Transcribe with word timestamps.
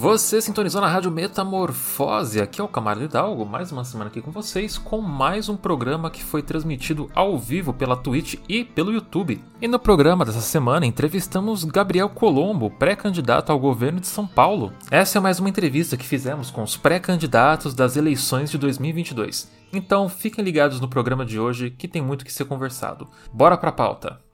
Você 0.00 0.40
sintonizou 0.40 0.80
na 0.80 0.88
Rádio 0.88 1.10
Metamorfose, 1.10 2.40
aqui 2.40 2.58
é 2.58 2.64
o 2.64 2.68
Camargo 2.68 3.04
Hidalgo, 3.04 3.44
mais 3.44 3.70
uma 3.70 3.84
semana 3.84 4.08
aqui 4.08 4.22
com 4.22 4.30
vocês, 4.30 4.78
com 4.78 5.02
mais 5.02 5.50
um 5.50 5.58
programa 5.58 6.10
que 6.10 6.24
foi 6.24 6.40
transmitido 6.42 7.10
ao 7.14 7.38
vivo 7.38 7.74
pela 7.74 7.94
Twitch 7.94 8.36
e 8.48 8.64
pelo 8.64 8.94
YouTube. 8.94 9.44
E 9.60 9.68
no 9.68 9.78
programa 9.78 10.24
dessa 10.24 10.40
semana 10.40 10.86
entrevistamos 10.86 11.64
Gabriel 11.64 12.08
Colombo, 12.08 12.70
pré-candidato 12.70 13.52
ao 13.52 13.58
governo 13.58 14.00
de 14.00 14.06
São 14.06 14.26
Paulo. 14.26 14.72
Essa 14.90 15.18
é 15.18 15.20
mais 15.20 15.38
uma 15.38 15.50
entrevista 15.50 15.98
que 15.98 16.06
fizemos 16.06 16.50
com 16.50 16.62
os 16.62 16.78
pré-candidatos 16.78 17.74
das 17.74 17.94
eleições 17.94 18.50
de 18.50 18.56
2022. 18.56 19.50
Então 19.70 20.08
fiquem 20.08 20.42
ligados 20.42 20.80
no 20.80 20.88
programa 20.88 21.26
de 21.26 21.38
hoje 21.38 21.68
que 21.68 21.86
tem 21.86 22.00
muito 22.00 22.24
que 22.24 22.32
ser 22.32 22.46
conversado. 22.46 23.06
Bora 23.34 23.58
pra 23.58 23.70
pauta! 23.70 24.29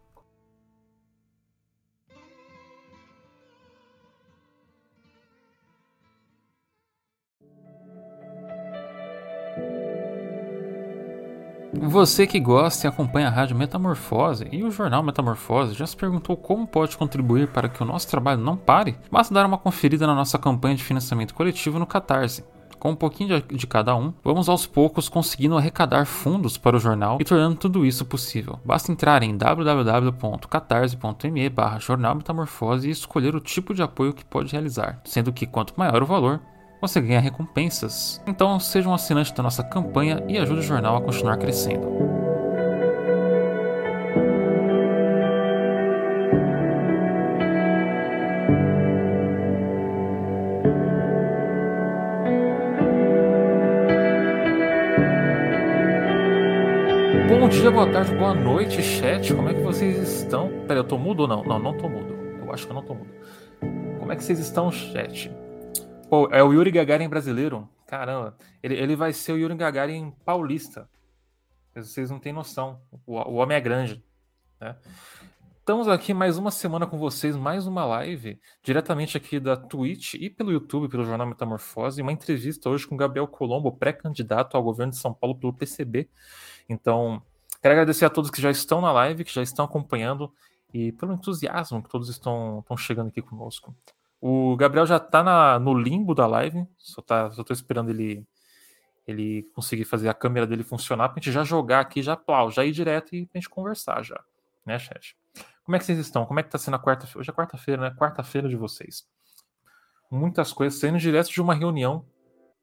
Você 11.80 12.26
que 12.26 12.40
gosta 12.40 12.86
e 12.86 12.88
acompanha 12.88 13.28
a 13.28 13.30
Rádio 13.30 13.56
Metamorfose 13.56 14.48
e 14.50 14.64
o 14.64 14.70
jornal 14.70 15.02
Metamorfose 15.02 15.74
já 15.74 15.86
se 15.86 15.96
perguntou 15.96 16.36
como 16.36 16.66
pode 16.66 16.96
contribuir 16.96 17.48
para 17.48 17.68
que 17.68 17.82
o 17.82 17.86
nosso 17.86 18.08
trabalho 18.08 18.40
não 18.40 18.56
pare? 18.56 18.96
Basta 19.10 19.34
dar 19.34 19.44
uma 19.46 19.58
conferida 19.58 20.06
na 20.06 20.14
nossa 20.14 20.38
campanha 20.38 20.76
de 20.76 20.84
financiamento 20.84 21.34
coletivo 21.34 21.78
no 21.78 21.86
Catarse. 21.86 22.44
Com 22.78 22.90
um 22.90 22.96
pouquinho 22.96 23.42
de, 23.42 23.66
cada 23.66 23.96
um, 23.96 24.12
vamos 24.22 24.48
aos 24.48 24.64
poucos 24.66 25.08
conseguindo 25.08 25.56
arrecadar 25.56 26.06
fundos 26.06 26.58
para 26.58 26.76
o 26.76 26.80
jornal 26.80 27.18
e 27.20 27.24
tornando 27.24 27.56
tudo 27.56 27.86
isso 27.86 28.04
possível. 28.04 28.60
Basta 28.64 28.92
entrar 28.92 29.22
em 29.22 29.36
www.catarse.me 29.36 31.48
barra 31.48 31.78
jornal 31.78 32.14
metamorfose 32.14 32.88
e 32.88 32.92
escolher 32.92 33.34
o 33.34 33.40
tipo 33.40 33.74
de 33.74 33.82
apoio 33.82 34.12
que 34.12 34.24
pode 34.24 34.52
realizar, 34.52 35.00
sendo 35.04 35.32
que 35.32 35.46
quanto 35.46 35.74
maior 35.76 36.02
o 36.02 36.06
valor, 36.06 36.40
você 36.86 37.00
ganha 37.00 37.20
recompensas. 37.20 38.22
Então 38.26 38.58
seja 38.60 38.88
um 38.88 38.94
assinante 38.94 39.34
da 39.34 39.42
nossa 39.42 39.62
campanha 39.62 40.22
e 40.28 40.38
ajude 40.38 40.60
o 40.60 40.62
jornal 40.62 40.96
a 40.96 41.00
continuar 41.00 41.36
crescendo. 41.36 41.96
Bom 57.28 57.48
dia, 57.48 57.70
boa 57.70 57.86
tarde, 57.90 58.14
boa 58.14 58.34
noite, 58.34 58.82
chat. 58.82 59.32
Como 59.34 59.48
é 59.48 59.54
que 59.54 59.60
vocês 59.60 60.22
estão? 60.22 60.50
Pera, 60.66 60.80
eu 60.80 60.84
tô 60.84 60.98
mudo 60.98 61.20
ou 61.20 61.28
não? 61.28 61.44
Não, 61.44 61.58
não 61.58 61.76
tô 61.76 61.88
mudo. 61.88 62.16
Eu 62.44 62.52
acho 62.52 62.64
que 62.64 62.72
eu 62.72 62.74
não 62.74 62.82
tô 62.82 62.94
mudo. 62.94 63.10
Como 63.98 64.12
é 64.12 64.16
que 64.16 64.24
vocês 64.24 64.38
estão, 64.38 64.70
chat? 64.70 65.30
Pô, 66.08 66.28
é 66.30 66.40
o 66.40 66.52
Yuri 66.52 66.70
Gagarin 66.70 67.08
brasileiro? 67.08 67.68
Caramba, 67.84 68.36
ele, 68.62 68.74
ele 68.74 68.94
vai 68.94 69.12
ser 69.12 69.32
o 69.32 69.38
Yuri 69.38 69.56
Gagarin 69.56 70.12
paulista. 70.24 70.88
Vocês 71.74 72.10
não 72.10 72.20
têm 72.20 72.32
noção. 72.32 72.80
O, 73.04 73.16
o 73.16 73.34
homem 73.34 73.56
é 73.56 73.60
grande. 73.60 74.04
Né? 74.60 74.76
Estamos 75.58 75.88
aqui 75.88 76.14
mais 76.14 76.38
uma 76.38 76.52
semana 76.52 76.86
com 76.86 76.96
vocês, 76.96 77.34
mais 77.34 77.66
uma 77.66 77.84
live, 77.84 78.40
diretamente 78.62 79.16
aqui 79.16 79.40
da 79.40 79.56
Twitch 79.56 80.14
e 80.14 80.30
pelo 80.30 80.52
YouTube, 80.52 80.88
pelo 80.88 81.04
Jornal 81.04 81.26
Metamorfose, 81.26 82.00
uma 82.00 82.12
entrevista 82.12 82.70
hoje 82.70 82.86
com 82.86 82.96
Gabriel 82.96 83.26
Colombo, 83.26 83.72
pré-candidato 83.72 84.56
ao 84.56 84.62
governo 84.62 84.92
de 84.92 84.98
São 84.98 85.12
Paulo 85.12 85.36
pelo 85.36 85.52
PCB. 85.52 86.08
Então, 86.68 87.20
quero 87.60 87.72
agradecer 87.72 88.04
a 88.04 88.10
todos 88.10 88.30
que 88.30 88.40
já 88.40 88.50
estão 88.52 88.80
na 88.80 88.92
live, 88.92 89.24
que 89.24 89.34
já 89.34 89.42
estão 89.42 89.64
acompanhando 89.64 90.32
e 90.72 90.92
pelo 90.92 91.14
entusiasmo 91.14 91.82
que 91.82 91.88
todos 91.88 92.08
estão, 92.08 92.60
estão 92.60 92.76
chegando 92.76 93.08
aqui 93.08 93.20
conosco. 93.20 93.74
O 94.20 94.56
Gabriel 94.56 94.86
já 94.86 94.98
tá 94.98 95.22
na, 95.22 95.58
no 95.58 95.74
limbo 95.74 96.14
da 96.14 96.26
live, 96.26 96.66
só, 96.78 97.02
tá, 97.02 97.30
só 97.30 97.44
tô 97.44 97.52
esperando 97.52 97.90
ele 97.90 98.26
ele 99.06 99.44
conseguir 99.54 99.84
fazer 99.84 100.08
a 100.08 100.14
câmera 100.14 100.48
dele 100.48 100.64
funcionar 100.64 101.08
pra 101.08 101.20
gente 101.20 101.30
já 101.30 101.44
jogar 101.44 101.78
aqui, 101.78 102.02
já 102.02 102.16
plau, 102.16 102.50
já 102.50 102.64
ir 102.64 102.72
direto 102.72 103.14
e 103.14 103.24
pra 103.26 103.38
gente 103.38 103.48
conversar 103.48 104.02
já, 104.02 104.20
né, 104.64 104.78
chat? 104.80 105.16
Como 105.64 105.76
é 105.76 105.78
que 105.78 105.84
vocês 105.84 105.98
estão? 105.98 106.26
Como 106.26 106.40
é 106.40 106.42
que 106.42 106.50
tá 106.50 106.58
sendo 106.58 106.74
a 106.74 106.78
quarta-feira? 106.78 107.20
Hoje 107.20 107.30
é 107.30 107.32
quarta-feira, 107.32 107.82
né? 107.82 107.96
Quarta-feira 107.96 108.48
de 108.48 108.56
vocês. 108.56 109.06
Muitas 110.10 110.52
coisas 110.52 110.78
saindo 110.78 110.98
direto 110.98 111.28
de 111.30 111.40
uma 111.40 111.54
reunião 111.54 112.06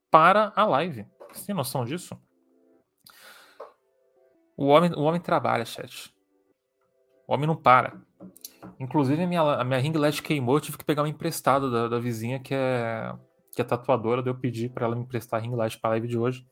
para 0.09 0.53
a 0.55 0.65
live. 0.65 1.05
Você 1.33 1.47
tem 1.47 1.55
noção 1.55 1.83
disso? 1.83 2.17
O 4.55 4.67
homem, 4.67 4.91
o 4.93 5.01
homem 5.01 5.19
trabalha, 5.19 5.65
chat. 5.65 6.13
O 7.27 7.33
homem 7.33 7.47
não 7.47 7.55
para. 7.55 8.01
Inclusive, 8.79 9.23
a 9.23 9.27
minha, 9.27 9.41
a 9.41 9.63
minha 9.63 9.79
ring 9.79 9.93
light 9.93 10.21
queimou, 10.21 10.55
eu 10.55 10.61
tive 10.61 10.77
que 10.77 10.85
pegar 10.85 11.01
uma 11.01 11.09
emprestada 11.09 11.69
da, 11.69 11.87
da 11.87 11.99
vizinha 11.99 12.39
que 12.39 12.53
é, 12.53 13.13
que 13.53 13.61
é 13.61 13.63
tatuadora, 13.65 14.21
daí 14.21 14.31
eu 14.31 14.37
pedi 14.37 14.69
para 14.69 14.85
ela 14.85 14.95
me 14.95 15.03
emprestar 15.03 15.39
a 15.39 15.43
ring 15.43 15.55
light 15.55 15.79
para 15.79 15.89
a 15.89 15.93
live 15.93 16.07
de 16.07 16.17
hoje. 16.17 16.45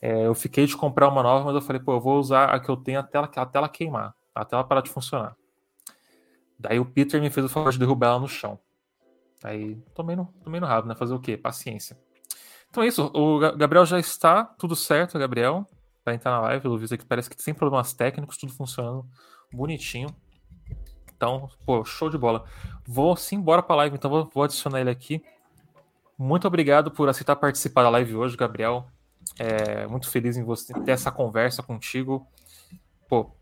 É, 0.00 0.26
eu 0.26 0.34
fiquei 0.34 0.66
de 0.66 0.76
comprar 0.76 1.08
uma 1.08 1.22
nova, 1.22 1.44
mas 1.44 1.54
eu 1.54 1.60
falei, 1.60 1.82
pô, 1.82 1.92
eu 1.92 2.00
vou 2.00 2.18
usar 2.18 2.50
a 2.50 2.60
que 2.60 2.68
eu 2.68 2.76
tenho 2.76 3.00
até 3.00 3.18
ela, 3.18 3.30
até 3.34 3.58
ela 3.58 3.68
queimar, 3.68 4.14
até 4.34 4.54
ela 4.54 4.64
parar 4.64 4.80
de 4.80 4.90
funcionar. 4.90 5.36
Daí 6.58 6.78
o 6.78 6.84
Peter 6.84 7.20
me 7.20 7.30
fez 7.30 7.46
o 7.46 7.48
favor 7.48 7.72
de 7.72 7.78
derrubar 7.78 8.08
ela 8.08 8.20
no 8.20 8.28
chão. 8.28 8.58
Aí 9.42 9.76
tomei 9.94 10.16
no, 10.16 10.26
tomei 10.42 10.60
no 10.60 10.66
rabo, 10.66 10.88
né? 10.88 10.94
Fazer 10.94 11.14
o 11.14 11.20
quê? 11.20 11.36
Paciência. 11.36 11.96
Então 12.70 12.82
é 12.82 12.86
isso, 12.86 13.10
o 13.14 13.38
Gabriel 13.56 13.86
já 13.86 13.98
está, 13.98 14.44
tudo 14.44 14.76
certo, 14.76 15.18
Gabriel, 15.18 15.66
para 16.04 16.14
entrar 16.14 16.32
na 16.32 16.40
live, 16.40 16.62
pelo 16.62 16.76
visto 16.76 16.94
aqui 16.94 17.04
parece 17.04 17.30
que 17.30 17.40
sem 17.42 17.54
problemas 17.54 17.94
técnicos, 17.94 18.36
tudo 18.36 18.52
funcionando 18.52 19.06
bonitinho. 19.52 20.08
Então, 21.18 21.50
pô, 21.66 21.84
show 21.84 22.08
de 22.08 22.16
bola. 22.16 22.44
Vou 22.86 23.16
sim 23.16 23.36
embora 23.36 23.60
para 23.60 23.74
a 23.74 23.78
live, 23.78 23.96
então 23.96 24.08
vou, 24.08 24.30
vou, 24.32 24.44
adicionar 24.44 24.80
ele 24.80 24.88
aqui. 24.88 25.20
Muito 26.16 26.46
obrigado 26.46 26.92
por 26.92 27.08
aceitar 27.08 27.34
participar 27.34 27.82
da 27.82 27.90
live 27.90 28.14
hoje, 28.14 28.36
Gabriel. 28.36 28.86
É, 29.36 29.84
muito 29.88 30.08
feliz 30.08 30.36
em 30.36 30.44
você 30.44 30.72
ter 30.72 30.92
essa 30.92 31.10
conversa 31.10 31.60
contigo. 31.60 32.24
Pô, 33.08 33.32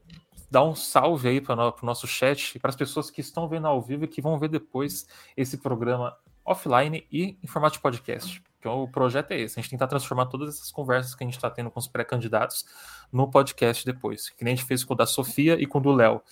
dá 0.51 0.65
um 0.65 0.75
salve 0.75 1.29
aí 1.29 1.39
para 1.39 1.55
o 1.55 1.87
nosso 1.87 2.07
chat 2.07 2.55
e 2.55 2.59
para 2.59 2.71
as 2.71 2.77
pessoas 2.77 3.11
que 3.11 3.21
estão 3.21 3.47
vendo 3.47 3.67
ao 3.67 3.83
vivo 3.83 4.05
e 4.05 4.09
que 4.09 4.23
vão 4.23 4.39
ver 4.39 4.49
depois 4.49 5.07
esse 5.37 5.59
programa 5.59 6.17
offline 6.47 7.07
e 7.13 7.39
em 7.43 7.47
formato 7.47 7.75
de 7.75 7.83
podcast. 7.83 8.43
Então, 8.59 8.83
o 8.83 8.89
projeto 8.89 9.33
é 9.33 9.41
esse: 9.41 9.59
a 9.59 9.63
gente 9.63 9.71
tentar 9.71 9.87
transformar 9.87 10.27
todas 10.27 10.55
essas 10.55 10.73
conversas 10.73 11.15
que 11.15 11.23
a 11.23 11.27
gente 11.27 11.37
está 11.37 11.51
tendo 11.51 11.71
com 11.71 11.79
os 11.79 11.87
pré-candidatos 11.87 12.65
no 13.13 13.31
podcast 13.31 13.85
depois. 13.85 14.31
Que 14.31 14.45
nem 14.45 14.55
a 14.55 14.57
gente 14.57 14.67
fez 14.67 14.83
com 14.83 14.95
o 14.95 14.97
da 14.97 15.05
Sofia 15.05 15.61
e 15.61 15.67
com 15.67 15.79
o 15.79 15.83
do 15.83 15.93
Léo. 15.93 16.23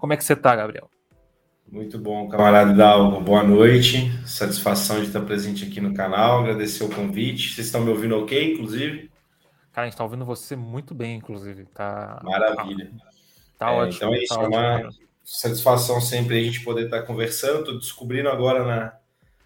Como 0.00 0.14
é 0.14 0.16
que 0.16 0.24
você 0.24 0.32
está, 0.32 0.56
Gabriel? 0.56 0.88
Muito 1.70 1.98
bom, 1.98 2.26
camarada 2.26 2.72
Dalgo. 2.72 3.20
Boa 3.20 3.42
noite. 3.42 4.10
Satisfação 4.26 4.96
de 4.96 5.08
estar 5.08 5.20
presente 5.20 5.66
aqui 5.66 5.78
no 5.78 5.92
canal. 5.92 6.40
Agradecer 6.40 6.82
o 6.84 6.88
convite. 6.88 7.54
Vocês 7.54 7.66
estão 7.66 7.82
me 7.82 7.90
ouvindo 7.90 8.16
ok, 8.16 8.54
inclusive? 8.54 9.10
Cara, 9.70 9.84
a 9.84 9.84
gente 9.84 9.92
está 9.92 10.02
ouvindo 10.02 10.24
você 10.24 10.56
muito 10.56 10.94
bem, 10.94 11.16
inclusive. 11.16 11.66
Tá... 11.66 12.18
Maravilha. 12.24 12.90
Tá, 13.58 13.66
tá 13.66 13.72
é, 13.72 13.76
ótimo. 13.76 13.96
Então 13.96 14.14
é 14.14 14.22
isso. 14.22 14.34
Tá 14.34 14.42
é 14.42 14.48
uma 14.48 14.90
satisfação 15.22 16.00
sempre 16.00 16.38
a 16.38 16.42
gente 16.42 16.64
poder 16.64 16.86
estar 16.86 17.02
conversando. 17.02 17.58
Estou 17.58 17.78
descobrindo 17.78 18.30
agora 18.30 18.64
na, 18.64 18.94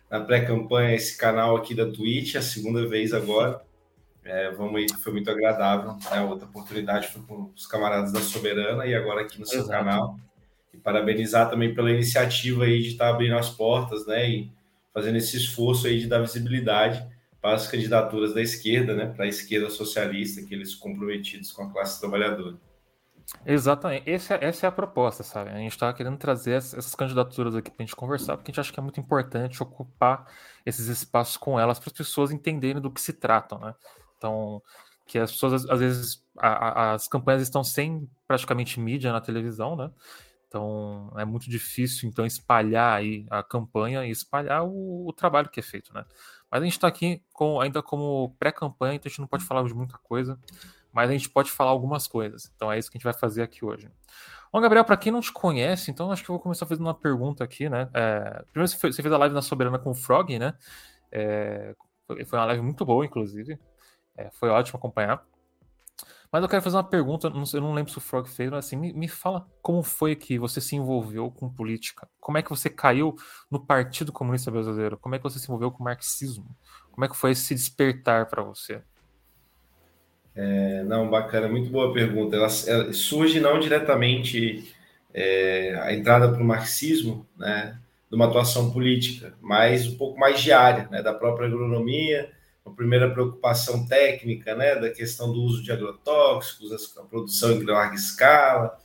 na 0.08 0.24
pré-campanha 0.24 0.94
esse 0.94 1.18
canal 1.18 1.56
aqui 1.56 1.74
da 1.74 1.90
Twitch, 1.90 2.36
a 2.36 2.42
segunda 2.42 2.86
vez 2.86 3.12
agora. 3.12 3.60
É, 4.24 4.52
vamos 4.52 4.76
aí, 4.76 4.86
foi 5.02 5.12
muito 5.12 5.28
agradável. 5.28 5.96
Né? 6.10 6.20
Outra 6.22 6.46
oportunidade 6.46 7.08
foi 7.08 7.22
com 7.22 7.50
os 7.56 7.66
camaradas 7.66 8.12
da 8.12 8.20
Soberana 8.20 8.86
e 8.86 8.94
agora 8.94 9.22
aqui 9.22 9.40
no 9.40 9.46
seu 9.46 9.58
Exato. 9.58 9.72
canal. 9.72 10.16
E 10.74 10.80
parabenizar 10.80 11.48
também 11.48 11.74
pela 11.74 11.90
iniciativa 11.90 12.64
aí 12.64 12.82
de 12.82 12.88
estar 12.88 13.10
abrindo 13.10 13.36
as 13.36 13.50
portas, 13.50 14.06
né? 14.06 14.28
E 14.28 14.52
fazendo 14.92 15.16
esse 15.16 15.36
esforço 15.36 15.86
aí 15.86 16.00
de 16.00 16.06
dar 16.06 16.20
visibilidade 16.20 17.06
para 17.40 17.54
as 17.54 17.66
candidaturas 17.66 18.34
da 18.34 18.42
esquerda, 18.42 18.94
né? 18.94 19.06
Para 19.06 19.24
a 19.24 19.28
esquerda 19.28 19.70
socialista, 19.70 20.40
aqueles 20.40 20.74
comprometidos 20.74 21.52
com 21.52 21.64
a 21.64 21.70
classe 21.70 22.00
trabalhadora. 22.00 22.56
Exatamente. 23.44 24.08
Essa, 24.10 24.34
essa 24.34 24.66
é 24.66 24.68
a 24.68 24.72
proposta, 24.72 25.22
sabe? 25.22 25.50
A 25.50 25.58
gente 25.58 25.72
estava 25.72 25.92
querendo 25.94 26.16
trazer 26.16 26.52
essas 26.52 26.94
candidaturas 26.94 27.54
aqui 27.54 27.70
para 27.70 27.82
a 27.82 27.86
gente 27.86 27.96
conversar, 27.96 28.36
porque 28.36 28.50
a 28.50 28.52
gente 28.52 28.60
acha 28.60 28.72
que 28.72 28.78
é 28.78 28.82
muito 28.82 29.00
importante 29.00 29.62
ocupar 29.62 30.26
esses 30.64 30.88
espaços 30.88 31.36
com 31.36 31.58
elas 31.58 31.78
para 31.78 31.88
as 31.88 31.96
pessoas 31.96 32.30
entenderem 32.30 32.80
do 32.80 32.90
que 32.90 33.00
se 33.00 33.12
tratam, 33.12 33.58
né? 33.58 33.74
Então, 34.16 34.62
que 35.06 35.18
as 35.18 35.32
pessoas, 35.32 35.68
às 35.68 35.80
vezes, 35.80 36.24
a, 36.38 36.48
a, 36.48 36.92
as 36.94 37.08
campanhas 37.08 37.42
estão 37.42 37.62
sem 37.62 38.08
praticamente 38.26 38.80
mídia 38.80 39.12
na 39.12 39.20
televisão, 39.20 39.76
né? 39.76 39.90
Então 40.54 41.10
é 41.16 41.24
muito 41.24 41.50
difícil 41.50 42.08
então 42.08 42.24
espalhar 42.24 42.96
aí 42.96 43.26
a 43.28 43.42
campanha 43.42 44.06
e 44.06 44.10
espalhar 44.10 44.62
o, 44.64 45.08
o 45.08 45.12
trabalho 45.12 45.48
que 45.48 45.58
é 45.58 45.62
feito, 45.64 45.92
né? 45.92 46.04
Mas 46.48 46.62
a 46.62 46.64
gente 46.64 46.74
está 46.74 46.86
aqui 46.86 47.20
com, 47.32 47.60
ainda 47.60 47.82
como 47.82 48.36
pré-campanha, 48.38 48.94
então 48.94 49.08
a 49.08 49.10
gente 49.10 49.18
não 49.18 49.26
pode 49.26 49.44
falar 49.44 49.64
de 49.66 49.74
muita 49.74 49.98
coisa. 49.98 50.38
mas 50.92 51.10
a 51.10 51.12
gente 51.12 51.28
pode 51.28 51.50
falar 51.50 51.72
algumas 51.72 52.06
coisas. 52.06 52.52
Então 52.54 52.70
é 52.70 52.78
isso 52.78 52.88
que 52.88 52.96
a 52.96 52.98
gente 53.00 53.04
vai 53.04 53.12
fazer 53.12 53.42
aqui 53.42 53.64
hoje. 53.64 53.90
Bom, 54.52 54.60
Gabriel, 54.60 54.84
para 54.84 54.96
quem 54.96 55.10
não 55.10 55.20
te 55.20 55.32
conhece, 55.32 55.90
então 55.90 56.12
acho 56.12 56.22
que 56.22 56.30
eu 56.30 56.34
vou 56.34 56.42
começar 56.42 56.66
fazendo 56.66 56.86
uma 56.86 56.94
pergunta 56.94 57.42
aqui, 57.42 57.68
né? 57.68 57.90
É, 57.92 58.44
primeiro, 58.52 58.68
você 58.68 59.02
fez 59.02 59.12
a 59.12 59.18
live 59.18 59.34
na 59.34 59.42
Soberana 59.42 59.80
com 59.80 59.90
o 59.90 59.94
Frog, 59.94 60.38
né? 60.38 60.54
É, 61.10 61.74
foi 62.06 62.38
uma 62.38 62.44
live 62.46 62.62
muito 62.62 62.84
boa, 62.84 63.04
inclusive. 63.04 63.58
É, 64.16 64.30
foi 64.30 64.50
ótimo 64.50 64.78
acompanhar. 64.78 65.26
Mas 66.34 66.42
eu 66.42 66.48
quero 66.48 66.62
fazer 66.62 66.76
uma 66.76 66.82
pergunta, 66.82 67.28
eu 67.28 67.60
não 67.60 67.72
lembro 67.72 67.92
se 67.92 67.98
o 67.98 68.00
Frog 68.00 68.28
fez, 68.28 68.50
mas 68.50 68.66
assim, 68.66 68.74
me, 68.74 68.92
me, 68.92 69.06
fala 69.06 69.46
como 69.62 69.84
foi 69.84 70.16
que 70.16 70.36
você 70.36 70.60
se 70.60 70.74
envolveu 70.74 71.30
com 71.30 71.48
política? 71.48 72.08
Como 72.18 72.36
é 72.36 72.42
que 72.42 72.50
você 72.50 72.68
caiu 72.68 73.14
no 73.48 73.64
Partido 73.64 74.10
Comunista 74.10 74.50
Brasileiro? 74.50 74.98
Como 74.98 75.14
é 75.14 75.18
que 75.18 75.22
você 75.22 75.38
se 75.38 75.44
envolveu 75.44 75.70
com 75.70 75.78
o 75.80 75.84
marxismo? 75.84 76.44
Como 76.90 77.04
é 77.04 77.08
que 77.08 77.16
foi 77.16 77.30
esse 77.30 77.54
despertar 77.54 78.26
para 78.26 78.42
você? 78.42 78.82
É, 80.34 80.82
não, 80.82 81.08
bacana, 81.08 81.46
muito 81.46 81.70
boa 81.70 81.94
pergunta. 81.94 82.34
Ela, 82.34 82.48
ela 82.66 82.92
surge 82.92 83.38
não 83.38 83.60
diretamente 83.60 84.74
é, 85.14 85.78
a 85.82 85.94
entrada 85.94 86.32
para 86.32 86.42
o 86.42 86.44
marxismo, 86.44 87.24
né, 87.38 87.78
de 88.10 88.16
uma 88.16 88.26
atuação 88.26 88.72
política, 88.72 89.34
mas 89.40 89.86
um 89.86 89.96
pouco 89.96 90.18
mais 90.18 90.40
diária, 90.40 90.88
né, 90.90 91.00
da 91.00 91.14
própria 91.14 91.46
agronomia, 91.46 92.33
uma 92.64 92.74
primeira 92.74 93.10
preocupação 93.10 93.86
técnica, 93.86 94.54
né, 94.54 94.74
da 94.76 94.90
questão 94.90 95.30
do 95.30 95.42
uso 95.42 95.62
de 95.62 95.70
agrotóxicos, 95.70 96.96
a 96.96 97.02
produção 97.02 97.52
em 97.52 97.62
larga 97.62 97.94
escala, 97.94 98.78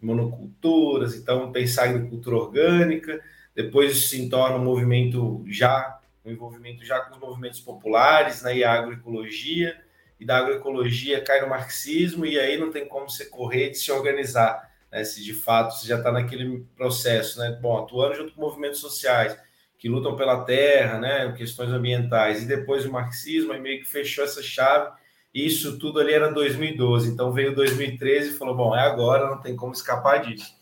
monoculturas, 0.00 1.14
então 1.14 1.52
pensar 1.52 1.84
agricultura 1.84 2.36
orgânica, 2.36 3.20
depois 3.54 4.08
se 4.08 4.28
torna 4.28 4.56
um 4.56 4.64
movimento 4.64 5.44
já, 5.48 6.00
um 6.24 6.30
envolvimento 6.30 6.84
já 6.84 7.00
com 7.00 7.14
os 7.14 7.20
movimentos 7.20 7.60
populares, 7.60 8.42
né, 8.42 8.56
e 8.56 8.64
a 8.64 8.72
agroecologia, 8.72 9.76
e 10.18 10.24
da 10.24 10.38
agroecologia 10.38 11.22
cai 11.22 11.42
no 11.42 11.48
marxismo, 11.48 12.24
e 12.24 12.38
aí 12.38 12.56
não 12.56 12.70
tem 12.70 12.88
como 12.88 13.08
você 13.08 13.26
correr 13.26 13.70
de 13.70 13.78
se 13.78 13.92
organizar, 13.92 14.70
né, 14.90 15.04
se 15.04 15.22
de 15.22 15.34
fato 15.34 15.74
você 15.74 15.86
já 15.86 15.98
está 15.98 16.10
naquele 16.10 16.64
processo, 16.74 17.38
né, 17.38 17.58
bom, 17.60 17.76
atuando 17.78 18.14
junto 18.14 18.32
com 18.32 18.40
movimentos 18.40 18.80
sociais, 18.80 19.36
que 19.78 19.88
lutam 19.88 20.16
pela 20.16 20.44
terra, 20.44 20.98
né, 20.98 21.32
questões 21.32 21.70
ambientais, 21.70 22.42
e 22.42 22.46
depois 22.46 22.84
o 22.84 22.92
marxismo, 22.92 23.52
aí 23.52 23.60
meio 23.60 23.80
que 23.80 23.88
fechou 23.88 24.24
essa 24.24 24.42
chave, 24.42 24.90
isso 25.34 25.78
tudo 25.78 26.00
ali 26.00 26.12
era 26.12 26.32
2012, 26.32 27.10
então 27.10 27.32
veio 27.32 27.54
2013 27.54 28.30
e 28.30 28.38
falou, 28.38 28.56
bom, 28.56 28.74
é 28.74 28.80
agora, 28.80 29.28
não 29.28 29.40
tem 29.40 29.54
como 29.54 29.72
escapar 29.72 30.18
disso. 30.18 30.54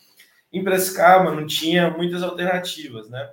Em 0.52 0.64
Prescaba 0.64 1.32
não 1.32 1.46
tinha 1.46 1.90
muitas 1.90 2.22
alternativas, 2.22 3.08
né, 3.08 3.30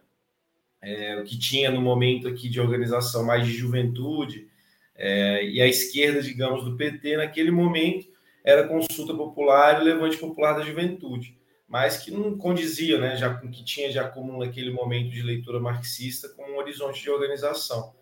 é, 0.81 1.19
o 1.19 1.23
que 1.23 1.37
tinha 1.37 1.71
no 1.71 1.81
momento 1.81 2.27
aqui 2.27 2.49
de 2.49 2.59
organização 2.59 3.23
mais 3.25 3.45
de 3.45 3.53
juventude, 3.53 4.47
é, 4.95 5.43
e 5.45 5.59
a 5.59 5.67
esquerda, 5.67 6.21
digamos, 6.21 6.63
do 6.63 6.77
PT, 6.77 7.17
naquele 7.17 7.49
momento, 7.49 8.07
era 8.43 8.67
consulta 8.67 9.13
popular 9.15 9.81
e 9.81 9.83
levante 9.83 10.17
popular 10.17 10.53
da 10.53 10.63
juventude, 10.63 11.37
mas 11.71 11.95
que 11.95 12.11
não 12.11 12.37
condizia, 12.37 12.99
né, 12.99 13.15
já 13.15 13.33
com 13.33 13.47
o 13.47 13.49
que 13.49 13.63
tinha 13.63 13.89
de 13.89 13.97
acúmulo 13.97 14.45
naquele 14.45 14.71
momento 14.71 15.09
de 15.09 15.21
leitura 15.21 15.57
marxista 15.57 16.27
com 16.27 16.43
um 16.43 16.57
horizonte 16.57 17.01
de 17.01 17.09
organização. 17.09 17.95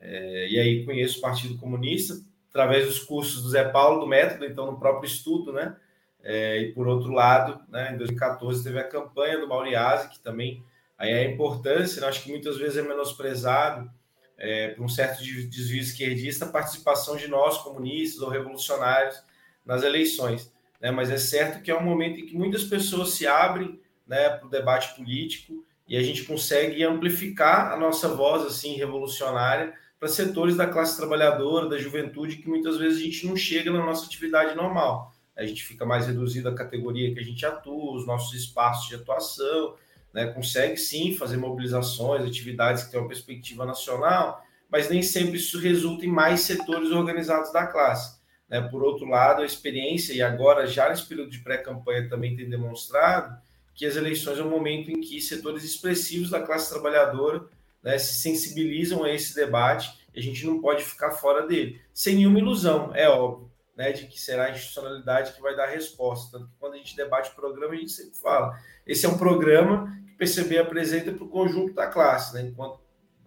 É, 0.00 0.48
e 0.48 0.58
aí 0.58 0.84
conheço 0.84 1.18
o 1.18 1.20
Partido 1.20 1.56
Comunista 1.56 2.14
através 2.50 2.84
dos 2.84 2.98
cursos 2.98 3.44
do 3.44 3.50
Zé 3.50 3.62
Paulo, 3.68 4.00
do 4.00 4.08
método, 4.08 4.44
então 4.44 4.66
no 4.66 4.76
próprio 4.76 5.06
estudo, 5.06 5.52
né, 5.52 5.76
é, 6.20 6.62
e 6.62 6.72
por 6.72 6.88
outro 6.88 7.12
lado, 7.12 7.60
né, 7.68 7.94
em 7.94 7.96
2014 7.96 8.64
teve 8.64 8.80
a 8.80 8.88
campanha 8.88 9.38
do 9.38 9.46
Mauriase, 9.46 10.08
que 10.08 10.18
também 10.18 10.60
aí 10.98 11.12
é 11.12 11.18
a 11.20 11.30
importância, 11.30 12.00
né, 12.00 12.08
acho 12.08 12.24
que 12.24 12.30
muitas 12.30 12.58
vezes 12.58 12.76
é 12.76 12.82
menosprezado, 12.82 13.88
é, 14.36 14.70
por 14.70 14.82
um 14.82 14.88
certo 14.88 15.22
desvio 15.22 15.80
esquerdista, 15.80 16.46
a 16.46 16.50
participação 16.50 17.14
de 17.14 17.28
nós, 17.28 17.58
comunistas 17.58 18.20
ou 18.20 18.28
revolucionários, 18.28 19.22
nas 19.64 19.84
eleições. 19.84 20.51
Né? 20.82 20.90
Mas 20.90 21.10
é 21.10 21.16
certo 21.16 21.62
que 21.62 21.70
é 21.70 21.78
um 21.78 21.84
momento 21.84 22.18
em 22.18 22.26
que 22.26 22.36
muitas 22.36 22.64
pessoas 22.64 23.10
se 23.10 23.24
abrem 23.24 23.80
né, 24.04 24.30
para 24.30 24.46
o 24.46 24.50
debate 24.50 24.96
político 24.96 25.64
e 25.86 25.96
a 25.96 26.02
gente 26.02 26.24
consegue 26.24 26.82
amplificar 26.82 27.72
a 27.72 27.76
nossa 27.76 28.08
voz 28.08 28.44
assim 28.44 28.74
revolucionária 28.74 29.72
para 30.00 30.08
setores 30.08 30.56
da 30.56 30.66
classe 30.66 30.96
trabalhadora, 30.96 31.68
da 31.68 31.78
juventude, 31.78 32.38
que 32.38 32.48
muitas 32.48 32.76
vezes 32.76 32.98
a 32.98 33.04
gente 33.04 33.24
não 33.24 33.36
chega 33.36 33.70
na 33.70 33.84
nossa 33.84 34.04
atividade 34.04 34.56
normal. 34.56 35.14
A 35.36 35.46
gente 35.46 35.62
fica 35.62 35.86
mais 35.86 36.08
reduzido 36.08 36.48
à 36.48 36.54
categoria 36.54 37.14
que 37.14 37.20
a 37.20 37.22
gente 37.22 37.46
atua, 37.46 37.94
os 37.94 38.04
nossos 38.04 38.34
espaços 38.34 38.88
de 38.88 38.96
atuação, 38.96 39.76
né, 40.12 40.26
consegue 40.26 40.76
sim 40.76 41.14
fazer 41.16 41.36
mobilizações, 41.36 42.26
atividades 42.26 42.82
que 42.82 42.90
têm 42.90 43.00
uma 43.00 43.08
perspectiva 43.08 43.64
nacional, 43.64 44.44
mas 44.68 44.90
nem 44.90 45.02
sempre 45.02 45.36
isso 45.36 45.58
resulta 45.58 46.04
em 46.04 46.08
mais 46.08 46.40
setores 46.40 46.90
organizados 46.90 47.52
da 47.52 47.66
classe. 47.66 48.21
Né? 48.52 48.60
Por 48.60 48.82
outro 48.82 49.08
lado, 49.08 49.40
a 49.40 49.46
experiência, 49.46 50.12
e 50.12 50.20
agora 50.20 50.66
já 50.66 50.90
nesse 50.90 51.06
período 51.06 51.30
de 51.30 51.38
pré-campanha 51.38 52.06
também 52.06 52.36
tem 52.36 52.50
demonstrado, 52.50 53.40
que 53.74 53.86
as 53.86 53.96
eleições 53.96 54.38
é 54.38 54.42
um 54.42 54.50
momento 54.50 54.90
em 54.90 55.00
que 55.00 55.18
setores 55.22 55.64
expressivos 55.64 56.28
da 56.28 56.42
classe 56.42 56.70
trabalhadora 56.70 57.46
né, 57.82 57.96
se 57.96 58.20
sensibilizam 58.20 59.02
a 59.02 59.10
esse 59.10 59.34
debate 59.34 59.98
e 60.14 60.20
a 60.20 60.22
gente 60.22 60.44
não 60.44 60.60
pode 60.60 60.84
ficar 60.84 61.12
fora 61.12 61.46
dele. 61.46 61.80
Sem 61.94 62.16
nenhuma 62.16 62.38
ilusão, 62.38 62.94
é 62.94 63.08
óbvio, 63.08 63.50
né, 63.74 63.90
de 63.90 64.06
que 64.06 64.20
será 64.20 64.44
a 64.44 64.50
institucionalidade 64.50 65.32
que 65.32 65.40
vai 65.40 65.56
dar 65.56 65.64
a 65.64 65.70
resposta. 65.70 66.38
Tanto 66.38 66.50
que 66.50 66.58
quando 66.60 66.74
a 66.74 66.76
gente 66.76 66.94
debate 66.94 67.30
o 67.30 67.34
programa, 67.34 67.72
a 67.72 67.76
gente 67.78 67.92
sempre 67.92 68.18
fala: 68.18 68.54
esse 68.86 69.06
é 69.06 69.08
um 69.08 69.16
programa 69.16 69.98
PCB 70.18 70.58
apresenta 70.58 71.10
para 71.10 71.24
o 71.24 71.28
conjunto 71.28 71.72
da 71.72 71.86
classe, 71.86 72.34
né? 72.34 72.42
enquanto 72.42 72.78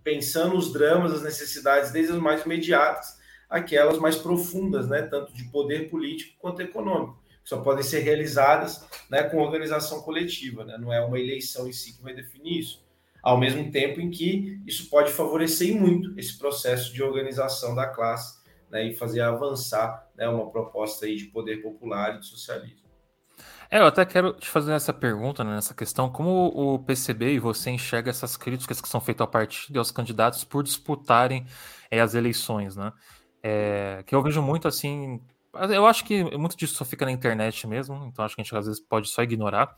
pensando 0.03 0.55
os 0.55 0.71
dramas, 0.71 1.11
as 1.11 1.23
necessidades, 1.23 1.91
desde 1.91 2.13
as 2.13 2.19
mais 2.19 2.45
imediatas, 2.45 3.17
aquelas 3.49 3.99
mais 3.99 4.15
profundas, 4.15 4.87
né? 4.87 5.03
tanto 5.03 5.33
de 5.33 5.43
poder 5.45 5.89
político 5.89 6.35
quanto 6.39 6.61
econômico, 6.61 7.19
que 7.43 7.49
só 7.49 7.61
podem 7.61 7.83
ser 7.83 7.99
realizadas 7.99 8.85
né, 9.09 9.23
com 9.23 9.37
organização 9.37 10.01
coletiva, 10.01 10.63
né? 10.65 10.77
não 10.77 10.91
é 10.91 11.03
uma 11.03 11.19
eleição 11.19 11.67
em 11.67 11.73
si 11.73 11.95
que 11.95 12.03
vai 12.03 12.13
definir 12.13 12.59
isso. 12.59 12.85
Ao 13.21 13.39
mesmo 13.39 13.71
tempo 13.71 13.99
em 13.99 14.11
que 14.11 14.61
isso 14.67 14.87
pode 14.89 15.11
favorecer 15.11 15.75
muito 15.75 16.13
esse 16.17 16.37
processo 16.37 16.93
de 16.93 17.01
organização 17.01 17.73
da 17.73 17.87
classe 17.87 18.37
né, 18.69 18.87
e 18.87 18.95
fazer 18.95 19.21
avançar 19.21 20.07
né, 20.15 20.27
uma 20.27 20.49
proposta 20.51 21.05
aí 21.05 21.15
de 21.15 21.25
poder 21.25 21.61
popular 21.61 22.15
e 22.15 22.19
de 22.19 22.27
socialismo. 22.27 22.85
É, 23.69 23.79
eu 23.79 23.85
até 23.85 24.05
quero 24.05 24.33
te 24.33 24.47
fazer 24.47 24.73
essa 24.73 24.93
pergunta, 24.93 25.43
né, 25.43 25.55
nessa 25.55 25.73
questão, 25.73 26.09
como 26.09 26.47
o 26.47 26.79
PCB 26.79 27.33
e 27.33 27.39
você 27.39 27.71
enxerga 27.71 28.09
essas 28.09 28.37
críticas 28.37 28.79
que 28.79 28.87
são 28.87 29.01
feitas 29.01 29.21
ao 29.21 29.27
partido 29.27 29.75
e 29.75 29.79
aos 29.79 29.91
candidatos 29.91 30.43
por 30.43 30.63
disputarem 30.63 31.45
é, 31.89 31.99
as 31.99 32.13
eleições, 32.13 32.75
né? 32.75 32.91
É, 33.47 34.01
que 34.07 34.15
eu 34.15 34.23
vejo 34.23 34.41
muito 34.41 34.67
assim. 34.67 35.21
Eu 35.53 35.85
acho 35.85 36.03
que 36.03 36.23
muito 36.35 36.57
disso 36.57 36.73
só 36.73 36.83
fica 36.83 37.05
na 37.05 37.11
internet 37.11 37.67
mesmo, 37.67 38.07
então 38.07 38.25
acho 38.25 38.35
que 38.35 38.41
a 38.41 38.43
gente 38.43 38.55
às 38.57 38.65
vezes 38.65 38.81
pode 38.81 39.07
só 39.07 39.21
ignorar. 39.21 39.75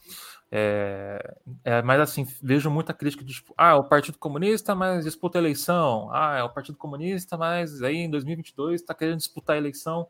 É, 0.49 1.35
é, 1.65 1.81
mas 1.81 1.99
assim, 1.99 2.25
vejo 2.41 2.71
muita 2.71 2.93
crítica 2.93 3.25
de 3.25 3.33
tipo, 3.33 3.53
ah, 3.57 3.75
o 3.75 3.83
Partido 3.83 4.17
Comunista, 4.17 4.73
mas 4.73 5.03
disputa 5.03 5.37
a 5.37 5.41
eleição. 5.41 6.09
Ah, 6.13 6.37
é 6.37 6.43
o 6.43 6.49
Partido 6.49 6.77
Comunista, 6.77 7.37
mas 7.37 7.83
aí 7.83 7.97
em 7.97 8.09
2022 8.09 8.79
está 8.79 8.93
querendo 8.93 9.17
disputar 9.17 9.57
a 9.57 9.59
eleição 9.59 10.07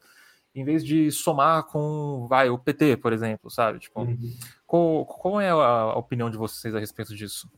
em 0.53 0.63
vez 0.63 0.85
de 0.85 1.11
somar 1.11 1.63
com, 1.63 2.27
vai, 2.29 2.49
o 2.49 2.59
PT, 2.59 2.97
por 2.97 3.11
exemplo, 3.11 3.49
sabe? 3.49 3.79
Tipo, 3.79 4.01
uhum. 4.01 4.17
qual, 4.67 5.05
qual, 5.05 5.41
é 5.41 5.49
a 5.49 5.95
opinião 5.95 6.29
de 6.29 6.37
vocês 6.37 6.75
a 6.75 6.79
respeito 6.79 7.15
disso? 7.15 7.49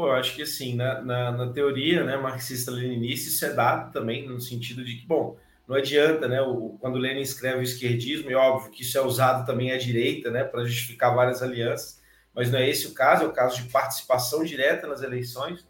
Bom, 0.00 0.06
eu 0.06 0.12
acho 0.14 0.34
que 0.34 0.40
assim, 0.40 0.76
na, 0.76 1.02
na, 1.02 1.30
na 1.30 1.52
teoria 1.52 2.02
né, 2.02 2.16
marxista-leninista, 2.16 3.28
isso 3.28 3.44
é 3.44 3.52
dado 3.52 3.92
também 3.92 4.26
no 4.26 4.40
sentido 4.40 4.82
de 4.82 4.96
que, 4.96 5.06
bom, 5.06 5.36
não 5.68 5.76
adianta, 5.76 6.26
né? 6.26 6.40
O, 6.40 6.78
quando 6.80 6.96
Lenin 6.96 7.20
escreve 7.20 7.58
o 7.58 7.62
esquerdismo, 7.62 8.30
é 8.30 8.34
óbvio 8.34 8.70
que 8.70 8.80
isso 8.80 8.96
é 8.96 9.02
usado 9.02 9.44
também 9.44 9.72
à 9.72 9.76
direita, 9.76 10.30
né, 10.30 10.42
para 10.42 10.64
justificar 10.64 11.14
várias 11.14 11.42
alianças, 11.42 12.00
mas 12.34 12.50
não 12.50 12.58
é 12.58 12.66
esse 12.66 12.86
o 12.86 12.94
caso, 12.94 13.24
é 13.24 13.26
o 13.26 13.32
caso 13.32 13.62
de 13.62 13.68
participação 13.68 14.42
direta 14.42 14.86
nas 14.86 15.02
eleições, 15.02 15.68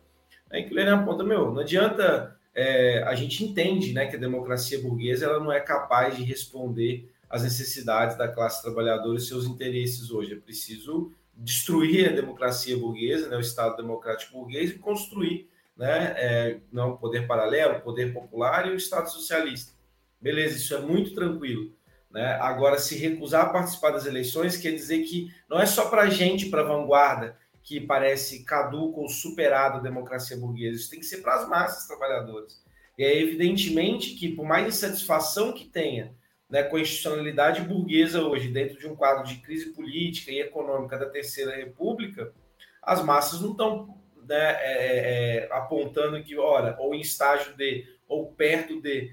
né, 0.49 0.61
em 0.61 0.69
que 0.69 0.73
Lenin 0.73 0.91
aponta, 0.91 1.25
meu, 1.25 1.51
não 1.51 1.63
adianta 1.63 2.37
é, 2.55 3.03
a 3.03 3.17
gente 3.17 3.43
entende 3.43 3.93
né, 3.93 4.07
que 4.07 4.15
a 4.15 4.21
democracia 4.21 4.81
burguesa 4.81 5.27
ela 5.27 5.41
não 5.41 5.51
é 5.51 5.59
capaz 5.59 6.17
de 6.17 6.23
responder 6.23 7.13
às 7.29 7.43
necessidades 7.43 8.17
da 8.17 8.29
classe 8.29 8.63
trabalhadora 8.63 9.19
e 9.19 9.21
seus 9.21 9.45
interesses 9.45 10.13
hoje. 10.13 10.35
É 10.35 10.37
preciso 10.37 11.11
destruir 11.41 12.11
a 12.11 12.13
democracia 12.13 12.77
burguesa, 12.77 13.29
né, 13.29 13.37
o 13.37 13.41
Estado 13.41 13.77
democrático 13.77 14.39
burguês, 14.39 14.71
e 14.71 14.79
construir 14.79 15.49
né, 15.77 16.15
é, 16.17 16.61
não, 16.71 16.97
poder 16.97 17.27
paralelo, 17.27 17.81
poder 17.81 18.13
popular 18.13 18.69
e 18.69 18.73
o 18.73 18.77
Estado 18.77 19.11
socialista. 19.11 19.73
Beleza, 20.21 20.57
isso 20.57 20.75
é 20.75 20.81
muito 20.81 21.15
tranquilo. 21.15 21.73
Né? 22.11 22.35
Agora, 22.41 22.79
se 22.79 22.99
recusar 22.99 23.47
a 23.47 23.49
participar 23.49 23.91
das 23.91 24.05
eleições 24.05 24.57
quer 24.57 24.73
dizer 24.73 25.05
que 25.05 25.33
não 25.49 25.59
é 25.59 25.65
só 25.65 25.89
para 25.89 26.03
a 26.03 26.11
gente, 26.11 26.51
para 26.51 26.61
a 26.61 26.67
vanguarda, 26.67 27.39
que 27.63 27.81
parece 27.81 28.45
caduco 28.45 29.01
ou 29.01 29.09
superado 29.09 29.79
a 29.79 29.83
democracia 29.83 30.37
burguesa. 30.37 30.77
Isso 30.77 30.91
tem 30.91 31.01
que 31.01 31.07
ser 31.07 31.19
para 31.19 31.37
as 31.37 31.49
massas 31.49 31.87
trabalhadoras. 31.87 32.63
E 32.99 33.05
é 33.05 33.17
evidentemente 33.19 34.15
que, 34.15 34.29
por 34.29 34.45
mais 34.45 34.67
insatisfação 34.67 35.53
que 35.53 35.65
tenha 35.65 36.15
né, 36.51 36.65
com 36.65 36.77
a 36.77 36.81
institucionalidade 36.81 37.63
burguesa 37.63 38.23
hoje, 38.23 38.49
dentro 38.49 38.79
de 38.79 38.89
um 38.89 38.97
quadro 38.97 39.25
de 39.25 39.37
crise 39.37 39.67
política 39.73 40.33
e 40.33 40.41
econômica 40.41 40.99
da 40.99 41.09
Terceira 41.09 41.55
República, 41.55 42.33
as 42.83 43.03
massas 43.05 43.41
não 43.41 43.53
estão 43.53 43.97
né, 44.27 44.37
é, 44.37 44.73
é, 44.73 45.37
é, 45.37 45.49
apontando 45.53 46.23
que, 46.23 46.37
ora, 46.37 46.77
ou 46.79 46.95
em 46.95 47.01
estágio 47.01 47.57
de, 47.57 47.87
ou 48.09 48.33
perto 48.33 48.81
de 48.81 49.11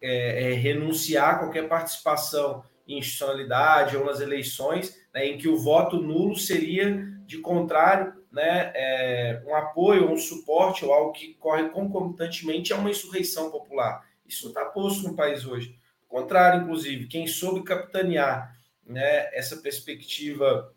é, 0.00 0.50
é, 0.50 0.52
renunciar 0.52 1.34
a 1.34 1.38
qualquer 1.38 1.66
participação 1.68 2.62
em 2.86 2.98
institucionalidade 2.98 3.96
ou 3.96 4.04
nas 4.04 4.20
eleições, 4.20 4.94
né, 5.14 5.26
em 5.26 5.38
que 5.38 5.48
o 5.48 5.56
voto 5.56 5.96
nulo 5.96 6.36
seria, 6.36 7.02
de 7.24 7.38
contrário, 7.38 8.12
né, 8.30 8.72
é, 8.74 9.42
um 9.46 9.54
apoio, 9.54 10.10
um 10.10 10.18
suporte 10.18 10.84
ou 10.84 10.92
algo 10.92 11.12
que 11.12 11.32
corre 11.34 11.70
concomitantemente 11.70 12.72
a 12.72 12.76
uma 12.76 12.90
insurreição 12.90 13.50
popular. 13.50 14.04
Isso 14.26 14.44
não 14.44 14.50
está 14.50 14.64
posto 14.66 15.08
no 15.08 15.14
país 15.14 15.46
hoje. 15.46 15.74
Contrário, 16.14 16.62
inclusive, 16.62 17.08
quem 17.08 17.26
soube 17.26 17.64
capitanear 17.64 18.56
né, 18.86 19.36
essa 19.36 19.56
perspectiva 19.56 20.72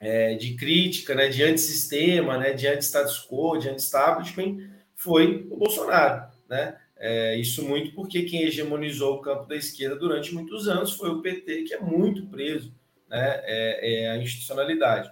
é, 0.00 0.34
de 0.34 0.56
crítica, 0.56 1.14
né, 1.14 1.28
de 1.28 1.44
antissistema, 1.44 2.36
né, 2.36 2.52
de 2.52 2.66
anti-status 2.66 3.24
quo, 3.24 3.56
de 3.56 3.68
anti-establishment, 3.68 4.68
foi 4.96 5.46
o 5.48 5.56
Bolsonaro. 5.56 6.28
Né? 6.48 6.76
É, 6.96 7.36
isso 7.36 7.64
muito 7.64 7.94
porque 7.94 8.24
quem 8.24 8.42
hegemonizou 8.42 9.14
o 9.14 9.20
campo 9.20 9.46
da 9.46 9.54
esquerda 9.54 9.94
durante 9.94 10.34
muitos 10.34 10.66
anos 10.66 10.94
foi 10.94 11.08
o 11.10 11.22
PT, 11.22 11.62
que 11.62 11.74
é 11.74 11.78
muito 11.78 12.26
preso 12.26 12.74
né, 13.08 13.42
é, 13.44 14.06
é 14.06 14.10
a 14.10 14.16
institucionalidade. 14.16 15.08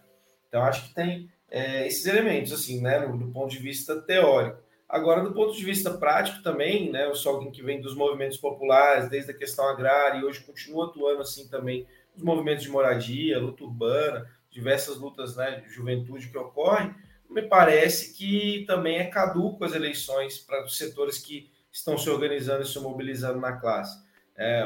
Então, 0.49 0.65
acho 0.65 0.89
que 0.89 0.95
tem 0.97 1.31
é, 1.49 1.87
esses 1.87 2.05
elementos, 2.07 2.53
assim, 2.53 2.81
né, 2.81 2.99
do, 3.07 3.31
ponto 3.31 3.53
de 3.53 3.59
vista 3.59 4.03
teórico. 4.03 4.59
Agora, 4.93 5.23
do 5.23 5.33
ponto 5.33 5.57
de 5.57 5.65
vista 5.65 5.91
prático 5.91 6.43
também, 6.43 6.93
né, 6.93 7.07
eu 7.07 7.15
sou 7.15 7.33
alguém 7.33 7.51
que 7.51 7.63
vem 7.63 7.81
dos 7.81 7.97
movimentos 7.97 8.37
populares, 8.37 9.09
desde 9.09 9.31
a 9.31 9.35
questão 9.35 9.67
agrária, 9.67 10.19
e 10.19 10.25
hoje 10.25 10.45
continua 10.45 10.85
atuando 10.85 11.23
assim 11.23 11.49
também 11.49 11.87
os 12.15 12.23
movimentos 12.23 12.63
de 12.63 12.69
moradia, 12.69 13.41
luta 13.41 13.65
urbana, 13.65 14.31
diversas 14.51 14.99
lutas 14.99 15.35
né, 15.35 15.63
de 15.63 15.73
juventude 15.73 16.29
que 16.29 16.37
ocorrem, 16.37 16.95
me 17.31 17.41
parece 17.41 18.13
que 18.13 18.67
também 18.67 18.99
é 18.99 19.07
caduco 19.07 19.65
as 19.65 19.75
eleições 19.75 20.37
para 20.37 20.63
os 20.63 20.77
setores 20.77 21.17
que 21.17 21.51
estão 21.73 21.97
se 21.97 22.11
organizando 22.11 22.63
e 22.63 22.67
se 22.67 22.79
mobilizando 22.79 23.41
na 23.41 23.53
classe. 23.53 23.99
É, 24.37 24.61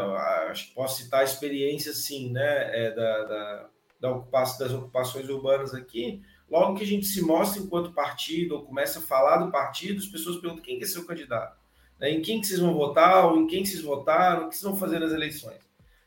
acho 0.51 0.71
que 0.71 0.75
posso 0.75 1.05
citar 1.05 1.21
a 1.21 1.25
experiência, 1.25 1.93
sim, 1.93 2.33
né, 2.33 2.87
é, 2.87 2.91
da, 2.91 3.23
da, 3.23 3.69
da 4.01 4.11
ocupação, 4.11 4.67
das 4.67 4.77
ocupações 4.77 5.29
urbanas 5.29 5.73
aqui. 5.73 6.21
Logo 6.51 6.77
que 6.77 6.85
a 6.85 6.87
gente 6.87 7.07
se 7.07 7.21
mostra 7.23 7.61
enquanto 7.61 7.93
partido, 7.93 8.55
ou 8.55 8.65
começa 8.65 9.01
a 9.01 9.03
falar 9.03 9.39
do 9.39 9.51
partido, 9.51 9.99
as 9.99 10.07
pessoas 10.07 10.37
perguntam 10.37 10.65
quem 10.65 10.79
que 10.79 10.85
é 10.85 10.87
seu 10.87 11.05
candidato, 11.05 11.59
né, 11.99 12.11
em 12.11 12.23
quem 12.23 12.41
que 12.41 12.47
vocês 12.47 12.61
vão 12.61 12.75
votar, 12.75 13.27
ou 13.27 13.39
em 13.39 13.47
quem 13.47 13.65
vocês 13.65 13.83
votaram, 13.83 14.47
o 14.47 14.49
que 14.49 14.57
vocês 14.57 14.71
vão 14.71 14.77
fazer 14.77 15.01
nas 15.01 15.13
eleições. 15.13 15.59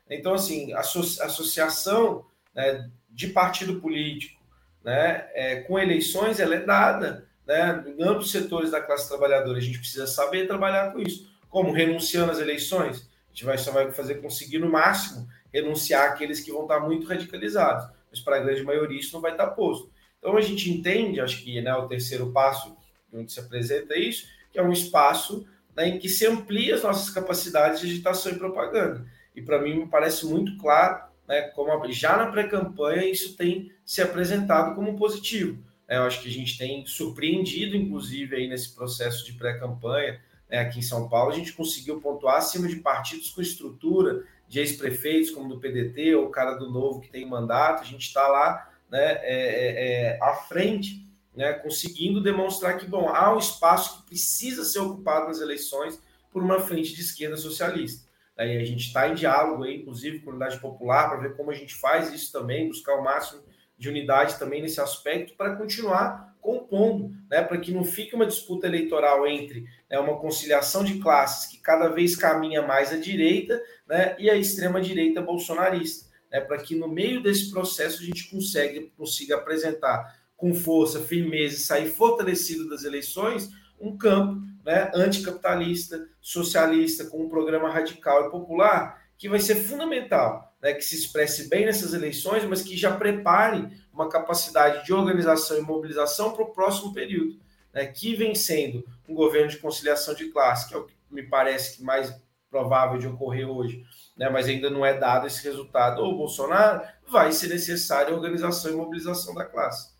Então, 0.09 0.33
assim, 0.33 0.73
a 0.73 0.79
associação 0.79 2.25
né, 2.55 2.89
de 3.09 3.27
partido 3.27 3.79
político 3.79 4.39
né, 4.83 5.27
é, 5.33 5.61
com 5.61 5.77
eleições, 5.77 6.39
ela 6.39 6.55
é 6.55 6.65
dada 6.65 7.27
né, 7.45 7.83
em 7.87 8.03
ambos 8.03 8.31
setores 8.31 8.71
da 8.71 8.81
classe 8.81 9.07
trabalhadora. 9.07 9.57
A 9.57 9.61
gente 9.61 9.79
precisa 9.79 10.07
saber 10.07 10.47
trabalhar 10.47 10.91
com 10.91 10.99
isso. 10.99 11.29
Como? 11.49 11.71
Renunciando 11.71 12.31
às 12.31 12.39
eleições. 12.39 13.09
A 13.27 13.33
gente 13.33 13.45
vai, 13.45 13.57
só 13.57 13.71
vai 13.71 13.91
fazer 13.91 14.15
conseguir, 14.15 14.59
no 14.59 14.69
máximo, 14.69 15.27
renunciar 15.53 16.09
aqueles 16.09 16.39
que 16.39 16.51
vão 16.51 16.63
estar 16.63 16.79
muito 16.79 17.07
radicalizados. 17.07 17.87
Mas 18.09 18.19
para 18.19 18.37
a 18.37 18.39
grande 18.39 18.63
maioria 18.63 18.99
isso 18.99 19.13
não 19.13 19.21
vai 19.21 19.31
estar 19.31 19.47
posto. 19.47 19.91
Então 20.19 20.35
a 20.37 20.41
gente 20.41 20.69
entende, 20.69 21.19
acho 21.19 21.43
que 21.43 21.61
né, 21.61 21.73
o 21.73 21.87
terceiro 21.87 22.31
passo 22.31 22.77
onde 23.11 23.31
se 23.31 23.39
apresenta 23.39 23.97
isso, 23.97 24.27
que 24.51 24.59
é 24.59 24.63
um 24.63 24.71
espaço 24.71 25.47
né, 25.75 25.89
em 25.89 25.99
que 25.99 26.09
se 26.09 26.27
amplia 26.27 26.75
as 26.75 26.83
nossas 26.83 27.09
capacidades 27.09 27.81
de 27.81 27.87
agitação 27.87 28.31
e 28.31 28.37
propaganda. 28.37 29.05
E 29.35 29.41
para 29.41 29.61
mim 29.61 29.79
me 29.79 29.87
parece 29.87 30.25
muito 30.25 30.57
claro, 30.57 31.03
né, 31.27 31.43
como 31.49 31.91
já 31.91 32.17
na 32.17 32.27
pré-campanha 32.27 33.05
isso 33.05 33.35
tem 33.35 33.71
se 33.85 34.01
apresentado 34.01 34.75
como 34.75 34.97
positivo. 34.97 35.63
Né, 35.87 35.97
eu 35.97 36.03
acho 36.03 36.21
que 36.21 36.27
a 36.27 36.31
gente 36.31 36.57
tem 36.57 36.85
surpreendido, 36.85 37.75
inclusive, 37.75 38.35
aí 38.35 38.47
nesse 38.47 38.75
processo 38.75 39.25
de 39.25 39.33
pré-campanha, 39.33 40.19
né, 40.49 40.59
aqui 40.59 40.79
em 40.79 40.83
São 40.83 41.07
Paulo, 41.07 41.31
a 41.31 41.35
gente 41.35 41.53
conseguiu 41.53 42.01
pontuar 42.01 42.37
acima 42.37 42.67
de 42.67 42.77
partidos 42.77 43.31
com 43.31 43.41
estrutura 43.41 44.23
de 44.47 44.59
ex-prefeitos, 44.59 45.29
como 45.29 45.47
do 45.47 45.59
PDT, 45.59 46.15
ou 46.15 46.25
o 46.25 46.31
cara 46.31 46.55
do 46.55 46.71
Novo 46.71 46.99
que 46.99 47.09
tem 47.09 47.25
mandato, 47.25 47.83
a 47.83 47.85
gente 47.85 48.07
está 48.07 48.27
lá 48.27 48.68
né, 48.89 49.19
é, 49.21 49.23
é, 49.23 50.13
é, 50.13 50.19
à 50.21 50.33
frente, 50.33 51.07
né, 51.35 51.53
conseguindo 51.53 52.21
demonstrar 52.21 52.77
que 52.77 52.85
bom, 52.85 53.09
há 53.09 53.33
um 53.33 53.37
espaço 53.37 53.99
que 53.99 54.07
precisa 54.07 54.63
ser 54.63 54.79
ocupado 54.79 55.27
nas 55.27 55.39
eleições 55.39 56.01
por 56.31 56.43
uma 56.43 56.59
frente 56.59 56.93
de 56.95 57.01
esquerda 57.01 57.37
socialista. 57.37 58.07
Aí 58.37 58.57
a 58.57 58.63
gente 58.63 58.87
está 58.87 59.07
em 59.07 59.15
diálogo, 59.15 59.63
aí, 59.63 59.77
inclusive 59.81 60.19
com 60.19 60.29
a 60.29 60.33
unidade 60.33 60.59
popular, 60.59 61.09
para 61.09 61.17
ver 61.19 61.35
como 61.35 61.51
a 61.51 61.53
gente 61.53 61.75
faz 61.75 62.13
isso 62.13 62.31
também, 62.31 62.67
buscar 62.67 62.95
o 62.95 63.03
máximo 63.03 63.41
de 63.77 63.89
unidade 63.89 64.37
também 64.37 64.61
nesse 64.61 64.79
aspecto, 64.79 65.33
para 65.35 65.55
continuar 65.55 66.35
compondo, 66.41 67.13
né, 67.29 67.41
para 67.41 67.57
que 67.57 67.71
não 67.71 67.83
fique 67.83 68.15
uma 68.15 68.25
disputa 68.25 68.65
eleitoral 68.65 69.27
entre 69.27 69.65
né, 69.89 69.99
uma 69.99 70.17
conciliação 70.17 70.83
de 70.83 70.99
classes 70.99 71.49
que 71.49 71.57
cada 71.57 71.89
vez 71.89 72.15
caminha 72.15 72.61
mais 72.61 72.93
à 72.93 72.97
direita 72.97 73.61
né, 73.87 74.15
e 74.17 74.29
a 74.29 74.35
extrema-direita 74.35 75.21
bolsonarista, 75.21 76.08
né, 76.31 76.39
para 76.39 76.57
que 76.57 76.75
no 76.75 76.87
meio 76.87 77.21
desse 77.21 77.49
processo 77.51 78.01
a 78.01 78.05
gente 78.05 78.29
consiga, 78.29 79.35
apresentar 79.35 80.19
com 80.35 80.53
força, 80.53 81.01
firmeza 81.01 81.55
e 81.55 81.59
sair 81.59 81.89
fortalecido 81.89 82.69
das 82.69 82.83
eleições 82.83 83.49
um 83.79 83.97
campo 83.97 84.41
né, 84.63 84.91
anticapitalista, 84.93 86.07
socialista, 86.19 87.05
com 87.05 87.23
um 87.23 87.29
programa 87.29 87.69
radical 87.69 88.27
e 88.27 88.31
popular, 88.31 89.01
que 89.17 89.29
vai 89.29 89.39
ser 89.39 89.55
fundamental, 89.55 90.53
né, 90.61 90.73
que 90.73 90.81
se 90.81 90.95
expresse 90.95 91.49
bem 91.49 91.65
nessas 91.65 91.93
eleições, 91.93 92.43
mas 92.43 92.61
que 92.61 92.77
já 92.77 92.95
prepare 92.95 93.69
uma 93.91 94.09
capacidade 94.09 94.85
de 94.85 94.93
organização 94.93 95.57
e 95.57 95.61
mobilização 95.61 96.33
para 96.33 96.43
o 96.43 96.51
próximo 96.51 96.93
período, 96.93 97.39
né, 97.73 97.85
que 97.85 98.15
vem 98.15 98.35
sendo 98.35 98.85
um 99.07 99.13
governo 99.13 99.49
de 99.49 99.57
conciliação 99.57 100.13
de 100.13 100.29
classe, 100.29 100.67
que 100.67 100.73
é 100.73 100.77
o 100.77 100.85
que 100.85 100.93
me 101.09 101.23
parece 101.23 101.77
que 101.77 101.83
mais 101.83 102.13
provável 102.49 102.97
de 102.97 103.07
ocorrer 103.07 103.47
hoje, 103.47 103.83
né, 104.17 104.29
mas 104.29 104.47
ainda 104.47 104.69
não 104.69 104.85
é 104.85 104.97
dado 104.97 105.27
esse 105.27 105.43
resultado, 105.43 106.01
ou 106.01 106.17
Bolsonaro, 106.17 106.81
vai 107.07 107.31
ser 107.31 107.47
necessária 107.47 108.13
organização 108.13 108.71
e 108.71 108.75
mobilização 108.75 109.33
da 109.33 109.45
classe. 109.45 109.99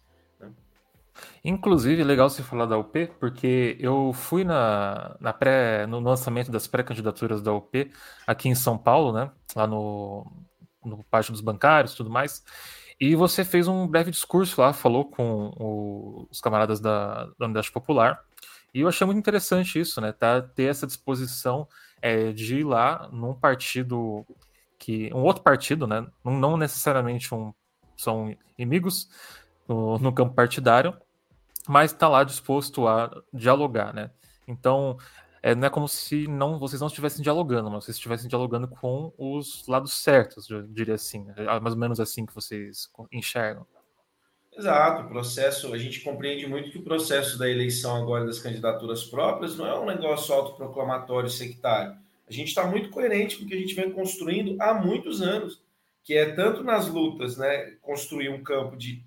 Inclusive, 1.44 2.04
legal 2.04 2.30
você 2.30 2.44
falar 2.44 2.66
da 2.66 2.78
UP, 2.78 3.08
porque 3.20 3.78
eu 3.80 4.12
fui 4.14 4.44
na, 4.44 5.16
na 5.20 5.34
pré, 5.34 5.86
no 5.86 6.00
lançamento 6.00 6.52
das 6.52 6.68
pré-candidaturas 6.68 7.42
da 7.42 7.54
UP 7.54 7.92
aqui 8.28 8.50
em 8.50 8.56
São 8.56 8.78
Paulo, 8.78 9.14
né? 9.14 9.32
Lá 9.56 9.68
no, 9.68 10.26
no 10.84 11.04
Pátio 11.06 11.32
dos 11.32 11.42
Bancários 11.42 11.94
tudo 11.94 12.10
mais. 12.10 12.44
E 13.00 13.16
você 13.16 13.46
fez 13.46 13.68
um 13.68 13.88
breve 13.88 14.12
discurso 14.12 14.60
lá, 14.60 14.74
falou 14.74 15.06
com 15.06 15.54
o, 15.58 16.28
os 16.30 16.42
camaradas 16.42 16.80
da, 16.82 17.26
da 17.38 17.46
Unidade 17.46 17.72
Popular. 17.72 18.22
E 18.74 18.82
eu 18.82 18.88
achei 18.88 19.06
muito 19.06 19.18
interessante 19.18 19.80
isso, 19.80 20.02
né? 20.02 20.12
Tá, 20.12 20.42
ter 20.42 20.64
essa 20.64 20.86
disposição 20.86 21.68
é, 22.02 22.32
de 22.32 22.60
ir 22.60 22.64
lá 22.64 23.10
num 23.12 23.34
partido 23.34 24.26
que. 24.78 25.12
um 25.14 25.24
outro 25.24 25.44
partido, 25.44 25.86
né? 25.88 26.08
Não, 26.24 26.58
necessariamente 26.58 27.34
um, 27.34 27.54
são 27.96 28.36
inimigos 28.58 29.10
no, 29.68 29.98
no 30.00 30.14
campo 30.14 30.34
partidário, 30.34 30.96
mas 31.68 31.92
está 31.92 32.08
lá 32.08 32.24
disposto 32.24 32.88
a 32.88 33.12
dialogar, 33.34 33.94
né? 33.94 34.12
Então, 34.48 34.98
é, 35.42 35.56
não 35.56 35.68
é 35.68 35.70
como 35.70 35.88
se 35.88 36.28
não 36.28 36.60
vocês 36.60 36.82
não 36.82 36.88
estivessem 36.88 37.22
dialogando, 37.22 37.70
mas 37.70 37.86
vocês 37.86 37.96
estivessem 37.98 38.28
dialogando 38.28 38.68
com 38.68 39.14
os 39.18 39.66
lados 39.68 39.94
certos, 39.94 40.50
eu 40.50 40.64
diria 40.64 40.96
assim. 40.96 41.28
É 41.36 41.60
mais 41.60 41.74
ou 41.74 41.80
menos 41.80 42.00
assim 42.00 42.26
que 42.26 42.34
vocês 42.34 42.90
enxergam. 43.12 43.66
Exato, 44.60 45.04
o 45.04 45.08
processo, 45.08 45.74
a 45.74 45.78
gente 45.78 46.02
compreende 46.02 46.46
muito 46.46 46.70
que 46.70 46.78
o 46.78 46.84
processo 46.84 47.40
da 47.40 47.50
eleição 47.50 47.96
agora 47.96 48.26
das 48.26 48.40
candidaturas 48.40 49.06
próprias 49.06 49.56
não 49.56 49.66
é 49.66 49.80
um 49.80 49.86
negócio 49.86 50.36
autoproclamatório 50.36 51.30
sectário. 51.30 51.96
A 52.28 52.34
gente 52.34 52.50
está 52.50 52.68
muito 52.68 52.90
coerente 52.90 53.38
com 53.38 53.46
o 53.46 53.48
que 53.48 53.54
a 53.54 53.58
gente 53.58 53.74
vem 53.74 53.90
construindo 53.90 54.62
há 54.62 54.74
muitos 54.74 55.22
anos, 55.22 55.62
que 56.04 56.14
é 56.14 56.34
tanto 56.34 56.62
nas 56.62 56.90
lutas, 56.90 57.38
né, 57.38 57.78
construir 57.82 58.28
um 58.28 58.44
campo 58.44 58.76
de 58.76 59.02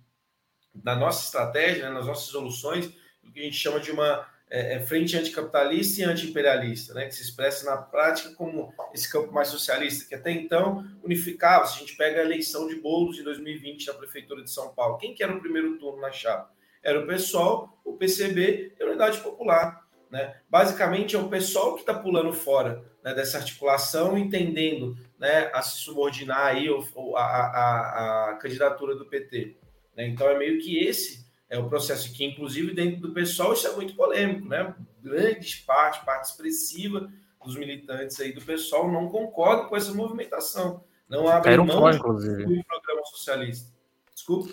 na 0.82 0.96
nossa 0.96 1.26
estratégia, 1.26 1.84
né, 1.84 1.90
nas 1.90 2.06
nossas 2.06 2.30
soluções, 2.30 2.86
o 3.22 3.30
que 3.30 3.40
a 3.40 3.42
gente 3.42 3.56
chama 3.56 3.78
de 3.78 3.90
uma 3.90 4.26
é, 4.54 4.74
é, 4.74 4.80
frente 4.80 5.16
anticapitalista 5.16 6.02
e 6.02 6.04
anti-imperialista, 6.04 6.92
né, 6.92 7.06
que 7.06 7.14
se 7.14 7.22
expressa 7.22 7.64
na 7.64 7.78
prática 7.78 8.34
como 8.34 8.70
esse 8.92 9.10
campo 9.10 9.32
mais 9.32 9.48
socialista, 9.48 10.06
que 10.06 10.14
até 10.14 10.30
então 10.30 10.86
unificava. 11.02 11.66
Se 11.66 11.76
a 11.76 11.78
gente 11.78 11.96
pega 11.96 12.20
a 12.20 12.24
eleição 12.24 12.68
de 12.68 12.74
Boulos 12.74 13.16
de 13.16 13.22
2020 13.22 13.86
na 13.86 13.94
Prefeitura 13.94 14.42
de 14.42 14.50
São 14.50 14.74
Paulo, 14.74 14.98
quem 14.98 15.14
que 15.14 15.22
era 15.22 15.34
o 15.34 15.40
primeiro 15.40 15.78
turno 15.78 16.02
na 16.02 16.12
chapa? 16.12 16.52
Era 16.82 17.00
o 17.00 17.06
PSOL, 17.06 17.80
o 17.82 17.94
PCB 17.94 18.74
e 18.78 18.82
a 18.82 18.86
Unidade 18.86 19.22
Popular. 19.22 19.88
Né? 20.10 20.36
Basicamente, 20.50 21.16
é 21.16 21.18
o 21.18 21.30
pessoal 21.30 21.74
que 21.74 21.80
está 21.80 21.94
pulando 21.94 22.34
fora 22.34 22.84
né, 23.02 23.14
dessa 23.14 23.38
articulação, 23.38 24.18
entendendo 24.18 24.98
né, 25.18 25.50
a 25.54 25.62
se 25.62 25.78
subordinar 25.78 26.48
aí, 26.48 26.68
a, 27.16 27.20
a, 27.20 28.30
a 28.32 28.34
candidatura 28.34 28.94
do 28.96 29.06
PT. 29.06 29.56
Né? 29.96 30.08
Então 30.08 30.28
é 30.28 30.36
meio 30.36 30.60
que 30.60 30.78
esse 30.78 31.21
é 31.52 31.58
o 31.58 31.68
processo 31.68 32.10
que, 32.14 32.24
inclusive, 32.24 32.72
dentro 32.72 33.02
do 33.02 33.12
pessoal, 33.12 33.52
isso 33.52 33.66
é 33.66 33.76
muito 33.76 33.94
polêmico, 33.94 34.48
né? 34.48 34.74
Grande 35.02 35.62
parte, 35.66 36.02
parte 36.02 36.30
expressiva 36.30 37.12
dos 37.44 37.56
militantes 37.56 38.18
aí 38.20 38.32
do 38.32 38.40
pessoal 38.40 38.90
não 38.90 39.10
concorda 39.10 39.68
com 39.68 39.76
essa 39.76 39.92
movimentação. 39.92 40.82
Não 41.06 41.26
um 41.26 41.66
mão 41.66 41.90
inclusive. 41.90 42.46
do 42.46 42.64
programa 42.64 43.04
socialista. 43.04 43.70
Desculpa. 44.14 44.50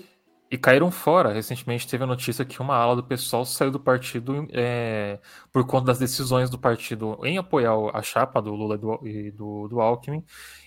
E 0.52 0.58
caíram 0.58 0.92
fora. 0.92 1.32
Recentemente 1.32 1.88
teve 1.88 2.04
a 2.04 2.08
notícia 2.08 2.44
que 2.44 2.60
uma 2.60 2.76
ala 2.76 2.98
do 2.98 3.04
pessoal 3.04 3.46
saiu 3.46 3.72
do 3.72 3.80
partido 3.80 4.46
é, 4.52 5.20
por 5.54 5.66
conta 5.66 5.86
das 5.86 6.00
decisões 6.00 6.50
do 6.50 6.60
partido 6.60 7.18
em 7.24 7.38
apoiar 7.38 7.76
a 7.94 8.02
chapa 8.02 8.42
do 8.42 8.54
Lula 8.54 8.76
e 9.06 9.32
do, 9.32 9.70
do 9.70 9.80
Alckmin 9.80 10.22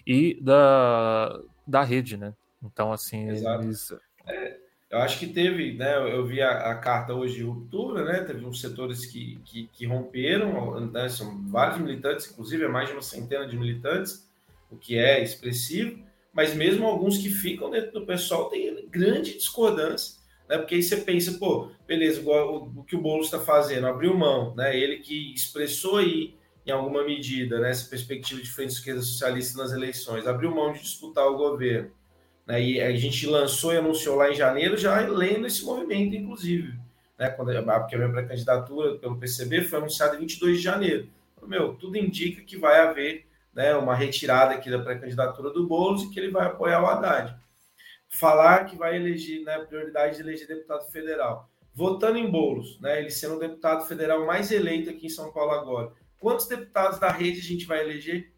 e 0.07 0.41
da, 0.41 1.39
da 1.67 1.83
rede, 1.83 2.17
né? 2.17 2.33
Então, 2.63 2.91
assim, 2.91 3.29
Exato. 3.29 3.65
eles. 3.65 3.93
É, 4.27 4.62
eu 4.93 4.99
acho 4.99 5.19
que 5.19 5.27
teve, 5.27 5.73
né? 5.73 5.97
Eu 5.97 6.25
vi 6.25 6.41
a, 6.41 6.71
a, 6.71 6.75
carta 6.77 7.15
hoje 7.15 7.37
de 7.37 7.43
ruptura, 7.43 8.05
né? 8.05 8.21
Teve 8.21 8.45
uns 8.45 8.61
setores 8.61 9.07
que, 9.07 9.41
que, 9.45 9.69
que 9.73 9.87
romperam, 9.87 10.79
né, 10.93 11.09
são 11.09 11.49
vários 11.49 11.81
militantes, 11.81 12.31
inclusive 12.31 12.65
é 12.65 12.69
mais 12.69 12.89
de 12.89 12.95
uma 12.95 13.03
centena 13.03 13.47
de 13.47 13.57
militantes, 13.57 14.31
o 14.71 14.77
que 14.77 14.97
é 14.97 15.23
expressivo 15.23 15.99
mas 16.33 16.55
mesmo 16.55 16.87
alguns 16.87 17.19
que 17.19 17.29
ficam 17.29 17.71
dentro 17.71 17.93
do 17.93 18.07
pessoal 18.07 18.49
têm 18.49 18.89
grande 18.89 19.35
discordância, 19.35 20.19
né? 20.49 20.57
Porque 20.57 20.77
aí 20.77 20.83
você 20.83 20.97
pensa, 20.97 21.33
pô, 21.39 21.71
beleza, 21.87 22.23
o, 22.23 22.81
o 22.81 22.85
que 22.85 22.97
o 22.97 23.01
Boulos 23.01 23.27
está 23.27 23.39
fazendo, 23.39 23.87
abriu 23.87 24.17
mão, 24.17 24.55
né? 24.55 24.77
Ele 24.77 24.99
que 24.99 25.35
expressou 25.35 25.99
aí, 25.99 26.35
em 26.65 26.71
alguma 26.71 27.05
medida, 27.05 27.59
né, 27.61 27.71
essa 27.71 27.89
perspectiva 27.91 28.41
de 28.41 28.51
frente 28.51 28.71
esquerda 28.71 29.03
socialista 29.03 29.59
nas 29.59 29.73
eleições, 29.73 30.27
abriu 30.27 30.55
mão 30.55 30.73
de 30.73 30.81
disputar 30.81 31.27
o 31.27 31.37
governo. 31.37 31.91
Né? 32.47 32.63
E 32.63 32.81
a 32.81 32.95
gente 32.97 33.27
lançou 33.27 33.73
e 33.73 33.79
anunciou 33.79 34.17
lá 34.17 34.31
em 34.31 34.35
janeiro, 34.35 34.77
já 34.77 34.99
lendo 35.01 35.47
esse 35.47 35.65
movimento, 35.65 36.15
inclusive. 36.15 36.75
Né? 37.19 37.31
Quando, 37.31 37.53
porque 37.65 37.95
a 37.95 37.99
minha 37.99 38.11
pré-candidatura 38.11 38.99
pelo 38.99 39.19
PCB 39.19 39.63
foi 39.63 39.79
anunciada 39.79 40.17
em 40.17 40.21
22 40.21 40.59
de 40.59 40.63
janeiro. 40.63 41.09
Meu, 41.43 41.75
tudo 41.75 41.97
indica 41.97 42.43
que 42.43 42.57
vai 42.57 42.81
haver 42.81 43.27
né, 43.53 43.75
uma 43.75 43.95
retirada 43.95 44.55
aqui 44.55 44.71
da 44.71 44.79
pré-candidatura 44.79 45.51
do 45.51 45.67
Boulos 45.67 46.05
e 46.05 46.11
que 46.11 46.19
ele 46.19 46.31
vai 46.31 46.47
apoiar 46.47 46.83
o 46.83 46.87
Haddad. 46.87 47.37
Falar 48.09 48.65
que 48.67 48.77
vai 48.77 48.97
eleger, 48.97 49.43
né, 49.43 49.59
prioridade 49.61 50.17
de 50.17 50.23
eleger 50.23 50.47
deputado 50.47 50.91
federal. 50.91 51.49
Votando 51.75 52.19
em 52.19 52.31
Boulos, 52.31 52.79
né, 52.81 53.01
ele 53.01 53.11
sendo 53.11 53.37
o 53.37 53.41
deputado 53.41 53.87
federal 53.87 54.25
mais 54.27 54.51
eleito 54.53 54.91
aqui 54.91 55.07
em 55.07 55.11
São 55.11 55.33
Paulo 55.33 55.53
agora. 55.53 55.93
Quantos 56.19 56.47
deputados 56.47 57.01
da 57.01 57.11
rede 57.11 57.41
a 57.41 57.43
gente 57.43 57.67
vai 57.67 57.81
eleger? 57.81 58.31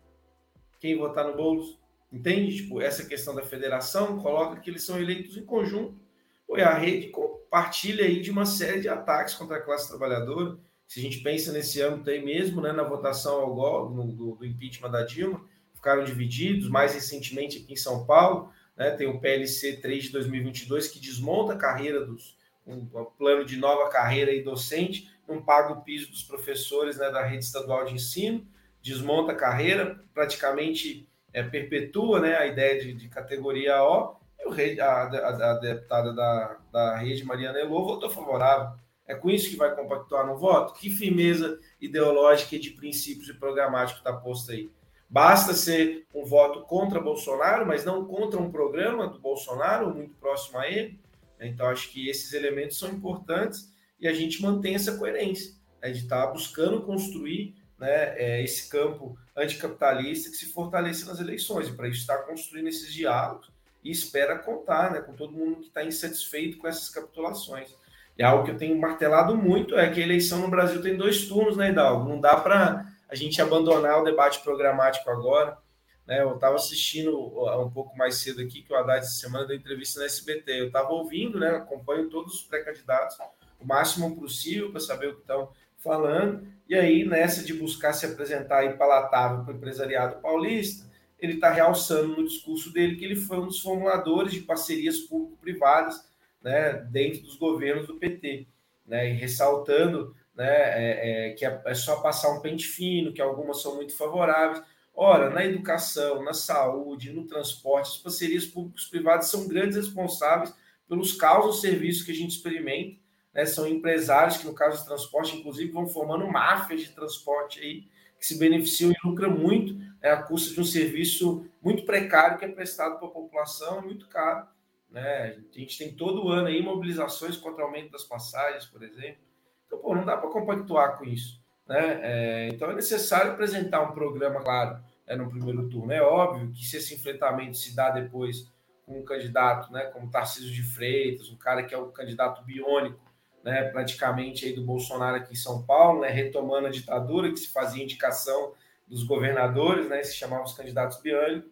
Quem 0.81 0.97
votar 0.97 1.27
no 1.27 1.37
Boulos? 1.37 1.79
Entende? 2.15 2.57
Tipo, 2.57 2.81
essa 2.81 3.05
questão 3.05 3.35
da 3.35 3.43
federação 3.43 4.21
coloca 4.21 4.61
que 4.61 4.71
eles 4.71 4.85
são 4.85 5.01
eleitos 5.01 5.37
em 5.37 5.45
conjunto. 5.45 5.99
Pô, 6.47 6.57
e 6.57 6.63
a 6.63 6.73
rede 6.73 7.09
compartilha 7.09 8.05
aí 8.05 8.21
de 8.21 8.31
uma 8.31 8.47
série 8.47 8.81
de 8.81 8.89
ataques 8.89 9.35
contra 9.35 9.57
a 9.57 9.61
classe 9.61 9.89
trabalhadora 9.89 10.57
se 10.87 11.01
a 11.01 11.03
gente 11.03 11.21
pensa 11.21 11.51
nesse 11.51 11.83
âmbito 11.83 12.11
aí 12.11 12.25
mesmo, 12.25 12.61
né, 12.61 12.71
na 12.71 12.85
votação 12.85 13.41
ao 13.41 13.53
gol, 13.55 13.91
no, 13.91 14.13
do, 14.13 14.35
do, 14.37 14.45
impeachment 14.45 14.91
da 14.91 15.03
Dilma, 15.03 15.45
ficaram 15.75 16.05
divididos. 16.05 16.69
Mais 16.69 16.95
recentemente 16.95 17.59
aqui 17.59 17.73
em 17.73 17.77
São 17.77 18.05
Paulo, 18.05 18.53
né, 18.77 18.91
tem 18.93 19.09
o 19.09 19.19
PLC 19.19 19.79
3 19.79 20.05
de 20.05 20.11
2022 20.13 20.89
que 20.89 21.01
desmonta 21.01 21.55
a 21.55 21.57
carreira 21.57 22.05
dos 22.05 22.37
um, 22.67 22.89
um 22.95 23.05
plano 23.19 23.45
de 23.45 23.57
nova 23.57 23.91
carreira 23.91 24.33
e 24.33 24.43
docente, 24.45 25.11
não 25.29 25.43
paga 25.43 25.73
o 25.73 25.83
piso 25.83 26.11
dos 26.11 26.23
professores 26.23 26.97
né, 26.97 27.11
da 27.11 27.25
rede 27.25 27.45
estadual 27.45 27.85
de 27.85 27.95
ensino, 27.95 28.47
desmonta 28.81 29.33
a 29.33 29.37
carreira, 29.37 30.01
praticamente 30.15 31.09
é, 31.35 31.43
perpetua 31.43 32.21
né, 32.21 32.37
a 32.37 32.47
ideia 32.47 32.81
de, 32.81 32.95
de 32.95 33.09
categoria 33.09 33.83
O, 33.83 34.17
e 34.41 34.47
o 34.47 34.51
rei, 34.51 34.81
a, 34.81 34.87
a, 34.87 35.51
a, 35.51 35.55
deputada 35.55 36.15
da, 36.15 36.57
da 36.73 36.97
rede, 36.97 37.25
Mariana 37.25 37.59
Elô, 37.59 37.85
votou 37.85 38.09
favorável. 38.09 38.79
É 39.07 39.15
com 39.15 39.29
isso 39.29 39.51
que 39.51 39.57
vai 39.57 39.75
compactuar 39.75 40.27
no 40.27 40.39
voto? 40.39 40.73
Que 40.75 40.89
firmeza 40.89 41.59
ideológica 41.81 42.55
e 42.55 42.59
de 42.59 42.71
princípios 42.71 43.29
e 43.29 43.35
programático 43.35 43.99
está 43.99 44.13
posto 44.13 44.53
aí? 44.53 44.71
Basta 45.11 45.53
ser 45.53 46.07
um 46.15 46.25
voto 46.25 46.63
contra 46.63 47.01
Bolsonaro, 47.01 47.67
mas 47.67 47.85
não 47.85 48.07
contra 48.07 48.41
um 48.41 48.51
programa 48.51 49.07
do 49.07 49.19
Bolsonaro, 49.19 49.95
muito 49.95 50.15
próximo 50.17 50.59
a 50.59 50.69
ele. 50.69 50.99
Então, 51.41 51.67
acho 51.67 51.91
que 51.91 52.09
esses 52.09 52.33
elementos 52.33 52.79
são 52.79 52.89
importantes 52.89 53.71
e 54.01 54.09
a 54.09 54.15
gente 54.15 54.41
mantém 54.41 54.75
essa 54.75 54.97
coerência 54.97 55.53
né, 55.83 55.91
de 55.91 55.99
estar 55.99 56.27
tá 56.27 56.33
buscando 56.33 56.83
construir 56.83 57.55
né, 57.85 58.15
é, 58.17 58.43
esse 58.43 58.71
campo 58.71 59.15
anticapitalista 59.37 60.31
que 60.31 60.37
se 60.37 60.47
fortaleça 60.47 61.05
nas 61.07 61.21
eleições. 61.21 61.69
E 61.69 61.73
para 61.73 61.87
isso, 61.87 62.01
está 62.01 62.17
construindo 62.17 62.69
esses 62.69 62.93
diálogos 62.93 63.51
e 63.83 63.91
espera 63.91 64.39
contar 64.39 64.91
né, 64.91 65.01
com 65.03 65.13
todo 65.13 65.35
mundo 65.35 65.57
que 65.57 65.67
está 65.67 65.85
insatisfeito 65.85 66.57
com 66.57 66.67
essas 66.67 66.89
capitulações. 66.89 67.77
E 68.17 68.23
algo 68.23 68.45
que 68.45 68.53
eu 68.53 68.57
tenho 68.57 68.81
martelado 68.81 69.37
muito 69.37 69.77
é 69.77 69.91
que 69.91 70.01
a 70.01 70.03
eleição 70.03 70.39
no 70.39 70.49
Brasil 70.49 70.81
tem 70.81 70.97
dois 70.97 71.29
turnos, 71.29 71.59
né, 71.59 71.71
Hidalgo? 71.71 72.09
Não 72.09 72.19
dá 72.19 72.37
para 72.37 72.91
a 73.07 73.15
gente 73.15 73.43
abandonar 73.43 74.01
o 74.01 74.05
debate 74.05 74.41
programático 74.41 75.11
agora. 75.11 75.59
Né? 76.07 76.23
Eu 76.23 76.37
estava 76.37 76.55
assistindo 76.55 77.15
um 77.61 77.71
pouco 77.71 77.95
mais 77.99 78.17
cedo 78.17 78.41
aqui, 78.41 78.63
que 78.63 78.73
o 78.73 78.77
Haddad 78.77 79.01
essa 79.01 79.21
semana 79.21 79.47
deu 79.47 79.57
entrevista 79.57 80.01
na 80.01 80.07
SBT. 80.07 80.61
Eu 80.61 80.67
estava 80.69 80.91
ouvindo, 80.91 81.39
né? 81.39 81.49
Acompanho 81.51 82.09
todos 82.09 82.35
os 82.35 82.43
pré-candidatos 82.43 83.19
o 83.65 83.67
máximo 83.67 84.15
possível 84.15 84.71
para 84.71 84.81
saber 84.81 85.09
o 85.09 85.15
que 85.15 85.21
estão 85.23 85.51
falando. 85.85 86.47
E 86.69 86.75
aí, 86.75 87.05
nessa 87.05 87.45
de 87.45 87.55
buscar 87.55 87.93
se 87.93 88.07
apresentar 88.07 88.77
palatável 88.77 89.45
para 89.45 89.53
o 89.53 89.57
empresariado 89.57 90.21
paulista, 90.21 90.91
ele 91.19 91.35
está 91.35 91.51
realçando 91.51 92.17
no 92.17 92.27
discurso 92.27 92.73
dele 92.73 92.97
que 92.97 93.05
ele 93.05 93.17
foi 93.17 93.39
um 93.39 93.47
dos 93.47 93.61
formuladores 93.61 94.33
de 94.33 94.41
parcerias 94.41 94.99
público-privadas 95.01 96.05
né, 96.43 96.73
dentro 96.91 97.23
dos 97.23 97.37
governos 97.37 97.87
do 97.87 97.95
PT, 97.95 98.47
né, 98.87 99.11
e 99.11 99.15
ressaltando 99.15 100.15
né, 100.35 100.47
é, 100.47 101.29
é, 101.29 101.31
que 101.33 101.45
é, 101.45 101.63
é 101.65 101.75
só 101.75 102.01
passar 102.01 102.31
um 102.33 102.41
pente 102.41 102.67
fino, 102.67 103.13
que 103.13 103.23
algumas 103.23 103.63
são 103.63 103.77
muito 103.77 103.97
favoráveis. 103.97 104.63
Ora, 104.95 105.31
na 105.31 105.45
educação, 105.45 106.23
na 106.23 106.33
saúde, 106.33 107.13
no 107.13 107.27
transporte, 107.27 107.91
as 107.91 107.97
parcerias 107.99 108.45
públicos 108.45 108.87
privadas 108.87 109.29
são 109.29 109.49
grandes 109.49 109.77
responsáveis 109.77 110.55
pelos 110.89 111.13
causos 111.13 111.61
serviços 111.61 112.05
que 112.05 112.13
a 112.13 112.15
gente 112.15 112.37
experimenta. 112.37 112.97
Né? 113.35 113.45
São 113.45 113.67
empresários 113.67 114.37
que, 114.37 114.47
no 114.47 114.55
caso 114.55 114.83
do 114.83 114.87
transporte, 114.87 115.37
inclusive, 115.37 115.73
vão 115.73 115.89
formando 115.89 116.27
máfias 116.27 116.83
de 116.83 116.91
transporte 116.91 117.61
aí, 117.61 117.89
que 118.19 118.27
se 118.27 118.39
beneficiam 118.39 118.91
e 118.91 118.97
lucram 119.05 119.31
muito 119.31 119.75
né, 120.01 120.11
à 120.11 120.23
custa 120.23 120.55
de 120.55 120.61
um 120.61 120.65
serviço 120.65 121.47
muito 121.61 121.85
precário 121.85 122.39
que 122.39 122.45
é 122.45 122.49
prestado 122.49 122.99
para 122.99 123.09
a 123.09 123.11
população, 123.11 123.83
muito 123.83 124.09
caro. 124.09 124.47
Né? 124.89 125.37
A 125.55 125.59
gente 125.59 125.77
tem 125.77 125.93
todo 125.93 126.29
ano 126.29 126.47
aí 126.47 126.63
mobilizações 126.63 127.37
contra 127.37 127.63
o 127.63 127.67
aumento 127.67 127.91
das 127.91 128.05
passagens, 128.05 128.65
por 128.65 128.83
exemplo. 128.83 129.23
Então, 129.67 129.79
pô, 129.79 129.95
não 129.95 130.05
dá 130.05 130.17
para 130.17 130.31
compactuar 130.31 130.97
com 130.97 131.05
isso. 131.05 131.43
Né? 131.67 132.01
É, 132.03 132.49
então, 132.49 132.71
é 132.71 132.75
necessário 132.75 133.33
apresentar 133.33 133.83
um 133.83 133.93
programa, 133.93 134.41
claro, 134.41 134.79
é, 135.07 135.17
no 135.17 135.29
primeiro 135.29 135.69
turno. 135.69 135.93
É 135.93 136.01
óbvio 136.01 136.53
que 136.53 136.65
se 136.65 136.77
esse 136.77 136.95
enfrentamento 136.95 137.57
se 137.57 137.75
dá 137.75 137.91
depois 137.91 138.51
com 138.87 139.01
um 139.01 139.05
candidato 139.05 139.73
né, 139.73 139.87
como 139.87 140.11
Tarcísio 140.11 140.53
de 140.53 140.63
Freitas, 140.63 141.31
um 141.31 141.37
cara 141.37 141.63
que 141.63 141.75
é 141.75 141.79
o 141.79 141.89
candidato 141.89 142.45
biônico, 142.45 143.01
né, 143.45 143.65
praticamente 143.65 144.47
aí 144.47 144.55
do 144.55 144.65
Bolsonaro 144.65 145.17
aqui 145.17 145.35
em 145.35 145.37
São 145.37 145.63
Paulo, 145.63 146.01
né, 146.01 146.09
retomando 146.09 146.67
a 146.67 146.71
ditadura 146.71 147.31
que 147.31 147.37
se 147.37 147.53
fazia 147.53 147.83
indicação 147.83 148.55
dos 148.89 149.03
governadores, 149.05 149.89
né, 149.89 150.03
se 150.03 150.15
chamavam 150.17 150.45
os 150.45 150.55
candidatos 150.55 151.01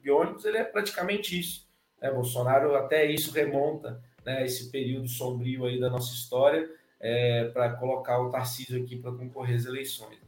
biônicos, 0.03 0.45
ele 0.45 0.57
é 0.57 0.65
praticamente 0.65 1.39
isso. 1.39 1.69
Né? 2.01 2.11
Bolsonaro 2.11 2.75
até 2.75 3.05
isso 3.05 3.31
remonta 3.33 4.03
né, 4.25 4.45
esse 4.45 4.71
período 4.71 5.07
sombrio 5.07 5.67
aí 5.67 5.79
da 5.79 5.91
nossa 5.91 6.15
história 6.15 6.69
é, 6.99 7.45
para 7.53 7.75
colocar 7.75 8.21
o 8.21 8.31
Tarcísio 8.31 8.83
aqui 8.83 8.97
para 8.97 9.13
concorrer 9.13 9.57
às 9.57 9.67
eleições. 9.67 10.19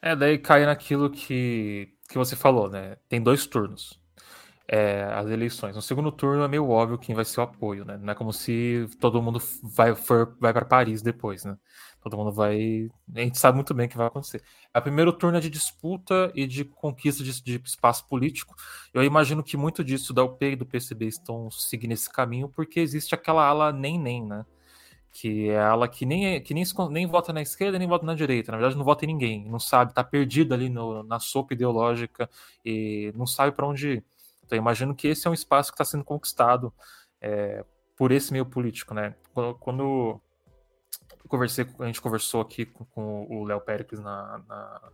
É, 0.00 0.14
daí 0.14 0.38
cai 0.38 0.64
naquilo 0.64 1.10
que, 1.10 1.88
que 2.08 2.16
você 2.16 2.36
falou, 2.36 2.70
né? 2.70 2.96
Tem 3.08 3.20
dois 3.20 3.46
turnos. 3.46 3.98
É, 4.66 5.04
as 5.12 5.28
eleições. 5.28 5.76
No 5.76 5.82
segundo 5.82 6.10
turno 6.10 6.42
é 6.42 6.48
meio 6.48 6.68
óbvio 6.70 6.98
quem 6.98 7.14
vai 7.14 7.24
ser 7.24 7.40
o 7.40 7.42
apoio, 7.42 7.84
né? 7.84 7.98
Não 7.98 8.12
é 8.12 8.14
como 8.14 8.32
se 8.32 8.88
todo 8.98 9.22
mundo 9.22 9.38
vai, 9.62 9.94
for, 9.94 10.34
vai 10.40 10.54
para 10.54 10.64
Paris 10.64 11.02
depois, 11.02 11.44
né? 11.44 11.58
Todo 12.02 12.16
mundo 12.16 12.32
vai. 12.32 12.90
A 13.14 13.20
gente 13.20 13.38
sabe 13.38 13.56
muito 13.56 13.74
bem 13.74 13.86
o 13.86 13.88
que 13.88 13.96
vai 13.96 14.06
acontecer. 14.06 14.42
A 14.72 14.80
primeiro 14.80 15.12
turno 15.12 15.36
é 15.36 15.40
de 15.40 15.50
disputa 15.50 16.32
e 16.34 16.46
de 16.46 16.64
conquista 16.64 17.22
de, 17.22 17.42
de, 17.42 17.60
espaço 17.64 18.06
político. 18.08 18.54
Eu 18.92 19.02
imagino 19.02 19.42
que 19.42 19.56
muito 19.56 19.84
disso 19.84 20.12
da 20.14 20.24
UP 20.24 20.42
e 20.44 20.56
do 20.56 20.66
PCB 20.66 21.06
estão 21.06 21.50
seguindo 21.50 21.92
esse 21.92 22.10
caminho, 22.10 22.48
porque 22.48 22.80
existe 22.80 23.14
aquela 23.14 23.46
ala 23.46 23.72
nem-nem, 23.72 24.24
né? 24.24 24.46
Que 25.12 25.50
é 25.50 25.58
a 25.58 25.70
ala 25.70 25.88
que 25.88 26.06
nem, 26.06 26.42
que 26.42 26.54
nem, 26.54 26.64
nem 26.90 27.06
vota 27.06 27.32
na 27.32 27.42
esquerda 27.42 27.78
nem 27.78 27.88
vota 27.88 28.04
na 28.06 28.14
direita. 28.14 28.52
Na 28.52 28.58
verdade, 28.58 28.76
não 28.76 28.84
vota 28.84 29.04
em 29.04 29.08
ninguém. 29.08 29.48
Não 29.48 29.58
sabe, 29.58 29.94
tá 29.94 30.02
perdido 30.04 30.54
ali 30.54 30.68
no, 30.68 31.02
na 31.02 31.20
sopa 31.20 31.54
ideológica 31.54 32.28
e 32.64 33.12
não 33.14 33.26
sabe 33.26 33.52
para 33.52 33.66
onde 33.66 33.88
ir. 33.88 34.04
Então, 34.44 34.56
imagino 34.58 34.94
que 34.94 35.08
esse 35.08 35.26
é 35.26 35.30
um 35.30 35.34
espaço 35.34 35.70
que 35.70 35.74
está 35.74 35.84
sendo 35.84 36.04
conquistado 36.04 36.72
é, 37.20 37.64
por 37.96 38.12
esse 38.12 38.32
meio 38.32 38.46
político, 38.46 38.94
né? 38.94 39.14
Quando, 39.60 40.20
conversei, 41.28 41.66
a 41.78 41.86
gente 41.86 42.00
conversou 42.00 42.40
aqui 42.40 42.66
com, 42.66 42.84
com 42.84 43.26
o 43.28 43.44
Léo 43.44 43.60
Péricles 43.60 44.00
na, 44.00 44.42
na, 44.46 44.90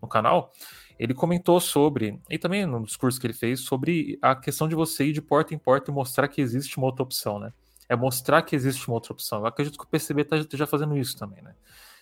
no 0.00 0.08
canal, 0.08 0.52
ele 0.98 1.14
comentou 1.14 1.60
sobre, 1.60 2.20
e 2.30 2.38
também 2.38 2.66
no 2.66 2.84
discurso 2.84 3.20
que 3.20 3.26
ele 3.26 3.34
fez, 3.34 3.60
sobre 3.60 4.18
a 4.22 4.34
questão 4.34 4.68
de 4.68 4.74
você 4.74 5.06
ir 5.06 5.12
de 5.12 5.22
porta 5.22 5.54
em 5.54 5.58
porta 5.58 5.90
e 5.90 5.94
mostrar 5.94 6.28
que 6.28 6.40
existe 6.40 6.76
uma 6.78 6.86
outra 6.86 7.02
opção, 7.02 7.38
né? 7.38 7.52
É 7.88 7.96
mostrar 7.96 8.42
que 8.42 8.56
existe 8.56 8.88
uma 8.88 8.94
outra 8.94 9.12
opção. 9.12 9.40
Eu 9.40 9.46
acredito 9.46 9.76
que 9.76 9.84
o 9.84 9.88
PCB 9.88 10.22
está 10.22 10.36
já 10.52 10.66
fazendo 10.66 10.96
isso 10.96 11.18
também, 11.18 11.42
né? 11.42 11.54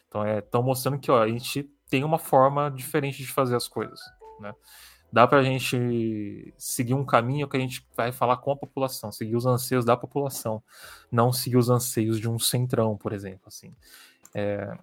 Então, 0.07 0.25
é, 0.25 0.39
estão 0.39 0.63
mostrando 0.63 0.99
que 0.99 1.11
ó, 1.11 1.23
a 1.23 1.29
gente 1.29 1.71
tem 1.89 2.05
uma 2.05 2.19
forma 2.19 2.71
diferente 2.71 3.19
de 3.19 3.29
fazer 3.29 3.57
as 3.57 3.67
coisas, 3.67 3.99
né? 4.41 4.53
Dá 5.13 5.27
para 5.27 5.41
a 5.41 5.43
gente 5.43 6.53
seguir 6.57 6.95
um 6.95 7.05
caminho 7.05 7.49
que 7.49 7.57
a 7.57 7.61
gente 7.61 7.85
vai 7.97 8.13
falar 8.13 8.37
com 8.39 8.53
a 8.53 8.57
população, 8.57 9.11
seguir 9.11 9.37
os 9.37 9.47
anseios 9.47 9.85
da 9.85 9.97
população, 9.97 10.63
não 11.11 11.33
seguir 11.33 11.57
os 11.57 11.69
anseios 11.69 12.21
de 12.21 12.29
um 12.29 12.39
centrão, 12.39 12.97
por 12.97 13.13
exemplo. 13.13 13.43
Assim. 13.47 13.75
É... 14.35 14.77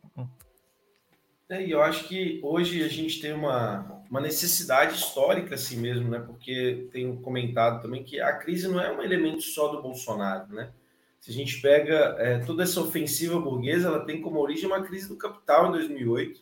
É, 1.49 1.65
e 1.65 1.71
eu 1.71 1.81
acho 1.81 2.09
que 2.09 2.41
hoje 2.43 2.83
a 2.83 2.89
gente 2.89 3.21
tem 3.21 3.31
uma, 3.31 4.03
uma 4.09 4.19
necessidade 4.19 4.95
histórica 4.95 5.55
assim 5.55 5.77
mesmo, 5.77 6.09
né? 6.09 6.19
Porque 6.19 6.89
tenho 6.91 7.21
comentado 7.21 7.81
também 7.81 8.03
que 8.03 8.19
a 8.19 8.33
crise 8.33 8.67
não 8.67 8.81
é 8.81 8.91
um 8.91 9.01
elemento 9.01 9.41
só 9.41 9.69
do 9.69 9.81
Bolsonaro, 9.81 10.53
né? 10.53 10.71
Se 11.21 11.31
a 11.31 11.33
gente 11.33 11.61
pega 11.61 12.15
é, 12.19 12.39
toda 12.39 12.63
essa 12.63 12.81
ofensiva 12.81 13.39
burguesa, 13.39 13.87
ela 13.87 14.05
tem 14.05 14.21
como 14.21 14.39
origem 14.39 14.65
uma 14.65 14.83
crise 14.83 15.07
do 15.07 15.17
capital 15.17 15.69
em 15.69 15.71
2008, 15.71 16.41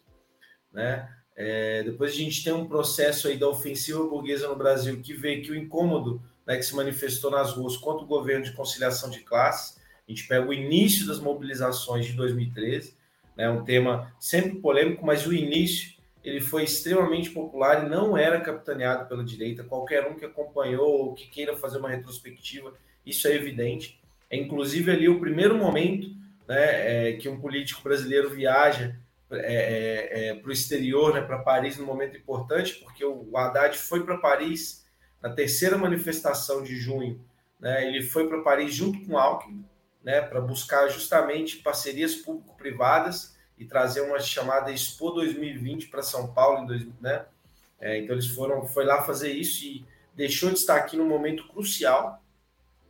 né? 0.73 1.14
É, 1.35 1.83
depois 1.83 2.11
a 2.11 2.15
gente 2.15 2.43
tem 2.43 2.53
um 2.53 2.65
processo 2.65 3.27
aí 3.27 3.37
da 3.37 3.49
ofensiva 3.49 4.03
burguesa 4.03 4.47
no 4.47 4.55
Brasil 4.55 5.01
que 5.01 5.13
vê 5.13 5.41
que 5.41 5.51
o 5.51 5.55
incômodo 5.55 6.21
né, 6.45 6.55
que 6.57 6.63
se 6.63 6.75
manifestou 6.75 7.29
nas 7.29 7.51
ruas 7.51 7.75
contra 7.75 8.03
o 8.03 8.07
governo 8.07 8.45
de 8.45 8.53
conciliação 8.53 9.09
de 9.09 9.19
classes. 9.19 9.77
A 10.07 10.11
gente 10.11 10.27
pega 10.27 10.47
o 10.47 10.53
início 10.53 11.07
das 11.07 11.19
mobilizações 11.19 12.05
de 12.05 12.13
2013, 12.13 12.95
né, 13.35 13.49
um 13.49 13.63
tema 13.63 14.13
sempre 14.19 14.59
polêmico, 14.59 15.05
mas 15.05 15.25
o 15.25 15.33
início 15.33 15.95
ele 16.23 16.41
foi 16.41 16.63
extremamente 16.63 17.29
popular 17.29 17.85
e 17.85 17.89
não 17.89 18.17
era 18.17 18.41
capitaneado 18.41 19.07
pela 19.07 19.23
direita. 19.23 19.63
Qualquer 19.63 20.07
um 20.07 20.15
que 20.15 20.25
acompanhou 20.25 20.87
ou 20.87 21.13
que 21.13 21.27
queira 21.27 21.55
fazer 21.55 21.77
uma 21.77 21.89
retrospectiva, 21.89 22.73
isso 23.05 23.27
é 23.27 23.35
evidente. 23.35 23.99
É 24.29 24.35
inclusive 24.35 24.89
ali 24.89 25.07
o 25.07 25.19
primeiro 25.19 25.55
momento 25.55 26.07
né, 26.47 27.09
é, 27.09 27.13
que 27.13 27.29
um 27.29 27.39
político 27.39 27.83
brasileiro 27.83 28.31
viaja 28.31 28.95
é, 29.31 29.37
é, 29.37 30.27
é 30.29 30.35
para 30.35 30.49
o 30.49 30.53
exterior, 30.53 31.13
né, 31.13 31.21
para 31.21 31.39
Paris, 31.39 31.77
num 31.77 31.85
momento 31.85 32.17
importante, 32.17 32.75
porque 32.75 33.03
o 33.03 33.35
Haddad 33.35 33.77
foi 33.77 34.03
para 34.03 34.17
Paris 34.17 34.85
na 35.21 35.29
terceira 35.29 35.77
manifestação 35.77 36.61
de 36.61 36.75
junho. 36.75 37.19
Né, 37.59 37.87
ele 37.87 38.03
foi 38.03 38.27
para 38.27 38.41
Paris 38.41 38.73
junto 38.73 39.05
com 39.05 39.17
Alckmin, 39.17 39.65
né, 40.03 40.21
para 40.21 40.39
buscar 40.41 40.87
justamente 40.89 41.57
parcerias 41.57 42.15
público-privadas 42.15 43.35
e 43.57 43.65
trazer 43.65 44.01
uma 44.01 44.19
chamada 44.19 44.71
Expo 44.71 45.11
2020 45.11 45.87
para 45.87 46.03
São 46.03 46.33
Paulo, 46.33 46.63
em 46.63 46.65
dois, 46.67 46.87
né? 46.99 47.25
É, 47.79 47.97
então 47.97 48.15
eles 48.15 48.27
foram, 48.27 48.65
foi 48.67 48.85
lá 48.85 49.03
fazer 49.03 49.31
isso 49.31 49.65
e 49.65 49.85
deixou 50.13 50.49
de 50.49 50.59
estar 50.59 50.75
aqui 50.75 50.97
num 50.97 51.07
momento 51.07 51.47
crucial, 51.47 52.21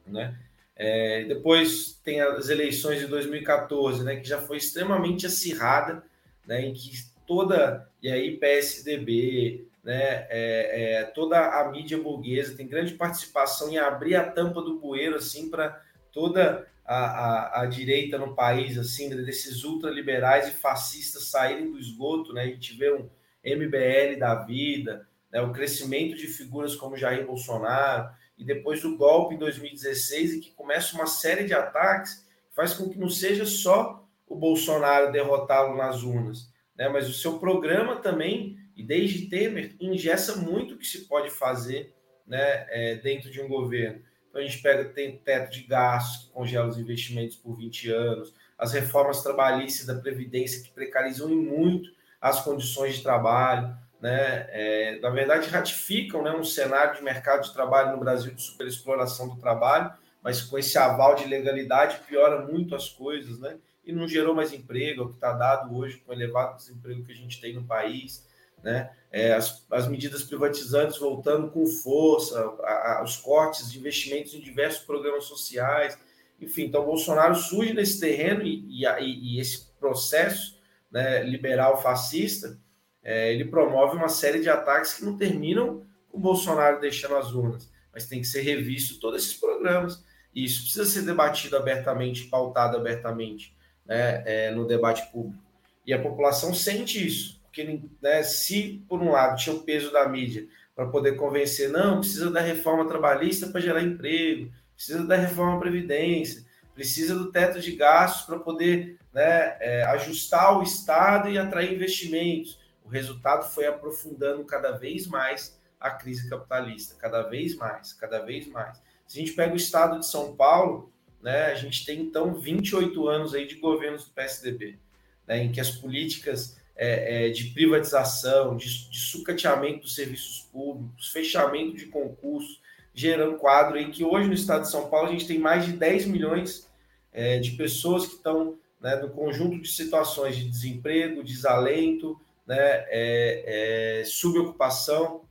né? 0.05 0.37
É, 0.75 1.23
depois 1.23 1.99
tem 2.03 2.19
as 2.19 2.49
eleições 2.49 2.99
de 2.99 3.07
2014, 3.07 4.03
né, 4.03 4.17
que 4.17 4.27
já 4.27 4.41
foi 4.41 4.57
extremamente 4.57 5.25
acirrada, 5.25 6.03
né, 6.47 6.61
em 6.61 6.73
que 6.73 6.91
toda, 7.25 7.89
e 8.01 8.09
aí 8.09 8.37
PSDB, 8.37 9.67
né, 9.83 10.27
é, 10.29 10.99
é, 10.99 11.03
toda 11.03 11.59
a 11.59 11.69
mídia 11.71 11.97
burguesa 11.97 12.55
tem 12.55 12.67
grande 12.67 12.93
participação 12.93 13.69
em 13.69 13.77
abrir 13.77 14.15
a 14.15 14.29
tampa 14.29 14.61
do 14.61 14.79
bueiro, 14.79 15.15
assim, 15.15 15.49
para 15.49 15.81
toda 16.11 16.67
a, 16.85 16.95
a, 16.95 17.61
a, 17.61 17.65
direita 17.65 18.17
no 18.17 18.35
país, 18.35 18.77
assim, 18.77 19.09
desses 19.09 19.63
ultraliberais 19.63 20.47
e 20.47 20.51
fascistas 20.51 21.25
saírem 21.25 21.71
do 21.71 21.79
esgoto, 21.79 22.33
né, 22.33 22.43
a 22.43 22.47
gente 22.47 22.77
vê 22.77 22.91
um 22.93 23.09
MBL 23.43 24.17
da 24.19 24.35
vida, 24.35 25.07
né, 25.31 25.41
o 25.41 25.51
crescimento 25.51 26.15
de 26.15 26.27
figuras 26.27 26.75
como 26.75 26.97
Jair 26.97 27.25
Bolsonaro, 27.25 28.09
e 28.37 28.43
depois 28.43 28.81
do 28.81 28.97
golpe 28.97 29.35
em 29.35 29.39
2016, 29.39 30.33
e 30.33 30.39
que 30.39 30.51
começa 30.51 30.95
uma 30.95 31.07
série 31.07 31.45
de 31.45 31.53
ataques, 31.53 32.25
faz 32.53 32.73
com 32.73 32.89
que 32.89 32.97
não 32.97 33.09
seja 33.09 33.45
só 33.45 34.04
o 34.27 34.35
Bolsonaro 34.35 35.11
derrotá-lo 35.11 35.77
nas 35.77 36.03
urnas, 36.03 36.51
né? 36.75 36.89
mas 36.89 37.09
o 37.09 37.13
seu 37.13 37.39
programa 37.39 37.97
também, 37.97 38.57
e 38.75 38.83
desde 38.83 39.27
Temer, 39.27 39.75
ingessa 39.79 40.35
muito 40.35 40.73
o 40.73 40.77
que 40.77 40.85
se 40.85 41.07
pode 41.07 41.29
fazer 41.29 41.93
né, 42.25 42.65
é, 42.69 42.95
dentro 42.95 43.31
de 43.31 43.41
um 43.41 43.47
governo. 43.47 44.01
Então 44.29 44.41
a 44.41 44.45
gente 44.45 44.61
pega 44.61 44.85
tem 44.85 45.17
teto 45.17 45.51
de 45.51 45.63
gastos, 45.63 46.25
que 46.25 46.31
congela 46.31 46.67
os 46.67 46.77
investimentos 46.77 47.37
por 47.37 47.55
20 47.55 47.91
anos, 47.91 48.33
as 48.57 48.73
reformas 48.73 49.21
trabalhistas 49.21 49.85
da 49.85 49.95
Previdência 49.95 50.61
que 50.63 50.71
precarizam 50.71 51.29
muito 51.29 51.89
as 52.19 52.43
condições 52.43 52.97
de 52.97 53.03
trabalho, 53.03 53.75
né? 54.01 54.47
É, 54.49 54.99
na 55.01 55.09
verdade, 55.09 55.49
ratificam 55.49 56.21
né, 56.21 56.31
um 56.31 56.43
cenário 56.43 56.95
de 56.95 57.03
mercado 57.03 57.43
de 57.43 57.53
trabalho 57.53 57.91
no 57.91 57.99
Brasil 57.99 58.33
de 58.33 58.41
superexploração 58.41 59.29
do 59.29 59.37
trabalho, 59.37 59.91
mas 60.21 60.41
com 60.41 60.57
esse 60.57 60.77
aval 60.77 61.15
de 61.15 61.25
legalidade 61.25 61.99
piora 62.07 62.45
muito 62.45 62.75
as 62.75 62.89
coisas, 62.89 63.39
né? 63.39 63.57
E 63.85 63.93
não 63.93 64.07
gerou 64.07 64.33
mais 64.33 64.51
emprego, 64.51 65.01
é 65.01 65.05
o 65.05 65.09
que 65.09 65.15
está 65.15 65.33
dado 65.33 65.75
hoje 65.75 65.97
com 65.97 66.11
o 66.11 66.15
elevado 66.15 66.57
desemprego 66.57 67.05
que 67.05 67.11
a 67.11 67.15
gente 67.15 67.39
tem 67.39 67.53
no 67.53 67.63
país, 67.63 68.25
né? 68.63 68.91
É, 69.11 69.33
as, 69.33 69.65
as, 69.69 69.87
medidas 69.87 70.23
privatizantes 70.23 70.97
voltando 70.97 71.49
com 71.51 71.65
força, 71.67 72.39
a, 72.63 72.99
a, 72.99 73.03
os 73.03 73.15
cortes 73.17 73.71
de 73.71 73.77
investimentos 73.77 74.33
em 74.33 74.41
diversos 74.41 74.83
programas 74.83 75.25
sociais, 75.25 75.97
enfim, 76.41 76.63
então 76.63 76.83
Bolsonaro 76.83 77.35
surge 77.35 77.73
nesse 77.73 77.99
terreno 77.99 78.41
e, 78.41 78.83
e, 78.83 79.35
e 79.35 79.39
esse 79.39 79.67
processo 79.79 80.59
né, 80.91 81.23
liberal 81.23 81.81
fascista, 81.81 82.59
é, 83.03 83.31
ele 83.31 83.45
promove 83.45 83.95
uma 83.95 84.09
série 84.09 84.41
de 84.41 84.49
ataques 84.49 84.95
que 84.95 85.05
não 85.05 85.15
terminam 85.15 85.85
com 86.09 86.19
Bolsonaro 86.19 86.81
deixando 86.81 87.15
as 87.15 87.31
urnas, 87.31 87.71
mas 87.93 88.07
tem 88.07 88.19
que 88.19 88.27
ser 88.27 88.41
revisto 88.41 88.99
todos 88.99 89.23
esses 89.23 89.35
programas, 89.35 90.03
e 90.33 90.43
isso 90.43 90.63
precisa 90.63 90.85
ser 90.85 91.03
debatido 91.03 91.55
abertamente, 91.55 92.25
pautado 92.25 92.75
abertamente 92.75 93.54
né, 93.85 94.23
é, 94.25 94.51
no 94.51 94.65
debate 94.65 95.09
público. 95.11 95.43
E 95.85 95.93
a 95.93 96.01
população 96.01 96.53
sente 96.53 97.05
isso, 97.05 97.39
porque 97.43 97.81
né, 98.01 98.23
se, 98.23 98.83
por 98.89 99.01
um 99.01 99.11
lado, 99.11 99.37
tinha 99.37 99.55
o 99.55 99.61
peso 99.61 99.91
da 99.91 100.07
mídia 100.07 100.47
para 100.75 100.87
poder 100.87 101.15
convencer, 101.15 101.69
não, 101.69 101.99
precisa 101.99 102.29
da 102.29 102.41
reforma 102.41 102.87
trabalhista 102.87 103.47
para 103.47 103.61
gerar 103.61 103.81
emprego, 103.81 104.51
precisa 104.75 105.05
da 105.05 105.15
reforma 105.15 105.59
previdência, 105.59 106.43
precisa 106.73 107.15
do 107.15 107.31
teto 107.31 107.61
de 107.61 107.71
gastos 107.75 108.25
para 108.25 108.39
poder 108.39 108.97
né, 109.13 109.57
é, 109.61 109.83
ajustar 109.83 110.57
o 110.57 110.63
Estado 110.63 111.29
e 111.29 111.37
atrair 111.37 111.73
investimentos. 111.73 112.59
O 112.83 112.89
resultado 112.89 113.49
foi 113.49 113.65
aprofundando 113.65 114.43
cada 114.43 114.71
vez 114.71 115.07
mais 115.07 115.57
a 115.79 115.91
crise 115.91 116.29
capitalista, 116.29 116.95
cada 116.99 117.21
vez 117.23 117.55
mais, 117.55 117.93
cada 117.93 118.19
vez 118.19 118.47
mais. 118.47 118.81
Se 119.07 119.17
a 119.17 119.21
gente 119.21 119.33
pega 119.33 119.53
o 119.53 119.57
Estado 119.57 119.99
de 119.99 120.05
São 120.05 120.35
Paulo, 120.35 120.91
né, 121.25 121.47
a 121.47 121.55
gente 121.55 121.83
tem 121.83 122.01
então 122.01 122.35
28 122.35 123.07
anos 123.07 123.33
aí 123.33 123.47
de 123.47 123.55
governos 123.55 124.03
do 124.03 124.11
PSDB, 124.11 124.77
né, 125.25 125.43
em 125.43 125.51
que 125.51 125.59
as 125.59 125.71
políticas 125.71 126.55
é, 126.75 127.25
é, 127.25 127.29
de 127.31 127.45
privatização, 127.45 128.55
de, 128.55 128.91
de 128.91 128.99
sucateamento 128.99 129.79
dos 129.79 129.95
serviços 129.95 130.47
públicos, 130.53 131.11
fechamento 131.11 131.77
de 131.77 131.87
concursos, 131.87 132.61
geram 132.93 133.39
quadro 133.39 133.75
aí 133.75 133.89
que 133.89 134.03
hoje 134.03 134.27
no 134.27 134.35
estado 134.35 134.61
de 134.61 134.69
São 134.69 134.87
Paulo 134.87 135.07
a 135.07 135.11
gente 135.13 135.25
tem 135.25 135.39
mais 135.39 135.65
de 135.65 135.71
10 135.71 136.05
milhões 136.05 136.69
é, 137.11 137.39
de 137.39 137.53
pessoas 137.53 138.05
que 138.05 138.13
estão 138.13 138.59
né, 138.79 138.95
no 138.97 139.09
conjunto 139.09 139.59
de 139.59 139.67
situações 139.67 140.37
de 140.37 140.47
desemprego, 140.47 141.23
desalento, 141.23 142.21
né, 142.45 142.85
é, 142.87 144.01
é, 144.01 144.05
subocupação, 144.05 145.23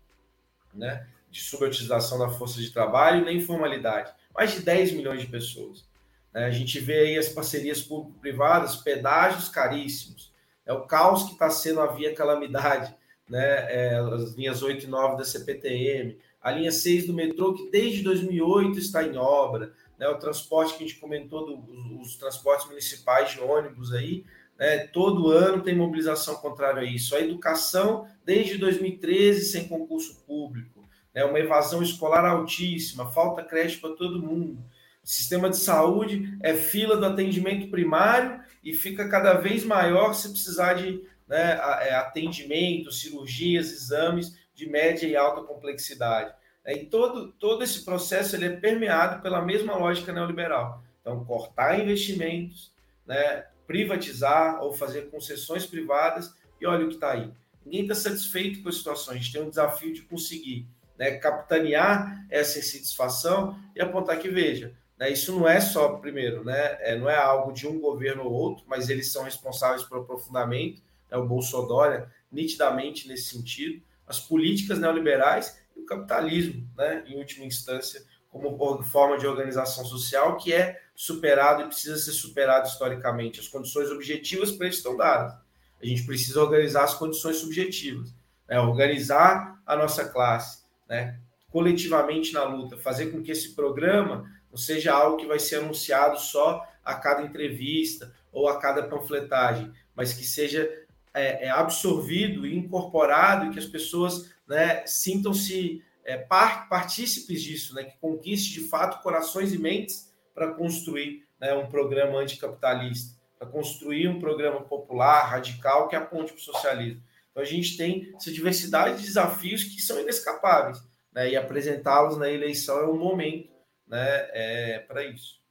né, 0.75 1.07
de 1.31 1.41
subutilização 1.41 2.19
da 2.19 2.31
força 2.31 2.61
de 2.61 2.73
trabalho 2.73 3.25
na 3.25 3.33
informalidade 3.33 4.13
mais 4.35 4.53
de 4.53 4.61
10 4.61 4.93
milhões 4.93 5.21
de 5.21 5.27
pessoas. 5.29 5.85
Né? 6.33 6.45
A 6.45 6.51
gente 6.51 6.81
vê 6.81 7.01
aí 7.01 7.19
as 7.19 7.29
parcerias 7.29 7.81
público-privadas, 7.81 8.77
pedágios 8.77 9.49
caríssimos, 9.49 10.33
é 10.67 10.73
o 10.73 10.87
caos 10.87 11.25
que 11.25 11.33
está 11.33 11.51
sendo 11.51 11.81
a 11.81 11.87
Via 11.87 12.15
Calamidade, 12.15 12.95
né? 13.29 13.67
É, 13.73 13.97
as 13.97 14.35
linhas 14.35 14.63
8 14.63 14.85
e 14.85 14.89
9 14.89 15.17
da 15.17 15.25
CPTM, 15.25 16.19
a 16.43 16.51
linha 16.51 16.71
6 16.71 17.07
do 17.07 17.15
metrô, 17.15 17.55
que 17.55 17.71
desde 17.71 18.03
2008 18.03 18.79
está 18.79 19.03
em 19.03 19.17
obra, 19.17 19.73
né? 19.99 20.09
o 20.09 20.19
transporte 20.19 20.77
que 20.77 20.85
a 20.85 20.87
gente 20.87 21.01
comentou, 21.01 21.47
do, 21.47 22.01
os, 22.01 22.17
transportes 22.17 22.67
municipais 22.67 23.33
de 23.33 23.41
ônibus 23.41 23.93
aí, 23.93 24.25
né? 24.59 24.87
todo 24.87 25.31
ano 25.31 25.63
tem 25.63 25.75
mobilização 25.75 26.37
contrária 26.37 26.83
a 26.83 26.85
isso. 26.85 27.15
A 27.15 27.21
educação, 27.21 28.07
desde 28.25 28.59
2013, 28.59 29.45
sem 29.45 29.69
concurso 29.69 30.23
público 30.27 30.74
né, 31.15 31.25
uma 31.25 31.39
evasão 31.39 31.83
escolar 31.83 32.25
altíssima, 32.25 33.11
falta 33.13 33.43
creche 33.43 33.79
para 33.79 33.95
todo 33.95 34.21
mundo. 34.21 34.59
sistema 35.03 35.51
de 35.51 35.59
saúde 35.59 36.37
é 36.43 36.55
fila 36.55 36.97
do 36.97 37.05
atendimento 37.05 37.69
primário 37.71 38.41
e 38.63 38.73
fica 38.73 39.09
cada 39.09 39.35
vez 39.35 39.65
maior 39.65 40.15
se 40.15 40.31
precisar 40.31 40.75
de 40.75 41.03
né, 41.29 41.53
é, 41.83 41.95
atendimento, 41.95 42.91
cirurgias, 42.91 43.71
exames 43.71 44.35
de 44.55 44.69
média 44.69 45.07
e 45.07 45.17
alta 45.17 45.43
complexidade. 45.43 46.35
É, 46.65 46.75
e 46.75 46.87
todo, 46.87 47.33
todo 47.33 47.63
esse 47.63 47.85
processo 47.85 48.35
ele 48.35 48.47
é 48.47 48.57
permeado 48.57 49.21
pela 49.23 49.43
mesma 49.43 49.77
lógica 49.77 50.13
neoliberal. 50.13 50.83
Então, 51.01 51.23
cortar 51.25 51.79
investimentos, 51.79 52.73
né, 53.07 53.45
privatizar 53.67 54.63
ou 54.63 54.73
fazer 54.73 55.11
concessões 55.11 55.67
privadas, 55.67 56.35
e 56.59 56.67
olha 56.67 56.87
o 56.87 56.89
que 56.89 56.95
está 56.95 57.13
aí. 57.13 57.31
Ninguém 57.65 57.83
está 57.83 57.95
satisfeito 57.95 58.63
com 58.63 58.71
a 58.71 58.73
situação, 58.73 59.13
a 59.13 59.17
gente 59.17 59.33
tem 59.33 59.43
um 59.43 59.51
desafio 59.51 59.93
de 59.93 60.03
conseguir 60.03 60.67
né, 60.99 61.13
capitanear 61.13 62.27
essa 62.31 62.59
insatisfação 62.59 63.59
e 63.75 63.81
apontar 63.81 64.19
que, 64.19 64.29
veja, 64.29 64.75
né, 64.99 65.11
isso 65.11 65.33
não 65.37 65.49
é 65.49 65.61
só, 65.61 65.97
primeiro, 65.97 66.45
né, 66.45 66.79
é, 66.81 66.97
não 66.97 67.09
é 67.09 67.17
algo 67.17 67.53
de 67.53 67.67
um 67.67 67.81
governo 67.81 68.25
ou 68.25 68.33
outro, 68.33 68.65
mas 68.67 68.89
eles 68.89 69.11
são 69.11 69.25
responsáveis 69.25 69.83
pelo 69.83 70.03
aprofundamento, 70.03 70.83
né, 71.11 71.17
o 71.17 71.27
Bolsonaro, 71.27 72.07
nitidamente 72.31 73.09
nesse 73.09 73.35
sentido, 73.35 73.83
as 74.07 74.21
políticas 74.21 74.79
neoliberais 74.79 75.59
e 75.77 75.81
o 75.81 75.87
capitalismo, 75.87 76.69
né, 76.77 77.05
em 77.07 77.17
última 77.17 77.45
instância, 77.45 78.03
como 78.35 78.83
forma 78.83 79.17
de 79.17 79.27
organização 79.29 79.85
social 79.85 80.37
que 80.37 80.53
é 80.53 80.81
superado 80.95 81.63
e 81.63 81.67
precisa 81.67 81.97
ser 81.97 82.11
superado 82.11 82.67
historicamente. 82.67 83.39
As 83.39 83.47
condições 83.47 83.91
objetivas 83.91 84.51
para 84.51 84.67
isso 84.67 84.79
estão 84.79 84.97
dadas. 84.97 85.35
A 85.81 85.87
gente 85.87 86.05
precisa 86.05 86.43
organizar 86.43 86.83
as 86.83 86.95
condições 86.95 87.37
subjetivas, 87.37 88.13
né? 88.49 88.59
organizar 88.59 89.63
a 89.65 89.77
nossa 89.77 90.05
classe, 90.07 90.64
né? 90.89 91.21
coletivamente 91.51 92.33
na 92.33 92.43
luta, 92.43 92.77
fazer 92.77 93.13
com 93.13 93.23
que 93.23 93.31
esse 93.31 93.55
programa 93.55 94.29
não 94.51 94.59
seja 94.59 94.93
algo 94.93 95.17
que 95.17 95.27
vai 95.27 95.39
ser 95.39 95.57
anunciado 95.57 96.19
só 96.19 96.67
a 96.85 96.97
cada 96.97 97.23
entrevista 97.23 98.13
ou 98.33 98.49
a 98.49 98.59
cada 98.59 98.83
panfletagem, 98.83 99.73
mas 99.95 100.13
que 100.13 100.25
seja 100.25 100.69
é, 101.15 101.47
é 101.47 101.51
absorvido 101.51 102.45
e 102.45 102.57
incorporado 102.57 103.47
e 103.47 103.51
que 103.51 103.59
as 103.61 103.67
pessoas 103.67 104.35
né, 104.49 104.85
sintam-se 104.85 105.81
é, 106.05 106.19
partícipes 106.19 107.41
disso, 107.41 107.75
né, 107.75 107.85
que 107.85 107.97
conquiste 107.99 108.61
de 108.61 108.69
fato 108.69 109.03
corações 109.03 109.55
e 109.55 109.59
mentes 109.59 110.13
para 110.35 110.53
construir 110.55 111.25
né, 111.41 111.55
um 111.55 111.69
programa 111.69 112.19
anticapitalista, 112.19 113.17
para 113.39 113.47
construir 113.49 114.09
um 114.09 114.19
programa 114.19 114.61
popular, 114.63 115.31
radical, 115.31 115.87
que 115.87 115.95
aponte 115.95 116.33
para 116.33 116.41
o 116.41 116.43
socialismo. 116.43 117.01
Então 117.35 117.43
a 117.43 117.47
gente 117.47 117.77
tem 117.77 118.13
essa 118.15 118.33
diversidade 118.33 118.99
de 118.99 119.03
desafios 119.03 119.65
que 119.65 119.83
são 119.83 120.01
inescapáveis, 120.01 120.81
né, 121.13 121.31
e 121.31 121.37
apresentá-los 121.37 122.17
na 122.17 122.31
eleição 122.31 122.79
é 122.79 122.87
um 122.87 122.97
momento 122.97 123.51
né, 123.89 123.99
é, 124.33 124.79
para 124.87 125.05
isso. 125.05 125.43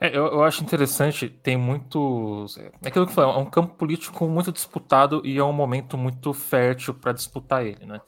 É, 0.00 0.08
eu, 0.08 0.26
eu, 0.26 0.44
acho 0.44 0.62
interessante, 0.62 1.28
tem 1.28 1.56
muitos. 1.56 2.56
É 2.56 2.88
aquilo 2.88 3.04
que 3.04 3.12
eu 3.12 3.14
falei, 3.14 3.34
é 3.34 3.38
um 3.38 3.50
campo 3.50 3.74
político 3.74 4.28
muito 4.28 4.52
disputado 4.52 5.22
e 5.24 5.38
é 5.38 5.44
um 5.44 5.52
momento 5.52 5.98
muito 5.98 6.32
fértil 6.32 6.94
para 6.94 7.12
disputar 7.12 7.66
ele, 7.66 7.84
né? 7.84 8.00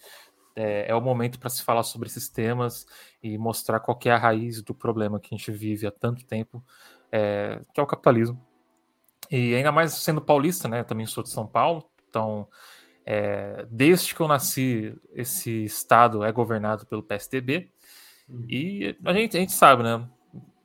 É, 0.57 0.91
é 0.91 0.95
o 0.95 1.01
momento 1.01 1.39
para 1.39 1.51
se 1.51 1.65
falar 1.65 1.83
sobre 1.83 2.09
esses 2.09 2.29
temas 2.29 2.87
e 3.21 3.37
mostrar 3.37 3.81
qual 3.81 3.99
é 4.05 4.11
a 4.11 4.19
raiz 4.19 4.63
do 4.63 4.73
problema 4.73 5.19
que 5.19 5.35
a 5.35 5.37
gente 5.37 5.51
vive 5.51 5.87
há 5.87 5.91
tanto 5.91 6.25
tempo, 6.25 6.65
é, 7.11 7.61
que 7.73 7.81
é 7.81 7.83
o 7.83 7.87
capitalismo. 7.87 8.41
E 9.31 9.55
ainda 9.55 9.73
mais 9.73 9.95
sendo 9.95 10.21
paulista, 10.21 10.69
né? 10.69 10.85
Também 10.85 11.07
sou 11.07 11.23
de 11.23 11.31
São 11.31 11.47
Paulo, 11.47 11.89
então 12.09 12.49
é, 13.05 13.67
desde 13.71 14.15
que 14.15 14.21
eu 14.21 14.29
nasci, 14.29 14.97
esse 15.13 15.65
estado 15.65 16.25
é 16.25 16.33
governado 16.33 16.87
pelo 16.87 17.03
PSDB. 17.03 17.71
Uhum. 18.29 18.47
E 18.49 18.97
a 19.05 19.13
gente, 19.13 19.37
a 19.37 19.41
gente 19.41 19.53
sabe, 19.53 19.83
né? 19.83 20.09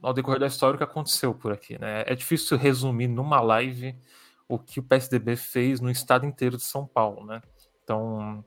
ao 0.01 0.13
decorrer 0.13 0.39
da 0.39 0.47
história 0.47 0.75
o 0.75 0.77
que 0.77 0.83
aconteceu 0.83 1.33
por 1.33 1.51
aqui. 1.51 1.77
Né? 1.79 2.03
É 2.05 2.15
difícil 2.15 2.57
resumir 2.57 3.07
numa 3.07 3.41
live 3.41 3.95
o 4.47 4.57
que 4.57 4.79
o 4.79 4.83
PSDB 4.83 5.35
fez 5.35 5.79
no 5.79 5.91
estado 5.91 6.25
inteiro 6.25 6.57
de 6.57 6.63
São 6.63 6.85
Paulo. 6.85 7.25
Né? 7.25 7.41
Então, 7.83 8.43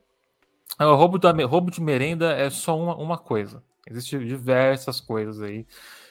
é, 0.78 0.87
o 0.87 0.94
roubo, 0.94 1.18
da, 1.18 1.33
roubo 1.44 1.70
de 1.70 1.81
merenda 1.81 2.33
é 2.33 2.50
só 2.50 2.78
uma, 2.78 2.96
uma 2.96 3.18
coisa. 3.18 3.62
Existem 3.88 4.26
diversas 4.26 5.00
coisas 5.00 5.40
aí 5.42 5.66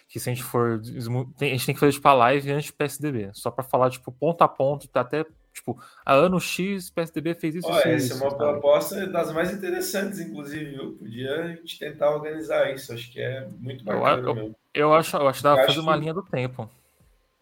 que 0.07 0.19
se 0.19 0.29
a 0.29 0.33
gente 0.33 0.43
for. 0.43 0.81
A 0.81 1.45
gente 1.45 1.65
tem 1.65 1.73
que 1.73 1.79
fazer 1.79 1.93
tipo 1.93 2.07
a 2.07 2.13
live 2.13 2.51
antes 2.51 2.69
do 2.69 2.75
PSDB, 2.75 3.31
só 3.33 3.49
para 3.49 3.63
falar 3.63 3.89
tipo 3.89 4.11
ponto 4.11 4.41
a 4.41 4.47
ponto, 4.47 4.89
até 4.93 5.25
Tipo, 5.53 5.77
a 6.05 6.13
ano 6.13 6.39
X, 6.39 6.89
PSDB 6.89 7.35
fez 7.35 7.55
isso. 7.55 7.67
Olha, 7.67 7.89
essa 7.89 8.13
é 8.13 8.17
uma 8.17 8.35
proposta 8.35 9.05
das 9.07 9.31
mais 9.33 9.51
interessantes, 9.53 10.19
inclusive, 10.19 10.71
viu? 10.71 10.93
Podia 10.93 11.43
a 11.43 11.47
gente 11.49 11.77
tentar 11.77 12.09
organizar 12.11 12.73
isso. 12.73 12.93
Acho 12.93 13.11
que 13.11 13.19
é 13.19 13.47
muito 13.59 13.83
bacana. 13.83 14.27
Eu, 14.27 14.37
eu, 14.37 14.55
eu 14.73 14.93
acho, 14.93 15.17
eu 15.17 15.27
acho 15.27 15.39
que 15.39 15.43
dá 15.43 15.55
pra 15.55 15.67
fazer 15.67 15.79
uma 15.79 15.95
linha 15.95 16.13
do 16.13 16.23
tempo. 16.23 16.69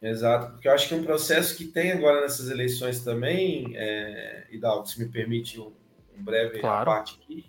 Exato, 0.01 0.53
porque 0.53 0.67
eu 0.67 0.71
acho 0.71 0.87
que 0.87 0.95
um 0.95 1.03
processo 1.03 1.57
que 1.57 1.65
tem 1.65 1.91
agora 1.91 2.21
nessas 2.21 2.49
eleições 2.49 3.03
também, 3.03 3.75
é, 3.75 4.47
Hidalgo, 4.49 4.85
se 4.85 4.97
me 4.97 5.09
permite 5.09 5.59
um, 5.59 5.73
um 6.17 6.23
breve 6.23 6.59
claro. 6.59 6.85
parte 6.85 7.19
aqui, 7.21 7.45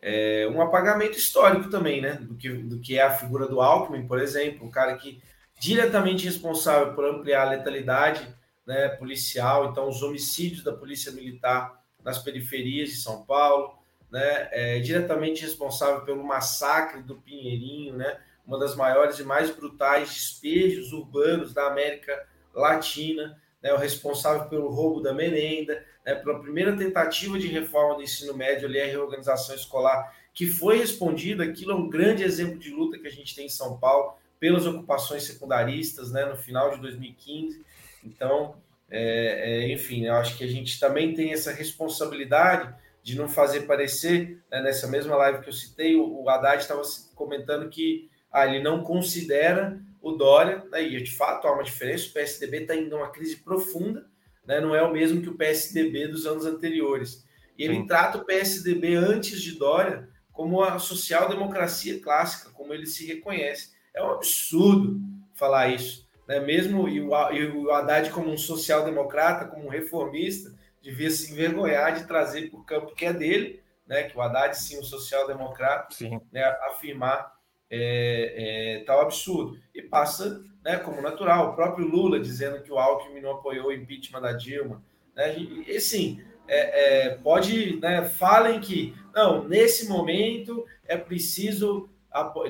é 0.00 0.48
um 0.48 0.60
apagamento 0.60 1.18
histórico 1.18 1.68
também, 1.68 2.00
né? 2.00 2.14
Do 2.14 2.34
que, 2.34 2.48
do 2.48 2.80
que 2.80 2.98
é 2.98 3.02
a 3.02 3.12
figura 3.12 3.46
do 3.46 3.60
Alckmin, 3.60 4.06
por 4.06 4.18
exemplo, 4.18 4.66
um 4.66 4.70
cara 4.70 4.96
que 4.96 5.22
diretamente 5.60 6.24
responsável 6.24 6.94
por 6.94 7.04
ampliar 7.04 7.46
a 7.46 7.50
letalidade 7.50 8.26
né, 8.66 8.88
policial, 8.88 9.70
então 9.70 9.88
os 9.88 10.02
homicídios 10.02 10.62
da 10.62 10.72
polícia 10.72 11.12
militar 11.12 11.82
nas 12.04 12.18
periferias 12.18 12.90
de 12.90 12.96
São 12.96 13.24
Paulo, 13.24 13.78
né, 14.10 14.48
é 14.52 14.80
diretamente 14.80 15.42
responsável 15.42 16.04
pelo 16.04 16.22
massacre 16.22 17.02
do 17.02 17.16
Pinheirinho, 17.16 17.94
né, 17.96 18.20
uma 18.46 18.58
das 18.58 18.74
maiores 18.74 19.18
e 19.18 19.24
mais 19.24 19.50
brutais 19.50 20.08
despejos 20.08 20.92
urbanos 20.92 21.54
da 21.54 21.66
América 21.66 22.26
Latina, 22.54 23.40
né, 23.62 23.72
o 23.72 23.78
responsável 23.78 24.48
pelo 24.48 24.68
roubo 24.68 25.00
da 25.00 25.14
merenda, 25.14 25.84
né, 26.04 26.14
pela 26.16 26.40
primeira 26.40 26.76
tentativa 26.76 27.38
de 27.38 27.46
reforma 27.46 27.94
do 27.96 28.02
ensino 28.02 28.34
médio, 28.34 28.68
ali, 28.68 28.80
a 28.80 28.86
reorganização 28.86 29.54
escolar, 29.54 30.14
que 30.34 30.46
foi 30.46 30.78
respondida, 30.78 31.44
aquilo 31.44 31.72
é 31.72 31.74
um 31.74 31.88
grande 31.88 32.22
exemplo 32.22 32.58
de 32.58 32.70
luta 32.70 32.98
que 32.98 33.06
a 33.06 33.12
gente 33.12 33.34
tem 33.34 33.46
em 33.46 33.50
São 33.50 33.78
Paulo, 33.78 34.14
pelas 34.40 34.66
ocupações 34.66 35.22
secundaristas, 35.22 36.10
né, 36.10 36.24
no 36.24 36.36
final 36.36 36.74
de 36.74 36.80
2015, 36.80 37.64
então, 38.04 38.56
é, 38.90 39.64
é, 39.64 39.72
enfim, 39.72 40.04
eu 40.04 40.14
acho 40.14 40.36
que 40.36 40.44
a 40.44 40.48
gente 40.48 40.78
também 40.78 41.14
tem 41.14 41.32
essa 41.32 41.52
responsabilidade 41.52 42.74
de 43.02 43.16
não 43.16 43.28
fazer 43.28 43.62
parecer, 43.62 44.42
né, 44.50 44.62
nessa 44.62 44.86
mesma 44.86 45.16
live 45.16 45.40
que 45.40 45.48
eu 45.48 45.52
citei, 45.52 45.96
o, 45.96 46.22
o 46.22 46.28
Haddad 46.28 46.62
estava 46.62 46.82
comentando 47.14 47.68
que 47.68 48.08
ah, 48.30 48.46
ele 48.46 48.62
não 48.62 48.82
considera 48.82 49.80
o 50.00 50.12
Dória, 50.12 50.64
né, 50.70 50.82
e 50.82 51.02
de 51.02 51.10
fato 51.10 51.46
há 51.46 51.52
uma 51.52 51.64
diferença, 51.64 52.08
o 52.08 52.12
PSDB 52.12 52.62
está 52.62 52.76
indo 52.76 52.96
uma 52.96 53.10
crise 53.10 53.36
profunda, 53.36 54.06
né, 54.46 54.60
não 54.60 54.74
é 54.74 54.82
o 54.82 54.92
mesmo 54.92 55.22
que 55.22 55.28
o 55.28 55.36
PSDB 55.36 56.08
dos 56.08 56.26
anos 56.26 56.44
anteriores. 56.44 57.24
E 57.56 57.64
ele 57.64 57.76
Sim. 57.76 57.86
trata 57.86 58.18
o 58.18 58.24
PSDB 58.24 58.94
antes 58.94 59.40
de 59.40 59.58
Dória 59.58 60.08
como 60.32 60.62
a 60.62 60.78
social-democracia 60.78 62.00
clássica, 62.00 62.50
como 62.50 62.72
ele 62.72 62.86
se 62.86 63.06
reconhece. 63.06 63.70
É 63.94 64.02
um 64.02 64.10
absurdo 64.10 65.00
falar 65.34 65.68
isso 65.68 66.01
né? 66.26 66.40
mesmo 66.40 66.88
e 66.88 67.00
o, 67.00 67.70
Haddad 67.70 68.10
como 68.10 68.30
um 68.30 68.38
social-democrata, 68.38 69.46
como 69.46 69.66
um 69.66 69.70
reformista, 69.70 70.52
devia 70.80 71.10
se 71.10 71.32
envergonhar 71.32 71.94
de 71.94 72.06
trazer 72.06 72.50
para 72.50 72.58
o 72.58 72.64
campo 72.64 72.94
que 72.94 73.04
é 73.04 73.12
dele, 73.12 73.62
né? 73.86 74.04
que 74.04 74.16
o 74.16 74.20
Haddad, 74.20 74.56
sim, 74.56 74.78
um 74.78 74.82
social-democrata, 74.82 75.94
né? 76.30 76.44
afirmar 76.68 77.32
é, 77.70 78.78
é, 78.80 78.84
tal 78.84 79.00
absurdo. 79.00 79.58
E 79.74 79.80
passa 79.80 80.42
né, 80.62 80.76
como 80.76 81.00
natural. 81.00 81.50
O 81.50 81.54
próprio 81.54 81.86
Lula 81.86 82.20
dizendo 82.20 82.62
que 82.62 82.70
o 82.70 82.78
Alckmin 82.78 83.20
não 83.20 83.32
apoiou 83.32 83.68
o 83.68 83.72
impeachment 83.72 84.20
da 84.20 84.32
Dilma. 84.32 84.82
Né? 85.16 85.38
E, 85.38 85.64
e 85.66 85.80
sim, 85.80 86.22
é, 86.46 87.06
é, 87.06 87.10
pode, 87.16 87.80
né, 87.80 88.04
falem 88.04 88.60
que, 88.60 88.94
não, 89.14 89.48
nesse 89.48 89.88
momento 89.88 90.64
é 90.86 90.96
preciso 90.96 91.88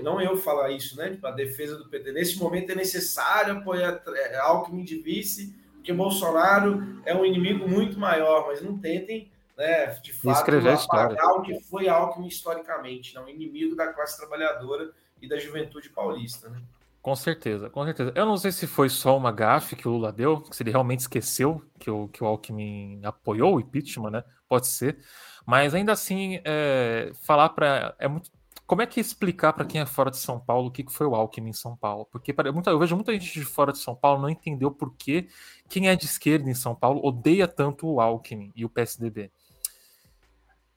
não 0.03 0.21
eu 0.21 0.37
falar 0.37 0.71
isso, 0.71 0.97
né? 0.97 1.11
Tipo, 1.11 1.27
a 1.27 1.31
defesa 1.31 1.77
do 1.77 1.89
PT. 1.89 2.13
Nesse 2.13 2.39
momento 2.39 2.71
é 2.71 2.75
necessário 2.75 3.59
apoiar 3.59 4.03
Alckmin 4.43 4.85
de 4.85 4.97
vice, 4.99 5.55
porque 5.75 5.93
Bolsonaro 5.93 7.01
é 7.05 7.15
um 7.15 7.25
inimigo 7.25 7.69
muito 7.69 7.99
maior, 7.99 8.47
mas 8.47 8.63
não 8.63 8.79
tentem, 8.79 9.31
né, 9.57 9.87
de 10.03 10.13
fato, 10.13 10.51
apagar 10.51 11.33
o 11.33 11.43
que 11.43 11.61
foi 11.61 11.89
Alckmin 11.89 12.29
historicamente, 12.29 13.15
não, 13.15 13.29
inimigo 13.29 13.75
da 13.77 13.93
classe 13.93 14.17
trabalhadora 14.17 14.91
e 15.21 15.29
da 15.29 15.39
juventude 15.39 15.89
paulista, 15.89 16.49
né? 16.49 16.61
Com 17.03 17.17
certeza, 17.17 17.69
com 17.69 17.85
certeza. 17.85 18.13
Eu 18.15 18.25
não 18.25 18.37
sei 18.37 18.53
se 18.53 18.65
foi 18.65 18.89
só 18.89 19.17
uma 19.17 19.33
gafe 19.33 19.75
que 19.75 19.89
o 19.89 19.91
Lula 19.91 20.13
deu, 20.13 20.45
se 20.53 20.63
ele 20.63 20.71
realmente 20.71 21.01
esqueceu 21.01 21.61
que 21.77 21.91
o, 21.91 22.07
que 22.07 22.23
o 22.23 22.27
Alckmin 22.29 23.01
apoiou 23.05 23.57
o 23.57 23.61
impeachment, 23.61 24.11
né? 24.11 24.25
Pode 24.49 24.69
ser. 24.69 24.99
Mas 25.45 25.75
ainda 25.75 25.91
assim, 25.91 26.41
é, 26.45 27.11
falar 27.23 27.49
para. 27.49 27.97
É 27.99 28.07
muito 28.07 28.31
como 28.73 28.81
é 28.81 28.87
que 28.87 28.99
explicar 28.99 29.53
para 29.53 29.67
quem 29.67 29.83
é 29.83 29.85
fora 29.85 30.11
de 30.11 30.17
São 30.17 30.41
Paulo 30.41 30.69
o 30.69 30.71
que 30.71 30.83
foi 30.89 31.07
o 31.07 31.15
Alckmin 31.15 31.51
em 31.51 31.53
São 31.53 31.77
Paulo? 31.77 32.09
Porque 32.11 32.35
eu 32.67 32.79
vejo 32.79 32.95
muita 32.95 33.13
gente 33.13 33.31
de 33.31 33.45
fora 33.45 33.71
de 33.71 33.77
São 33.77 33.95
Paulo 33.95 34.23
não 34.23 34.31
entendeu 34.31 34.71
por 34.71 34.95
que 34.97 35.29
quem 35.69 35.91
é 35.91 35.95
de 35.95 36.07
esquerda 36.07 36.49
em 36.49 36.55
São 36.55 36.75
Paulo 36.75 36.99
odeia 37.05 37.47
tanto 37.47 37.87
o 37.87 38.01
Alckmin 38.01 38.51
e 38.57 38.65
o 38.65 38.71
PSDB. 38.71 39.31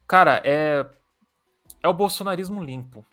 Cara, 0.05 0.41
é 0.43 0.85
é 1.81 1.87
o 1.87 1.93
bolsonarismo 1.93 2.61
limpo, 2.61 3.05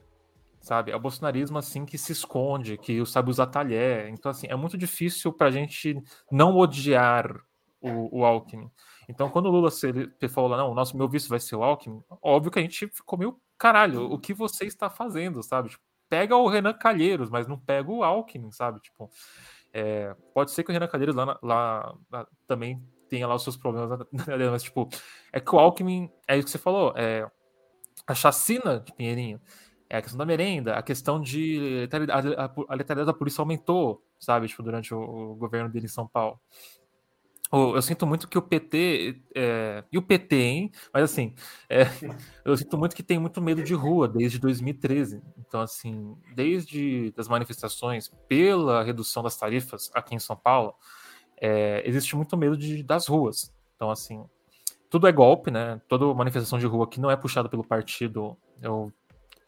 sabe? 0.61 0.91
É 0.91 0.97
o 0.97 1.01
bolsonarismo 1.01 1.59
assim 1.59 1.85
que 1.87 1.97
se 1.97 2.11
esconde, 2.11 2.77
que 2.77 3.07
sabe 3.07 3.31
usar 3.31 3.47
talher. 3.47 4.09
Então 4.09 4.33
assim, 4.33 4.49
é 4.51 4.57
muito 4.57 4.77
difícil 4.77 5.33
para 5.33 5.47
a 5.47 5.53
gente 5.53 6.03
não 6.29 6.57
odiar 6.57 7.33
o, 7.81 8.19
o 8.19 8.25
Alckmin. 8.25 8.69
Então, 9.09 9.31
quando 9.31 9.47
o 9.47 9.51
Lula 9.51 9.71
falou 10.29 10.51
lá, 10.51 10.57
não, 10.57 10.73
o 10.73 10.75
nosso 10.75 10.97
meu 10.97 11.09
vice 11.09 11.29
vai 11.29 11.39
ser 11.39 11.55
o 11.55 11.63
Alckmin, 11.63 12.03
óbvio 12.21 12.51
que 12.51 12.59
a 12.59 12.63
gente 12.63 12.89
ficou 12.89 13.19
meio 13.19 13.41
caralho, 13.63 14.11
o 14.11 14.19
que 14.19 14.35
você 14.35 14.65
está 14.65 14.91
fazendo, 14.91 15.41
sabe? 15.41 15.69
Tipo, 15.69 15.85
pega 16.09 16.37
o 16.37 16.49
Renan 16.49 16.73
Calheiros, 16.73 17.31
mas 17.31 17.47
não 17.47 17.57
pega 17.57 17.93
o 17.93 18.03
Alckmin, 18.03 18.51
sabe? 18.51 18.81
Tipo, 18.81 19.09
é, 19.73 20.17
pode 20.35 20.51
ser 20.51 20.65
que 20.65 20.71
o 20.71 20.73
Renan 20.73 20.89
Calheiros 20.89 21.15
lá, 21.15 21.39
lá, 21.41 21.95
lá, 22.11 22.27
também 22.49 22.83
tenha 23.09 23.25
lá 23.25 23.37
os 23.37 23.45
seus 23.45 23.57
problemas, 23.57 24.05
mas 24.51 24.65
tipo, 24.65 24.89
é 25.33 25.39
que 25.39 25.55
o 25.55 25.61
Alckmin, 25.61 26.11
é 26.27 26.37
isso 26.37 26.47
que 26.47 26.51
você 26.51 26.59
falou, 26.59 26.93
é 26.97 27.25
a 28.05 28.17
chacina 28.17 28.81
de 28.81 28.93
Pinheirinho, 28.95 29.41
é 29.89 29.99
a 29.99 30.03
questão 30.03 30.19
da 30.19 30.27
merenda, 30.27 30.75
a 30.75 30.83
questão 30.83 31.21
de 31.21 31.89
a, 32.19 32.51
a 32.69 32.75
letalidade 32.75 33.07
da 33.07 33.15
polícia 33.15 33.43
aumentou, 33.43 34.05
sabe, 34.19 34.49
tipo, 34.49 34.65
durante 34.65 34.93
o, 34.93 34.99
o 34.99 35.35
governo 35.37 35.69
dele 35.69 35.87
em 35.87 35.89
São 35.89 36.09
Paulo. 36.09 36.41
Oh, 37.55 37.77
eu 37.77 37.83
sinto 37.83 38.07
muito 38.07 38.27
que 38.27 38.39
o 38.39 38.41
PT. 38.41 39.21
É, 39.37 39.85
e 39.93 39.99
o 39.99 40.03
PT, 40.03 40.37
hein? 40.37 40.73
Mas 40.91 41.03
assim, 41.03 41.35
é, 41.69 41.83
eu 42.47 42.57
sinto 42.57 42.79
muito 42.79 42.97
que 42.97 43.03
tem 43.03 43.19
muito 43.19 43.43
medo 43.43 43.63
de 43.63 43.75
rua 43.75 44.09
desde 44.09 44.39
2013. 44.39 45.23
Então, 45.37 45.61
assim, 45.61 46.17
desde 46.35 47.13
as 47.15 47.29
manifestações 47.29 48.09
pela 48.27 48.83
redução 48.83 49.23
das 49.23 49.37
tarifas 49.37 49.91
aqui 49.93 50.15
em 50.15 50.19
São 50.19 50.35
Paulo, 50.35 50.75
é, 51.39 51.83
existe 51.87 52.17
muito 52.17 52.39
medo 52.39 52.57
de, 52.57 52.83
das 52.83 53.07
ruas. 53.07 53.55
Então, 53.77 53.91
assim, 53.91 54.25
tudo 54.89 55.07
é 55.07 55.13
golpe, 55.13 55.51
né? 55.51 55.79
Toda 55.89 56.07
manifestação 56.15 56.59
de 56.59 56.65
rua 56.67 56.89
que 56.89 56.99
não 56.99 57.11
é 57.11 57.17
puxada 57.17 57.51
pelo 57.51 57.63
partido, 57.63 58.35
eu, 58.63 58.91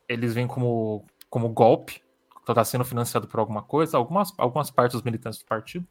eles 0.07 0.35
vêm 0.35 0.47
como, 0.47 1.07
como 1.31 1.49
golpe, 1.49 2.03
então 2.43 2.53
está 2.53 2.65
sendo 2.67 2.85
financiado 2.85 3.27
por 3.27 3.41
alguma 3.41 3.63
coisa, 3.63 3.97
algumas, 3.97 4.31
algumas 4.37 4.71
partes 4.71 4.93
dos 4.93 5.03
militantes 5.03 5.39
do 5.39 5.47
partido. 5.47 5.89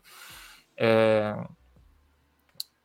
É, 0.77 1.35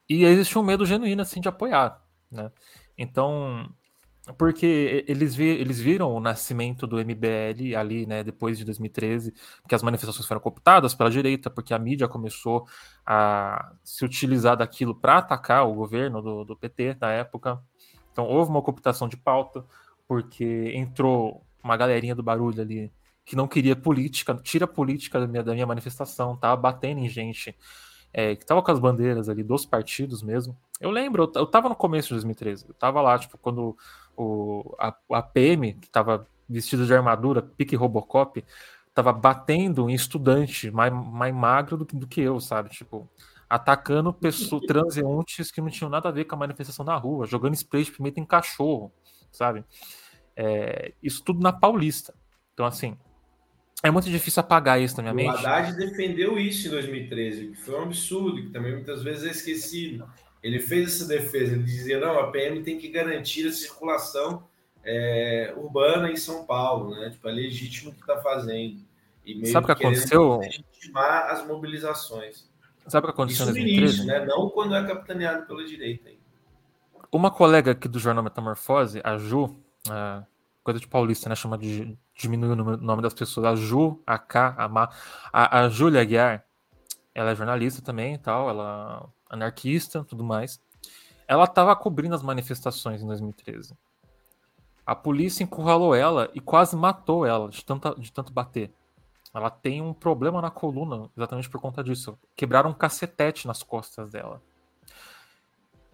e 0.09 0.25
existe 0.25 0.59
um 0.59 0.63
medo 0.63 0.87
genuíno 0.87 1.23
assim 1.23 1.41
de 1.41 1.49
apoiar, 1.49 2.03
né? 2.31 2.51
Então, 2.97 3.69
porque 4.37 5.05
eles, 5.07 5.35
vi, 5.35 5.45
eles 5.47 5.81
viram 5.81 6.13
o 6.13 6.21
nascimento 6.21 6.87
do 6.87 6.99
MBL 6.99 7.77
ali, 7.79 8.07
né, 8.07 8.23
depois 8.23 8.59
de 8.59 8.65
2013, 8.65 9.33
porque 9.63 9.75
as 9.75 9.83
manifestações 9.83 10.27
foram 10.27 10.41
cooptadas 10.41 10.95
pela 10.95 11.11
direita, 11.11 11.49
porque 11.49 11.73
a 11.73 11.79
mídia 11.79 12.09
começou 12.09 12.67
a 13.07 13.73
se 13.83 14.05
utilizar 14.05 14.57
daquilo 14.57 14.95
para 14.95 15.19
atacar 15.19 15.67
o 15.67 15.75
governo 15.75 16.21
do, 16.21 16.45
do 16.45 16.57
PT 16.57 16.97
na 17.01 17.13
época. 17.13 17.61
Então 18.13 18.27
houve 18.27 18.51
uma 18.51 18.61
cooptação 18.61 19.09
de 19.09 19.17
pauta, 19.17 19.65
porque 20.07 20.73
entrou 20.75 21.47
uma 21.63 21.77
galerinha 21.77 22.15
do 22.15 22.23
barulho 22.23 22.61
ali 22.61 22.93
que 23.25 23.37
não 23.37 23.47
queria 23.47 23.77
política, 23.77 24.35
tira 24.43 24.67
política 24.67 25.21
da 25.21 25.27
minha, 25.27 25.43
da 25.43 25.53
minha 25.53 25.67
manifestação, 25.67 26.37
tava 26.37 26.57
batendo 26.57 27.01
em 27.01 27.09
gente 27.09 27.55
é, 28.13 28.35
que 28.37 28.45
tava 28.45 28.63
com 28.63 28.71
as 28.71 28.79
bandeiras 28.79 29.29
ali 29.29 29.43
dos 29.43 29.65
partidos 29.67 30.23
mesmo. 30.23 30.57
Eu 30.81 30.91
lembro, 30.91 31.25
eu, 31.25 31.41
eu 31.41 31.47
tava 31.47 31.69
no 31.69 31.77
começo 31.77 32.09
de 32.09 32.15
2013, 32.15 32.67
eu 32.69 32.75
tava 32.75 33.01
lá, 33.01 33.19
tipo, 33.19 33.37
quando 33.39 33.77
o, 34.17 34.75
a, 34.79 34.95
a 35.13 35.23
PM, 35.23 35.75
que 35.75 35.89
tava 35.89 36.27
vestida 36.49 36.87
de 36.87 36.95
armadura, 36.95 37.43
pique 37.43 37.77
Robocop, 37.77 38.45
tava 38.95 39.13
batendo 39.13 39.89
em 39.89 39.95
estudante 39.95 40.71
mais, 40.71 40.93
mais 40.93 41.35
magro 41.35 41.77
do, 41.77 41.85
do 41.85 42.07
que 42.07 42.21
eu, 42.21 42.41
sabe? 42.41 42.71
Tipo, 42.71 43.09
atacando 43.49 44.13
pessoas, 44.13 44.63
transeuntes 44.67 45.51
que 45.51 45.61
não 45.61 45.71
tinham 45.71 45.91
nada 45.91 46.09
a 46.09 46.13
ver 46.13 46.25
com 46.25 46.35
a 46.35 46.39
manifestação 46.39 46.85
na 46.85 46.97
rua, 46.97 47.27
jogando 47.27 47.55
spray 47.55 47.85
de 47.85 47.93
pimenta 47.93 48.21
em 48.21 48.25
cachorro, 48.25 48.93
sabe? 49.31 49.65
É, 50.35 50.95
isso 51.03 51.23
tudo 51.23 51.41
na 51.41 51.53
Paulista. 51.53 52.15
Então, 52.55 52.67
assim, 52.67 52.97
é 53.83 53.91
muito 53.91 54.11
difícil 54.11 54.41
apagar 54.41 54.81
isso 54.81 54.97
na 54.97 55.03
minha 55.13 55.15
mente. 55.15 55.43
O 55.43 55.47
Haddad 55.47 55.77
defendeu 55.77 56.39
isso 56.39 56.67
em 56.67 56.71
2013, 56.71 57.49
que 57.49 57.57
foi 57.57 57.79
um 57.79 57.83
absurdo, 57.85 58.43
que 58.43 58.51
também 58.51 58.73
muitas 58.73 59.03
vezes 59.03 59.25
é 59.25 59.31
esquecido. 59.31 60.09
Ele 60.43 60.59
fez 60.59 60.95
essa 60.95 61.07
defesa, 61.07 61.55
ele 61.55 61.63
dizia, 61.63 62.01
não, 62.01 62.19
a 62.19 62.31
PM 62.31 62.63
tem 62.63 62.79
que 62.79 62.89
garantir 62.89 63.47
a 63.47 63.53
circulação 63.53 64.45
é, 64.85 65.53
urbana 65.57 66.11
em 66.11 66.17
São 66.17 66.45
Paulo, 66.45 66.91
né? 66.91 67.11
Tipo, 67.11 67.29
é 67.29 67.33
legítimo 67.33 67.91
o 67.91 67.95
que 67.95 68.01
está 68.01 68.17
fazendo. 68.19 68.81
E 69.25 69.35
meio 69.35 69.53
Sabe 69.53 69.65
o 69.65 69.67
que 69.67 69.85
aconteceu? 69.85 70.39
Legitimar 70.39 71.31
as 71.31 71.47
mobilizações. 71.47 72.49
Sabe 72.87 73.05
o 73.05 73.09
que 73.09 73.15
aconteceu 73.15 73.45
Isso 73.45 73.53
no 73.53 73.59
início, 73.59 74.05
né? 74.07 74.25
Não 74.25 74.49
quando 74.49 74.75
é 74.75 74.87
capitaneado 74.87 75.47
pela 75.47 75.65
direita. 75.65 76.11
Uma 77.13 77.31
colega 77.31 77.73
aqui 77.73 77.87
do 77.87 77.99
jornal 77.99 78.25
Metamorfose, 78.25 79.01
a 79.05 79.17
Ju, 79.19 79.55
a 79.89 80.25
coisa 80.65 80.81
de 80.81 80.89
paulista, 80.89 81.29
né? 81.29 81.35
Chama 81.35 81.59
de 81.59 81.97
diminuir 82.19 82.51
o 82.51 82.77
nome 82.77 83.01
das 83.01 83.15
pessoas. 83.15 83.47
A 83.47 83.55
Ju, 83.55 84.03
a 84.07 84.19
K, 84.19 84.55
a 84.59 84.69
Ma. 84.69 84.91
A, 85.33 85.61
a 85.61 85.69
Júlia 85.69 86.03
Aguiar, 86.03 86.45
ela 87.15 87.31
é 87.31 87.37
jornalista 87.37 87.81
também 87.81 88.19
tal, 88.19 88.51
ela 88.51 89.09
é 89.31 89.35
anarquista 89.35 90.05
tudo 90.05 90.25
mais. 90.25 90.61
Ela 91.27 91.45
estava 91.45 91.75
cobrindo 91.77 92.15
as 92.15 92.23
manifestações 92.23 93.03
em 93.03 93.07
2013. 93.07 93.77
A 94.85 94.95
polícia 94.95 95.45
encurralou 95.45 95.95
ela 95.95 96.31
e 96.35 96.41
quase 96.41 96.75
matou 96.75 97.25
ela 97.25 97.49
de, 97.49 97.65
tanta, 97.65 97.95
de 97.95 98.11
tanto 98.11 98.33
bater. 98.33 98.73
Ela 99.35 99.51
tem 99.51 99.83
um 99.83 99.93
problema 99.93 100.41
na 100.41 100.51
coluna 100.51 101.11
exatamente 101.17 101.49
por 101.49 101.61
conta 101.61 101.85
disso. 101.85 102.19
Quebraram 102.35 102.71
um 102.71 102.75
cacetete 102.75 103.47
nas 103.47 103.63
costas 103.63 104.11
dela. 104.11 104.41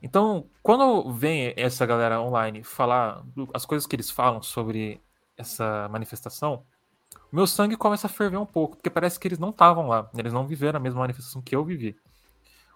Então, 0.00 0.46
quando 0.62 1.10
vem 1.12 1.52
essa 1.56 1.84
galera 1.84 2.20
online 2.20 2.62
falar 2.62 3.24
as 3.52 3.66
coisas 3.66 3.86
que 3.86 3.96
eles 3.96 4.10
falam 4.10 4.40
sobre 4.42 5.00
essa 5.36 5.88
manifestação, 5.88 6.64
meu 7.32 7.46
sangue 7.46 7.76
começa 7.76 8.06
a 8.06 8.10
ferver 8.10 8.36
um 8.36 8.46
pouco, 8.46 8.76
porque 8.76 8.90
parece 8.90 9.18
que 9.18 9.26
eles 9.28 9.38
não 9.38 9.50
estavam 9.50 9.88
lá, 9.88 10.08
eles 10.16 10.32
não 10.32 10.46
viveram 10.46 10.78
a 10.78 10.80
mesma 10.80 11.00
manifestação 11.00 11.42
que 11.42 11.54
eu 11.54 11.64
vivi. 11.64 11.96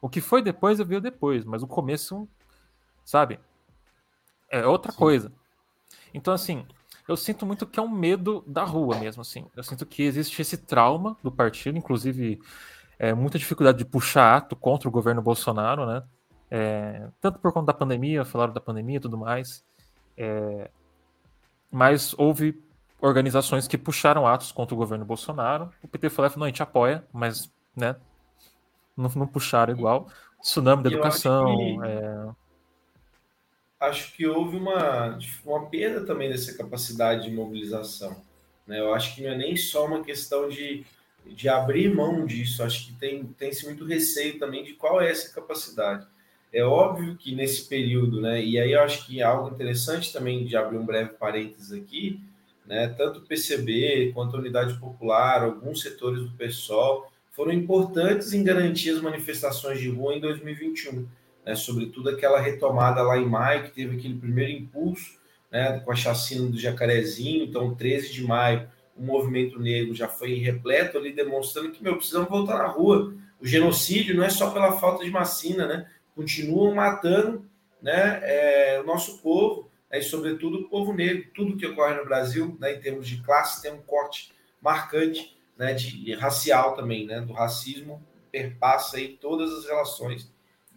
O 0.01 0.09
que 0.09 0.21
foi 0.21 0.43
depois, 0.43 0.79
eu 0.79 0.87
vi 0.87 1.01
depois, 1.01 1.45
mas 1.45 1.63
o 1.63 1.67
começo, 1.67 2.29
sabe, 3.05 3.41
é 4.49 4.67
outra 4.67 4.93
Sim. 4.93 4.99
coisa. 4.99 5.33
Então, 6.13 6.33
assim, 6.33 6.67
eu 7.07 7.17
sinto 7.17 7.47
muito 7.47 7.67
que 7.67 7.79
é 7.79 7.83
um 7.83 7.89
medo 7.89 8.45
da 8.47 8.65
rua 8.65 8.99
mesmo, 8.99 9.23
assim. 9.23 9.47
Eu 9.57 9.63
sinto 9.63 9.87
que 9.87 10.03
existe 10.03 10.41
esse 10.43 10.57
trauma 10.57 11.17
do 11.23 11.33
partido, 11.33 11.79
inclusive 11.79 12.41
é, 12.99 13.15
muita 13.15 13.39
dificuldade 13.39 13.79
de 13.79 13.85
puxar 13.85 14.37
ato 14.37 14.57
contra 14.57 14.89
o 14.89 14.93
governo 14.93 15.23
Bolsonaro, 15.23 15.87
né? 15.87 16.03
É, 16.51 17.09
tanto 17.21 17.39
por 17.39 17.53
conta 17.53 17.67
da 17.67 17.75
pandemia, 17.75 18.25
falaram 18.25 18.53
da 18.53 18.61
pandemia 18.61 18.97
e 18.97 19.01
tudo 19.01 19.17
mais. 19.17 19.65
É, 20.17 20.71
mas 21.71 22.15
houve 22.19 22.63
organizações 23.01 23.69
que 23.69 23.79
puxaram 23.79 24.27
atos 24.27 24.53
contra 24.53 24.75
o 24.75 24.79
governo 24.79 25.05
Bolsonaro. 25.05 25.73
O 25.83 25.89
PT 25.89 26.11
falou, 26.11 26.31
não, 26.37 26.45
a 26.45 26.49
gente 26.49 26.63
apoia, 26.63 27.05
mas 27.13 27.51
né, 27.77 27.97
não, 28.97 29.09
não 29.15 29.27
puxaram 29.27 29.73
igual. 29.73 30.09
Tsunami 30.43 30.83
da 30.83 30.91
educação. 30.91 31.47
Acho 31.49 31.81
que, 31.81 31.87
é... 31.87 32.29
acho 33.81 34.13
que 34.13 34.27
houve 34.27 34.57
uma, 34.57 35.19
uma 35.45 35.67
perda 35.67 36.05
também 36.05 36.29
dessa 36.29 36.57
capacidade 36.57 37.25
de 37.25 37.31
mobilização. 37.35 38.21
Né? 38.67 38.81
Eu 38.81 38.93
acho 38.95 39.15
que 39.15 39.23
não 39.23 39.31
é 39.31 39.37
nem 39.37 39.57
só 39.57 39.87
uma 39.87 40.03
questão 40.03 40.49
de, 40.49 40.85
de 41.27 41.49
abrir 41.49 41.95
mão 41.95 42.27
disso, 42.27 42.63
acho 42.63 42.87
que 42.87 42.93
tem, 42.95 43.25
tem-se 43.25 43.65
muito 43.65 43.85
receio 43.85 44.39
também 44.39 44.65
de 44.65 44.75
qual 44.75 45.01
é 45.01 45.11
essa 45.11 45.33
capacidade. 45.33 46.07
É 46.53 46.63
óbvio 46.65 47.17
que 47.17 47.35
nesse 47.35 47.69
período, 47.69 48.21
né, 48.21 48.43
e 48.43 48.59
aí 48.59 48.73
eu 48.73 48.81
acho 48.81 49.07
que 49.07 49.23
algo 49.23 49.55
interessante 49.55 50.13
também 50.13 50.45
de 50.47 50.57
abrir 50.57 50.79
um 50.79 50.87
breve 50.87 51.11
parênteses 51.11 51.73
aqui, 51.73 52.21
né, 52.67 52.89
tanto 52.97 53.19
o 53.19 53.23
PCB 53.23 54.13
quanto 54.15 54.37
a 54.37 54.41
Unidade 54.41 54.79
Popular, 54.79 55.43
alguns 55.43 55.83
setores 55.83 56.23
do 56.23 56.31
PSOL, 56.31 57.11
foram 57.33 57.53
importantes 57.53 58.33
em 58.33 58.43
garantir 58.43 58.91
as 58.91 59.01
manifestações 59.01 59.79
de 59.79 59.89
rua 59.91 60.15
em 60.15 60.21
2021, 60.21 61.07
né, 61.45 61.55
sobretudo 61.55 62.09
aquela 62.09 62.41
retomada 62.41 63.03
lá 63.03 63.19
em 63.19 63.27
maio, 63.27 63.65
que 63.65 63.71
teve 63.71 63.97
aquele 63.97 64.15
primeiro 64.15 64.53
impulso, 64.53 65.19
né, 65.53 65.81
com 65.81 65.93
a 65.93 65.97
chacina 65.97 66.49
do 66.49 66.59
Jacarezinho, 66.59 67.45
então 67.45 67.75
13 67.75 68.13
de 68.13 68.25
maio, 68.25 68.69
o 68.97 69.03
movimento 69.03 69.61
negro 69.61 69.95
já 69.95 70.09
foi 70.09 70.35
repleto 70.35 70.99
ali, 70.99 71.13
demonstrando 71.13 71.71
que, 71.71 71.83
meu, 71.83 71.97
precisamos 71.97 72.29
voltar 72.29 72.59
na 72.59 72.67
rua. 72.67 73.15
O 73.41 73.47
genocídio 73.47 74.17
não 74.17 74.25
é 74.25 74.31
só 74.31 74.51
pela 74.51 74.73
falta 74.73 75.05
de 75.05 75.11
vacina, 75.11 75.67
né, 75.67 75.87
continuam 76.19 76.75
matando 76.75 77.49
né, 77.81 78.19
é, 78.25 78.81
o 78.81 78.85
nosso 78.85 79.19
povo, 79.19 79.71
né, 79.89 80.01
e 80.01 80.03
sobretudo 80.03 80.59
o 80.59 80.69
povo 80.69 80.93
negro. 80.93 81.31
Tudo 81.33 81.57
que 81.57 81.65
ocorre 81.65 81.95
no 81.95 82.05
Brasil, 82.05 82.57
né, 82.59 82.75
em 82.75 82.81
termos 82.81 83.07
de 83.07 83.23
classe, 83.23 83.63
tem 83.63 83.73
um 83.73 83.81
corte 83.83 84.33
marcante 84.61 85.39
né, 85.57 85.75
de, 85.75 86.13
racial 86.15 86.75
também, 86.75 87.07
né, 87.07 87.21
do 87.21 87.33
racismo 87.33 88.03
perpassa 88.33 88.97
aí 88.97 89.17
todas 89.17 89.51
as 89.53 89.65
relações. 89.65 90.29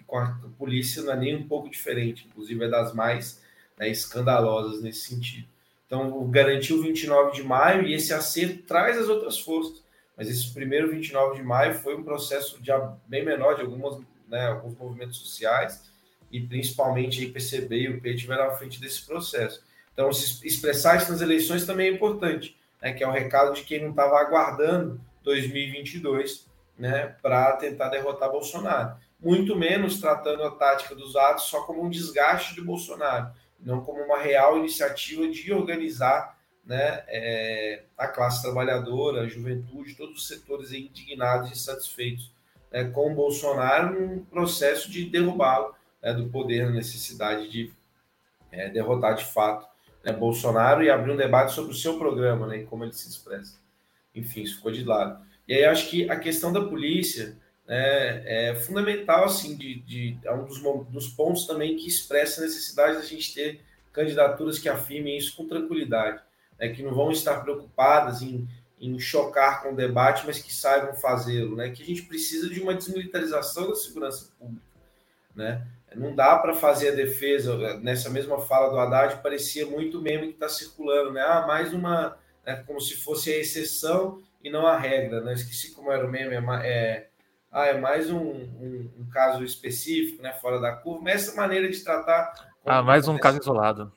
Com 0.05 0.19
a 0.19 0.39
polícia 0.59 1.01
não 1.01 1.13
é 1.13 1.17
nem 1.17 1.35
um 1.35 1.47
pouco 1.47 1.69
diferente, 1.69 2.27
inclusive 2.27 2.63
é 2.63 2.69
das 2.69 2.93
mais 2.93 3.41
né, 3.77 3.89
escandalosas 3.89 4.81
nesse 4.83 5.09
sentido. 5.09 5.47
Então, 5.87 6.29
garantiu 6.29 6.83
29 6.83 7.33
de 7.33 7.43
maio 7.43 7.87
e 7.87 7.95
esse 7.95 8.13
acerto 8.13 8.63
traz 8.63 8.97
as 8.97 9.09
outras 9.09 9.39
forças. 9.39 9.83
Mas 10.15 10.29
esse 10.29 10.53
primeiro 10.53 10.89
29 10.91 11.35
de 11.35 11.43
maio 11.43 11.73
foi 11.73 11.95
um 11.95 12.03
processo 12.03 12.59
já 12.63 12.95
bem 13.07 13.25
menor 13.25 13.55
de 13.55 13.61
algumas 13.61 13.97
né, 14.31 14.47
alguns 14.47 14.75
movimentos 14.77 15.17
sociais, 15.17 15.91
e 16.31 16.39
principalmente 16.39 17.27
a 17.27 17.31
PCB 17.31 17.75
e 17.75 17.89
o 17.89 18.01
P 18.01 18.13
estiveram 18.13 18.45
à 18.45 18.51
frente 18.51 18.79
desse 18.79 19.05
processo. 19.05 19.61
Então, 19.93 20.11
se 20.13 20.47
expressar 20.47 20.97
isso 20.97 21.11
nas 21.11 21.19
eleições 21.19 21.65
também 21.65 21.89
é 21.89 21.91
importante, 21.91 22.57
né, 22.81 22.93
que 22.93 23.03
é 23.03 23.07
o 23.07 23.11
recado 23.11 23.53
de 23.53 23.63
quem 23.63 23.81
não 23.81 23.89
estava 23.89 24.17
aguardando 24.17 24.99
2022 25.23 26.49
né, 26.77 27.15
para 27.21 27.57
tentar 27.57 27.89
derrotar 27.89 28.31
Bolsonaro. 28.31 28.95
Muito 29.19 29.55
menos 29.55 29.99
tratando 29.99 30.43
a 30.43 30.51
tática 30.51 30.95
dos 30.95 31.15
atos 31.15 31.43
só 31.43 31.61
como 31.63 31.83
um 31.83 31.89
desgaste 31.89 32.55
de 32.55 32.61
Bolsonaro, 32.61 33.31
não 33.59 33.81
como 33.81 34.01
uma 34.01 34.17
real 34.17 34.57
iniciativa 34.57 35.27
de 35.27 35.53
organizar 35.53 36.39
né, 36.65 37.03
é, 37.07 37.83
a 37.97 38.07
classe 38.07 38.41
trabalhadora, 38.41 39.21
a 39.21 39.27
juventude, 39.27 39.95
todos 39.95 40.21
os 40.21 40.27
setores 40.27 40.71
indignados 40.71 41.49
e 41.49 41.53
insatisfeitos 41.53 42.31
né, 42.71 42.85
com 42.85 43.13
Bolsonaro 43.13 43.99
num 43.99 44.23
processo 44.25 44.89
de 44.89 45.05
derrubá-lo 45.05 45.75
né, 46.01 46.13
do 46.13 46.29
poder, 46.29 46.65
na 46.65 46.71
necessidade 46.71 47.49
de 47.49 47.71
é, 48.51 48.69
derrotar 48.69 49.15
de 49.15 49.25
fato 49.25 49.67
né, 50.03 50.13
Bolsonaro 50.13 50.83
e 50.83 50.89
abrir 50.89 51.11
um 51.11 51.17
debate 51.17 51.53
sobre 51.53 51.71
o 51.71 51.75
seu 51.75 51.97
programa 51.97 52.47
né, 52.47 52.59
e 52.59 52.65
como 52.65 52.83
ele 52.83 52.93
se 52.93 53.09
expressa. 53.09 53.59
Enfim, 54.15 54.43
isso 54.43 54.57
ficou 54.57 54.71
de 54.71 54.83
lado. 54.83 55.23
E 55.47 55.53
aí 55.53 55.65
acho 55.65 55.89
que 55.89 56.09
a 56.09 56.17
questão 56.17 56.51
da 56.51 56.61
polícia 56.61 57.37
é, 57.67 58.49
é 58.49 58.55
fundamental, 58.55 59.25
assim, 59.25 59.55
de, 59.55 59.79
de, 59.81 60.17
é 60.23 60.33
um 60.33 60.45
dos, 60.45 60.61
dos 60.89 61.07
pontos 61.09 61.45
também 61.45 61.75
que 61.75 61.87
expressa 61.87 62.41
a 62.41 62.43
necessidade 62.43 62.97
da 62.97 63.03
gente 63.03 63.33
ter 63.33 63.61
candidaturas 63.93 64.59
que 64.59 64.69
afirmem 64.69 65.17
isso 65.17 65.35
com 65.35 65.47
tranquilidade, 65.47 66.21
né, 66.59 66.69
que 66.69 66.81
não 66.81 66.93
vão 66.93 67.11
estar 67.11 67.41
preocupadas 67.41 68.21
em, 68.21 68.47
em 68.81 68.97
chocar 68.99 69.61
com 69.61 69.73
o 69.73 69.75
debate, 69.75 70.25
mas 70.25 70.39
que 70.39 70.51
saibam 70.51 70.95
fazê-lo, 70.95 71.55
né, 71.55 71.69
que 71.69 71.83
a 71.83 71.85
gente 71.85 72.01
precisa 72.01 72.49
de 72.49 72.59
uma 72.59 72.73
desmilitarização 72.73 73.69
da 73.69 73.75
segurança 73.75 74.31
pública, 74.39 74.65
né, 75.35 75.65
não 75.95 76.15
dá 76.15 76.37
para 76.39 76.55
fazer 76.55 76.89
a 76.89 76.95
defesa, 76.95 77.77
nessa 77.79 78.09
mesma 78.09 78.39
fala 78.39 78.69
do 78.69 78.79
Haddad, 78.79 79.21
parecia 79.21 79.67
muito 79.67 80.01
meme 80.01 80.29
que 80.29 80.33
está 80.33 80.49
circulando, 80.49 81.11
né, 81.13 81.21
ah, 81.21 81.45
mais 81.45 81.71
uma, 81.73 82.17
né, 82.43 82.63
como 82.65 82.81
se 82.81 82.95
fosse 82.95 83.31
a 83.31 83.37
exceção 83.37 84.19
e 84.43 84.49
não 84.49 84.65
a 84.65 84.75
regra, 84.75 85.21
né, 85.21 85.33
esqueci 85.33 85.71
como 85.75 85.91
era 85.91 86.05
o 86.05 86.09
meme, 86.09 86.33
é, 86.33 86.67
é 86.67 87.07
ah, 87.51 87.67
é 87.67 87.77
mais 87.77 88.09
um, 88.09 88.17
um, 88.17 88.89
um, 88.97 89.09
caso 89.11 89.43
específico, 89.43 90.23
né, 90.23 90.31
fora 90.41 90.59
da 90.59 90.71
curva, 90.71 91.03
mas 91.03 91.27
essa 91.27 91.35
maneira 91.35 91.69
de 91.69 91.83
tratar. 91.83 92.33
Ah, 92.65 92.81
mais 92.81 93.09
um 93.09 93.17
caso 93.17 93.39
isolado. 93.39 93.91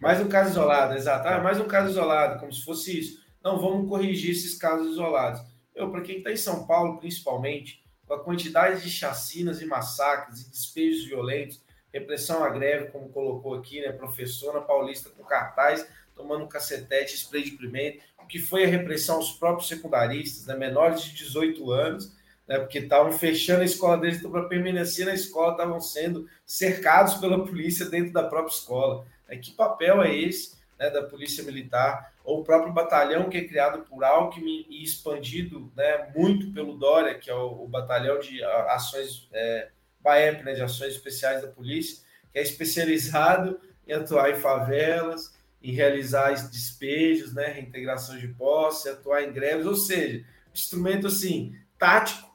Mais 0.00 0.20
um 0.20 0.28
caso 0.28 0.50
isolado, 0.50 0.94
exato. 0.94 1.28
Ah, 1.28 1.38
mais 1.38 1.60
um 1.60 1.68
caso 1.68 1.90
isolado, 1.90 2.40
como 2.40 2.52
se 2.52 2.64
fosse 2.64 2.98
isso. 2.98 3.27
Não, 3.42 3.58
vamos 3.58 3.88
corrigir 3.88 4.32
esses 4.32 4.54
casos 4.54 4.92
isolados. 4.92 5.40
Para 5.74 6.00
quem 6.00 6.18
está 6.18 6.32
em 6.32 6.36
São 6.36 6.66
Paulo, 6.66 6.98
principalmente, 6.98 7.82
com 8.06 8.14
a 8.14 8.24
quantidade 8.24 8.82
de 8.82 8.90
chacinas 8.90 9.60
e 9.60 9.66
massacres 9.66 10.40
e 10.40 10.50
despejos 10.50 11.04
violentos, 11.04 11.62
repressão 11.92 12.42
à 12.42 12.48
greve, 12.48 12.90
como 12.90 13.08
colocou 13.10 13.54
aqui, 13.54 13.80
né, 13.80 13.92
professora 13.92 14.60
paulista 14.60 15.10
com 15.10 15.22
cartaz, 15.24 15.86
tomando 16.14 16.46
cacetete, 16.48 17.14
spray 17.14 17.44
de 17.44 17.52
pimenta, 17.52 18.02
o 18.18 18.26
que 18.26 18.38
foi 18.38 18.64
a 18.64 18.68
repressão 18.68 19.16
aos 19.16 19.32
próprios 19.32 19.68
secundaristas, 19.68 20.46
né, 20.46 20.56
menores 20.56 21.02
de 21.02 21.14
18 21.14 21.70
anos, 21.70 22.12
né, 22.46 22.58
porque 22.58 22.78
estavam 22.78 23.12
fechando 23.12 23.62
a 23.62 23.66
escola 23.66 23.98
deles, 23.98 24.18
então, 24.18 24.30
para 24.30 24.48
permanecer 24.48 25.06
na 25.06 25.14
escola, 25.14 25.52
estavam 25.52 25.80
sendo 25.80 26.28
cercados 26.44 27.14
pela 27.14 27.44
polícia 27.44 27.86
dentro 27.86 28.12
da 28.12 28.24
própria 28.24 28.52
escola. 28.52 29.06
Né, 29.28 29.36
que 29.36 29.52
papel 29.52 30.02
é 30.02 30.14
esse 30.14 30.56
né, 30.78 30.90
da 30.90 31.02
Polícia 31.02 31.44
Militar? 31.44 32.12
Ou 32.28 32.40
o 32.40 32.44
próprio 32.44 32.74
batalhão 32.74 33.30
que 33.30 33.38
é 33.38 33.48
criado 33.48 33.86
por 33.86 34.04
Alckmin 34.04 34.66
e 34.68 34.84
expandido 34.84 35.72
né, 35.74 36.12
muito 36.14 36.52
pelo 36.52 36.76
Dória, 36.76 37.18
que 37.18 37.30
é 37.30 37.34
o, 37.34 37.64
o 37.64 37.66
batalhão 37.66 38.18
de 38.18 38.44
ações, 38.44 39.26
é, 39.32 39.70
BAEP, 39.98 40.44
né, 40.44 40.52
de 40.52 40.60
ações 40.60 40.92
especiais 40.92 41.40
da 41.40 41.48
polícia, 41.48 42.04
que 42.30 42.38
é 42.38 42.42
especializado 42.42 43.58
em 43.86 43.94
atuar 43.94 44.30
em 44.30 44.36
favelas, 44.36 45.34
em 45.62 45.72
realizar 45.72 46.34
despejos, 46.50 47.32
né, 47.32 47.46
reintegração 47.46 48.18
de 48.18 48.28
posse, 48.28 48.90
atuar 48.90 49.22
em 49.22 49.32
greves, 49.32 49.64
ou 49.64 49.74
seja, 49.74 50.22
instrumento 50.54 51.06
assim 51.06 51.56
tático 51.78 52.28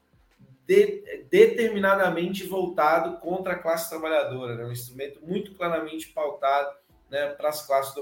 de, 0.66 1.04
determinadamente 1.30 2.44
voltado 2.46 3.20
contra 3.20 3.54
a 3.54 3.60
classe 3.60 3.92
trabalhadora, 3.92 4.56
né? 4.56 4.66
um 4.66 4.72
instrumento 4.72 5.24
muito 5.24 5.54
claramente 5.54 6.08
pautado 6.08 6.82
né, 7.14 7.28
para 7.28 7.50
as 7.50 7.64
classes 7.68 7.94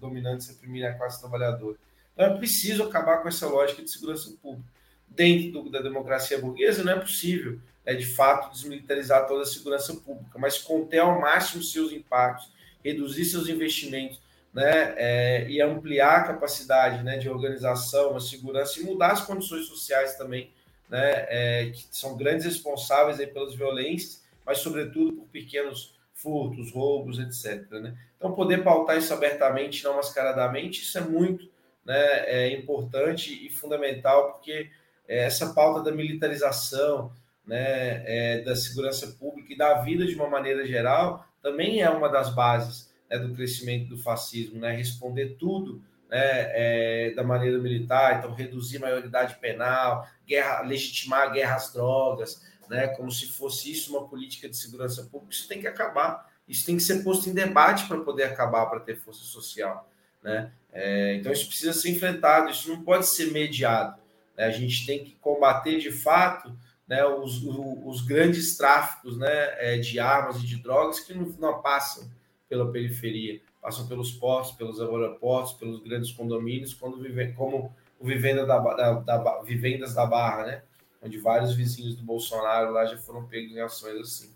dominantes 0.00 0.48
reprimirem 0.48 0.88
a 0.88 0.94
classe 0.94 1.20
trabalhadora. 1.20 1.76
Então 2.14 2.24
é 2.24 2.38
preciso 2.38 2.82
acabar 2.82 3.18
com 3.18 3.28
essa 3.28 3.46
lógica 3.46 3.82
de 3.82 3.90
segurança 3.90 4.34
pública. 4.40 4.66
Dentro 5.06 5.68
da 5.68 5.82
democracia 5.82 6.38
burguesa 6.38 6.82
não 6.82 6.94
é 6.94 6.98
possível, 6.98 7.60
é 7.84 7.94
de 7.94 8.06
fato, 8.06 8.50
desmilitarizar 8.50 9.26
toda 9.26 9.42
a 9.42 9.46
segurança 9.46 9.92
pública, 9.94 10.38
mas 10.38 10.56
conter 10.56 11.00
ao 11.00 11.20
máximo 11.20 11.62
seus 11.62 11.92
impactos, 11.92 12.50
reduzir 12.82 13.26
seus 13.26 13.46
investimentos, 13.46 14.18
né, 14.54 14.94
é, 14.96 15.46
e 15.50 15.60
ampliar 15.60 16.20
a 16.20 16.24
capacidade 16.24 17.04
né, 17.04 17.18
de 17.18 17.28
organização, 17.28 18.16
a 18.16 18.20
segurança 18.20 18.80
e 18.80 18.84
mudar 18.84 19.12
as 19.12 19.20
condições 19.20 19.66
sociais 19.66 20.16
também 20.16 20.50
né, 20.88 21.26
é, 21.28 21.70
que 21.70 21.86
são 21.90 22.16
grandes 22.16 22.46
responsáveis 22.46 23.20
aí 23.20 23.26
pelas 23.26 23.54
violências, 23.54 24.24
mas 24.46 24.58
sobretudo 24.58 25.12
por 25.12 25.28
pequenos 25.28 25.99
furtos, 26.22 26.72
roubos, 26.72 27.18
etc. 27.18 27.70
Né? 27.72 27.96
Então, 28.16 28.32
poder 28.32 28.62
pautar 28.62 28.96
isso 28.98 29.12
abertamente, 29.12 29.84
não 29.84 29.96
mascaradamente, 29.96 30.82
isso 30.82 30.98
é 30.98 31.00
muito 31.00 31.48
né, 31.84 32.24
é 32.26 32.52
importante 32.52 33.46
e 33.46 33.50
fundamental, 33.50 34.32
porque 34.32 34.70
é, 35.08 35.24
essa 35.24 35.52
pauta 35.52 35.82
da 35.82 35.96
militarização, 35.96 37.12
né, 37.46 38.02
é, 38.06 38.42
da 38.42 38.54
segurança 38.54 39.08
pública 39.18 39.52
e 39.52 39.58
da 39.58 39.74
vida 39.80 40.06
de 40.06 40.14
uma 40.14 40.28
maneira 40.28 40.66
geral, 40.66 41.26
também 41.42 41.80
é 41.80 41.90
uma 41.90 42.08
das 42.08 42.34
bases 42.34 42.92
né, 43.08 43.18
do 43.18 43.34
crescimento 43.34 43.88
do 43.88 43.98
fascismo, 43.98 44.60
né, 44.60 44.72
responder 44.72 45.36
tudo 45.38 45.82
né, 46.08 46.18
é, 46.20 47.12
da 47.14 47.22
maneira 47.22 47.58
militar, 47.58 48.18
então 48.18 48.34
reduzir 48.34 48.76
a 48.76 48.80
maioridade 48.80 49.36
penal, 49.36 50.06
guerra, 50.26 50.60
legitimar 50.62 51.22
a 51.22 51.30
guerra 51.30 51.56
às 51.56 51.72
drogas, 51.72 52.49
né, 52.70 52.86
como 52.88 53.10
se 53.10 53.26
fosse 53.26 53.72
isso 53.72 53.90
uma 53.96 54.06
política 54.06 54.48
de 54.48 54.56
segurança 54.56 55.02
pública, 55.02 55.34
isso 55.34 55.48
tem 55.48 55.60
que 55.60 55.66
acabar, 55.66 56.30
isso 56.48 56.64
tem 56.64 56.76
que 56.76 56.82
ser 56.82 57.02
posto 57.02 57.28
em 57.28 57.34
debate 57.34 57.86
para 57.86 58.00
poder 58.00 58.22
acabar, 58.22 58.66
para 58.66 58.80
ter 58.80 58.96
força 58.96 59.24
social. 59.24 59.90
Né? 60.22 60.52
É, 60.72 61.16
então 61.16 61.32
isso 61.32 61.48
precisa 61.48 61.72
ser 61.72 61.90
enfrentado, 61.90 62.50
isso 62.50 62.68
não 62.68 62.82
pode 62.82 63.06
ser 63.06 63.32
mediado. 63.32 64.00
Né? 64.36 64.44
A 64.44 64.50
gente 64.50 64.86
tem 64.86 65.04
que 65.04 65.16
combater 65.20 65.78
de 65.78 65.90
fato 65.90 66.56
né, 66.86 67.04
os, 67.04 67.42
os, 67.44 68.00
grandes 68.02 68.56
tráficos 68.56 69.18
né, 69.18 69.28
é, 69.58 69.78
de 69.78 69.98
armas 69.98 70.36
e 70.36 70.46
de 70.46 70.56
drogas 70.56 71.00
que 71.00 71.12
não, 71.12 71.26
não 71.38 71.60
passam 71.60 72.08
pela 72.48 72.70
periferia 72.70 73.40
passam 73.60 73.86
pelos 73.86 74.12
portos, 74.12 74.52
pelos 74.52 74.80
aeroportos, 74.80 75.52
pelos 75.52 75.82
grandes 75.82 76.10
condomínios, 76.10 76.72
quando 76.72 76.98
vive, 76.98 77.32
como 77.34 77.74
o 77.98 78.06
Vivenda 78.06 78.46
da, 78.46 78.58
da, 78.58 78.92
da, 78.94 79.42
Vivendas 79.42 79.94
da 79.94 80.06
Barra, 80.06 80.46
né? 80.46 80.62
Onde 81.02 81.18
vários 81.18 81.54
vizinhos 81.54 81.96
do 81.96 82.02
Bolsonaro 82.02 82.72
lá 82.72 82.84
já 82.84 82.98
foram 82.98 83.26
pegos 83.26 83.52
em 83.52 83.60
ações 83.60 84.00
assim. 84.00 84.30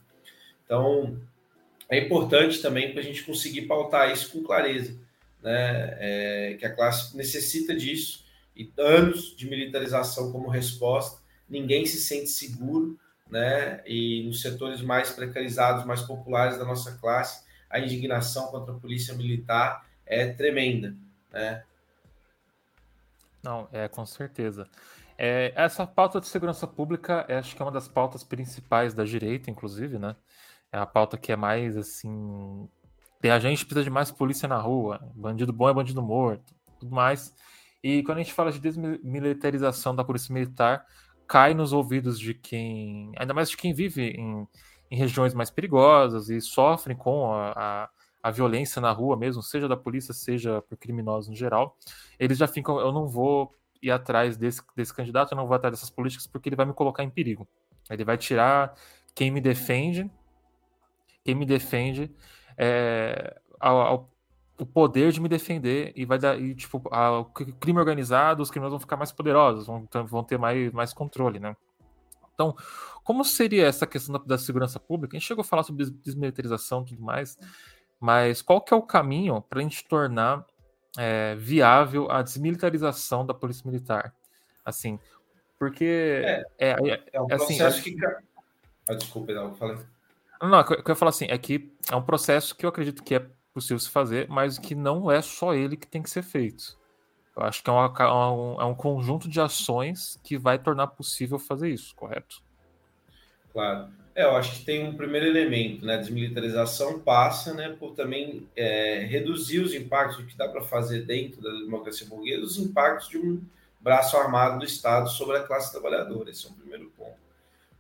Então, 0.65 1.21
é 1.89 1.99
importante 1.99 2.63
também 2.63 2.93
para 2.93 3.01
a 3.01 3.05
gente 3.05 3.23
conseguir 3.23 3.63
pautar 3.63 4.11
isso 4.11 4.31
com 4.31 4.43
clareza, 4.43 4.99
né? 5.43 5.97
É, 5.99 6.57
que 6.59 6.65
a 6.65 6.75
classe 6.75 7.17
necessita 7.17 7.75
disso 7.75 8.25
e 8.57 8.73
anos 8.79 9.37
de 9.37 9.49
militarização 9.49 10.33
como 10.33 10.49
resposta. 10.49 11.21
Ninguém 11.49 11.85
se 11.85 11.99
sente 11.99 12.29
seguro, 12.29 12.99
né? 13.31 13.83
E 13.87 14.23
nos 14.25 14.41
setores 14.41 14.81
mais 14.81 15.11
precarizados, 15.11 15.85
mais 15.85 16.01
populares 16.03 16.59
da 16.59 16.65
nossa 16.65 16.93
classe, 16.93 17.45
a 17.69 17.79
indignação 17.79 18.47
contra 18.47 18.73
a 18.73 18.79
polícia 18.79 19.15
militar 19.15 19.87
é 20.07 20.27
tremenda, 20.27 20.95
né? 21.33 21.65
Não, 23.43 23.69
é 23.73 23.89
com 23.89 24.07
certeza. 24.07 24.67
É, 25.17 25.53
essa 25.57 25.87
pauta 25.87 26.21
de 26.21 26.27
segurança 26.27 26.67
pública, 26.67 27.25
é, 27.29 27.37
acho 27.39 27.55
que 27.55 27.63
é 27.63 27.65
uma 27.65 27.73
das 27.73 27.89
pautas 27.89 28.25
principais 28.25 28.95
da 28.95 29.05
direita, 29.05 29.51
inclusive, 29.51 29.99
né? 29.99 30.17
É 30.73 30.79
a 30.79 30.87
pauta 30.87 31.17
que 31.17 31.33
é 31.33 31.37
mais 31.37 31.77
assim. 31.77 32.69
A 33.23 33.39
gente 33.39 33.65
precisa 33.65 33.85
de 33.85 33.91
mais 33.91 34.11
polícia 34.11 34.47
na 34.47 34.59
rua, 34.59 35.01
bandido 35.15 35.53
bom 35.53 35.69
é 35.69 35.73
bandido 35.73 36.03
morto, 36.03 36.55
tudo 36.79 36.95
mais. 36.95 37.35
E 37.83 38.03
quando 38.03 38.19
a 38.19 38.23
gente 38.23 38.35
fala 38.35 38.53
de 38.53 38.61
desmilitarização 38.61 39.95
da 39.97 40.05
polícia 40.05 40.33
militar, 40.33 40.85
cai 41.27 41.55
nos 41.55 41.73
ouvidos 41.73 42.19
de 42.19 42.35
quem, 42.35 43.13
ainda 43.17 43.33
mais 43.33 43.49
de 43.51 43.57
quem 43.57 43.73
vive 43.73 44.11
em 44.11 44.47
em 44.95 44.97
regiões 44.97 45.35
mais 45.35 45.51
perigosas 45.51 46.29
e 46.29 46.41
sofrem 46.41 46.97
com 46.97 47.33
a, 47.33 47.53
a, 47.53 47.91
a, 48.23 48.31
violência 48.31 48.81
na 48.81 48.93
rua 48.93 49.17
mesmo, 49.17 49.43
seja 49.43 49.69
da 49.69 49.77
polícia, 49.77 50.15
seja 50.15 50.63
por 50.63 50.79
criminosos 50.79 51.29
no 51.29 51.37
geral, 51.37 51.77
eles 52.19 52.39
já 52.39 52.47
ficam, 52.47 52.79
eu 52.79 52.93
não 52.93 53.09
vou 53.09 53.53
ir 53.85 53.91
atrás 53.91 54.37
desse, 54.37 54.63
desse 54.77 54.95
candidato, 54.95 55.33
eu 55.33 55.37
não 55.37 55.47
vou 55.47 55.55
atrás 55.55 55.75
dessas 55.75 55.91
políticas 55.91 56.27
porque 56.27 56.49
ele 56.49 56.57
vai 56.57 56.67
me 56.67 56.73
colocar 56.73 57.05
em 57.05 57.11
perigo. 57.11 57.47
Ele 57.91 58.05
vai 58.05 58.17
tirar 58.17 58.75
quem 59.15 59.31
me 59.31 59.41
defende, 59.41 60.11
quem 61.25 61.35
me 61.35 61.45
defende 61.45 62.11
é, 62.57 63.39
ao, 63.61 63.81
ao, 63.81 64.11
o 64.59 64.67
poder 64.67 65.13
de 65.13 65.21
me 65.21 65.29
defender 65.29 65.93
e 65.95 66.05
vai 66.05 66.19
dar, 66.19 66.41
e, 66.41 66.55
tipo, 66.55 66.79
o 66.79 67.25
crime 67.25 67.79
organizado, 67.79 68.43
os 68.43 68.51
criminosos 68.51 68.75
vão 68.75 68.81
ficar 68.81 68.97
mais 68.97 69.13
poderosos, 69.13 69.67
vão, 69.67 69.87
vão 70.07 70.25
ter 70.25 70.39
mais, 70.39 70.73
mais 70.73 70.93
controle, 70.93 71.39
né? 71.39 71.57
Então, 72.35 72.57
como 73.05 73.25
seria 73.25 73.67
essa 73.67 73.87
questão 73.87 74.19
da, 74.19 74.25
da, 74.25 74.39
segurança 74.39 74.81
pública? 74.81 75.17
A 75.17 75.19
gente 75.19 75.27
chegou 75.27 75.43
a 75.43 75.45
falar 75.45 75.63
sobre 75.63 75.89
desmilitarização 76.03 76.83
e 76.83 76.87
tudo 76.87 77.03
mais, 77.03 77.39
mas 78.01 78.43
qual 78.43 78.61
que 78.61 78.75
é 78.75 78.77
o 78.77 78.83
caminho 78.83 79.41
para 79.43 79.61
a 79.61 79.63
gente 79.63 79.87
tornar 79.87 80.45
é, 80.97 81.35
viável 81.37 82.11
a 82.11 82.23
desmilitarização 82.23 83.25
da 83.25 83.35
polícia 83.35 83.69
militar? 83.69 84.15
Assim, 84.65 84.99
porque... 85.59 86.23
É, 86.25 86.45
é, 86.59 86.71
é, 86.71 87.03
é 87.13 87.21
um 87.21 87.27
assim, 87.33 87.59
processo 87.59 87.81
assim, 87.81 87.97
que... 87.97 88.07
Ah, 88.89 88.95
desculpa, 88.95 89.33
não, 89.33 89.49
eu 89.49 89.55
falei. 89.55 89.79
Não, 90.41 90.61
o 90.61 90.65
que 90.65 90.73
eu 90.75 90.85
ia 90.89 90.95
falar 90.95 91.11
assim, 91.11 91.27
é 91.29 91.39
que 91.39 91.73
é 91.91 91.97
um 91.97 92.03
processo 92.03 92.55
que 92.55 92.67
eu 92.67 92.71
acredito 92.71 93.03
que 93.03 93.15
é 93.15 93.27
possível 93.53 93.79
se 93.79 93.89
fazer, 93.89 94.29
mas 94.29 94.59
que 94.59 94.75
não 94.75 95.11
é 95.11 95.23
só 95.23 95.55
ele 95.55 95.77
que 95.77 95.87
tem 95.87 96.03
que 96.03 96.11
ser 96.11 96.23
feito. 96.23 96.77
Eu 97.37 97.43
acho 97.43 97.63
que 97.63 97.71
é, 97.71 97.73
uma, 97.73 97.93
é 97.99 98.07
um, 98.07 98.61
é 98.61 98.65
um 98.65 98.75
conjunto 98.75 99.29
de 99.29 99.41
ações 99.41 100.21
que 100.23 100.37
vai 100.37 100.59
tornar 100.59 100.89
possível 100.89 101.39
fazer 101.39 101.71
isso, 101.71 101.95
correto? 101.95 102.43
Claro. 103.53 103.89
É, 104.15 104.23
eu 104.23 104.37
acho 104.37 104.59
que 104.61 104.65
tem 104.65 104.87
um 104.87 104.97
primeiro 104.97 105.27
elemento, 105.27 105.85
né? 105.85 105.99
Desmilitarização 105.99 107.01
passa, 107.01 107.53
né, 107.53 107.75
por 107.77 107.95
também 107.95 108.49
é, 108.55 109.05
reduzir 109.11 109.59
os 109.59 109.75
impactos 109.75 110.19
do 110.19 110.27
que 110.27 110.37
dá 110.37 110.49
para 110.49 110.63
fazer 110.63 111.03
dentro 111.03 111.43
da 111.43 111.51
democracia 111.51 112.07
burguesa, 112.07 112.45
os 112.45 112.57
impactos 112.59 113.09
de 113.09 113.19
um 113.19 113.43
braço 113.81 114.17
armado 114.17 114.61
do 114.61 114.65
Estado 114.65 115.11
sobre 115.11 115.37
a 115.37 115.43
classe 115.43 115.73
trabalhadora. 115.73 116.31
Esse 116.31 116.47
é 116.47 116.51
um 116.51 116.55
primeiro 116.55 116.93
ponto. 116.97 117.25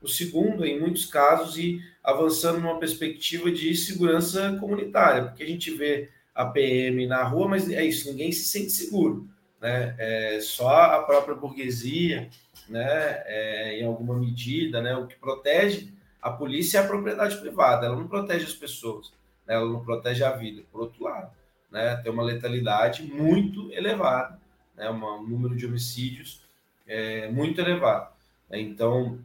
O 0.02 0.08
segundo, 0.08 0.66
em 0.66 0.78
muitos 0.78 1.06
casos, 1.06 1.56
ir 1.56 1.80
avançando 2.02 2.60
numa 2.60 2.78
perspectiva 2.80 3.50
de 3.50 3.74
segurança 3.74 4.56
comunitária, 4.60 5.24
porque 5.24 5.44
a 5.44 5.46
gente 5.46 5.70
vê 5.70 6.10
a 6.34 6.44
PM 6.44 7.06
na 7.06 7.22
rua, 7.22 7.48
mas 7.48 7.70
é 7.70 7.84
isso, 7.84 8.10
ninguém 8.10 8.32
se 8.32 8.44
sente 8.48 8.70
seguro, 8.70 9.26
né? 9.60 9.94
É 9.98 10.40
só 10.40 10.68
a 10.68 11.02
própria 11.04 11.36
burguesia, 11.36 12.28
né? 12.68 13.22
É, 13.24 13.78
em 13.78 13.84
alguma 13.84 14.18
medida, 14.18 14.82
né? 14.82 14.96
O 14.96 15.06
que 15.06 15.14
protege 15.14 15.93
a 16.24 16.30
polícia 16.30 16.78
é 16.78 16.80
a 16.80 16.86
propriedade 16.86 17.36
privada, 17.36 17.84
ela 17.84 17.96
não 17.96 18.08
protege 18.08 18.46
as 18.46 18.54
pessoas, 18.54 19.12
né? 19.46 19.56
ela 19.56 19.70
não 19.70 19.84
protege 19.84 20.24
a 20.24 20.30
vida. 20.30 20.62
Por 20.72 20.80
outro 20.80 21.04
lado, 21.04 21.30
né? 21.70 21.96
Tem 21.96 22.10
uma 22.10 22.22
letalidade 22.22 23.02
muito 23.02 23.70
elevada, 23.70 24.40
né? 24.74 24.90
um 24.90 25.22
número 25.22 25.54
de 25.54 25.66
homicídios 25.66 26.40
é, 26.86 27.28
muito 27.30 27.60
elevado. 27.60 28.10
Então, 28.50 29.18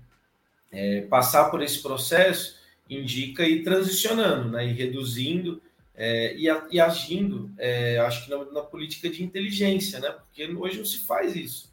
é, 0.69 1.01
passar 1.03 1.49
por 1.49 1.61
esse 1.61 1.81
processo 1.81 2.59
indica 2.89 3.47
ir 3.47 3.63
transicionando, 3.63 4.49
né, 4.49 4.67
e 4.67 4.73
reduzindo 4.73 5.61
é, 5.95 6.35
e, 6.35 6.49
a, 6.49 6.67
e, 6.69 6.81
agindo, 6.81 7.49
é, 7.57 7.97
acho 7.99 8.25
que 8.25 8.31
na, 8.31 8.43
na, 8.45 8.61
política 8.61 9.09
de 9.09 9.23
inteligência, 9.23 9.99
né, 9.99 10.09
porque 10.09 10.45
hoje 10.53 10.79
não 10.79 10.85
se 10.85 11.05
faz 11.05 11.35
isso. 11.35 11.68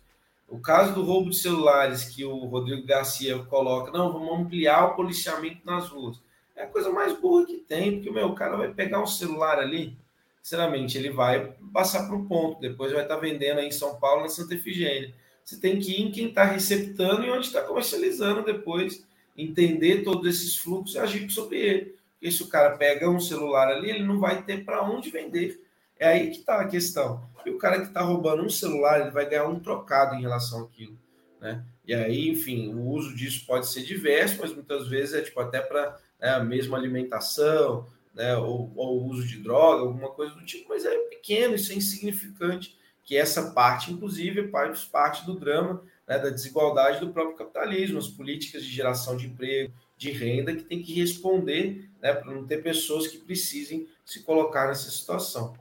O 0.49 0.59
caso 0.61 0.95
do 0.95 1.03
roubo 1.03 1.31
de 1.31 1.37
celulares 1.37 2.05
que 2.05 2.25
o 2.25 2.37
Rodrigo 2.45 2.87
Garcia 2.87 3.39
coloca, 3.45 3.91
não, 3.91 4.13
vamos 4.13 4.41
ampliar 4.41 4.87
o 4.87 4.95
policiamento 4.95 5.61
nas 5.65 5.89
ruas. 5.89 6.21
É 6.55 6.63
a 6.63 6.69
coisa 6.69 6.91
mais 6.91 7.19
burra 7.19 7.47
que 7.47 7.57
tem, 7.57 7.97
porque 7.97 8.11
meu, 8.11 8.29
o 8.29 8.35
cara 8.35 8.57
vai 8.57 8.73
pegar 8.73 9.03
um 9.03 9.07
celular 9.07 9.59
ali, 9.59 9.97
sinceramente, 10.43 10.97
ele 10.97 11.11
vai 11.11 11.53
passar 11.73 12.07
para 12.07 12.17
o 12.17 12.25
ponto, 12.27 12.61
depois 12.61 12.93
vai 12.93 13.03
estar 13.03 13.17
vendendo 13.17 13.59
aí 13.59 13.67
em 13.67 13.73
São 13.73 13.99
Paulo, 13.99 14.23
na 14.23 14.29
Santa 14.29 14.55
Efigênia 14.55 15.13
você 15.47 15.61
tem 15.61 15.79
que 15.79 15.93
ir 15.93 16.03
em 16.03 16.11
quem 16.11 16.27
está 16.27 16.43
receptando 16.43 17.25
e 17.25 17.31
onde 17.31 17.47
está 17.47 17.63
comercializando 17.63 18.43
depois, 18.45 19.07
entender 19.39 20.03
todos 20.03 20.27
esses 20.27 20.57
fluxos 20.57 20.97
e 20.97 20.99
agir 20.99 21.31
sobre 21.31 21.61
ele. 21.61 21.95
Porque 22.15 22.33
se 22.33 22.43
o 22.43 22.49
cara 22.49 22.77
pega 22.77 23.09
um 23.09 23.21
celular 23.21 23.69
ali, 23.69 23.91
ele 23.91 24.03
não 24.03 24.19
vai 24.19 24.43
ter 24.43 24.65
para 24.65 24.83
onde 24.83 25.09
vender. 25.09 25.65
É 25.99 26.09
aí 26.09 26.31
que 26.31 26.39
está 26.39 26.61
a 26.61 26.69
questão. 26.69 27.23
E 27.45 27.51
o 27.51 27.59
cara 27.59 27.81
que 27.81 27.87
está 27.87 28.03
roubando 28.03 28.43
um 28.43 28.51
celular, 28.51 29.01
ele 29.01 29.11
vai 29.11 29.29
ganhar 29.29 29.47
um 29.47 29.61
trocado 29.61 30.15
em 30.15 30.21
relação 30.21 30.65
àquilo. 30.65 30.99
Né? 31.41 31.65
E 31.87 31.95
aí, 31.95 32.29
enfim, 32.29 32.75
o 32.75 32.89
uso 32.89 33.15
disso 33.15 33.47
pode 33.47 33.69
ser 33.69 33.83
diverso, 33.83 34.39
mas 34.41 34.53
muitas 34.53 34.89
vezes 34.89 35.15
é 35.15 35.23
tipo 35.23 35.39
até 35.41 35.61
para 35.61 35.97
né, 36.21 36.31
a 36.31 36.41
mesma 36.41 36.77
alimentação, 36.77 37.87
né, 38.15 38.37
ou, 38.37 38.73
ou 38.75 39.05
uso 39.05 39.27
de 39.27 39.39
droga, 39.39 39.83
alguma 39.83 40.11
coisa 40.11 40.35
do 40.35 40.45
tipo, 40.45 40.71
mas 40.71 40.85
é 40.85 40.97
pequeno, 41.11 41.55
isso 41.55 41.71
é 41.73 41.77
insignificante 41.77 42.77
que 43.05 43.17
essa 43.17 43.53
parte, 43.53 43.93
inclusive, 43.93 44.49
faz 44.49 44.85
parte 44.85 45.25
do 45.25 45.39
drama 45.39 45.81
né, 46.07 46.19
da 46.19 46.29
desigualdade 46.29 46.99
do 46.99 47.13
próprio 47.13 47.37
capitalismo, 47.37 47.99
as 47.99 48.09
políticas 48.09 48.65
de 48.65 48.71
geração 48.71 49.17
de 49.17 49.27
emprego, 49.27 49.73
de 49.97 50.11
renda, 50.11 50.55
que 50.55 50.65
tem 50.65 50.83
que 50.83 50.93
responder 50.95 51.89
né, 52.03 52.13
para 52.13 52.33
não 52.33 52.45
ter 52.45 52.63
pessoas 52.63 53.07
que 53.07 53.19
precisem 53.19 53.89
se 54.05 54.23
colocar 54.23 54.67
nessa 54.69 54.91
situação. 54.91 55.55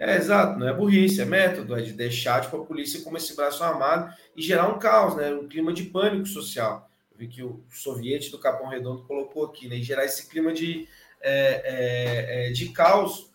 É 0.00 0.16
exato, 0.16 0.58
não 0.58 0.68
é 0.68 0.72
burrice, 0.72 1.20
é 1.20 1.24
método, 1.24 1.74
é 1.76 1.82
de 1.82 1.92
deixar 1.92 2.40
tipo, 2.40 2.56
a 2.56 2.64
polícia 2.64 3.02
como 3.02 3.16
esse 3.16 3.34
braço 3.34 3.64
armado 3.64 4.14
e 4.36 4.40
gerar 4.40 4.68
um 4.68 4.78
caos, 4.78 5.16
né, 5.16 5.34
um 5.34 5.48
clima 5.48 5.72
de 5.72 5.82
pânico 5.84 6.26
social. 6.26 6.88
Eu 7.10 7.18
vi 7.18 7.26
que 7.26 7.42
o 7.42 7.64
soviete 7.68 8.30
do 8.30 8.38
Capão 8.38 8.68
Redondo 8.68 9.02
colocou 9.02 9.44
aqui, 9.44 9.66
né, 9.66 9.76
e 9.76 9.82
gerar 9.82 10.04
esse 10.04 10.28
clima 10.28 10.52
de, 10.52 10.86
é, 11.20 11.62
é, 11.64 12.48
é 12.48 12.52
de 12.52 12.68
caos 12.68 13.28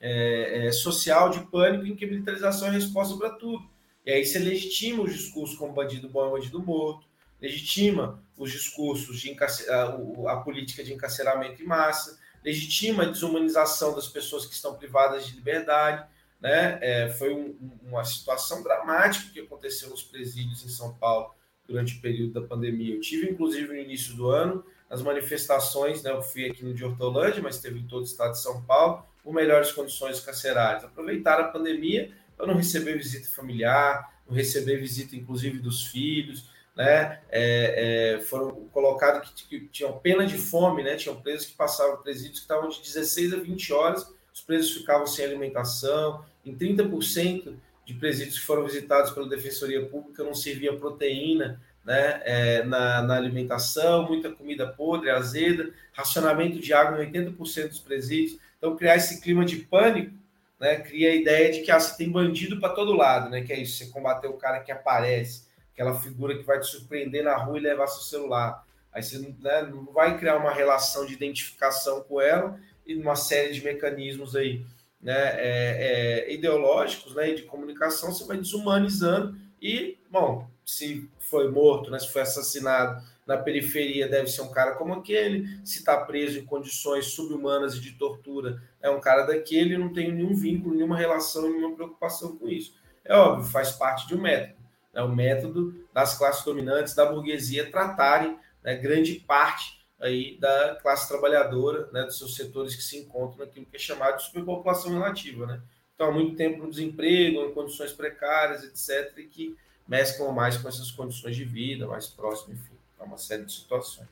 é, 0.00 0.66
é, 0.66 0.72
social 0.72 1.30
de 1.30 1.40
pânico 1.46 1.86
em 1.86 1.94
que 1.94 2.04
a 2.04 2.08
militarização 2.08 2.66
é 2.66 2.72
resposta 2.72 3.16
para 3.16 3.30
tudo. 3.30 3.68
E 4.04 4.10
aí 4.10 4.24
você 4.24 4.40
legitima 4.40 5.04
os 5.04 5.12
discursos 5.12 5.56
como 5.56 5.72
bandido 5.72 6.08
bom 6.08 6.26
e 6.26 6.30
bandido 6.32 6.60
morto, 6.60 7.06
legitima 7.40 8.20
os 8.36 8.50
discursos 8.50 9.20
de 9.20 9.36
a, 9.68 10.32
a, 10.32 10.36
política 10.38 10.82
de 10.82 10.92
encarceramento 10.92 11.62
em 11.62 11.66
massa, 11.66 12.18
legitima 12.48 13.02
a 13.02 13.06
desumanização 13.06 13.94
das 13.94 14.08
pessoas 14.08 14.46
que 14.46 14.54
estão 14.54 14.74
privadas 14.74 15.26
de 15.26 15.34
liberdade. 15.34 16.06
Né? 16.40 16.78
É, 16.80 17.08
foi 17.10 17.34
um, 17.34 17.54
uma 17.82 18.04
situação 18.04 18.62
dramática 18.62 19.30
que 19.32 19.40
aconteceu 19.40 19.90
nos 19.90 20.02
presídios 20.02 20.64
em 20.64 20.68
São 20.68 20.94
Paulo 20.94 21.34
durante 21.66 21.98
o 21.98 22.00
período 22.00 22.40
da 22.40 22.46
pandemia. 22.46 22.94
Eu 22.94 23.00
tive, 23.00 23.30
inclusive, 23.30 23.68
no 23.68 23.76
início 23.76 24.16
do 24.16 24.30
ano, 24.30 24.64
as 24.88 25.02
manifestações, 25.02 26.02
né? 26.02 26.10
eu 26.10 26.22
fui 26.22 26.46
aqui 26.46 26.64
no 26.64 26.72
de 26.72 26.82
Hortolândia, 26.82 27.42
mas 27.42 27.60
teve 27.60 27.80
em 27.80 27.86
todo 27.86 28.00
o 28.00 28.06
estado 28.06 28.32
de 28.32 28.40
São 28.40 28.62
Paulo, 28.62 29.04
com 29.22 29.30
melhores 29.30 29.70
condições 29.72 30.18
carcerárias. 30.20 30.84
Aproveitaram 30.84 31.44
a 31.44 31.48
pandemia 31.48 32.10
para 32.34 32.46
não 32.46 32.54
receber 32.54 32.96
visita 32.96 33.28
familiar, 33.28 34.22
não 34.26 34.34
receber 34.34 34.78
visita, 34.78 35.14
inclusive, 35.14 35.58
dos 35.58 35.84
filhos, 35.84 36.48
né? 36.78 37.18
É, 37.28 38.14
é, 38.14 38.20
foram 38.20 38.52
colocados 38.72 39.28
que, 39.30 39.48
que, 39.48 39.66
tinham 39.66 39.98
pena 39.98 40.24
de 40.24 40.38
fome, 40.38 40.84
né? 40.84 40.94
Tinham 40.94 41.20
presos 41.20 41.46
que 41.46 41.56
passavam, 41.56 42.00
presídios 42.00 42.38
que 42.38 42.44
estavam 42.44 42.68
de 42.68 42.80
16 42.80 43.34
a 43.34 43.36
20 43.38 43.72
horas, 43.72 44.14
os 44.32 44.40
presos 44.40 44.76
ficavam 44.76 45.04
sem 45.04 45.24
alimentação, 45.24 46.24
em 46.46 46.54
30% 46.54 47.52
de 47.84 47.94
presídios 47.94 48.38
que 48.38 48.46
foram 48.46 48.64
visitados 48.64 49.10
pela 49.10 49.28
Defensoria 49.28 49.84
Pública 49.86 50.22
não 50.22 50.34
servia 50.34 50.76
proteína, 50.76 51.60
né, 51.84 52.20
é, 52.24 52.62
na, 52.62 53.02
na, 53.02 53.16
alimentação, 53.16 54.06
muita 54.06 54.30
comida 54.30 54.68
podre, 54.68 55.10
azeda, 55.10 55.70
racionamento 55.92 56.60
de 56.60 56.72
água 56.72 57.02
em 57.02 57.10
80% 57.10 57.68
dos 57.68 57.80
presídios. 57.80 58.38
Então, 58.58 58.76
criar 58.76 58.96
esse 58.96 59.20
clima 59.20 59.44
de 59.44 59.56
pânico, 59.56 60.12
né, 60.60 60.76
cria 60.76 61.10
a 61.10 61.14
ideia 61.14 61.50
de 61.50 61.62
que 61.62 61.70
ah, 61.72 61.80
você 61.80 61.96
tem 61.96 62.10
bandido 62.10 62.60
para 62.60 62.74
todo 62.74 62.92
lado, 62.92 63.30
né, 63.30 63.40
que 63.40 63.52
é 63.52 63.58
isso, 63.58 63.78
você 63.78 63.90
combater 63.90 64.28
o 64.28 64.34
cara 64.34 64.60
que 64.60 64.70
aparece, 64.70 65.47
aquela 65.78 65.94
figura 65.94 66.36
que 66.36 66.42
vai 66.42 66.58
te 66.58 66.66
surpreender 66.66 67.22
na 67.22 67.36
rua 67.36 67.56
e 67.56 67.60
levar 67.60 67.86
seu 67.86 68.02
celular. 68.02 68.66
Aí 68.92 69.00
você 69.00 69.18
né, 69.40 69.62
não 69.62 69.84
vai 69.92 70.18
criar 70.18 70.36
uma 70.36 70.52
relação 70.52 71.06
de 71.06 71.14
identificação 71.14 72.02
com 72.02 72.20
ela 72.20 72.58
e 72.84 72.96
uma 72.96 73.14
série 73.14 73.52
de 73.52 73.62
mecanismos 73.62 74.34
aí 74.34 74.66
né, 75.00 75.14
é, 75.14 76.26
é, 76.26 76.34
ideológicos 76.34 77.14
né, 77.14 77.32
de 77.32 77.42
comunicação, 77.42 78.12
você 78.12 78.24
vai 78.24 78.36
desumanizando 78.38 79.36
e, 79.62 79.96
bom, 80.10 80.48
se 80.66 81.08
foi 81.20 81.48
morto, 81.48 81.92
né, 81.92 81.98
se 82.00 82.12
foi 82.12 82.22
assassinado 82.22 83.00
na 83.24 83.36
periferia 83.36 84.08
deve 84.08 84.26
ser 84.26 84.40
um 84.40 84.50
cara 84.50 84.72
como 84.72 84.94
aquele, 84.94 85.60
se 85.64 85.78
está 85.78 85.96
preso 85.98 86.40
em 86.40 86.44
condições 86.44 87.06
subhumanas 87.06 87.76
e 87.76 87.80
de 87.80 87.92
tortura, 87.92 88.60
é 88.80 88.90
um 88.90 89.00
cara 89.00 89.24
daquele, 89.26 89.78
não 89.78 89.92
tem 89.92 90.10
nenhum 90.10 90.34
vínculo, 90.34 90.74
nenhuma 90.74 90.96
relação, 90.96 91.42
nenhuma 91.42 91.76
preocupação 91.76 92.36
com 92.36 92.48
isso. 92.48 92.74
É 93.04 93.14
óbvio, 93.14 93.44
faz 93.44 93.72
parte 93.72 94.08
de 94.08 94.14
um 94.14 94.20
método. 94.20 94.57
Né? 94.92 95.02
o 95.02 95.08
método 95.08 95.86
das 95.92 96.16
classes 96.16 96.44
dominantes, 96.44 96.94
da 96.94 97.06
burguesia, 97.06 97.70
tratarem 97.70 98.38
né, 98.62 98.76
grande 98.76 99.14
parte 99.14 99.78
aí 100.00 100.38
da 100.38 100.76
classe 100.80 101.08
trabalhadora, 101.08 101.88
né, 101.92 102.04
dos 102.04 102.18
seus 102.18 102.36
setores 102.36 102.76
que 102.76 102.82
se 102.82 102.98
encontram 102.98 103.44
naquilo 103.44 103.66
que 103.66 103.76
é 103.76 103.80
chamado 103.80 104.18
de 104.18 104.24
superpopulação 104.24 104.92
relativa. 104.92 105.46
Né? 105.46 105.60
Então, 105.94 106.08
há 106.08 106.12
muito 106.12 106.36
tempo 106.36 106.62
no 106.62 106.70
desemprego, 106.70 107.42
em 107.42 107.52
condições 107.52 107.92
precárias, 107.92 108.62
etc., 108.62 109.18
e 109.18 109.24
que 109.24 109.56
mesclam 109.88 110.32
mais 110.32 110.56
com 110.56 110.68
essas 110.68 110.90
condições 110.90 111.34
de 111.34 111.44
vida, 111.44 111.86
mais 111.86 112.06
próximo, 112.06 112.54
enfim 112.54 112.78
para 112.98 113.06
uma 113.06 113.16
série 113.16 113.44
de 113.44 113.52
situações. 113.52 114.08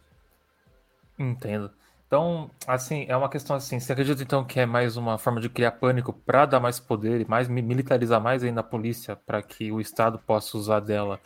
Entendo. 1.18 1.72
Então, 2.06 2.50
assim, 2.66 3.04
é 3.08 3.16
uma 3.16 3.28
questão 3.28 3.56
assim, 3.56 3.80
você 3.80 3.92
acredita 3.92 4.22
então 4.22 4.44
que 4.44 4.60
é 4.60 4.66
mais 4.66 4.96
uma 4.96 5.18
forma 5.18 5.40
de 5.40 5.48
criar 5.48 5.72
pânico 5.72 6.12
para 6.12 6.46
dar 6.46 6.60
mais 6.60 6.78
poder 6.78 7.20
e 7.20 7.28
mais 7.28 7.48
militarizar 7.48 8.20
mais 8.20 8.44
ainda 8.44 8.60
a 8.60 8.64
polícia 8.64 9.16
para 9.16 9.42
que 9.42 9.72
o 9.72 9.80
Estado 9.80 10.18
possa 10.18 10.56
usar 10.56 10.80
dela 10.80 11.20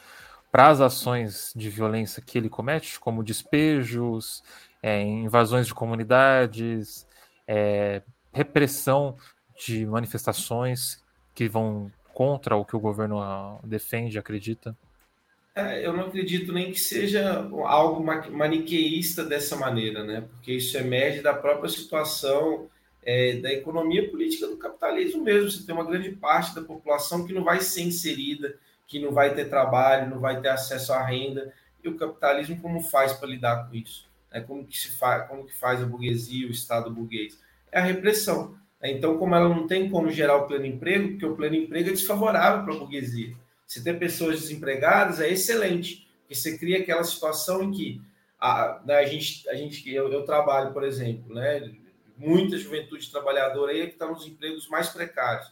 para 0.51 0.69
as 0.69 0.81
ações 0.81 1.53
de 1.55 1.69
violência 1.69 2.23
que 2.23 2.39
ele 2.39 2.49
comete, 2.49 2.99
como 2.99 3.23
despejos, 3.23 4.43
é, 4.83 5.03
invasões 5.03 5.67
de 5.67 5.75
comunidades, 5.75 7.07
é, 7.47 8.03
repressão 8.33 9.17
de 9.67 9.85
manifestações 9.87 11.05
que 11.35 11.49
vão 11.49 11.93
contra 12.15 12.57
o 12.57 12.65
que 12.65 12.75
o 12.75 12.81
governo 12.81 13.21
ah, 13.21 13.59
defende, 13.63 14.19
acredita? 14.19 14.77
É, 15.55 15.85
eu 15.85 15.93
não 15.93 16.07
acredito 16.07 16.53
nem 16.53 16.71
que 16.71 16.79
seja 16.79 17.49
algo 17.65 18.05
maniqueísta 18.05 19.25
dessa 19.25 19.57
maneira, 19.57 20.05
né? 20.05 20.21
Porque 20.31 20.53
isso 20.53 20.77
emerge 20.79 21.23
da 21.23 21.35
própria 21.35 21.69
situação 21.69 22.69
é, 23.03 23.37
da 23.37 23.53
economia 23.53 24.09
política 24.09 24.47
do 24.47 24.57
capitalismo 24.57 25.25
mesmo. 25.25 25.51
Você 25.51 25.67
tem 25.67 25.75
uma 25.75 25.85
grande 25.85 26.11
parte 26.13 26.55
da 26.55 26.63
população 26.63 27.27
que 27.27 27.33
não 27.33 27.43
vai 27.43 27.61
ser 27.61 27.83
inserida, 27.83 28.57
que 28.87 29.01
não 29.01 29.13
vai 29.13 29.35
ter 29.35 29.47
trabalho, 29.47 30.11
não 30.11 30.21
vai 30.21 30.41
ter 30.41 30.49
acesso 30.49 30.93
à 30.93 31.05
renda. 31.05 31.53
E 31.83 31.89
o 31.89 31.97
capitalismo 31.97 32.61
como 32.61 32.81
faz 32.81 33.13
para 33.13 33.29
lidar 33.29 33.69
com 33.69 33.75
isso? 33.75 34.09
É, 34.31 34.41
como 34.41 34.65
que 34.65 34.79
se 34.79 34.91
faz, 34.93 35.27
como 35.29 35.45
que 35.45 35.55
faz 35.55 35.83
a 35.83 35.87
burguesia, 35.87 36.47
o 36.47 36.53
Estado 36.53 36.91
burguês? 36.93 37.41
É 37.73 37.81
a 37.81 37.85
repressão. 37.85 38.55
Então, 38.83 39.19
como 39.19 39.35
ela 39.35 39.49
não 39.49 39.67
tem 39.67 39.91
como 39.91 40.11
gerar 40.11 40.37
o 40.37 40.47
pleno 40.47 40.65
emprego, 40.65 41.11
porque 41.11 41.27
o 41.27 41.35
pleno 41.35 41.57
emprego 41.57 41.89
é 41.89 41.93
desfavorável 41.93 42.65
para 42.65 42.75
a 42.75 42.79
burguesia 42.79 43.35
se 43.71 43.85
ter 43.85 44.01
pessoas 44.01 44.41
desempregadas 44.41 45.21
é 45.21 45.31
excelente, 45.31 46.05
porque 46.23 46.35
você 46.35 46.59
cria 46.59 46.81
aquela 46.81 47.05
situação 47.05 47.63
em 47.63 47.71
que 47.71 48.03
a, 48.37 48.83
né, 48.85 48.97
a 48.97 49.05
gente, 49.05 49.49
a 49.49 49.55
gente 49.55 49.89
eu, 49.89 50.13
eu, 50.13 50.25
trabalho, 50.25 50.73
por 50.73 50.83
exemplo, 50.83 51.33
né, 51.33 51.73
muita 52.17 52.59
juventude 52.59 53.09
trabalhadora 53.09 53.71
aí 53.71 53.87
que 53.87 53.93
está 53.93 54.09
nos 54.09 54.27
empregos 54.27 54.69
mais 54.69 54.89
precários. 54.89 55.47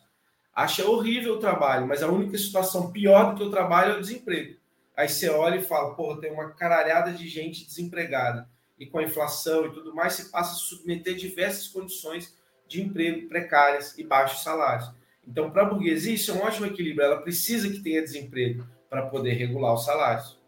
Acha 0.53 0.85
horrível 0.85 1.35
o 1.35 1.39
trabalho, 1.39 1.87
mas 1.87 2.03
a 2.03 2.09
única 2.09 2.37
situação 2.37 2.91
pior 2.91 3.31
do 3.31 3.37
que 3.37 3.45
o 3.45 3.53
trabalho 3.53 3.93
é 3.93 3.99
o 3.99 4.01
desemprego. 4.01 4.59
Aí 4.97 5.09
você 5.09 5.29
olha 5.29 5.55
e 5.55 5.65
fala, 5.65 5.95
porra, 5.95 6.21
tem 6.21 6.33
uma 6.33 6.51
caralhada 6.51 7.13
de 7.13 7.29
gente 7.29 7.65
desempregada. 7.65 8.49
E 8.77 8.85
com 8.85 8.99
a 8.99 9.05
inflação 9.05 9.67
e 9.67 9.73
tudo 9.73 9.95
mais, 9.95 10.15
você 10.15 10.25
passa 10.25 10.55
a 10.55 10.59
submeter 10.59 11.15
diversas 11.15 11.69
condições 11.69 12.37
de 12.67 12.83
emprego 12.83 13.29
precárias 13.29 13.97
e 13.97 14.03
baixos 14.03 14.43
salários. 14.43 14.98
Então, 15.29 15.51
para 15.51 15.63
a 15.63 15.67
burguesia, 15.67 16.15
isso 16.15 16.31
é 16.31 16.35
um 16.35 16.43
ótimo 16.43 16.67
equilíbrio. 16.67 17.05
Ela 17.05 17.21
precisa 17.21 17.69
que 17.69 17.81
tenha 17.81 18.03
desemprego 18.03 18.67
para 18.89 19.07
poder 19.07 19.35
regular 19.35 19.75
os 19.75 19.85
salários. 19.85 20.39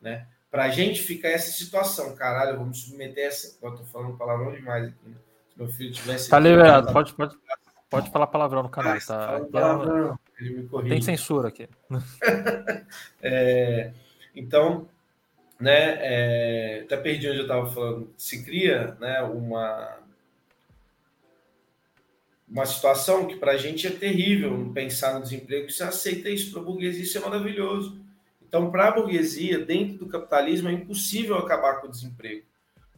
Né? 0.00 0.26
Para 0.50 0.64
a 0.64 0.70
gente 0.70 1.02
ficar 1.02 1.28
essa 1.28 1.52
situação, 1.52 2.16
caralho, 2.16 2.58
vamos 2.58 2.80
submeter 2.80 3.26
essa. 3.26 3.58
Eu 3.62 3.70
estou 3.70 3.86
falando 3.86 4.16
palavrão 4.16 4.50
demais 4.52 4.88
aqui. 4.88 5.08
Né? 5.08 5.14
Se 5.52 5.58
meu 5.58 5.68
filho 5.68 5.92
tivesse. 5.92 6.30
Tá 6.30 6.38
liberado, 6.38 6.90
pode, 6.90 7.12
pode, 7.12 7.36
pode 7.90 8.10
falar 8.10 8.26
palavrão 8.28 8.62
no 8.62 8.70
canal. 8.70 8.96
Ah, 8.96 9.00
tá, 9.00 9.40
palavrão. 9.52 10.18
Tem 10.88 11.02
censura 11.02 11.48
aqui. 11.48 11.68
é, 13.20 13.92
então, 14.34 14.88
né, 15.60 15.98
é, 16.00 16.80
até 16.84 16.96
perdi 16.96 17.28
onde 17.28 17.38
eu 17.38 17.42
estava 17.42 17.70
falando. 17.70 18.10
Se 18.16 18.42
cria 18.42 18.96
né, 18.98 19.20
uma, 19.22 19.98
uma 22.50 22.66
situação 22.66 23.26
que 23.26 23.36
para 23.36 23.52
a 23.52 23.56
gente 23.56 23.86
é 23.86 23.90
terrível 23.90 24.72
pensar 24.74 25.14
no 25.14 25.22
desemprego. 25.22 25.70
Você 25.70 25.84
aceita 25.84 26.28
isso 26.28 26.50
para 26.50 26.60
a 26.60 26.64
burguesia, 26.64 27.04
isso 27.04 27.16
é 27.16 27.20
maravilhoso. 27.20 28.00
Então, 28.42 28.70
para 28.72 28.88
a 28.88 28.90
burguesia, 28.90 29.64
dentro 29.64 29.98
do 29.98 30.08
capitalismo, 30.08 30.68
é 30.68 30.72
impossível 30.72 31.36
acabar 31.36 31.80
com 31.80 31.86
o 31.86 31.90
desemprego. 31.90 32.44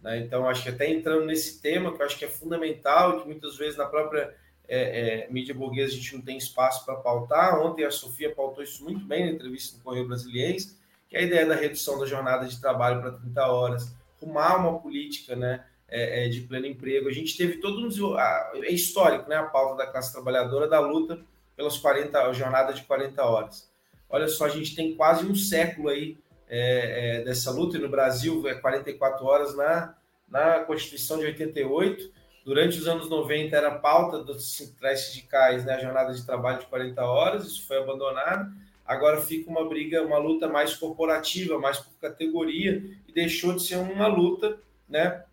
Né? 0.00 0.20
Então, 0.20 0.48
acho 0.48 0.62
que 0.62 0.70
até 0.70 0.90
entrando 0.90 1.26
nesse 1.26 1.60
tema, 1.60 1.94
que 1.94 2.00
eu 2.00 2.06
acho 2.06 2.18
que 2.18 2.24
é 2.24 2.28
fundamental, 2.28 3.20
que 3.20 3.26
muitas 3.26 3.58
vezes 3.58 3.76
na 3.76 3.84
própria 3.84 4.34
é, 4.66 5.26
é, 5.26 5.30
mídia 5.30 5.54
burguesa 5.54 5.92
a 5.92 5.96
gente 5.96 6.14
não 6.14 6.22
tem 6.22 6.38
espaço 6.38 6.86
para 6.86 6.96
pautar. 6.96 7.60
Ontem 7.60 7.84
a 7.84 7.90
Sofia 7.90 8.34
pautou 8.34 8.64
isso 8.64 8.82
muito 8.82 9.04
bem 9.04 9.26
na 9.26 9.32
entrevista 9.32 9.76
no 9.76 9.82
Correio 9.82 10.08
Brasiliense, 10.08 10.78
que 11.10 11.16
é 11.16 11.20
a 11.20 11.24
ideia 11.24 11.44
da 11.44 11.54
redução 11.54 11.98
da 11.98 12.06
jornada 12.06 12.46
de 12.46 12.58
trabalho 12.58 13.02
para 13.02 13.12
30 13.12 13.46
horas, 13.46 13.94
rumar 14.18 14.58
uma 14.58 14.78
política 14.78 15.36
né, 15.36 15.62
é, 15.94 16.24
é, 16.24 16.28
de 16.28 16.40
pleno 16.40 16.66
emprego. 16.66 17.08
A 17.08 17.12
gente 17.12 17.36
teve 17.36 17.58
todo 17.58 17.80
um 17.80 18.16
é 18.64 18.70
histórico, 18.70 19.28
né, 19.28 19.36
a 19.36 19.44
pauta 19.44 19.76
da 19.76 19.90
classe 19.90 20.12
trabalhadora 20.12 20.66
da 20.66 20.80
luta 20.80 21.20
pelas 21.54 21.76
40 21.76 22.18
a 22.18 22.32
jornada 22.32 22.72
de 22.72 22.82
40 22.84 23.22
horas. 23.22 23.70
Olha 24.08 24.26
só, 24.28 24.46
a 24.46 24.48
gente 24.48 24.74
tem 24.74 24.94
quase 24.94 25.26
um 25.26 25.34
século 25.34 25.88
aí 25.88 26.16
é, 26.48 27.20
é, 27.20 27.24
dessa 27.24 27.50
luta, 27.50 27.76
e 27.76 27.80
no 27.80 27.88
Brasil 27.88 28.46
é 28.48 28.54
44 28.54 29.24
horas 29.24 29.56
na, 29.56 29.94
na 30.28 30.60
Constituição 30.60 31.18
de 31.18 31.26
88 31.26 32.22
Durante 32.44 32.76
os 32.76 32.88
anos 32.88 33.08
90 33.08 33.56
era 33.56 33.70
pauta 33.70 34.18
dos 34.18 34.56
sindicais, 34.56 35.64
né, 35.64 35.74
a 35.74 35.78
jornada 35.78 36.12
de 36.12 36.26
trabalho 36.26 36.58
de 36.58 36.66
40 36.66 37.04
horas, 37.04 37.46
isso 37.46 37.66
foi 37.66 37.78
abandonado. 37.78 38.52
Agora 38.84 39.20
fica 39.20 39.48
uma 39.48 39.68
briga, 39.68 40.02
uma 40.02 40.18
luta 40.18 40.48
mais 40.48 40.74
corporativa, 40.74 41.58
mais 41.58 41.78
por 41.78 41.94
categoria, 42.00 42.82
e 43.06 43.12
deixou 43.12 43.54
de 43.54 43.62
ser 43.62 43.76
uma 43.76 44.08
luta 44.08 44.58
né, 44.88 45.24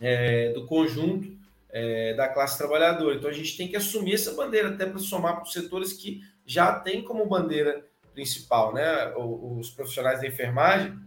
é, 0.00 0.52
do 0.52 0.66
conjunto 0.66 1.36
é, 1.70 2.14
da 2.14 2.28
classe 2.28 2.56
trabalhadora. 2.56 3.16
Então 3.16 3.28
a 3.28 3.32
gente 3.32 3.56
tem 3.56 3.68
que 3.68 3.76
assumir 3.76 4.14
essa 4.14 4.32
bandeira, 4.32 4.68
até 4.68 4.86
para 4.86 4.98
somar 4.98 5.34
para 5.34 5.44
os 5.44 5.52
setores 5.52 5.92
que 5.92 6.20
já 6.46 6.78
têm 6.78 7.02
como 7.02 7.26
bandeira 7.26 7.84
principal. 8.12 8.72
Né? 8.72 9.12
Os 9.16 9.70
profissionais 9.70 10.20
da 10.20 10.26
enfermagem, 10.26 10.98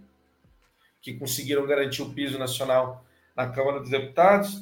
que 1.02 1.14
conseguiram 1.14 1.66
garantir 1.66 2.02
o 2.02 2.14
piso 2.14 2.38
nacional 2.38 3.06
na 3.36 3.48
Câmara 3.50 3.80
dos 3.80 3.90
Deputados, 3.90 4.62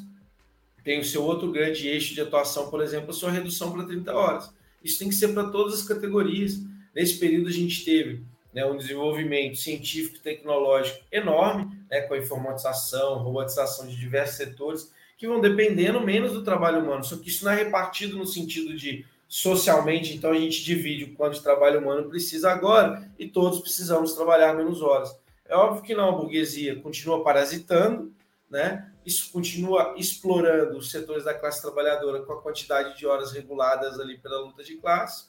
tem 0.83 0.99
o 0.99 1.05
seu 1.05 1.23
outro 1.23 1.51
grande 1.51 1.87
eixo 1.87 2.13
de 2.13 2.21
atuação, 2.21 2.69
por 2.69 2.81
exemplo, 2.81 3.09
a 3.09 3.13
sua 3.13 3.31
redução 3.31 3.71
para 3.71 3.87
30 3.87 4.13
horas. 4.13 4.53
Isso 4.83 4.99
tem 4.99 5.09
que 5.09 5.15
ser 5.15 5.29
para 5.29 5.49
todas 5.49 5.73
as 5.73 5.87
categorias. 5.87 6.61
Nesse 6.93 7.17
período, 7.17 7.49
a 7.49 7.51
gente 7.51 7.83
teve 7.83 8.23
né, 8.55 8.65
um 8.65 8.77
desenvolvimento 8.77 9.57
científico 9.57 10.15
e 10.15 10.21
tecnológico 10.21 11.03
enorme, 11.11 11.77
né, 11.91 12.01
com 12.01 12.13
a 12.13 12.17
informatização, 12.17 13.21
robotização 13.21 13.85
de 13.85 13.97
diversos 13.97 14.37
setores, 14.37 14.93
que 15.17 15.27
vão 15.27 15.41
dependendo 15.41 15.99
menos 15.99 16.31
do 16.31 16.41
trabalho 16.41 16.79
humano. 16.79 17.03
Só 17.03 17.17
que 17.17 17.27
isso 17.27 17.43
não 17.43 17.51
é 17.51 17.55
repartido 17.55 18.17
no 18.17 18.25
sentido 18.25 18.73
de 18.73 19.05
socialmente, 19.27 20.15
então 20.15 20.31
a 20.31 20.39
gente 20.39 20.63
divide 20.63 21.03
o 21.03 21.15
quanto 21.15 21.33
de 21.33 21.43
trabalho 21.43 21.81
humano 21.81 22.07
precisa 22.07 22.49
agora 22.49 23.11
e 23.19 23.27
todos 23.27 23.59
precisamos 23.59 24.13
trabalhar 24.13 24.53
menos 24.53 24.81
horas. 24.81 25.13
É 25.45 25.55
óbvio 25.55 25.83
que 25.83 25.93
não, 25.93 26.09
a 26.09 26.13
burguesia 26.13 26.79
continua 26.79 27.23
parasitando, 27.23 28.13
né? 28.49 28.89
Isso 29.05 29.31
continua 29.31 29.93
explorando 29.97 30.77
os 30.77 30.89
setores 30.89 31.25
da 31.25 31.33
classe 31.33 31.61
trabalhadora 31.61 32.21
com 32.21 32.33
a 32.33 32.41
quantidade 32.41 32.97
de 32.97 33.05
horas 33.05 33.33
reguladas 33.33 33.99
ali 33.99 34.17
pela 34.17 34.39
luta 34.39 34.63
de 34.63 34.77
classe 34.77 35.25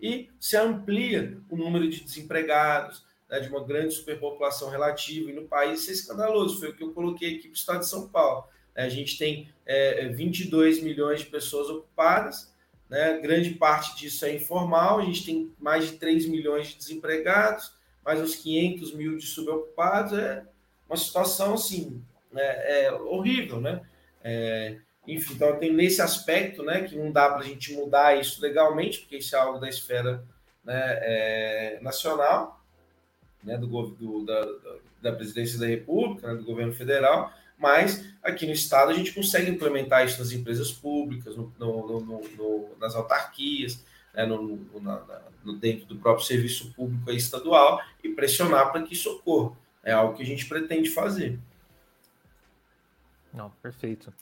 e 0.00 0.28
se 0.38 0.56
amplia 0.56 1.38
o 1.50 1.56
número 1.56 1.88
de 1.88 2.00
desempregados, 2.00 3.04
né, 3.28 3.40
de 3.40 3.48
uma 3.48 3.64
grande 3.64 3.94
superpopulação 3.94 4.70
relativa, 4.70 5.30
e 5.30 5.34
no 5.34 5.46
país 5.46 5.80
isso 5.80 5.90
é 5.90 5.94
escandaloso, 5.94 6.58
foi 6.58 6.70
o 6.70 6.74
que 6.74 6.82
eu 6.82 6.92
coloquei 6.92 7.36
aqui 7.36 7.42
para 7.42 7.50
o 7.50 7.54
estado 7.54 7.80
de 7.80 7.88
São 7.88 8.08
Paulo. 8.08 8.44
A 8.74 8.88
gente 8.88 9.18
tem 9.18 9.48
é, 9.66 10.06
22 10.08 10.82
milhões 10.82 11.20
de 11.20 11.26
pessoas 11.26 11.68
ocupadas, 11.68 12.52
né, 12.88 13.18
grande 13.18 13.50
parte 13.50 13.98
disso 13.98 14.24
é 14.24 14.34
informal, 14.34 14.98
a 15.00 15.04
gente 15.04 15.26
tem 15.26 15.52
mais 15.58 15.90
de 15.90 15.98
3 15.98 16.26
milhões 16.26 16.68
de 16.68 16.76
desempregados, 16.76 17.72
mais 18.04 18.20
uns 18.20 18.36
500 18.36 18.94
mil 18.94 19.18
de 19.18 19.26
subocupados, 19.26 20.16
é 20.18 20.44
uma 20.88 20.96
situação 20.96 21.54
assim 21.54 22.02
é, 22.34 22.86
é 22.86 22.92
horrível, 22.92 23.60
né? 23.60 23.82
É, 24.22 24.78
enfim, 25.08 25.34
então 25.34 25.58
tem 25.58 25.72
nesse 25.72 26.02
aspecto, 26.02 26.62
né, 26.62 26.82
que 26.82 26.94
não 26.94 27.10
dá 27.10 27.30
para 27.30 27.38
a 27.38 27.44
gente 27.44 27.72
mudar 27.72 28.20
isso 28.20 28.42
legalmente, 28.42 29.00
porque 29.00 29.16
isso 29.16 29.34
é 29.34 29.38
algo 29.38 29.58
da 29.58 29.66
esfera 29.66 30.22
né, 30.62 30.98
é, 31.00 31.78
nacional, 31.80 32.62
né, 33.42 33.56
do, 33.56 33.66
do 33.66 34.26
da, 34.26 34.46
da, 35.00 35.12
presidência 35.12 35.58
da 35.58 35.66
República, 35.66 36.28
né, 36.28 36.34
do 36.34 36.44
governo 36.44 36.74
federal, 36.74 37.32
mas 37.56 38.04
aqui 38.22 38.46
no 38.46 38.52
estado 38.52 38.90
a 38.90 38.94
gente 38.94 39.14
consegue 39.14 39.50
implementar 39.50 40.04
isso 40.04 40.18
nas 40.18 40.30
empresas 40.30 40.70
públicas, 40.70 41.34
no, 41.34 41.50
no, 41.58 42.00
no, 42.36 42.76
nas 42.78 42.94
autarquias, 42.94 43.82
né, 44.12 44.26
na, 44.26 45.02
dentro 45.58 45.86
do 45.86 45.96
próprio 45.96 46.26
serviço 46.26 46.70
público 46.74 47.10
estadual 47.12 47.80
e 48.04 48.10
pressionar 48.10 48.70
para 48.70 48.82
que 48.82 48.92
isso 48.92 49.10
ocorra. 49.10 49.56
É 49.82 49.92
algo 49.92 50.14
que 50.14 50.22
a 50.22 50.26
gente 50.26 50.46
pretende 50.46 50.90
fazer. 50.90 51.38
Não, 53.32 53.50
perfeito. 53.62 54.12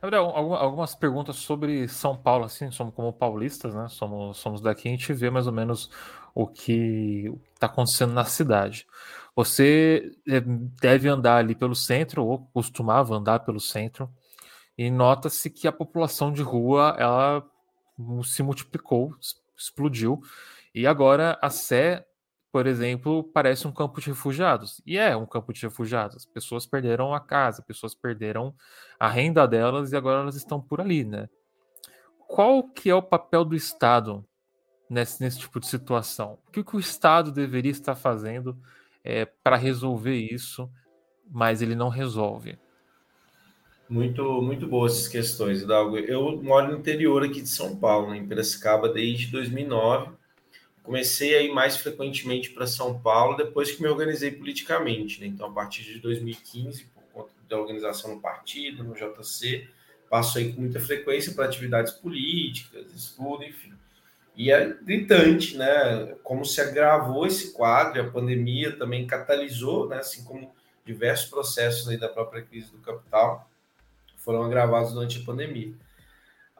Gabriel, 0.00 0.24
algumas 0.24 0.94
perguntas 0.94 1.36
sobre 1.36 1.86
São 1.86 2.16
Paulo, 2.16 2.46
assim, 2.46 2.70
somos 2.70 2.94
como 2.94 3.12
paulistas, 3.12 3.74
né? 3.74 3.86
Somos, 3.88 4.38
somos 4.38 4.62
daqui, 4.62 4.88
a 4.88 4.90
gente 4.92 5.12
vê 5.12 5.28
mais 5.28 5.46
ou 5.46 5.52
menos 5.52 5.90
o 6.34 6.46
que 6.46 7.30
está 7.52 7.66
acontecendo 7.66 8.14
na 8.14 8.24
cidade. 8.24 8.86
Você 9.36 10.10
é, 10.26 10.40
deve 10.80 11.06
andar 11.06 11.36
ali 11.36 11.54
pelo 11.54 11.74
centro, 11.74 12.24
ou 12.24 12.38
costumava 12.46 13.14
andar 13.14 13.40
pelo 13.40 13.60
centro, 13.60 14.10
e 14.76 14.90
nota-se 14.90 15.50
que 15.50 15.68
a 15.68 15.72
população 15.72 16.32
de 16.32 16.40
rua 16.40 16.96
ela 16.98 17.46
se 18.24 18.42
multiplicou, 18.42 19.14
explodiu, 19.54 20.22
e 20.74 20.86
agora 20.86 21.38
a 21.42 21.50
Sé 21.50 22.06
por 22.52 22.66
exemplo, 22.66 23.22
parece 23.22 23.66
um 23.66 23.72
campo 23.72 24.00
de 24.00 24.08
refugiados. 24.08 24.82
E 24.84 24.98
é 24.98 25.16
um 25.16 25.26
campo 25.26 25.52
de 25.52 25.62
refugiados. 25.62 26.26
Pessoas 26.26 26.66
perderam 26.66 27.14
a 27.14 27.20
casa, 27.20 27.62
pessoas 27.62 27.94
perderam 27.94 28.54
a 28.98 29.08
renda 29.08 29.46
delas 29.46 29.92
e 29.92 29.96
agora 29.96 30.20
elas 30.20 30.34
estão 30.34 30.60
por 30.60 30.80
ali, 30.80 31.04
né? 31.04 31.28
Qual 32.26 32.64
que 32.64 32.90
é 32.90 32.94
o 32.94 33.02
papel 33.02 33.44
do 33.44 33.54
Estado 33.54 34.24
nesse, 34.88 35.22
nesse 35.22 35.38
tipo 35.38 35.60
de 35.60 35.66
situação? 35.66 36.38
O 36.46 36.50
que, 36.50 36.64
que 36.64 36.76
o 36.76 36.80
Estado 36.80 37.30
deveria 37.30 37.70
estar 37.70 37.94
fazendo 37.94 38.58
é, 39.04 39.24
para 39.24 39.56
resolver 39.56 40.16
isso, 40.16 40.68
mas 41.30 41.62
ele 41.62 41.76
não 41.76 41.88
resolve? 41.88 42.58
Muito, 43.88 44.40
muito 44.42 44.66
boas 44.66 44.92
essas 44.92 45.08
questões, 45.08 45.62
Hidalgo. 45.62 45.98
Eu 45.98 46.40
moro 46.42 46.72
no 46.72 46.78
interior 46.78 47.24
aqui 47.24 47.42
de 47.42 47.48
São 47.48 47.76
Paulo, 47.76 48.14
em 48.14 48.26
Piracicaba, 48.26 48.88
desde 48.88 49.30
2009 49.32 50.19
comecei 50.90 51.36
a 51.36 51.40
ir 51.40 51.52
mais 51.52 51.76
frequentemente 51.76 52.50
para 52.50 52.66
São 52.66 52.98
Paulo 52.98 53.36
depois 53.36 53.70
que 53.70 53.80
me 53.80 53.88
organizei 53.88 54.32
politicamente. 54.32 55.20
Né? 55.20 55.28
Então, 55.28 55.46
a 55.46 55.52
partir 55.52 55.84
de 55.84 56.00
2015, 56.00 56.84
por 56.86 57.04
conta 57.12 57.30
da 57.48 57.56
organização 57.56 58.12
no 58.12 58.20
partido, 58.20 58.82
no 58.82 58.92
JC, 58.92 59.68
passo 60.10 60.38
aí 60.38 60.52
com 60.52 60.62
muita 60.62 60.80
frequência 60.80 61.32
para 61.32 61.44
atividades 61.44 61.92
políticas, 61.92 62.92
estudo, 62.92 63.44
enfim. 63.44 63.72
E 64.34 64.50
é 64.50 64.66
gritante, 64.82 65.56
né? 65.56 66.16
Como 66.24 66.44
se 66.44 66.60
agravou 66.60 67.24
esse 67.24 67.52
quadro, 67.52 68.00
a 68.02 68.10
pandemia 68.10 68.76
também 68.76 69.06
catalisou, 69.06 69.88
né? 69.88 69.98
Assim 69.98 70.24
como 70.24 70.52
diversos 70.84 71.30
processos 71.30 71.88
aí 71.88 71.98
da 71.98 72.08
própria 72.08 72.42
crise 72.42 72.72
do 72.72 72.78
capital 72.78 73.48
foram 74.16 74.42
agravados 74.42 74.92
durante 74.92 75.20
a 75.20 75.24
pandemia. 75.24 75.72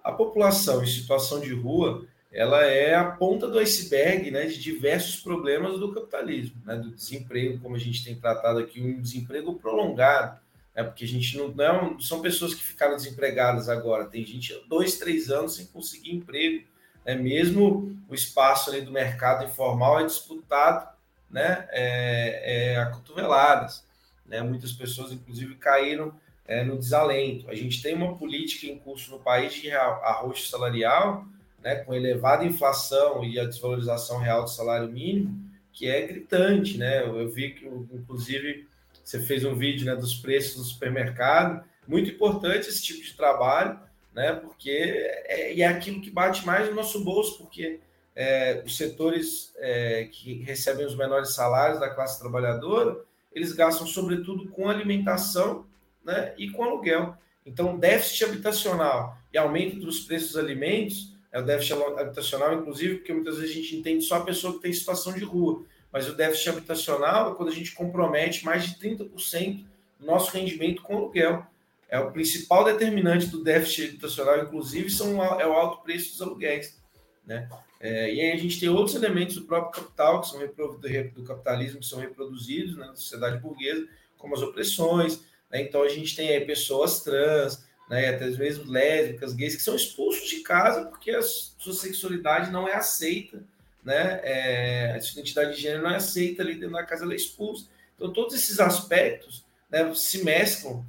A 0.05 0.13
população 0.13 0.85
em 0.85 0.87
situação 0.87 1.41
de 1.41 1.53
rua 1.53 2.07
ela 2.33 2.65
é 2.65 2.95
a 2.95 3.05
ponta 3.05 3.49
do 3.49 3.59
iceberg 3.59 4.31
né, 4.31 4.47
de 4.47 4.59
diversos 4.61 5.21
problemas 5.21 5.79
do 5.79 5.93
capitalismo, 5.93 6.57
né, 6.65 6.77
do 6.77 6.91
desemprego, 6.91 7.59
como 7.59 7.75
a 7.77 7.79
gente 7.79 8.05
tem 8.05 8.15
tratado 8.15 8.61
aqui, 8.61 8.81
um 8.81 9.01
desemprego 9.01 9.55
prolongado, 9.55 10.39
né, 10.75 10.85
porque 10.85 11.05
a 11.05 11.09
gente 11.09 11.37
não, 11.37 11.49
não 11.49 11.97
é 11.97 12.01
são 12.01 12.21
pessoas 12.21 12.55
que 12.55 12.63
ficaram 12.63 12.97
desempregadas 12.97 13.69
agora, 13.69 14.05
tem 14.05 14.25
gente 14.25 14.55
dois, 14.69 14.97
três 14.97 15.29
anos 15.29 15.57
sem 15.57 15.67
conseguir 15.67 16.15
emprego, 16.15 16.65
né, 17.05 17.17
mesmo 17.17 17.97
o 18.09 18.15
espaço 18.15 18.71
ali 18.71 18.83
do 18.83 18.93
mercado 18.93 19.45
informal 19.45 20.01
é 20.01 20.07
disputado 20.07 20.89
né, 21.29 21.67
é, 21.71 22.75
é, 22.75 22.77
a 22.77 22.87
cotoveladas. 22.87 23.85
Né? 24.27 24.41
Muitas 24.43 24.73
pessoas, 24.73 25.13
inclusive, 25.13 25.57
caíram 25.57 26.15
é, 26.47 26.65
no 26.65 26.79
desalento. 26.79 27.49
A 27.51 27.55
gente 27.55 27.83
tem 27.83 27.95
uma 27.95 28.17
política 28.17 28.67
em 28.67 28.79
curso 28.79 29.11
no 29.11 29.19
país 29.19 29.55
de 29.55 29.71
arroxo 29.73 30.49
salarial, 30.49 31.25
né, 31.63 31.77
com 31.77 31.95
elevada 31.95 32.45
inflação 32.45 33.25
e 33.25 33.39
a 33.39 33.45
desvalorização 33.45 34.19
real 34.19 34.45
do 34.45 34.51
salário 34.51 34.89
mínimo, 34.89 35.39
que 35.73 35.89
é 35.89 36.07
gritante. 36.07 36.79
Né? 36.79 37.03
Eu, 37.03 37.21
eu 37.21 37.29
vi 37.29 37.51
que, 37.51 37.67
inclusive, 37.67 38.67
você 39.05 39.21
fez 39.21 39.45
um 39.45 39.55
vídeo 39.55 39.87
né, 39.87 39.95
dos 39.95 40.15
preços 40.15 40.57
do 40.57 40.65
supermercado. 40.65 41.65
Muito 41.87 42.11
importante 42.11 42.69
esse 42.69 42.83
tipo 42.83 43.03
de 43.03 43.15
trabalho, 43.15 43.79
né, 44.15 44.33
porque 44.33 44.71
é, 44.71 45.59
é 45.59 45.67
aquilo 45.67 46.01
que 46.01 46.11
bate 46.11 46.45
mais 46.47 46.69
no 46.69 46.75
nosso 46.75 47.03
bolso, 47.05 47.39
porque 47.39 47.81
é, 48.15 48.63
os 48.65 48.77
setores 48.77 49.53
é, 49.59 50.09
que 50.11 50.43
recebem 50.43 50.85
os 50.85 50.97
menores 50.97 51.35
salários 51.35 51.81
da 51.81 51.91
classe 51.91 52.21
trabalhadora, 52.21 52.99
eles 53.33 53.53
gastam 53.53 53.87
sobretudo 53.87 54.49
com 54.49 54.69
alimentação 54.69 55.67
né, 56.05 56.35
e 56.37 56.51
com 56.51 56.65
aluguel. 56.65 57.17
Então, 57.47 57.79
déficit 57.79 58.25
habitacional 58.25 59.17
e 59.33 59.39
aumento 59.39 59.77
dos 59.77 60.01
preços 60.01 60.33
dos 60.33 60.37
alimentos, 60.37 61.15
é 61.33 61.39
o 61.39 61.45
déficit 61.45 61.75
habitacional, 61.97 62.55
inclusive, 62.55 62.97
porque 62.97 63.13
muitas 63.13 63.39
vezes 63.39 63.51
a 63.51 63.55
gente 63.61 63.77
entende 63.77 64.05
só 64.05 64.17
a 64.17 64.25
pessoa 64.25 64.55
que 64.55 64.61
tem 64.61 64.73
situação 64.73 65.13
de 65.13 65.25
rua, 65.25 65.65
mas 65.93 66.09
o 66.09 66.15
déficit 66.15 66.51
habitacional 66.51 67.33
é 67.33 67.35
quando 67.35 67.51
a 67.51 67.55
gente 67.55 67.73
compromete 67.73 68.45
mais 68.45 68.65
de 68.65 68.75
30% 68.77 69.65
do 69.99 70.07
nosso 70.07 70.31
rendimento 70.33 70.83
com 70.83 70.97
aluguel. 70.97 71.47
É 71.89 71.99
o 71.99 72.13
principal 72.13 72.65
determinante 72.65 73.27
do 73.27 73.43
déficit 73.43 73.91
habitacional, 73.91 74.39
inclusive, 74.39 74.91
são, 74.91 75.23
é 75.41 75.47
o 75.47 75.53
alto 75.53 75.83
preço 75.83 76.11
dos 76.13 76.23
aluguéis. 76.23 76.81
Né? 77.27 77.49
É, 77.81 78.13
e 78.13 78.21
aí 78.21 78.33
a 78.33 78.37
gente 78.37 78.61
tem 78.61 78.69
outros 78.69 78.95
elementos 78.95 79.37
do 79.37 79.43
próprio 79.43 79.83
capital, 79.83 80.21
que 80.21 80.29
são 80.29 80.41
do 80.41 81.25
capitalismo, 81.25 81.81
que 81.81 81.87
são 81.87 81.99
reproduzidos 81.99 82.77
né, 82.77 82.87
na 82.87 82.95
sociedade 82.95 83.41
burguesa, 83.41 83.87
como 84.19 84.35
as 84.35 84.43
opressões. 84.43 85.25
Né? 85.51 85.63
Então 85.63 85.83
a 85.83 85.89
gente 85.89 86.15
tem 86.15 86.29
aí 86.29 86.45
pessoas 86.45 87.03
trans, 87.03 87.65
né, 87.91 88.09
até 88.09 88.27
mesmo 88.31 88.71
lésbicas, 88.71 89.35
gays, 89.35 89.57
que 89.57 89.63
são 89.63 89.75
expulsos 89.75 90.29
de 90.29 90.41
casa 90.41 90.87
porque 90.87 91.11
a 91.11 91.21
sua 91.21 91.75
sexualidade 91.75 92.53
não 92.53 92.69
é 92.69 92.75
aceita, 92.75 93.43
né? 93.85 94.21
É, 94.23 94.95
a 94.97 95.01
sua 95.01 95.15
identidade 95.19 95.57
de 95.57 95.63
gênero 95.63 95.83
não 95.83 95.91
é 95.91 95.97
aceita 95.97 96.43
ali 96.43 96.55
dentro 96.55 96.75
da 96.75 96.85
casa, 96.85 97.03
ela 97.03 97.13
é 97.13 97.17
expulsa. 97.17 97.67
Então 97.97 98.13
todos 98.13 98.35
esses 98.35 98.61
aspectos 98.61 99.45
né, 99.69 99.93
se 99.95 100.23
mesclam 100.23 100.85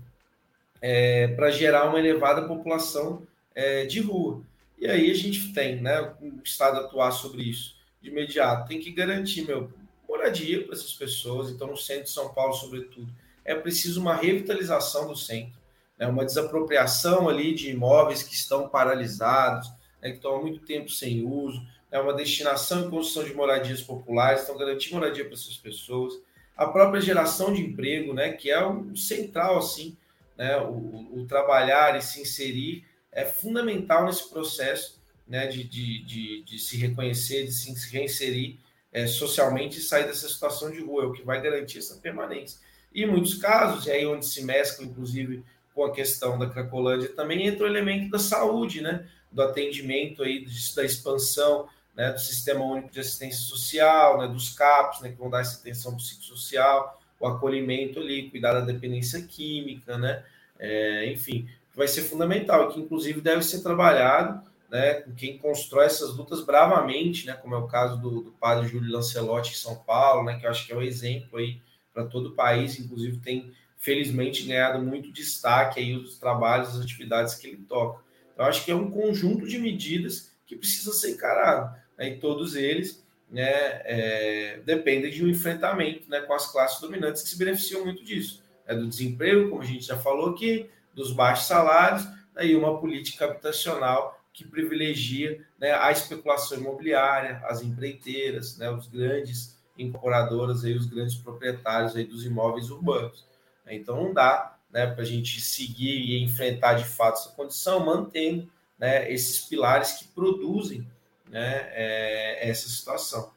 é, 0.79 1.29
para 1.29 1.49
gerar 1.49 1.89
uma 1.89 1.99
elevada 1.99 2.47
população 2.47 3.25
é, 3.55 3.85
de 3.85 3.99
rua. 3.99 4.43
E 4.77 4.87
aí 4.87 5.09
a 5.09 5.15
gente 5.15 5.53
tem, 5.53 5.81
né, 5.81 5.99
o 6.21 6.41
Estado 6.43 6.79
atuar 6.79 7.11
sobre 7.11 7.41
isso 7.41 7.75
de 7.99 8.09
imediato. 8.09 8.67
Tem 8.67 8.79
que 8.79 8.91
garantir, 8.91 9.45
meu, 9.45 9.71
moradia 10.07 10.63
para 10.63 10.73
essas 10.73 10.93
pessoas. 10.93 11.49
Então, 11.49 11.67
no 11.67 11.77
centro 11.77 12.03
de 12.03 12.09
São 12.11 12.31
Paulo, 12.33 12.53
sobretudo, 12.53 13.11
é 13.43 13.55
preciso 13.55 13.99
uma 13.99 14.15
revitalização 14.15 15.07
do 15.07 15.15
centro, 15.15 15.59
né, 16.01 16.07
uma 16.07 16.25
desapropriação 16.25 17.29
ali 17.29 17.53
de 17.53 17.69
imóveis 17.69 18.23
que 18.23 18.33
estão 18.33 18.67
paralisados, 18.67 19.69
né, 20.01 20.09
que 20.09 20.15
estão 20.15 20.35
há 20.35 20.41
muito 20.41 20.65
tempo 20.65 20.89
sem 20.89 21.23
uso, 21.23 21.61
é 21.91 21.99
uma 21.99 22.11
destinação 22.11 22.87
e 22.87 22.89
construção 22.89 23.23
de 23.23 23.35
moradias 23.35 23.83
populares, 23.83 24.41
então 24.41 24.57
garantir 24.57 24.91
moradia 24.91 25.23
para 25.23 25.35
essas 25.35 25.55
pessoas, 25.57 26.15
a 26.57 26.65
própria 26.65 26.99
geração 26.99 27.53
de 27.53 27.61
emprego, 27.61 28.15
né, 28.15 28.31
que 28.31 28.49
é 28.49 28.65
o 28.65 28.95
central 28.95 29.59
assim, 29.59 29.95
né, 30.35 30.57
o, 30.57 31.19
o 31.19 31.25
trabalhar 31.27 31.95
e 31.95 32.01
se 32.01 32.19
inserir 32.19 32.83
é 33.11 33.23
fundamental 33.23 34.05
nesse 34.05 34.27
processo 34.27 34.99
né, 35.27 35.45
de, 35.45 35.63
de, 35.63 36.03
de, 36.03 36.43
de 36.43 36.57
se 36.57 36.77
reconhecer, 36.77 37.43
de 37.43 37.51
se 37.51 37.91
reinserir 37.91 38.57
é, 38.91 39.05
socialmente 39.05 39.77
e 39.77 39.81
sair 39.81 40.05
dessa 40.05 40.27
situação 40.27 40.71
de 40.71 40.79
rua, 40.79 41.03
é 41.03 41.05
o 41.05 41.13
que 41.13 41.21
vai 41.21 41.39
garantir 41.41 41.77
essa 41.77 41.97
permanência. 41.97 42.59
E 42.91 43.03
em 43.03 43.07
muitos 43.07 43.35
casos, 43.35 43.85
e 43.85 43.91
aí 43.91 44.05
onde 44.05 44.25
se 44.25 44.43
mescla, 44.43 44.83
inclusive, 44.83 45.43
com 45.73 45.85
a 45.85 45.91
questão 45.91 46.37
da 46.37 46.49
Cracolândia, 46.49 47.09
também 47.09 47.47
entra 47.47 47.63
o 47.63 47.67
elemento 47.67 48.09
da 48.09 48.19
saúde, 48.19 48.81
né, 48.81 49.07
do 49.31 49.41
atendimento, 49.41 50.23
aí, 50.23 50.45
da 50.75 50.83
expansão 50.83 51.67
né, 51.95 52.11
do 52.11 52.19
Sistema 52.19 52.63
Único 52.63 52.91
de 52.91 52.99
Assistência 52.99 53.39
Social, 53.39 54.19
né, 54.19 54.27
dos 54.27 54.53
CAPs, 54.53 55.01
né, 55.01 55.09
que 55.09 55.17
vão 55.17 55.29
dar 55.29 55.41
essa 55.41 55.59
atenção 55.59 55.95
psicossocial, 55.95 56.99
o 57.19 57.27
acolhimento 57.27 57.99
ali, 57.99 58.29
cuidar 58.29 58.53
da 58.53 58.61
dependência 58.61 59.21
química, 59.21 59.97
né, 59.97 60.23
é, 60.59 61.11
enfim, 61.11 61.47
vai 61.75 61.87
ser 61.87 62.03
fundamental 62.03 62.69
e 62.69 62.73
que, 62.73 62.79
inclusive, 62.79 63.21
deve 63.21 63.43
ser 63.43 63.61
trabalhado 63.61 64.41
né, 64.69 64.95
com 64.95 65.13
quem 65.13 65.37
constrói 65.37 65.85
essas 65.85 66.15
lutas 66.15 66.43
bravamente, 66.45 67.27
né, 67.27 67.33
como 67.33 67.53
é 67.53 67.57
o 67.57 67.67
caso 67.67 67.99
do, 67.99 68.21
do 68.21 68.31
padre 68.31 68.69
Júlio 68.69 68.91
Lancelotti 68.91 69.51
em 69.51 69.57
São 69.57 69.75
Paulo, 69.75 70.23
né, 70.23 70.39
que 70.39 70.45
eu 70.45 70.49
acho 70.49 70.65
que 70.65 70.71
é 70.71 70.75
um 70.75 70.81
exemplo 70.81 71.37
aí 71.37 71.61
para 71.93 72.05
todo 72.05 72.29
o 72.29 72.35
país, 72.35 72.79
inclusive 72.79 73.17
tem, 73.17 73.51
felizmente, 73.81 74.43
ganhado 74.43 74.79
muito 74.79 75.11
destaque 75.11 75.79
aí 75.79 75.97
os 75.97 76.19
trabalhos, 76.19 76.69
as 76.69 76.81
atividades 76.81 77.33
que 77.33 77.47
ele 77.47 77.65
toca. 77.67 77.99
Então, 78.31 78.45
acho 78.45 78.63
que 78.63 78.71
é 78.71 78.75
um 78.75 78.91
conjunto 78.91 79.47
de 79.47 79.57
medidas 79.57 80.31
que 80.45 80.55
precisa 80.55 80.93
ser 80.93 81.11
encarado, 81.11 81.75
né, 81.97 82.09
e 82.09 82.19
todos 82.19 82.55
eles 82.55 83.03
né, 83.29 83.43
é, 83.43 84.61
dependem 84.63 85.09
de 85.09 85.25
um 85.25 85.27
enfrentamento 85.27 86.07
né, 86.09 86.21
com 86.21 86.33
as 86.33 86.51
classes 86.51 86.79
dominantes 86.79 87.23
que 87.23 87.29
se 87.29 87.37
beneficiam 87.37 87.83
muito 87.83 88.03
disso. 88.03 88.43
É 88.67 88.75
do 88.75 88.87
desemprego, 88.87 89.49
como 89.49 89.63
a 89.63 89.65
gente 89.65 89.85
já 89.85 89.97
falou 89.97 90.29
aqui, 90.29 90.69
dos 90.93 91.11
baixos 91.11 91.47
salários 91.47 92.05
né, 92.35 92.45
e 92.45 92.55
uma 92.55 92.79
política 92.79 93.25
habitacional 93.25 94.21
que 94.31 94.45
privilegia 94.45 95.43
né, 95.59 95.73
a 95.73 95.91
especulação 95.91 96.57
imobiliária, 96.59 97.41
as 97.45 97.63
empreiteiras, 97.63 98.57
né, 98.57 98.69
os 98.69 98.87
grandes 98.87 99.59
incorporadoras, 99.75 100.63
aí, 100.63 100.75
os 100.75 100.85
grandes 100.85 101.15
proprietários 101.15 101.95
aí 101.95 102.03
dos 102.03 102.23
imóveis 102.25 102.69
urbanos. 102.69 103.30
Então 103.67 103.95
não 103.95 104.13
dá 104.13 104.57
né, 104.71 104.87
para 104.87 105.01
a 105.01 105.05
gente 105.05 105.41
seguir 105.41 105.99
e 105.99 106.23
enfrentar 106.23 106.75
de 106.75 106.85
fato 106.85 107.19
essa 107.19 107.29
condição, 107.31 107.85
mantendo 107.85 108.49
né, 108.79 109.11
esses 109.11 109.39
pilares 109.39 109.93
que 109.93 110.05
produzem 110.05 110.87
né, 111.29 111.69
é, 111.73 112.49
essa 112.49 112.67
situação. 112.67 113.31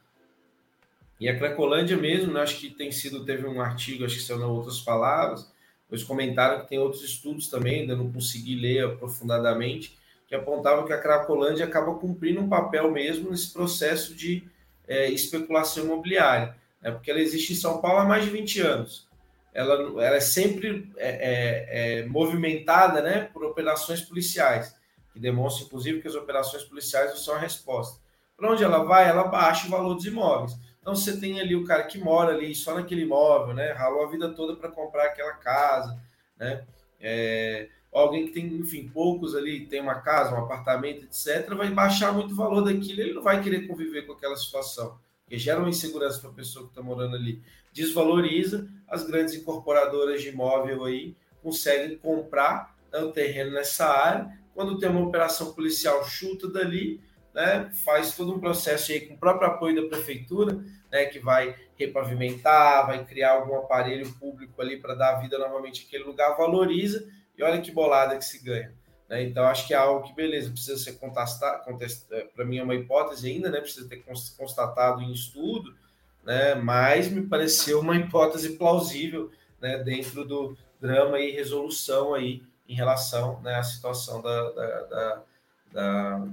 E 1.20 1.29
a 1.29 1.39
Cracolândia 1.39 1.97
mesmo, 1.97 2.33
né, 2.33 2.41
acho 2.41 2.59
que 2.59 2.70
tem 2.70 2.91
sido, 2.91 3.25
teve 3.25 3.47
um 3.47 3.61
artigo, 3.61 4.05
acho 4.05 4.16
que 4.16 4.22
são 4.22 4.51
outras 4.51 4.81
palavras, 4.81 5.53
eles 5.91 6.03
comentaram 6.03 6.61
que 6.61 6.68
tem 6.68 6.79
outros 6.79 7.05
estudos 7.05 7.49
também, 7.49 7.83
ainda 7.83 7.95
não 7.95 8.11
consegui 8.11 8.57
ler 8.57 8.85
aprofundadamente, 8.85 9.97
que 10.27 10.35
apontavam 10.35 10.85
que 10.85 10.93
a 10.93 11.01
Cracolândia 11.01 11.66
acaba 11.66 11.95
cumprindo 11.95 12.41
um 12.41 12.49
papel 12.49 12.91
mesmo 12.91 13.31
nesse 13.31 13.53
processo 13.53 14.14
de 14.14 14.43
é, 14.89 15.09
especulação 15.11 15.85
imobiliária, 15.85 16.57
né? 16.81 16.91
porque 16.91 17.11
ela 17.11 17.20
existe 17.20 17.53
em 17.53 17.57
São 17.57 17.81
Paulo 17.81 18.01
há 18.01 18.05
mais 18.05 18.25
de 18.25 18.31
20 18.31 18.61
anos. 18.61 19.07
Ela, 19.55 19.75
ela 20.05 20.17
é 20.17 20.21
sempre 20.21 20.93
é, 20.97 21.09
é, 21.09 22.01
é, 22.01 22.07
movimentada 22.07 23.01
né, 23.01 23.31
por 23.33 23.45
operações 23.45 24.01
policiais, 24.01 24.77
que 25.13 25.21
demonstram, 25.21 25.67
inclusive, 25.67 26.03
que 26.03 26.09
as 26.09 26.17
operações 26.17 26.65
policiais 26.65 27.11
não 27.11 27.17
são 27.17 27.37
a 27.37 27.39
resposta. 27.39 28.03
Para 28.37 28.51
onde 28.51 28.65
ela 28.65 28.83
vai, 28.83 29.09
ela 29.09 29.29
baixa 29.29 29.69
o 29.69 29.71
valor 29.71 29.95
dos 29.95 30.05
imóveis. 30.05 30.59
Então 30.81 30.95
você 30.95 31.19
tem 31.19 31.41
ali 31.41 31.55
o 31.55 31.65
cara 31.65 31.85
que 31.85 31.99
mora 31.99 32.35
ali 32.35 32.55
só 32.55 32.75
naquele 32.75 33.03
imóvel, 33.03 33.55
né? 33.55 33.73
Ralou 33.73 34.05
a 34.05 34.11
vida 34.11 34.29
toda 34.35 34.57
para 34.57 34.69
comprar 34.69 35.05
aquela 35.05 35.33
casa, 35.35 35.99
né? 36.37 36.65
É, 37.01 37.69
alguém 37.93 38.27
que 38.27 38.33
tem, 38.33 38.47
enfim, 38.47 38.91
poucos 38.93 39.35
ali, 39.35 39.67
tem 39.67 39.81
uma 39.81 40.01
casa, 40.01 40.35
um 40.35 40.45
apartamento, 40.45 41.05
etc., 41.05 41.49
vai 41.55 41.71
baixar 41.71 42.13
muito 42.13 42.33
o 42.33 42.37
valor 42.37 42.63
daquilo, 42.63 43.01
ele 43.01 43.15
não 43.15 43.23
vai 43.23 43.41
querer 43.43 43.67
conviver 43.67 44.03
com 44.03 44.13
aquela 44.13 44.37
situação, 44.37 44.99
que 45.27 45.39
gera 45.39 45.59
uma 45.59 45.68
insegurança 45.68 46.20
para 46.20 46.31
a 46.31 46.35
pessoa 46.35 46.66
que 46.66 46.70
está 46.70 46.83
morando 46.83 47.16
ali. 47.16 47.43
Desvaloriza, 47.72 48.68
as 48.89 49.07
grandes 49.07 49.35
incorporadoras 49.35 50.22
de 50.22 50.29
imóvel 50.29 50.85
aí 50.85 51.16
conseguem 51.43 51.97
comprar 51.99 52.75
o 52.93 53.11
terreno 53.11 53.53
nessa 53.53 53.87
área. 53.87 54.39
Quando 54.55 54.79
tem 54.79 54.89
uma 54.89 55.07
operação 55.07 55.53
policial 55.53 56.05
chuta 56.05 56.49
dali, 56.49 57.01
né, 57.35 57.70
faz 57.85 58.14
todo 58.14 58.33
um 58.33 58.39
processo 58.39 58.93
aí 58.93 59.01
com 59.01 59.14
o 59.14 59.18
próprio 59.18 59.49
apoio 59.49 59.75
da 59.75 59.89
prefeitura, 59.89 60.57
né, 60.91 61.07
que 61.07 61.18
vai 61.18 61.57
repavimentar, 61.77 62.87
vai 62.87 63.05
criar 63.05 63.33
algum 63.33 63.57
aparelho 63.57 64.12
público 64.14 64.62
ali 64.62 64.79
para 64.79 64.95
dar 64.95 65.20
vida 65.20 65.37
novamente 65.39 65.85
àquele 65.85 66.05
lugar, 66.05 66.37
valoriza 66.37 67.09
e 67.37 67.43
olha 67.43 67.61
que 67.61 67.72
bolada 67.72 68.16
que 68.16 68.25
se 68.25 68.45
ganha. 68.45 68.72
Né? 69.09 69.25
Então, 69.25 69.45
acho 69.45 69.67
que 69.67 69.75
é 69.75 69.77
algo 69.77 70.07
que, 70.07 70.15
beleza, 70.15 70.51
precisa 70.51 70.79
ser 70.79 70.99
contestado, 70.99 71.63
é, 72.13 72.21
para 72.25 72.45
mim 72.45 72.59
é 72.59 72.63
uma 72.63 72.75
hipótese 72.75 73.31
ainda, 73.31 73.51
né, 73.51 73.61
precisa 73.61 73.89
ter 73.89 74.03
constatado 74.37 75.03
em 75.03 75.13
estudo, 75.13 75.75
né, 76.25 76.55
mas 76.55 77.09
me 77.09 77.23
pareceu 77.27 77.81
uma 77.81 77.97
hipótese 77.97 78.57
plausível 78.57 79.31
né, 79.61 79.79
dentro 79.79 80.25
do 80.25 80.57
drama 80.81 81.19
e 81.21 81.31
resolução 81.31 82.15
aí 82.15 82.43
em 82.69 82.75
relação 82.75 83.41
né, 83.43 83.55
à 83.57 83.63
situação 83.63 84.23
da, 84.23 84.51
da, 84.51 84.83
da, 84.83 85.23
da 85.73 86.29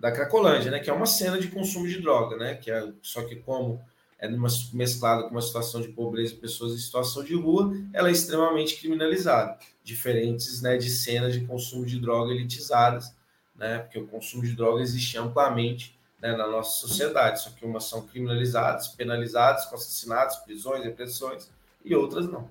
da 0.00 0.10
Cracolândia, 0.10 0.70
né, 0.70 0.78
que 0.78 0.88
é 0.88 0.92
uma 0.92 1.04
cena 1.04 1.38
de 1.38 1.48
consumo 1.48 1.86
de 1.86 2.00
droga, 2.00 2.34
né, 2.36 2.54
que 2.54 2.70
é, 2.70 2.90
só 3.02 3.22
que 3.22 3.36
como 3.36 3.84
é 4.20 4.28
numa, 4.28 4.48
com 4.48 5.30
uma 5.30 5.40
situação 5.40 5.80
de 5.80 5.88
pobreza 5.88 6.34
e 6.34 6.36
pessoas 6.36 6.74
em 6.74 6.78
situação 6.78 7.24
de 7.24 7.34
rua, 7.34 7.72
ela 7.92 8.08
é 8.08 8.12
extremamente 8.12 8.76
criminalizada, 8.76 9.58
diferentes 9.82 10.60
né, 10.60 10.76
de 10.76 10.90
cenas 10.90 11.32
de 11.32 11.40
consumo 11.46 11.86
de 11.86 11.98
droga 11.98 12.32
elitizadas, 12.32 13.16
né, 13.56 13.78
porque 13.78 13.98
o 13.98 14.06
consumo 14.06 14.42
de 14.42 14.54
droga 14.54 14.82
existe 14.82 15.16
amplamente 15.16 15.98
né, 16.20 16.36
na 16.36 16.46
nossa 16.46 16.86
sociedade, 16.86 17.40
só 17.40 17.50
que 17.50 17.64
umas 17.64 17.84
são 17.84 18.06
criminalizadas, 18.06 18.88
penalizadas 18.88 19.64
com 19.64 19.74
assassinatos, 19.74 20.36
prisões, 20.36 20.84
repressões, 20.84 21.50
e 21.82 21.94
outras 21.94 22.26
não. 22.30 22.46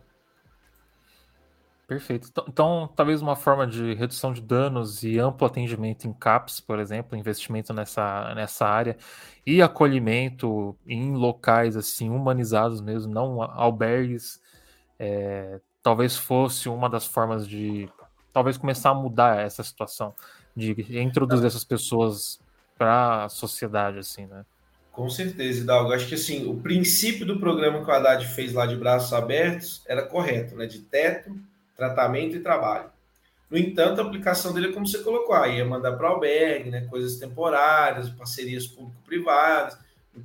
Perfeito. 1.90 2.28
Então, 2.30 2.46
então, 2.48 2.94
talvez 2.96 3.20
uma 3.20 3.36
forma 3.36 3.66
de 3.66 3.96
redução 3.96 4.32
de 4.32 4.42
danos 4.42 5.02
e 5.02 5.18
amplo 5.18 5.48
atendimento 5.48 6.06
em 6.06 6.14
CAPS, 6.14 6.60
por 6.60 6.78
exemplo, 6.78 7.18
investimento 7.18 7.74
nessa, 7.74 8.32
nessa 8.36 8.68
área, 8.68 8.96
e 9.44 9.60
acolhimento 9.60 10.78
em 10.88 11.16
locais 11.16 11.76
assim 11.76 12.12
humanizados 12.12 12.80
mesmo, 12.80 13.12
não 13.12 13.42
albergues, 13.42 14.40
é, 15.00 15.60
talvez 15.82 16.16
fosse 16.16 16.70
uma 16.70 16.88
das 16.88 17.08
formas 17.08 17.48
de 17.48 17.90
talvez 18.32 18.56
começar 18.56 18.92
a 18.92 18.94
mudar 18.94 19.40
essa 19.40 19.64
situação, 19.64 20.14
de 20.56 20.76
introduzir 21.02 21.48
essas 21.48 21.64
pessoas 21.64 22.40
para 22.78 23.24
a 23.24 23.30
sociedade, 23.30 23.98
assim, 23.98 24.28
né? 24.28 24.46
Com 24.92 25.10
certeza, 25.10 25.62
Hidalgo. 25.62 25.92
Acho 25.92 26.08
que 26.08 26.14
assim, 26.14 26.48
o 26.48 26.56
princípio 26.58 27.26
do 27.26 27.40
programa 27.40 27.84
que 27.84 27.90
o 27.90 27.92
Haddad 27.92 28.28
fez 28.28 28.54
lá 28.54 28.68
de 28.68 28.76
braços 28.76 29.12
abertos 29.12 29.82
era 29.88 30.06
correto, 30.06 30.56
né? 30.56 30.68
De 30.68 30.82
teto, 30.82 31.36
tratamento 31.80 32.36
e 32.36 32.42
trabalho. 32.42 32.92
No 33.50 33.58
entanto, 33.58 34.00
a 34.00 34.04
aplicação 34.04 34.54
dele 34.54 34.68
é 34.68 34.72
como 34.72 34.86
você 34.86 35.00
colocou, 35.00 35.36
aí 35.36 35.58
ia 35.58 35.66
mandar 35.66 35.94
para 35.94 36.10
albergue, 36.10 36.70
né, 36.70 36.82
coisas 36.82 37.18
temporárias, 37.18 38.10
parcerias 38.10 38.68
público-privadas, 38.68 39.76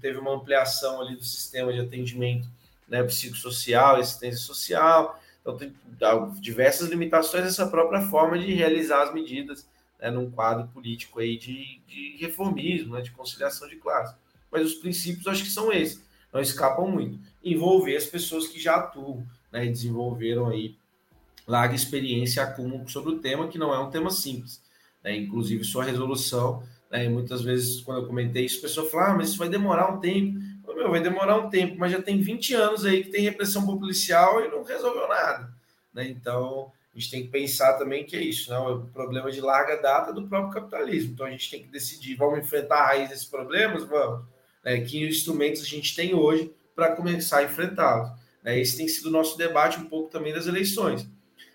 teve 0.01 0.19
uma 0.19 0.35
ampliação 0.35 1.01
ali 1.01 1.15
do 1.15 1.25
sistema 1.25 1.73
de 1.73 1.79
atendimento 1.79 2.49
né, 2.89 3.03
psicossocial, 3.05 3.97
assistência 3.97 4.41
social, 4.41 5.21
então 5.41 5.57
tem 5.57 5.73
diversas 6.41 6.89
limitações 6.89 7.45
essa 7.47 7.67
própria 7.69 8.01
forma 8.01 8.37
de 8.37 8.53
realizar 8.53 9.03
as 9.03 9.15
medidas 9.15 9.67
né, 10.01 10.11
num 10.11 10.31
quadro 10.31 10.67
político 10.69 11.21
aí 11.21 11.39
de, 11.39 11.81
de 11.87 12.17
reformismo, 12.19 12.95
né, 12.95 13.03
de 13.03 13.13
conciliação 13.13 13.69
de 13.69 13.77
classe. 13.77 14.17
Mas 14.51 14.67
os 14.67 14.75
princípios 14.75 15.29
acho 15.29 15.45
que 15.45 15.51
são 15.51 15.73
esses, 15.73 16.03
não 16.33 16.41
escapam 16.41 16.89
muito. 16.89 17.19
Envolver 17.43 17.97
as 17.97 18.07
pessoas 18.07 18.49
que 18.49 18.61
já 18.61 18.77
atuam 18.77 19.25
né, 19.53 19.65
e 19.67 19.71
desenvolveram 19.71 20.49
aí 20.49 20.77
larga 21.47 21.75
experiência 21.75 22.43
acúmulo 22.43 22.89
sobre 22.89 23.13
o 23.13 23.19
tema, 23.19 23.49
que 23.49 23.59
não 23.59 23.73
é 23.75 23.79
um 23.79 23.91
tema 23.91 24.11
simples. 24.11 24.63
Né? 25.03 25.17
Inclusive, 25.17 25.65
sua 25.65 25.85
resolução, 25.85 26.63
né? 26.91 27.09
muitas 27.09 27.43
vezes, 27.43 27.83
quando 27.83 28.01
eu 28.01 28.07
comentei 28.07 28.47
isso, 28.47 28.59
a 28.59 28.63
pessoa 28.63 28.89
fala, 28.89 29.11
ah, 29.11 29.15
mas 29.15 29.29
isso 29.29 29.39
vai 29.39 29.49
demorar 29.49 29.93
um 29.93 30.01
tempo. 30.01 30.39
Eu, 30.67 30.75
Meu, 30.75 30.91
vai 30.91 31.03
demorar 31.03 31.37
um 31.39 31.51
tempo, 31.51 31.77
mas 31.79 31.93
já 31.93 32.01
tem 32.01 32.21
20 32.21 32.55
anos 32.55 32.85
aí 32.85 33.05
que 33.05 33.11
tem 33.11 33.23
repressão 33.23 33.67
policial 33.67 34.45
e 34.45 34.49
não 34.49 34.65
resolveu 34.65 35.07
nada. 35.07 35.53
Né? 35.93 36.09
Então, 36.09 36.73
a 36.95 36.99
gente 36.99 37.11
tem 37.11 37.23
que 37.25 37.29
pensar 37.29 37.75
também 37.75 38.05
que 38.05 38.17
é 38.17 38.23
isso, 38.23 38.51
né? 38.51 38.59
o 38.59 38.87
problema 38.87 39.31
de 39.31 39.41
larga 39.41 39.77
data 39.77 40.13
do 40.13 40.27
próprio 40.27 40.55
capitalismo. 40.55 41.13
Então, 41.13 41.27
a 41.27 41.31
gente 41.31 41.51
tem 41.51 41.63
que 41.63 41.69
decidir, 41.69 42.17
vamos 42.17 42.39
enfrentar 42.39 42.77
a 42.77 42.87
raiz 42.87 43.11
desses 43.11 43.27
problemas? 43.27 43.85
Vamos. 43.85 44.25
Né? 44.65 44.81
Que 44.81 45.07
instrumentos 45.07 45.63
a 45.63 45.67
gente 45.67 45.95
tem 45.95 46.15
hoje 46.15 46.51
para 46.75 46.97
começar 46.97 47.39
a 47.39 47.45
enfrentá-los? 47.45 48.11
Né? 48.43 48.59
Esse 48.59 48.79
tem 48.79 48.89
sido 48.89 49.07
o 49.07 49.13
nosso 49.13 49.37
debate 49.37 49.79
um 49.79 49.85
pouco 49.85 50.11
também 50.11 50.33
das 50.33 50.47
eleições 50.47 51.07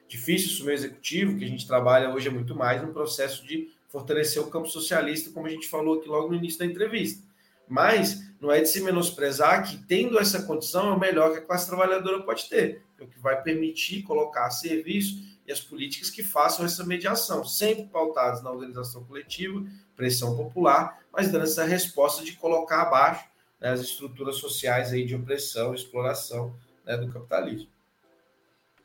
difícil 0.09 0.49
assumir 0.49 0.71
o 0.71 0.73
executivo, 0.73 1.37
que 1.37 1.45
a 1.45 1.47
gente 1.47 1.67
trabalha 1.67 2.09
hoje 2.09 2.27
é 2.27 2.31
muito 2.31 2.55
mais 2.55 2.81
no 2.81 2.91
processo 2.91 3.45
de 3.45 3.69
fortalecer 3.87 4.41
o 4.41 4.49
campo 4.49 4.67
socialista, 4.67 5.29
como 5.29 5.45
a 5.45 5.49
gente 5.49 5.69
falou 5.69 5.99
aqui 5.99 6.09
logo 6.09 6.29
no 6.29 6.35
início 6.35 6.59
da 6.59 6.65
entrevista. 6.65 7.23
Mas 7.67 8.27
não 8.41 8.51
é 8.51 8.59
de 8.59 8.67
se 8.67 8.81
menosprezar 8.81 9.69
que, 9.69 9.77
tendo 9.85 10.17
essa 10.17 10.43
condição, 10.43 10.89
é 10.89 10.93
o 10.93 10.99
melhor 10.99 11.31
que 11.31 11.37
a 11.37 11.41
classe 11.41 11.67
trabalhadora 11.67 12.23
pode 12.23 12.49
ter, 12.49 12.83
é 12.99 13.03
o 13.03 13.07
que 13.07 13.19
vai 13.19 13.41
permitir 13.41 14.01
colocar 14.01 14.49
serviço 14.49 15.23
e 15.45 15.51
as 15.51 15.61
políticas 15.61 16.09
que 16.09 16.23
façam 16.23 16.65
essa 16.65 16.83
mediação, 16.83 17.45
sempre 17.45 17.85
pautadas 17.85 18.41
na 18.41 18.51
organização 18.51 19.03
coletiva, 19.03 19.63
pressão 19.95 20.35
popular, 20.35 20.99
mas 21.13 21.31
dando 21.31 21.43
essa 21.43 21.65
resposta 21.65 22.23
de 22.23 22.33
colocar 22.33 22.83
abaixo 22.83 23.25
né, 23.59 23.69
as 23.69 23.81
estruturas 23.81 24.37
sociais 24.37 24.91
aí 24.91 25.05
de 25.05 25.15
opressão, 25.15 25.73
exploração 25.73 26.55
né, 26.85 26.97
do 26.97 27.11
capitalismo. 27.11 27.69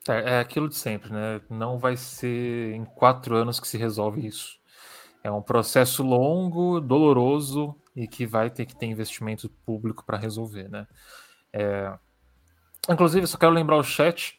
É, 0.09 0.35
é 0.35 0.41
aquilo 0.41 0.69
de 0.69 0.77
sempre, 0.77 1.13
né? 1.13 1.41
Não 1.49 1.79
vai 1.79 1.97
ser 1.97 2.75
em 2.75 2.85
quatro 2.85 3.37
anos 3.37 3.59
que 3.59 3.69
se 3.69 3.79
resolve 3.79 4.27
isso. 4.27 4.59
É 5.23 5.31
um 5.31 5.43
processo 5.43 6.03
longo, 6.03 6.81
doloroso 6.81 7.75
e 7.97 8.07
que 8.07 8.27
vai 8.27 8.51
ter 8.51 8.67
que 8.67 8.77
ter 8.77 8.87
investimento 8.87 9.49
público 9.65 10.05
para 10.05 10.19
resolver, 10.19 10.69
né? 10.69 10.87
É... 11.53 11.93
Inclusive, 12.91 13.27
só 13.27 13.39
quero 13.39 13.53
lembrar 13.53 13.77
o 13.77 13.83
chat 13.83 14.39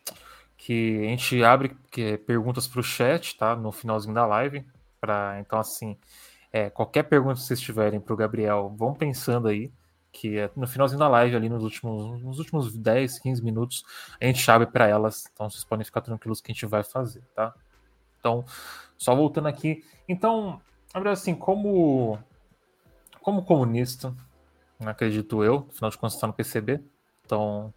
que 0.57 0.99
a 0.99 1.09
gente 1.09 1.43
abre 1.43 1.76
é, 1.97 2.18
perguntas 2.18 2.68
para 2.68 2.80
o 2.80 2.84
chat, 2.84 3.36
tá? 3.38 3.55
No 3.55 3.72
finalzinho 3.72 4.13
da 4.13 4.26
live. 4.26 4.63
Pra... 5.01 5.39
Então, 5.39 5.59
assim, 5.59 5.97
é, 6.51 6.70
qualquer 6.70 7.03
pergunta 7.03 7.36
que 7.36 7.41
vocês 7.41 7.59
tiverem 7.59 7.99
para 7.99 8.13
o 8.13 8.18
Gabriel, 8.18 8.74
vão 8.78 8.93
pensando 8.93 9.47
aí 9.47 9.72
que 10.16 10.38
é 10.38 10.49
no 10.55 10.66
finalzinho 10.66 10.97
da 10.97 11.09
live, 11.09 11.36
ali 11.36 11.49
nos 11.49 11.61
últimos, 11.61 12.22
nos 12.22 12.39
últimos 12.39 12.74
10, 12.74 13.20
15 13.20 13.43
minutos, 13.43 13.84
a 14.20 14.26
gente 14.26 14.49
abre 14.49 14.66
para 14.66 14.88
elas. 14.88 15.30
Então 15.34 15.49
vocês 15.49 15.66
podem 15.66 15.84
ficar 15.84 15.99
tranquilos 15.99 16.39
que 16.39 16.51
a 16.51 16.53
gente 16.53 16.66
vai 16.66 16.84
fazer, 16.84 17.22
tá? 17.36 17.53
Então, 18.18 18.45
só 18.97 19.13
voltando 19.13 19.49
aqui. 19.49 19.84
Então, 20.07 20.61
assim, 21.11 21.36
como, 21.36 22.18
como 23.22 23.43
comunista, 23.43 24.16
acredito 24.80 25.43
eu, 25.43 25.68
afinal 25.70 25.91
de 25.91 25.97
contas 25.97 26.16
está 26.16 26.28
no 26.28 26.34
PCB, 26.34 26.82
então 27.26 27.74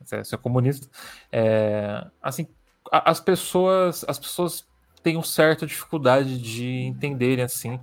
você 0.00 0.34
é 0.34 0.38
comunista. 0.38 0.88
É, 1.30 2.06
assim, 2.22 2.48
as 2.90 3.20
pessoas, 3.20 4.02
as 4.08 4.18
pessoas 4.18 4.66
têm 5.02 5.16
uma 5.16 5.24
certa 5.24 5.66
dificuldade 5.66 6.40
de 6.40 6.84
entenderem 6.84 7.44
assim 7.44 7.78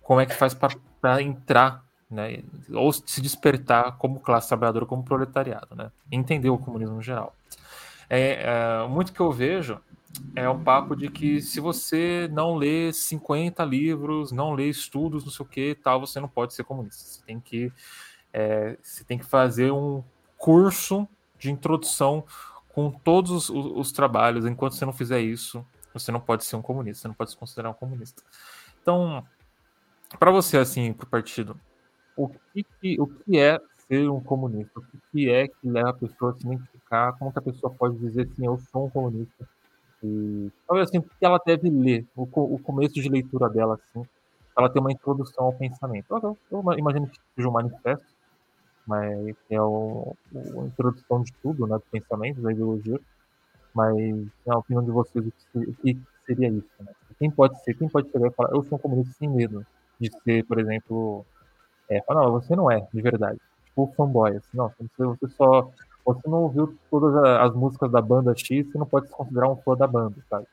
como 0.00 0.20
é 0.20 0.26
que 0.26 0.34
faz 0.34 0.54
para 0.54 1.22
entrar 1.22 1.84
né, 2.12 2.42
ou 2.72 2.92
se 2.92 3.20
despertar 3.20 3.96
como 3.96 4.20
classe 4.20 4.48
trabalhadora, 4.48 4.86
como 4.86 5.02
proletariado, 5.02 5.74
né, 5.74 5.90
entender 6.10 6.50
o 6.50 6.58
comunismo 6.58 6.98
em 6.98 7.02
geral. 7.02 7.34
É, 8.08 8.44
é, 8.44 8.88
muito 8.88 9.12
que 9.12 9.20
eu 9.20 9.32
vejo 9.32 9.80
é 10.36 10.48
um 10.48 10.62
papo 10.62 10.94
de 10.94 11.08
que 11.08 11.40
se 11.40 11.58
você 11.60 12.28
não 12.30 12.54
lê 12.54 12.92
50 12.92 13.64
livros, 13.64 14.30
não 14.30 14.52
lê 14.52 14.68
estudos, 14.68 15.24
não 15.24 15.32
sei 15.32 15.46
o 15.46 15.48
que, 15.48 15.74
tal, 15.74 16.00
você 16.00 16.20
não 16.20 16.28
pode 16.28 16.52
ser 16.52 16.64
comunista. 16.64 17.02
Você 17.02 17.22
tem 17.24 17.40
que, 17.40 17.72
é, 18.32 18.76
você 18.82 19.02
tem 19.04 19.18
que 19.18 19.24
fazer 19.24 19.72
um 19.72 20.04
curso 20.36 21.08
de 21.38 21.50
introdução 21.50 22.24
com 22.68 22.90
todos 22.90 23.30
os, 23.30 23.48
os, 23.48 23.72
os 23.74 23.92
trabalhos. 23.92 24.44
Enquanto 24.44 24.74
você 24.74 24.84
não 24.84 24.92
fizer 24.92 25.20
isso, 25.20 25.64
você 25.94 26.12
não 26.12 26.20
pode 26.20 26.44
ser 26.44 26.56
um 26.56 26.62
comunista, 26.62 27.02
você 27.02 27.08
não 27.08 27.14
pode 27.14 27.30
se 27.30 27.36
considerar 27.36 27.70
um 27.70 27.74
comunista. 27.74 28.22
Então, 28.82 29.24
para 30.18 30.30
você, 30.30 30.58
assim, 30.58 30.92
para 30.92 31.06
o 31.06 31.08
partido, 31.08 31.58
o 32.16 32.28
que, 32.28 32.64
que, 32.80 33.00
o 33.00 33.06
que 33.06 33.38
é 33.38 33.58
ser 33.86 34.08
um 34.08 34.20
comunista? 34.20 34.80
O 34.80 34.84
que 35.10 35.30
é 35.30 35.48
que 35.48 35.68
leva 35.68 35.90
a 35.90 35.94
pessoa 35.94 36.32
a 36.32 36.34
se 36.34 36.46
identificar? 36.46 37.12
Como 37.18 37.32
que 37.32 37.38
a 37.38 37.42
pessoa 37.42 37.72
pode 37.72 37.98
dizer 37.98 38.22
assim, 38.22 38.46
eu 38.46 38.58
sou 38.70 38.86
um 38.86 38.90
comunista? 38.90 39.48
E 40.02 40.50
talvez 40.66 40.88
assim, 40.88 40.98
o 40.98 41.02
que 41.02 41.10
ela 41.20 41.40
deve 41.44 41.70
ler, 41.70 42.06
o, 42.16 42.22
o 42.22 42.58
começo 42.58 42.94
de 42.94 43.08
leitura 43.08 43.48
dela, 43.48 43.74
assim, 43.74 44.06
ela 44.56 44.68
tem 44.68 44.80
uma 44.80 44.92
introdução 44.92 45.46
ao 45.46 45.52
pensamento. 45.52 46.06
Eu, 46.10 46.38
eu, 46.50 46.62
eu 46.64 46.78
imagino 46.78 47.06
que 47.06 47.18
seja 47.34 47.48
um 47.48 47.52
manifesto, 47.52 48.06
mas 48.86 49.34
é 49.48 49.60
o, 49.60 50.16
a 50.34 50.66
introdução 50.66 51.22
de 51.22 51.32
tudo, 51.42 51.66
né, 51.66 51.76
do 51.76 51.84
pensamento, 51.90 52.40
da 52.40 52.52
ideologia. 52.52 53.00
Mas 53.74 53.96
a 54.46 54.58
opinião 54.58 54.84
de 54.84 54.90
vocês, 54.90 55.24
o 55.54 55.72
que, 55.74 55.98
seria 56.26 56.48
isso? 56.48 56.68
Né? 56.80 56.92
Quem 57.18 57.30
pode 57.30 57.62
ser, 57.62 57.74
quem 57.74 57.88
pode 57.88 58.10
chegar 58.10 58.28
e 58.28 58.32
falar, 58.32 58.50
eu 58.50 58.62
sou 58.64 58.76
um 58.76 58.80
comunista 58.80 59.14
sem 59.18 59.28
medo 59.28 59.64
de 59.98 60.10
ser, 60.22 60.44
por 60.44 60.58
exemplo, 60.58 61.24
é, 61.88 62.02
fala, 62.02 62.22
não, 62.22 62.32
você 62.32 62.54
não 62.56 62.70
é, 62.70 62.86
de 62.92 63.02
verdade. 63.02 63.38
Tipo, 63.66 63.92
fanboy, 63.96 64.36
assim, 64.36 64.56
não, 64.56 64.72
você, 64.78 65.04
você 65.04 65.28
só. 65.34 65.70
Você 66.04 66.28
não 66.28 66.42
ouviu 66.42 66.76
todas 66.90 67.14
as 67.14 67.54
músicas 67.54 67.90
da 67.92 68.02
banda 68.02 68.34
X, 68.36 68.66
você 68.66 68.76
não 68.76 68.86
pode 68.86 69.06
se 69.06 69.12
considerar 69.12 69.48
um 69.48 69.56
fã 69.56 69.76
da 69.76 69.86
banda, 69.86 70.16
sabe? 70.28 70.46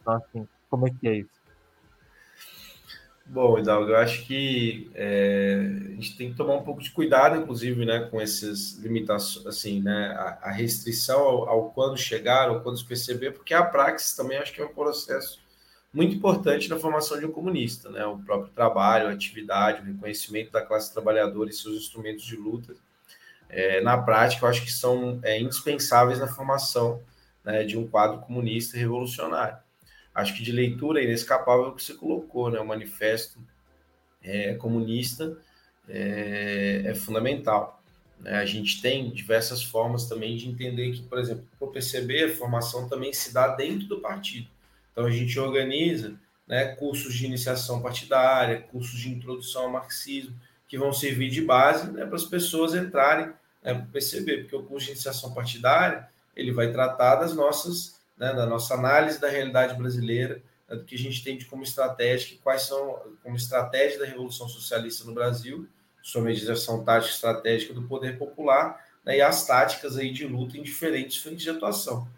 Então, 0.00 0.14
assim, 0.14 0.48
como 0.68 0.86
é 0.86 0.90
que 0.90 1.08
é 1.08 1.16
isso? 1.16 1.42
Bom, 3.24 3.58
Hidalgo, 3.58 3.90
eu 3.90 3.96
acho 3.96 4.26
que 4.26 4.90
é, 4.94 5.56
a 5.56 5.94
gente 5.94 6.16
tem 6.18 6.30
que 6.30 6.36
tomar 6.36 6.56
um 6.56 6.62
pouco 6.62 6.82
de 6.82 6.90
cuidado, 6.90 7.36
inclusive, 7.36 7.86
né, 7.86 8.00
com 8.10 8.20
essas 8.20 8.74
limitações, 8.74 9.46
assim, 9.46 9.80
né, 9.80 10.08
a, 10.08 10.48
a 10.48 10.50
restrição 10.50 11.20
ao, 11.20 11.48
ao, 11.48 11.70
quando 11.70 11.96
chegar, 11.96 12.50
ou 12.50 12.60
quando 12.60 12.76
se 12.76 12.84
perceber, 12.84 13.30
porque 13.30 13.54
a 13.54 13.64
praxis 13.64 14.14
também 14.14 14.36
acho 14.36 14.52
que 14.52 14.60
é 14.60 14.64
um 14.66 14.74
processo 14.74 15.40
muito 15.92 16.16
importante 16.16 16.70
na 16.70 16.78
formação 16.78 17.18
de 17.18 17.26
um 17.26 17.32
comunista, 17.32 17.90
né? 17.90 18.04
O 18.06 18.18
próprio 18.18 18.52
trabalho, 18.52 19.08
a 19.08 19.12
atividade, 19.12 19.82
o 19.82 19.84
reconhecimento 19.84 20.50
da 20.50 20.62
classe 20.62 20.92
trabalhadora 20.92 21.50
e 21.50 21.52
seus 21.52 21.76
instrumentos 21.76 22.24
de 22.24 22.36
luta, 22.36 22.74
é, 23.48 23.82
na 23.82 23.98
prática, 23.98 24.46
eu 24.46 24.48
acho 24.48 24.62
que 24.62 24.72
são 24.72 25.20
é, 25.22 25.38
indispensáveis 25.38 26.18
na 26.18 26.26
formação 26.26 27.02
né, 27.44 27.64
de 27.64 27.76
um 27.76 27.86
quadro 27.86 28.20
comunista 28.20 28.78
revolucionário. 28.78 29.58
Acho 30.14 30.34
que 30.34 30.42
de 30.42 30.52
leitura 30.52 31.00
é 31.00 31.04
inescapável 31.04 31.68
o 31.68 31.74
que 31.74 31.82
você 31.82 31.94
colocou, 31.94 32.50
né? 32.50 32.58
O 32.58 32.66
manifesto 32.66 33.38
é, 34.22 34.54
comunista 34.54 35.36
é, 35.88 36.82
é 36.86 36.94
fundamental. 36.94 37.82
Né? 38.18 38.36
A 38.36 38.46
gente 38.46 38.80
tem 38.80 39.10
diversas 39.10 39.62
formas 39.62 40.06
também 40.06 40.36
de 40.36 40.48
entender 40.48 40.92
que, 40.92 41.02
por 41.02 41.18
exemplo, 41.18 41.44
para 41.58 41.68
o 41.68 41.70
PCB, 41.70 42.24
a 42.24 42.34
formação 42.34 42.88
também 42.88 43.12
se 43.12 43.32
dá 43.34 43.48
dentro 43.48 43.86
do 43.86 44.00
partido. 44.00 44.48
Então 44.92 45.06
a 45.06 45.10
gente 45.10 45.38
organiza 45.38 46.14
né, 46.46 46.74
cursos 46.76 47.14
de 47.14 47.26
iniciação 47.26 47.80
partidária, 47.80 48.60
cursos 48.60 48.98
de 48.98 49.10
introdução 49.10 49.62
ao 49.62 49.70
marxismo, 49.70 50.38
que 50.68 50.78
vão 50.78 50.92
servir 50.92 51.30
de 51.30 51.42
base 51.42 51.90
né, 51.90 52.04
para 52.04 52.16
as 52.16 52.24
pessoas 52.24 52.74
entrarem 52.74 53.26
né, 53.62 53.74
para 53.74 53.86
perceber, 53.92 54.42
porque 54.42 54.56
o 54.56 54.62
curso 54.62 54.86
de 54.86 54.92
iniciação 54.92 55.32
partidária 55.32 56.08
ele 56.34 56.52
vai 56.52 56.72
tratar 56.72 57.16
das 57.16 57.34
nossas, 57.34 58.00
né, 58.16 58.32
da 58.32 58.46
nossa 58.46 58.74
análise 58.74 59.20
da 59.20 59.28
realidade 59.28 59.74
brasileira, 59.74 60.42
né, 60.68 60.76
do 60.76 60.84
que 60.84 60.94
a 60.94 60.98
gente 60.98 61.22
tem 61.22 61.36
de 61.36 61.44
como 61.44 61.62
estratégia, 61.62 62.38
quais 62.42 62.62
são 62.62 63.00
como 63.22 63.36
estratégia 63.36 63.98
da 63.98 64.06
Revolução 64.06 64.48
Socialista 64.48 65.04
no 65.04 65.14
Brasil, 65.14 65.68
sua 66.02 66.22
mediação 66.22 66.82
tática 66.84 67.14
estratégica 67.14 67.72
do 67.72 67.82
poder 67.82 68.18
popular 68.18 68.84
né, 69.04 69.18
e 69.18 69.20
as 69.20 69.46
táticas 69.46 69.96
aí 69.96 70.10
de 70.10 70.26
luta 70.26 70.56
em 70.56 70.62
diferentes 70.62 71.18
frentes 71.18 71.42
de 71.42 71.50
atuação. 71.50 72.08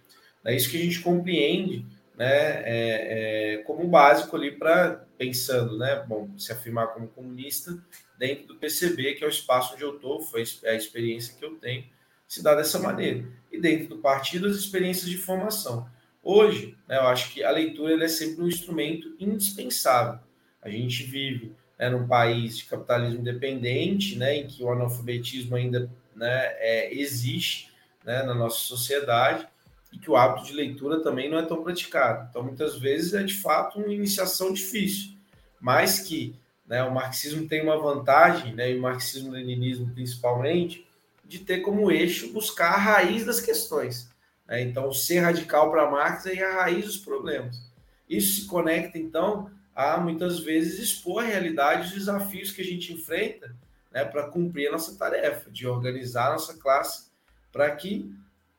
É 0.45 0.55
isso 0.55 0.71
que 0.71 0.77
a 0.77 0.81
gente 0.81 1.01
compreende 1.01 1.87
né, 2.17 2.63
é, 2.65 3.55
é, 3.55 3.57
como 3.59 3.87
básico 3.89 4.37
ali 4.37 4.53
para 4.53 5.05
pensando, 5.19 5.77
né, 5.79 6.05
bom, 6.07 6.31
se 6.39 6.53
afirmar 6.53 6.89
como 6.89 7.09
comunista 7.09 7.77
dentro 8.19 8.47
do 8.47 8.57
PCB, 8.57 9.15
que 9.15 9.25
é 9.25 9.27
o 9.27 9.31
espaço 9.31 9.75
onde 9.75 9.83
eu 9.83 9.97
estou, 9.97 10.21
foi 10.21 10.45
a 10.65 10.75
experiência 10.75 11.35
que 11.37 11.45
eu 11.45 11.57
tenho, 11.57 11.85
se 12.27 12.43
dá 12.43 12.55
dessa 12.55 12.79
maneira. 12.79 13.25
E 13.51 13.61
dentro 13.61 13.89
do 13.89 13.99
partido, 13.99 14.47
as 14.47 14.57
experiências 14.57 15.09
de 15.09 15.17
formação. 15.17 15.89
Hoje, 16.23 16.77
né, 16.89 16.97
eu 16.97 17.07
acho 17.09 17.33
que 17.33 17.45
a 17.45 17.51
leitura 17.51 18.03
é 18.03 18.09
sempre 18.09 18.43
um 18.43 18.49
instrumento 18.49 19.15
indispensável. 19.19 20.21
A 20.63 20.71
gente 20.71 21.03
vive 21.03 21.53
né, 21.79 21.91
num 21.91 22.07
país 22.07 22.57
de 22.57 22.65
capitalismo 22.65 23.21
independente, 23.21 24.17
né, 24.17 24.37
em 24.37 24.47
que 24.47 24.63
o 24.63 24.71
analfabetismo 24.71 25.55
ainda 25.57 25.91
né, 26.15 26.47
é, 26.59 26.95
existe 26.95 27.73
né, 28.05 28.23
na 28.23 28.35
nossa 28.35 28.59
sociedade, 28.59 29.47
e 29.95 29.99
que 29.99 30.11
o 30.11 30.17
hábito 30.17 30.47
de 30.47 30.53
leitura 30.53 31.01
também 31.01 31.31
não 31.31 31.39
é 31.39 31.43
tão 31.43 31.63
praticado. 31.63 32.27
Então, 32.29 32.43
muitas 32.43 32.77
vezes 32.77 33.15
é 33.15 33.23
de 33.23 33.35
fato 33.35 33.79
uma 33.79 33.93
iniciação 33.93 34.53
difícil, 34.53 35.13
mas 35.61 36.01
que 36.01 36.35
né, 36.67 36.83
o 36.83 36.93
marxismo 36.93 37.47
tem 37.47 37.63
uma 37.63 37.79
vantagem, 37.79 38.55
né, 38.55 38.73
e 38.73 38.77
o 38.77 38.83
marxismo-leninismo 38.83 39.91
principalmente, 39.95 40.85
de 41.25 41.39
ter 41.39 41.61
como 41.61 41.93
eixo 41.93 42.33
buscar 42.33 42.73
a 42.73 42.79
raiz 42.79 43.25
das 43.25 43.41
questões. 43.41 44.11
Né? 44.49 44.63
Então, 44.63 44.93
ser 44.93 45.21
radical 45.21 45.71
para 45.71 45.91
Marx 45.91 46.27
é 46.27 46.43
a 46.43 46.63
raiz 46.63 46.85
dos 46.87 46.99
problemas. 46.99 47.63
Isso 48.09 48.43
se 48.43 48.47
conecta, 48.49 48.99
então, 48.99 49.49
a 49.75 49.97
muitas 49.97 50.41
vezes 50.41 50.81
expor 50.81 51.23
a 51.23 51.27
realidade, 51.27 51.87
os 51.87 51.95
desafios 51.95 52.51
que 52.51 52.63
a 52.63 52.65
gente 52.65 52.93
enfrenta 52.93 53.55
né, 53.93 54.05
para 54.05 54.25
cumprir 54.25 54.69
a 54.69 54.73
nossa 54.73 54.97
tarefa, 54.99 55.51
de 55.51 55.67
organizar 55.67 56.29
a 56.29 56.33
nossa 56.33 56.55
classe 56.55 57.07
para 57.53 57.71
que 57.71 58.13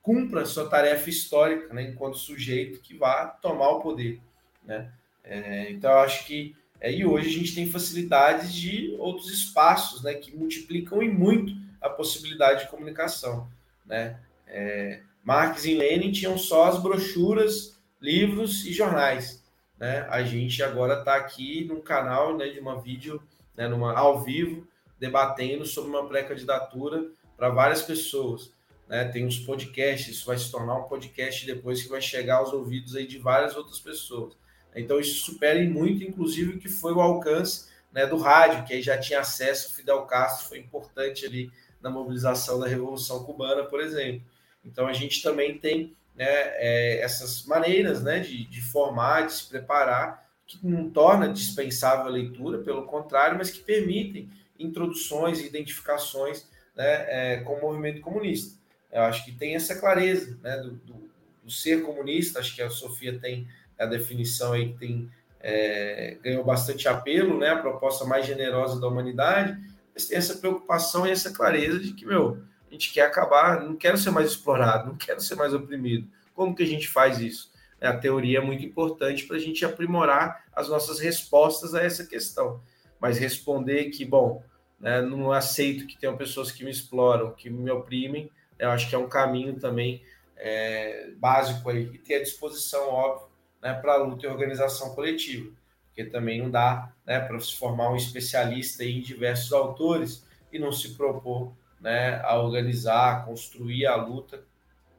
cumpra 0.06 0.46
sua 0.46 0.68
tarefa 0.68 1.10
histórica, 1.10 1.74
né, 1.74 1.82
enquanto 1.82 2.16
sujeito 2.16 2.78
que 2.78 2.96
vá 2.96 3.26
tomar 3.26 3.70
o 3.70 3.80
poder. 3.80 4.20
Né? 4.64 4.88
É, 5.24 5.68
então, 5.72 5.90
eu 5.90 5.98
acho 5.98 6.24
que. 6.24 6.54
É, 6.80 6.92
e 6.92 7.04
hoje 7.04 7.28
a 7.28 7.32
gente 7.32 7.54
tem 7.56 7.68
facilidades 7.68 8.54
de 8.54 8.94
outros 9.00 9.28
espaços 9.32 10.04
né, 10.04 10.14
que 10.14 10.36
multiplicam 10.36 11.02
e 11.02 11.08
muito 11.08 11.54
a 11.80 11.88
possibilidade 11.88 12.64
de 12.64 12.70
comunicação. 12.70 13.48
Né? 13.84 14.16
É, 14.46 15.00
Marx 15.24 15.64
e 15.64 15.74
Lenin 15.74 16.12
tinham 16.12 16.38
só 16.38 16.66
as 16.68 16.80
brochuras, 16.80 17.76
livros 18.00 18.64
e 18.64 18.72
jornais. 18.72 19.42
Né? 19.76 20.06
A 20.08 20.22
gente 20.22 20.62
agora 20.62 21.00
está 21.00 21.16
aqui 21.16 21.64
num 21.64 21.80
canal 21.80 22.36
né, 22.36 22.48
de 22.48 22.60
uma 22.60 22.80
vídeo, 22.80 23.20
né, 23.56 23.66
numa, 23.66 23.92
ao 23.92 24.22
vivo, 24.22 24.68
debatendo 25.00 25.64
sobre 25.64 25.90
uma 25.90 26.06
pré-candidatura 26.06 27.10
para 27.36 27.48
várias 27.48 27.82
pessoas 27.82 28.54
né? 28.88 29.04
Tem 29.04 29.26
os 29.26 29.38
podcasts, 29.38 30.08
isso 30.08 30.26
vai 30.26 30.38
se 30.38 30.50
tornar 30.50 30.76
um 30.76 30.84
podcast 30.84 31.44
depois 31.44 31.82
que 31.82 31.88
vai 31.88 32.00
chegar 32.00 32.36
aos 32.36 32.52
ouvidos 32.52 32.94
aí 32.94 33.06
de 33.06 33.18
várias 33.18 33.56
outras 33.56 33.78
pessoas. 33.78 34.36
Então 34.74 35.00
isso 35.00 35.24
supera 35.24 35.62
muito, 35.68 36.04
inclusive, 36.04 36.56
o 36.56 36.58
que 36.58 36.68
foi 36.68 36.92
o 36.92 37.00
alcance 37.00 37.68
né, 37.92 38.06
do 38.06 38.18
rádio, 38.18 38.64
que 38.64 38.74
aí 38.74 38.82
já 38.82 38.98
tinha 38.98 39.20
acesso, 39.20 39.74
Fidel 39.74 40.02
Castro 40.02 40.48
foi 40.48 40.58
importante 40.58 41.24
ali 41.24 41.50
na 41.80 41.88
mobilização 41.88 42.60
da 42.60 42.66
Revolução 42.66 43.24
Cubana, 43.24 43.64
por 43.64 43.80
exemplo. 43.80 44.22
Então 44.64 44.86
a 44.86 44.92
gente 44.92 45.22
também 45.22 45.56
tem 45.56 45.96
né, 46.14 46.26
é, 46.26 47.00
essas 47.00 47.44
maneiras 47.46 48.02
né, 48.02 48.20
de, 48.20 48.44
de 48.46 48.60
formar, 48.60 49.26
de 49.26 49.32
se 49.32 49.48
preparar, 49.48 50.26
que 50.46 50.58
não 50.64 50.90
torna 50.90 51.32
dispensável 51.32 52.06
a 52.06 52.10
leitura, 52.10 52.58
pelo 52.58 52.84
contrário, 52.84 53.38
mas 53.38 53.50
que 53.50 53.60
permitem 53.60 54.28
introduções 54.58 55.40
identificações 55.40 56.46
né, 56.74 57.06
é, 57.08 57.36
com 57.38 57.54
o 57.54 57.60
movimento 57.60 58.00
comunista. 58.00 58.55
Eu 58.96 59.04
acho 59.04 59.24
que 59.24 59.32
tem 59.32 59.54
essa 59.54 59.74
clareza 59.76 60.38
né, 60.42 60.56
do, 60.58 60.70
do, 60.72 61.10
do 61.44 61.50
ser 61.50 61.82
comunista. 61.82 62.40
Acho 62.40 62.54
que 62.54 62.62
a 62.62 62.70
Sofia 62.70 63.18
tem 63.18 63.46
a 63.78 63.86
definição 63.86 64.52
aí 64.52 64.72
que 64.72 64.78
tem 64.78 65.10
é, 65.48 66.16
ganhou 66.22 66.42
bastante 66.42 66.88
apelo, 66.88 67.38
né, 67.38 67.50
a 67.50 67.58
proposta 67.58 68.04
mais 68.04 68.26
generosa 68.26 68.80
da 68.80 68.88
humanidade, 68.88 69.56
mas 69.94 70.06
tem 70.06 70.18
essa 70.18 70.38
preocupação 70.38 71.06
e 71.06 71.10
essa 71.10 71.32
clareza 71.32 71.78
de 71.78 71.92
que, 71.92 72.04
meu, 72.04 72.42
a 72.68 72.72
gente 72.72 72.92
quer 72.92 73.02
acabar, 73.02 73.62
não 73.62 73.76
quero 73.76 73.96
ser 73.96 74.10
mais 74.10 74.30
explorado, 74.30 74.88
não 74.88 74.96
quero 74.96 75.20
ser 75.20 75.36
mais 75.36 75.54
oprimido. 75.54 76.08
Como 76.34 76.54
que 76.54 76.64
a 76.64 76.66
gente 76.66 76.88
faz 76.88 77.20
isso? 77.20 77.52
É, 77.80 77.86
a 77.86 77.96
teoria 77.96 78.38
é 78.38 78.40
muito 78.40 78.64
importante 78.64 79.24
para 79.24 79.36
a 79.36 79.40
gente 79.40 79.64
aprimorar 79.64 80.44
as 80.52 80.68
nossas 80.68 80.98
respostas 80.98 81.74
a 81.74 81.82
essa 81.82 82.04
questão. 82.04 82.60
Mas 82.98 83.18
responder 83.18 83.84
que, 83.90 84.04
bom, 84.04 84.42
né, 84.80 85.00
não 85.00 85.30
aceito 85.30 85.86
que 85.86 85.96
tenham 85.96 86.16
pessoas 86.16 86.50
que 86.50 86.64
me 86.64 86.70
exploram, 86.70 87.32
que 87.32 87.48
me 87.48 87.70
oprimem, 87.70 88.30
eu 88.58 88.70
acho 88.70 88.88
que 88.88 88.94
é 88.94 88.98
um 88.98 89.08
caminho 89.08 89.58
também 89.58 90.02
é, 90.36 91.10
básico 91.16 91.68
aí, 91.70 91.90
e 91.92 91.98
ter 91.98 92.16
a 92.16 92.22
disposição, 92.22 92.88
óbvio, 92.88 93.28
né, 93.62 93.74
para 93.74 93.94
a 93.94 93.96
luta 93.96 94.26
e 94.26 94.28
organização 94.28 94.94
coletiva, 94.94 95.50
porque 95.86 96.04
também 96.04 96.40
não 96.40 96.50
dá 96.50 96.92
né, 97.04 97.20
para 97.20 97.38
se 97.40 97.56
formar 97.56 97.90
um 97.90 97.96
especialista 97.96 98.84
em 98.84 99.00
diversos 99.00 99.52
autores 99.52 100.24
e 100.52 100.58
não 100.58 100.72
se 100.72 100.94
propor 100.94 101.52
né, 101.80 102.20
a 102.22 102.38
organizar, 102.38 103.24
construir 103.24 103.86
a 103.86 103.96
luta 103.96 104.42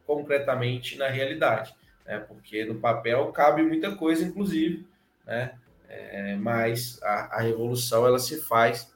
concretamente 0.05 0.97
na 0.97 1.08
realidade, 1.08 1.76
né, 2.05 2.20
porque 2.20 2.66
no 2.66 2.76
papel 2.80 3.32
cabe 3.32 3.62
muita 3.62 3.95
coisa, 3.95 4.24
inclusive, 4.24 4.88
né, 5.26 5.53
é, 5.89 6.36
mas 6.36 7.01
a, 7.01 7.38
a 7.38 7.41
revolução 7.41 8.05
ela 8.05 8.20
se 8.20 8.41
faz, 8.41 8.91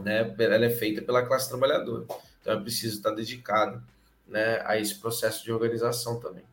né, 0.00 0.34
ela 0.38 0.66
é 0.66 0.70
feita 0.70 1.00
pela 1.00 1.24
classe 1.24 1.48
trabalhadora. 1.48 2.06
Então 2.44 2.52
é 2.52 2.60
preciso 2.60 2.96
estar 2.96 3.10
dedicado 3.10 3.82
né, 4.28 4.60
a 4.66 4.78
esse 4.78 4.94
processo 4.96 5.42
de 5.42 5.50
organização 5.50 6.20
também. 6.20 6.44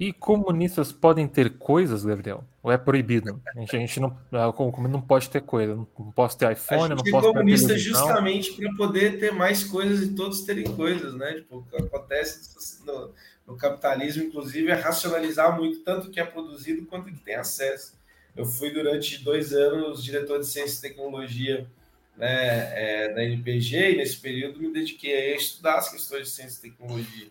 E 0.00 0.12
comunistas 0.12 0.90
podem 0.90 1.28
ter 1.28 1.58
coisas, 1.58 2.04
Gabriel? 2.04 2.42
Ou 2.62 2.72
é 2.72 2.78
proibido? 2.78 3.40
A 3.54 3.60
gente, 3.60 3.76
a 3.76 3.78
gente 3.78 4.00
não, 4.00 4.16
não 4.90 5.00
pode 5.00 5.28
ter 5.28 5.42
coisa. 5.42 5.76
Não 5.76 5.84
posso 5.84 6.38
ter 6.38 6.50
iPhone, 6.50 6.88
não 6.88 6.96
posso 6.96 7.28
ter 7.28 7.32
comunista 7.34 7.78
justamente 7.78 8.52
para 8.54 8.74
poder 8.74 9.20
ter 9.20 9.32
mais 9.32 9.62
coisas 9.62 10.02
e 10.02 10.14
todos 10.14 10.40
terem 10.40 10.64
coisas, 10.64 11.14
né? 11.14 11.34
Tipo, 11.34 11.58
o 11.58 11.62
que 11.62 11.76
acontece 11.76 12.50
no, 12.84 13.12
no, 13.46 13.56
capitalismo, 13.56 14.24
inclusive, 14.24 14.70
é 14.70 14.74
racionalizar 14.74 15.56
muito 15.56 15.84
tanto 15.84 16.08
o 16.08 16.10
que 16.10 16.18
é 16.18 16.24
produzido 16.24 16.84
quanto 16.86 17.08
o 17.08 17.12
que 17.12 17.20
tem 17.20 17.36
acesso. 17.36 17.94
Eu 18.34 18.46
fui 18.46 18.72
durante 18.72 19.22
dois 19.22 19.52
anos 19.52 20.02
diretor 20.02 20.40
de 20.40 20.46
ciência 20.46 20.78
e 20.78 20.90
tecnologia 20.90 21.68
né, 22.16 22.72
é, 22.74 23.14
na 23.14 23.24
NPG, 23.24 23.92
e 23.92 23.96
nesse 23.96 24.18
período 24.18 24.60
me 24.60 24.72
dediquei 24.72 25.32
a 25.32 25.36
estudar 25.36 25.76
as 25.76 25.90
questões 25.90 26.28
de 26.28 26.34
ciência 26.34 26.58
e 26.58 26.70
tecnologia. 26.70 27.28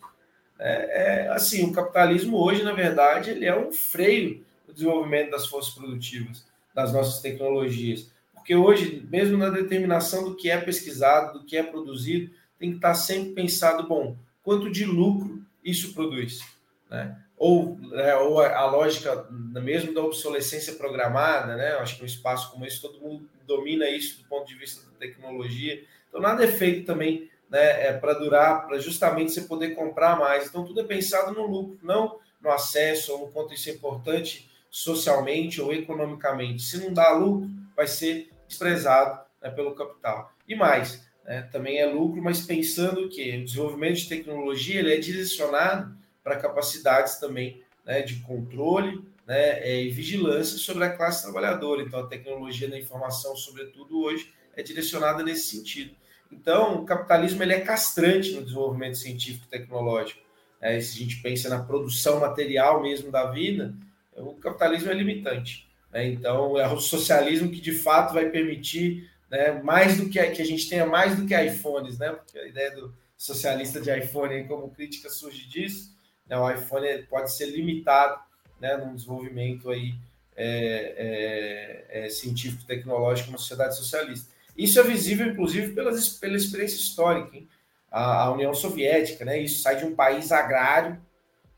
É, 0.59 1.23
é, 1.23 1.27
assim, 1.29 1.65
o 1.65 1.73
capitalismo 1.73 2.37
hoje, 2.37 2.63
na 2.63 2.73
verdade, 2.73 3.31
ele 3.31 3.45
é 3.45 3.57
um 3.57 3.71
freio 3.71 4.45
do 4.67 4.73
desenvolvimento 4.73 5.31
das 5.31 5.47
forças 5.47 5.73
produtivas, 5.73 6.45
das 6.73 6.93
nossas 6.93 7.21
tecnologias. 7.21 8.11
Porque 8.33 8.55
hoje, 8.55 9.05
mesmo 9.09 9.37
na 9.37 9.49
determinação 9.49 10.23
do 10.23 10.35
que 10.35 10.49
é 10.49 10.59
pesquisado, 10.59 11.39
do 11.39 11.45
que 11.45 11.57
é 11.57 11.63
produzido, 11.63 12.31
tem 12.59 12.69
que 12.71 12.75
estar 12.75 12.93
sempre 12.93 13.33
pensado, 13.33 13.87
bom, 13.87 14.15
quanto 14.43 14.71
de 14.71 14.85
lucro 14.85 15.43
isso 15.63 15.93
produz, 15.93 16.41
né? 16.89 17.17
Ou, 17.43 17.75
é, 17.93 18.15
ou 18.17 18.39
a, 18.39 18.67
lógica 18.67 19.25
mesmo 19.31 19.95
da 19.95 20.03
obsolescência 20.03 20.73
programada, 20.73 21.55
né? 21.55 21.71
Acho 21.77 21.97
que 21.97 22.03
um 22.03 22.05
espaço 22.05 22.51
como 22.51 22.67
esse 22.67 22.79
todo 22.79 23.01
mundo 23.01 23.27
domina 23.47 23.89
isso 23.89 24.21
do 24.21 24.29
ponto 24.29 24.47
de 24.47 24.53
vista 24.53 24.85
da 24.85 24.95
tecnologia. 24.99 25.83
Então, 26.07 26.21
nada 26.21 26.43
é 26.43 26.47
feito 26.47 26.85
também 26.85 27.31
né, 27.49 27.87
é, 27.87 27.93
para 27.93 28.13
durar, 28.13 28.67
para 28.67 28.77
justamente 28.77 29.31
você 29.31 29.41
poder 29.41 29.71
comprar 29.71 30.19
mais. 30.19 30.45
Então, 30.45 30.63
tudo 30.63 30.81
é 30.81 30.83
pensado 30.83 31.33
no 31.33 31.47
lucro, 31.47 31.79
não 31.81 32.19
no 32.39 32.51
acesso, 32.51 33.11
ou 33.13 33.21
no 33.21 33.31
quanto 33.31 33.55
isso 33.55 33.71
é 33.71 33.73
importante 33.73 34.47
socialmente 34.69 35.59
ou 35.59 35.73
economicamente. 35.73 36.61
Se 36.61 36.77
não 36.77 36.93
dá 36.93 37.09
lucro, 37.11 37.49
vai 37.75 37.87
ser 37.87 38.29
desprezado 38.47 39.19
né, 39.41 39.49
pelo 39.49 39.73
capital. 39.73 40.31
E 40.47 40.53
mais, 40.53 41.09
né, 41.25 41.49
também 41.51 41.79
é 41.79 41.87
lucro, 41.87 42.21
mas 42.21 42.45
pensando 42.45 43.09
que 43.09 43.35
o 43.35 43.45
desenvolvimento 43.45 43.95
de 43.95 44.09
tecnologia 44.09 44.79
ele 44.79 44.93
é 44.93 44.97
direcionado 44.97 45.99
para 46.23 46.37
capacidades 46.37 47.15
também 47.15 47.63
né, 47.85 48.01
de 48.01 48.21
controle 48.21 49.03
né, 49.25 49.59
é, 49.59 49.83
e 49.83 49.89
vigilância 49.89 50.57
sobre 50.57 50.83
a 50.83 50.95
classe 50.95 51.23
trabalhadora. 51.23 51.81
Então, 51.81 51.99
a 51.99 52.07
tecnologia 52.07 52.69
da 52.69 52.77
informação, 52.77 53.35
sobretudo 53.35 54.01
hoje, 54.01 54.33
é 54.55 54.61
direcionada 54.61 55.23
nesse 55.23 55.55
sentido. 55.55 55.95
Então, 56.31 56.75
o 56.75 56.85
capitalismo 56.85 57.43
ele 57.43 57.53
é 57.53 57.61
castrante 57.61 58.31
no 58.31 58.43
desenvolvimento 58.43 58.97
científico 58.97 59.45
e 59.47 59.49
tecnológico. 59.49 60.21
É, 60.59 60.79
se 60.79 60.97
a 60.97 61.03
gente 61.03 61.21
pensa 61.21 61.49
na 61.49 61.63
produção 61.63 62.19
material 62.19 62.81
mesmo 62.81 63.11
da 63.11 63.29
vida, 63.31 63.73
o 64.15 64.33
capitalismo 64.35 64.91
é 64.91 64.93
limitante. 64.93 65.67
Né? 65.91 66.07
Então, 66.07 66.57
é 66.57 66.67
o 66.67 66.79
socialismo 66.79 67.49
que 67.51 67.59
de 67.59 67.73
fato 67.73 68.13
vai 68.13 68.29
permitir 68.29 69.09
né? 69.31 69.61
Mais 69.63 69.97
do 69.97 70.09
que 70.09 70.19
a, 70.19 70.29
que 70.29 70.41
a 70.41 70.45
gente 70.45 70.67
tenha 70.67 70.85
mais 70.85 71.15
do 71.15 71.25
que 71.25 71.33
iPhones, 71.33 71.97
né? 71.97 72.11
Porque 72.11 72.37
a 72.37 72.45
ideia 72.45 72.75
do 72.75 72.93
socialista 73.17 73.79
de 73.79 73.89
iPhone 73.97 74.43
como 74.43 74.69
crítica 74.69 75.09
surge 75.09 75.47
disso, 75.47 75.95
né? 76.31 76.37
O 76.37 76.49
iPhone 76.49 77.03
pode 77.09 77.33
ser 77.33 77.47
limitado, 77.47 78.17
né? 78.59 78.77
No 78.77 78.95
desenvolvimento 78.95 79.69
aí 79.69 79.93
é, 80.33 81.85
é, 81.91 82.05
é, 82.05 82.09
científico 82.09 82.63
tecnológico 82.63 83.31
na 83.31 83.37
sociedade 83.37 83.75
socialista. 83.75 84.31
Isso 84.57 84.79
é 84.79 84.83
visível, 84.83 85.27
inclusive, 85.27 85.73
pelas, 85.73 86.07
pela 86.07 86.37
experiência 86.37 86.77
histórica, 86.77 87.35
hein? 87.35 87.49
A, 87.91 88.23
a, 88.23 88.31
União 88.31 88.53
Soviética, 88.53 89.25
né? 89.25 89.39
Isso 89.39 89.61
sai 89.61 89.75
de 89.75 89.85
um 89.85 89.93
país 89.93 90.31
agrário, 90.31 90.97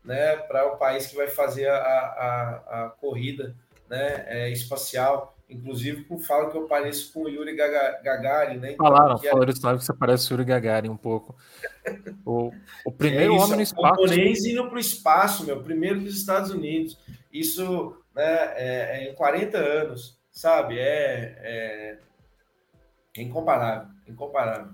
né? 0.04 0.36
Para 0.36 0.72
o 0.72 0.74
um 0.74 0.76
país 0.76 1.06
que 1.06 1.14
vai 1.14 1.28
fazer 1.28 1.68
a, 1.68 1.76
a, 1.76 2.84
a 2.84 2.90
corrida, 3.00 3.54
né? 3.88 4.24
É, 4.26 4.50
espacial 4.50 5.33
Inclusive, 5.48 6.06
fala 6.20 6.50
que 6.50 6.56
eu 6.56 6.66
pareço 6.66 7.12
com 7.12 7.24
o 7.24 7.28
Yuri 7.28 7.54
Gagarin, 7.54 8.58
né? 8.58 8.72
Então, 8.72 8.86
falaram, 8.86 9.16
é... 9.16 9.28
falaram 9.28 9.50
isso 9.50 9.60
que 9.60 9.84
você 9.84 9.94
parece 9.94 10.30
o 10.30 10.32
Yuri 10.34 10.44
Gagarin 10.44 10.88
um 10.88 10.96
pouco. 10.96 11.36
O, 12.26 12.50
o 12.86 12.90
primeiro 12.90 13.34
é 13.34 13.36
isso, 13.36 13.44
homem 13.44 13.56
no 13.56 13.62
espaço. 13.62 14.00
O 14.00 14.14
indo 14.14 14.66
para 14.66 14.76
o 14.76 14.80
espaço, 14.80 15.44
meu, 15.44 15.62
primeiro 15.62 16.00
dos 16.00 16.16
Estados 16.16 16.50
Unidos. 16.50 16.98
Isso 17.30 17.94
né, 18.14 18.22
é, 18.56 19.04
é 19.04 19.10
em 19.10 19.14
40 19.14 19.58
anos, 19.58 20.18
sabe? 20.32 20.78
É, 20.78 21.98
é 23.16 23.22
incomparável, 23.22 23.88
incomparável. 24.08 24.72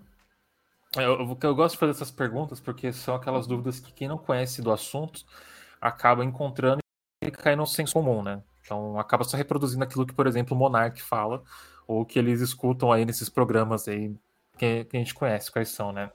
É, 0.97 1.05
eu, 1.05 1.39
eu 1.43 1.55
gosto 1.55 1.75
de 1.75 1.79
fazer 1.81 1.93
essas 1.93 2.11
perguntas 2.11 2.61
porque 2.61 2.93
são 2.93 3.15
aquelas 3.15 3.47
dúvidas 3.47 3.81
que 3.81 3.93
quem 3.93 4.09
não 4.09 4.19
conhece 4.19 4.63
do 4.63 4.71
assunto 4.71 5.25
acaba 5.81 6.25
encontrando 6.25 6.79
e 7.23 7.31
cai 7.31 7.57
no 7.57 7.67
senso 7.67 7.93
comum, 7.93 8.23
né? 8.23 8.43
Então 8.71 8.97
acaba 9.01 9.25
só 9.25 9.37
reproduzindo 9.37 9.83
aquilo 9.83 10.07
que, 10.07 10.15
por 10.15 10.29
exemplo, 10.29 10.57
o 10.57 10.59
Monark 10.59 11.03
fala, 11.03 11.43
ou 11.89 12.07
que 12.07 12.21
eles 12.21 12.41
escutam 12.41 12.93
aí 12.93 13.05
nesses 13.05 13.29
programas 13.29 13.89
aí 13.89 14.15
que, 14.57 14.85
que 14.85 14.97
a 14.97 15.01
gente 15.01 15.13
conhece 15.13 15.51
quais 15.51 15.71
são, 15.71 15.91
né? 15.91 16.13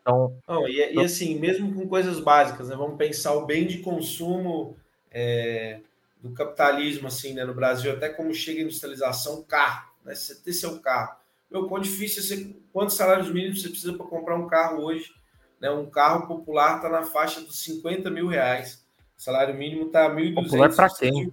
Então, 0.00 0.38
Não, 0.48 0.66
e, 0.66 0.82
então... 0.82 1.02
e, 1.02 1.04
assim, 1.04 1.38
mesmo 1.38 1.74
com 1.74 1.86
coisas 1.86 2.18
básicas, 2.20 2.70
né? 2.70 2.76
Vamos 2.76 2.96
pensar 2.96 3.34
o 3.34 3.44
bem 3.44 3.66
de 3.66 3.80
consumo 3.80 4.78
é, 5.10 5.80
do 6.22 6.32
capitalismo, 6.32 7.06
assim, 7.06 7.34
né? 7.34 7.44
No 7.44 7.52
Brasil, 7.52 7.92
até 7.92 8.08
como 8.08 8.32
chega 8.32 8.60
a 8.60 8.62
industrialização, 8.62 9.42
carro, 9.42 9.86
né? 10.02 10.14
Você 10.14 10.36
ter 10.36 10.54
seu 10.54 10.80
carro. 10.80 11.16
Meu, 11.50 11.68
quão 11.68 11.82
difícil 11.82 12.22
é 12.22 12.26
ser, 12.26 12.56
quantos 12.72 12.96
salários 12.96 13.30
mínimos 13.30 13.60
você 13.60 13.68
precisa 13.68 13.92
para 13.92 14.06
comprar 14.06 14.36
um 14.36 14.46
carro 14.46 14.82
hoje? 14.84 15.12
Né? 15.60 15.70
Um 15.70 15.84
carro 15.84 16.26
popular 16.26 16.76
está 16.76 16.88
na 16.88 17.02
faixa 17.02 17.42
dos 17.42 17.62
50 17.62 18.10
mil 18.10 18.26
reais. 18.26 18.82
O 19.18 19.22
salário 19.22 19.54
mínimo 19.54 19.86
está 19.88 20.08
1.200. 20.08 20.34
Popular 20.34 20.74
para 20.74 20.88
quem? 20.88 21.30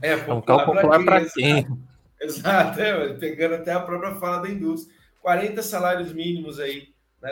É, 0.00 0.12
é 0.12 0.32
um 0.32 0.40
popular 0.40 1.04
para 1.04 1.24
quem? 1.26 1.66
Exato, 2.20 2.80
é, 2.80 3.12
pegando 3.14 3.56
até 3.56 3.72
a 3.72 3.80
própria 3.80 4.14
fala 4.14 4.42
da 4.42 4.48
indústria. 4.48 4.94
40 5.20 5.62
salários 5.62 6.12
mínimos 6.12 6.58
aí, 6.58 6.92
né, 7.20 7.30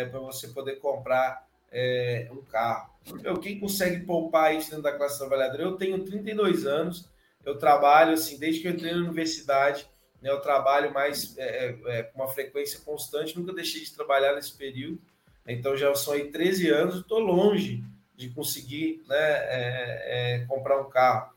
é, 0.00 0.04
para 0.06 0.20
você 0.20 0.48
poder 0.48 0.76
comprar 0.76 1.46
é, 1.70 2.28
um 2.30 2.42
carro. 2.42 2.90
Eu, 3.22 3.38
quem 3.38 3.58
consegue 3.58 4.04
poupar 4.04 4.54
isso 4.54 4.70
dentro 4.70 4.84
da 4.84 4.96
classe 4.96 5.18
trabalhadora? 5.18 5.62
Eu 5.62 5.76
tenho 5.76 6.04
32 6.04 6.66
anos, 6.66 7.08
eu 7.44 7.58
trabalho 7.58 8.12
assim, 8.12 8.38
desde 8.38 8.60
que 8.60 8.68
eu 8.68 8.72
entrei 8.72 8.92
na 8.92 9.00
universidade, 9.00 9.88
né, 10.20 10.30
eu 10.30 10.40
trabalho 10.40 10.92
mais 10.92 11.36
é, 11.36 11.66
é, 11.66 11.98
é 11.98 12.02
com 12.04 12.22
uma 12.22 12.28
frequência 12.28 12.80
constante, 12.84 13.36
nunca 13.36 13.52
deixei 13.52 13.82
de 13.82 13.92
trabalhar 13.92 14.34
nesse 14.34 14.56
período, 14.56 15.00
então 15.46 15.76
já 15.76 15.92
são 15.94 16.14
aí 16.14 16.30
13 16.30 16.70
anos, 16.70 16.96
estou 17.00 17.18
longe 17.18 17.84
de 18.14 18.28
conseguir 18.28 19.02
né, 19.08 20.44
comprar 20.46 20.80
um 20.80 20.88
carro. 20.88 21.32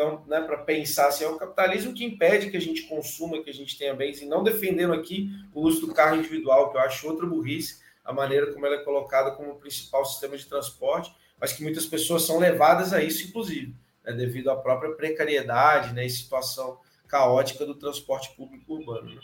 Então, 0.00 0.24
né, 0.26 0.40
para 0.40 0.56
pensar 0.56 1.08
assim, 1.08 1.24
é 1.24 1.28
o 1.28 1.36
capitalismo 1.36 1.92
que 1.92 2.02
impede 2.02 2.50
que 2.50 2.56
a 2.56 2.60
gente 2.60 2.84
consuma, 2.84 3.42
que 3.42 3.50
a 3.50 3.52
gente 3.52 3.76
tenha 3.76 3.92
bens, 3.92 4.22
e 4.22 4.24
não 4.24 4.42
defendendo 4.42 4.94
aqui 4.94 5.28
o 5.52 5.60
uso 5.60 5.86
do 5.86 5.92
carro 5.92 6.16
individual, 6.16 6.70
que 6.70 6.78
eu 6.78 6.80
acho 6.80 7.06
outra 7.06 7.26
burrice, 7.26 7.82
a 8.02 8.10
maneira 8.10 8.50
como 8.50 8.64
ela 8.64 8.76
é 8.76 8.82
colocada 8.82 9.32
como 9.32 9.56
principal 9.56 10.02
sistema 10.06 10.38
de 10.38 10.46
transporte, 10.46 11.14
mas 11.38 11.52
que 11.52 11.62
muitas 11.62 11.84
pessoas 11.84 12.22
são 12.22 12.38
levadas 12.38 12.94
a 12.94 13.02
isso, 13.02 13.28
inclusive, 13.28 13.74
né, 14.02 14.12
devido 14.14 14.50
à 14.50 14.56
própria 14.56 14.92
precariedade 14.92 15.92
né, 15.92 16.06
e 16.06 16.10
situação 16.10 16.78
caótica 17.06 17.66
do 17.66 17.74
transporte 17.74 18.34
público 18.34 18.76
urbano. 18.76 19.16
Né? 19.16 19.20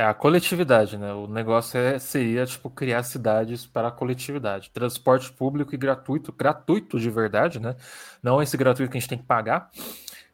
É 0.00 0.04
a 0.04 0.14
coletividade, 0.14 0.96
né? 0.96 1.12
O 1.12 1.26
negócio 1.26 1.78
é, 1.78 1.98
seria 1.98 2.46
tipo 2.46 2.70
criar 2.70 3.02
cidades 3.02 3.66
para 3.66 3.88
a 3.88 3.90
coletividade, 3.90 4.70
transporte 4.70 5.30
público 5.30 5.74
e 5.74 5.76
gratuito, 5.76 6.32
gratuito 6.32 6.98
de 6.98 7.10
verdade, 7.10 7.60
né? 7.60 7.76
Não 8.22 8.40
esse 8.40 8.56
gratuito 8.56 8.90
que 8.90 8.96
a 8.96 9.00
gente 9.00 9.10
tem 9.10 9.18
que 9.18 9.26
pagar, 9.26 9.70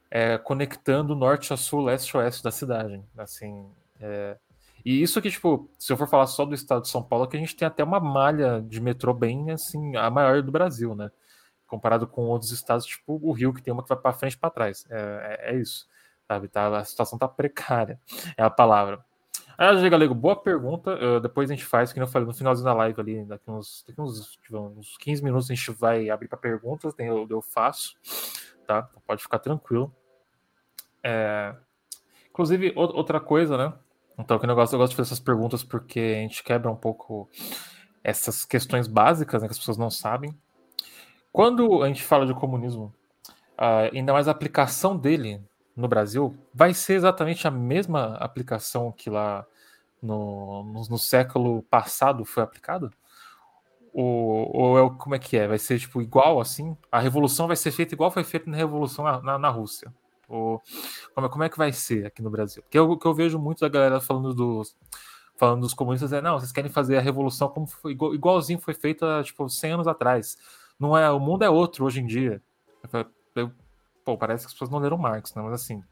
é, 0.08 0.38
conectando 0.38 1.16
norte 1.16 1.52
a 1.52 1.56
sul, 1.56 1.82
leste 1.82 2.16
a 2.16 2.20
oeste 2.20 2.44
da 2.44 2.52
cidade, 2.52 3.02
assim. 3.18 3.68
É... 4.00 4.36
E 4.84 5.02
isso 5.02 5.20
que 5.20 5.32
tipo, 5.32 5.68
se 5.76 5.92
eu 5.92 5.96
for 5.96 6.06
falar 6.06 6.28
só 6.28 6.44
do 6.44 6.54
estado 6.54 6.82
de 6.82 6.88
São 6.88 7.02
Paulo, 7.02 7.26
que 7.26 7.36
a 7.36 7.40
gente 7.40 7.56
tem 7.56 7.66
até 7.66 7.82
uma 7.82 7.98
malha 7.98 8.62
de 8.62 8.80
metrô 8.80 9.12
bem 9.12 9.50
assim 9.50 9.96
a 9.96 10.08
maior 10.08 10.42
do 10.42 10.52
Brasil, 10.52 10.94
né? 10.94 11.10
Comparado 11.66 12.06
com 12.06 12.26
outros 12.26 12.52
estados, 12.52 12.86
tipo 12.86 13.18
o 13.20 13.32
Rio 13.32 13.52
que 13.52 13.60
tem 13.60 13.72
uma 13.72 13.82
que 13.82 13.88
vai 13.88 13.98
para 13.98 14.12
frente 14.12 14.34
e 14.34 14.38
para 14.38 14.48
trás. 14.48 14.86
É, 14.88 15.40
é, 15.40 15.56
é, 15.56 15.58
isso, 15.60 15.88
sabe? 16.28 16.46
Tá, 16.46 16.78
a 16.78 16.84
situação 16.84 17.18
tá 17.18 17.26
precária, 17.26 18.00
é 18.36 18.44
a 18.44 18.50
palavra. 18.50 19.04
Aliás, 19.58 19.88
Galego, 19.90 20.14
boa 20.14 20.36
pergunta. 20.36 20.98
Uh, 21.02 21.18
depois 21.18 21.50
a 21.50 21.54
gente 21.54 21.64
faz, 21.64 21.90
que 21.90 21.98
eu 21.98 22.06
falei 22.06 22.28
no 22.28 22.34
finalzinho 22.34 22.66
da 22.66 22.74
live 22.74 23.00
ali, 23.00 23.24
daqui 23.24 23.50
uns, 23.50 23.82
daqui 23.88 23.98
uns, 23.98 24.36
tipo, 24.36 24.58
uns 24.58 24.98
15 24.98 25.24
minutos 25.24 25.50
a 25.50 25.54
gente 25.54 25.70
vai 25.70 26.10
abrir 26.10 26.28
para 26.28 26.36
perguntas, 26.36 26.92
eu, 26.98 27.26
eu 27.30 27.40
faço, 27.40 27.94
tá? 28.66 28.86
Então 28.90 29.02
pode 29.06 29.22
ficar 29.22 29.38
tranquilo. 29.38 29.90
É... 31.02 31.54
Inclusive, 32.28 32.74
outra 32.76 33.18
coisa, 33.18 33.56
né? 33.56 33.72
Então, 34.18 34.38
que 34.38 34.46
negócio, 34.46 34.74
eu 34.74 34.78
gosto 34.78 34.90
de 34.90 34.96
fazer 34.96 35.08
essas 35.08 35.20
perguntas 35.20 35.64
porque 35.64 36.00
a 36.00 36.20
gente 36.20 36.42
quebra 36.42 36.70
um 36.70 36.76
pouco 36.76 37.26
essas 38.04 38.44
questões 38.44 38.86
básicas 38.86 39.40
né, 39.40 39.48
que 39.48 39.52
as 39.52 39.58
pessoas 39.58 39.78
não 39.78 39.90
sabem. 39.90 40.36
Quando 41.32 41.82
a 41.82 41.88
gente 41.88 42.02
fala 42.02 42.26
de 42.26 42.34
comunismo, 42.34 42.94
uh, 43.58 43.90
ainda 43.90 44.12
mais 44.12 44.28
a 44.28 44.32
aplicação 44.32 44.94
dele 44.96 45.42
no 45.76 45.86
Brasil 45.86 46.36
vai 46.54 46.72
ser 46.72 46.94
exatamente 46.94 47.46
a 47.46 47.50
mesma 47.50 48.14
aplicação 48.16 48.90
que 48.90 49.10
lá 49.10 49.46
no, 50.02 50.64
no, 50.64 50.82
no 50.88 50.98
século 50.98 51.62
passado 51.64 52.24
foi 52.24 52.42
aplicada? 52.42 52.90
Ou, 53.92 54.54
ou, 54.54 54.78
é, 54.78 54.90
como 54.98 55.14
é 55.14 55.18
que 55.18 55.36
é? 55.36 55.48
Vai 55.48 55.58
ser 55.58 55.78
tipo 55.78 56.02
igual 56.02 56.40
assim? 56.40 56.76
A 56.90 57.00
revolução 57.00 57.46
vai 57.46 57.56
ser 57.56 57.70
feita 57.70 57.94
igual 57.94 58.10
foi 58.10 58.24
feita 58.24 58.50
na 58.50 58.56
revolução 58.56 59.04
na, 59.04 59.22
na, 59.22 59.38
na 59.38 59.48
Rússia? 59.48 59.92
Ou 60.28 60.60
como, 61.14 61.26
é, 61.26 61.30
como 61.30 61.44
é 61.44 61.48
que 61.48 61.58
vai 61.58 61.72
ser 61.72 62.06
aqui 62.06 62.22
no 62.22 62.30
Brasil? 62.30 62.62
Porque 62.62 62.78
o 62.78 62.98
que 62.98 63.06
eu 63.06 63.14
vejo 63.14 63.38
muito 63.38 63.60
da 63.60 63.68
galera 63.68 64.00
falando 64.00 64.34
dos 64.34 64.76
falando 65.36 65.60
dos 65.60 65.74
comunistas 65.74 66.12
é 66.12 66.20
não, 66.20 66.38
vocês 66.38 66.52
querem 66.52 66.70
fazer 66.70 66.96
a 66.96 67.00
revolução 67.00 67.48
como 67.48 67.66
foi 67.66 67.92
igual, 67.92 68.14
igualzinho 68.14 68.58
foi 68.58 68.74
feita 68.74 69.22
tipo 69.22 69.48
100 69.48 69.72
anos 69.72 69.86
atrás. 69.86 70.36
Não 70.78 70.96
é, 70.96 71.10
o 71.10 71.20
mundo 71.20 71.42
é 71.42 71.50
outro 71.50 71.84
hoje 71.84 72.00
em 72.00 72.06
dia. 72.06 72.42
Eu, 72.92 73.06
eu, 73.34 73.52
pô, 74.06 74.16
parece 74.16 74.44
que 74.44 74.46
as 74.46 74.52
pessoas 74.52 74.70
não 74.70 74.78
leram 74.78 74.96
Marx, 74.96 75.34
né? 75.34 75.42
Mas 75.42 75.54
assim, 75.54 75.82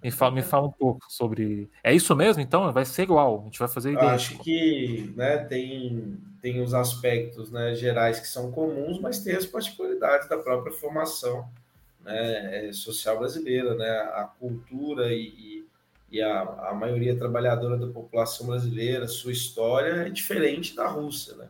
me 0.00 0.12
fala, 0.12 0.32
me 0.32 0.42
fala 0.42 0.68
um 0.68 0.72
pouco 0.72 1.04
sobre. 1.08 1.68
É 1.82 1.92
isso 1.92 2.14
mesmo, 2.14 2.40
então? 2.40 2.72
Vai 2.72 2.84
ser 2.84 3.02
igual, 3.02 3.40
a 3.40 3.44
gente 3.46 3.58
vai 3.58 3.66
fazer 3.66 3.90
idêntico. 3.90 4.14
Acho 4.14 4.38
que 4.38 5.12
né, 5.16 5.38
tem, 5.38 6.16
tem 6.40 6.62
os 6.62 6.72
aspectos 6.72 7.50
né, 7.50 7.74
gerais 7.74 8.20
que 8.20 8.28
são 8.28 8.52
comuns, 8.52 9.00
mas 9.00 9.18
tem 9.18 9.34
as 9.34 9.44
particularidades 9.44 10.28
da 10.28 10.38
própria 10.38 10.72
formação 10.72 11.50
né, 12.04 12.68
é, 12.68 12.72
social 12.72 13.18
brasileira, 13.18 13.74
né? 13.74 13.90
A 13.90 14.30
cultura 14.38 15.12
e, 15.12 15.66
e 16.12 16.22
a, 16.22 16.42
a 16.70 16.74
maioria 16.74 17.18
trabalhadora 17.18 17.76
da 17.76 17.88
população 17.88 18.46
brasileira, 18.46 19.08
sua 19.08 19.32
história 19.32 20.06
é 20.06 20.10
diferente 20.10 20.76
da 20.76 20.86
Rússia, 20.86 21.34
né? 21.34 21.48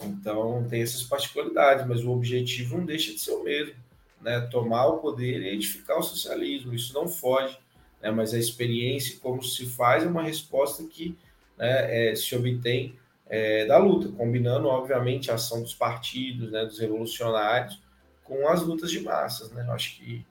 Então 0.00 0.66
tem 0.68 0.82
essas 0.82 1.02
particularidades, 1.02 1.86
mas 1.86 2.04
o 2.04 2.10
objetivo 2.10 2.76
não 2.76 2.84
deixa 2.84 3.14
de 3.14 3.18
ser 3.18 3.32
o 3.32 3.42
mesmo 3.42 3.87
né, 4.20 4.40
tomar 4.50 4.86
o 4.86 4.98
poder 4.98 5.42
e 5.42 5.48
edificar 5.48 5.98
o 5.98 6.02
socialismo. 6.02 6.74
Isso 6.74 6.92
não 6.94 7.08
foge, 7.08 7.58
né, 8.02 8.10
mas 8.10 8.34
a 8.34 8.38
experiência 8.38 9.18
como 9.20 9.42
se 9.42 9.66
faz 9.66 10.04
é 10.04 10.06
uma 10.06 10.22
resposta 10.22 10.84
que 10.84 11.16
né, 11.56 12.10
é, 12.10 12.14
se 12.14 12.34
obtém 12.34 12.96
é, 13.26 13.66
da 13.66 13.76
luta, 13.76 14.08
combinando, 14.08 14.68
obviamente, 14.68 15.30
a 15.30 15.34
ação 15.34 15.62
dos 15.62 15.74
partidos, 15.74 16.50
né, 16.50 16.64
dos 16.64 16.78
revolucionários, 16.78 17.80
com 18.24 18.48
as 18.48 18.62
lutas 18.62 18.90
de 18.90 19.00
massas. 19.00 19.50
Né? 19.50 19.64
Eu 19.66 19.72
acho 19.72 19.96
que 19.96 20.24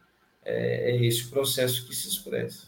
é, 0.44 0.92
é 0.92 1.06
esse 1.06 1.30
processo 1.30 1.86
que 1.86 1.96
se 1.96 2.08
expressa. 2.08 2.68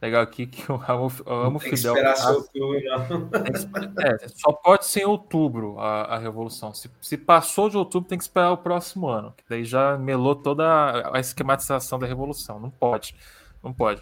Legal 0.00 0.22
aqui 0.22 0.46
que 0.46 0.68
eu 0.70 0.80
amo, 0.88 1.12
eu 1.26 1.42
amo 1.42 1.58
Tem 1.58 1.76
Fidel. 1.76 1.94
esperar 1.94 2.16
seu 2.16 2.48
É, 3.98 4.28
só 4.28 4.52
pode 4.52 4.86
ser 4.86 5.00
em 5.00 5.06
outubro 5.06 5.78
a, 5.78 6.14
a 6.14 6.18
revolução. 6.18 6.72
Se, 6.72 6.88
se, 7.00 7.16
passou 7.16 7.68
de 7.68 7.76
outubro, 7.76 8.08
tem 8.08 8.16
que 8.16 8.22
esperar 8.22 8.52
o 8.52 8.58
próximo 8.58 9.08
ano. 9.08 9.34
Que 9.36 9.42
daí 9.48 9.64
já 9.64 9.98
melou 9.98 10.36
toda 10.36 11.10
a 11.12 11.18
esquematização 11.18 11.98
da 11.98 12.06
revolução. 12.06 12.60
Não 12.60 12.70
pode. 12.70 13.16
Não 13.62 13.72
pode. 13.72 14.00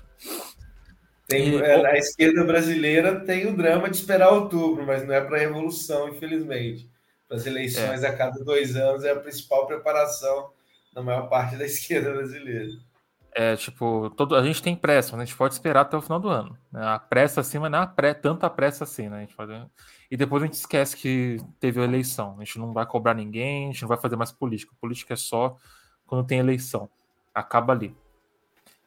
Tem, 1.26 1.48
e, 1.48 1.56
é, 1.56 1.86
a 1.86 1.96
esquerda 1.96 2.44
brasileira 2.44 3.20
tem 3.20 3.46
o 3.46 3.56
drama 3.56 3.88
de 3.88 3.96
esperar 3.96 4.32
outubro, 4.32 4.86
mas 4.86 5.04
não 5.06 5.14
é 5.14 5.20
para 5.20 5.36
a 5.36 5.40
revolução, 5.40 6.10
infelizmente. 6.10 6.90
Para 7.26 7.38
as 7.38 7.46
eleições 7.46 8.02
é. 8.02 8.08
a 8.08 8.16
cada 8.16 8.44
dois 8.44 8.76
anos 8.76 9.02
é 9.02 9.10
a 9.10 9.16
principal 9.16 9.66
preparação 9.66 10.50
da 10.92 11.02
maior 11.02 11.28
parte 11.28 11.56
da 11.56 11.64
esquerda 11.66 12.12
brasileira. 12.12 12.68
É 13.38 13.54
tipo, 13.54 14.08
todo, 14.16 14.34
a 14.34 14.42
gente 14.42 14.62
tem 14.62 14.74
pressa, 14.74 15.12
mas 15.12 15.20
a 15.20 15.24
gente 15.26 15.36
pode 15.36 15.52
esperar 15.52 15.82
até 15.82 15.94
o 15.94 16.00
final 16.00 16.18
do 16.18 16.30
ano. 16.30 16.56
Né? 16.72 16.82
A 16.82 16.98
pressa 16.98 17.42
assim, 17.42 17.58
mas 17.58 17.70
não 17.70 17.82
é 17.82 17.86
pré, 17.86 18.14
tanta 18.14 18.48
pressa 18.48 18.84
assim, 18.84 19.10
né? 19.10 19.18
A 19.18 19.20
gente 19.20 19.36
pode... 19.36 19.52
E 20.10 20.16
depois 20.16 20.42
a 20.42 20.46
gente 20.46 20.54
esquece 20.54 20.96
que 20.96 21.36
teve 21.60 21.78
a 21.78 21.84
eleição. 21.84 22.36
A 22.38 22.44
gente 22.44 22.58
não 22.58 22.72
vai 22.72 22.86
cobrar 22.86 23.12
ninguém, 23.12 23.64
a 23.68 23.72
gente 23.72 23.82
não 23.82 23.90
vai 23.90 23.98
fazer 23.98 24.16
mais 24.16 24.32
política. 24.32 24.72
Política 24.80 25.12
é 25.12 25.16
só 25.18 25.54
quando 26.06 26.26
tem 26.26 26.38
eleição. 26.38 26.88
Acaba 27.34 27.74
ali. 27.74 27.94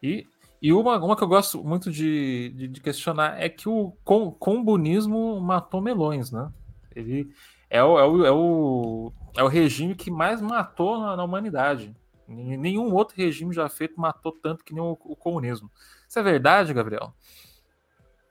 E, 0.02 0.26
e 0.60 0.74
uma, 0.74 0.98
uma 0.98 1.16
que 1.16 1.24
eu 1.24 1.28
gosto 1.28 1.64
muito 1.64 1.92
de, 1.92 2.50
de, 2.56 2.68
de 2.70 2.82
questionar 2.82 3.40
é 3.40 3.50
que 3.50 3.70
o 3.70 3.94
com, 4.04 4.32
comunismo 4.32 5.40
matou 5.40 5.80
melões, 5.80 6.32
né? 6.32 6.52
Ele 6.96 7.32
é 7.70 7.84
o, 7.84 8.00
é 8.00 8.04
o, 8.04 8.26
é 8.26 8.32
o, 8.32 9.14
é 9.38 9.44
o 9.44 9.48
regime 9.48 9.94
que 9.94 10.10
mais 10.10 10.42
matou 10.42 11.00
na, 11.00 11.16
na 11.16 11.24
humanidade. 11.24 11.96
Nenhum 12.30 12.94
outro 12.94 13.18
regime 13.18 13.54
já 13.54 13.68
feito 13.68 14.00
matou 14.00 14.32
tanto 14.32 14.64
que 14.64 14.74
nem 14.74 14.84
o, 14.84 14.92
o 14.92 15.16
comunismo. 15.16 15.70
Isso 16.08 16.20
é 16.20 16.24
verdade, 16.24 16.74
Gabriel? 16.74 17.14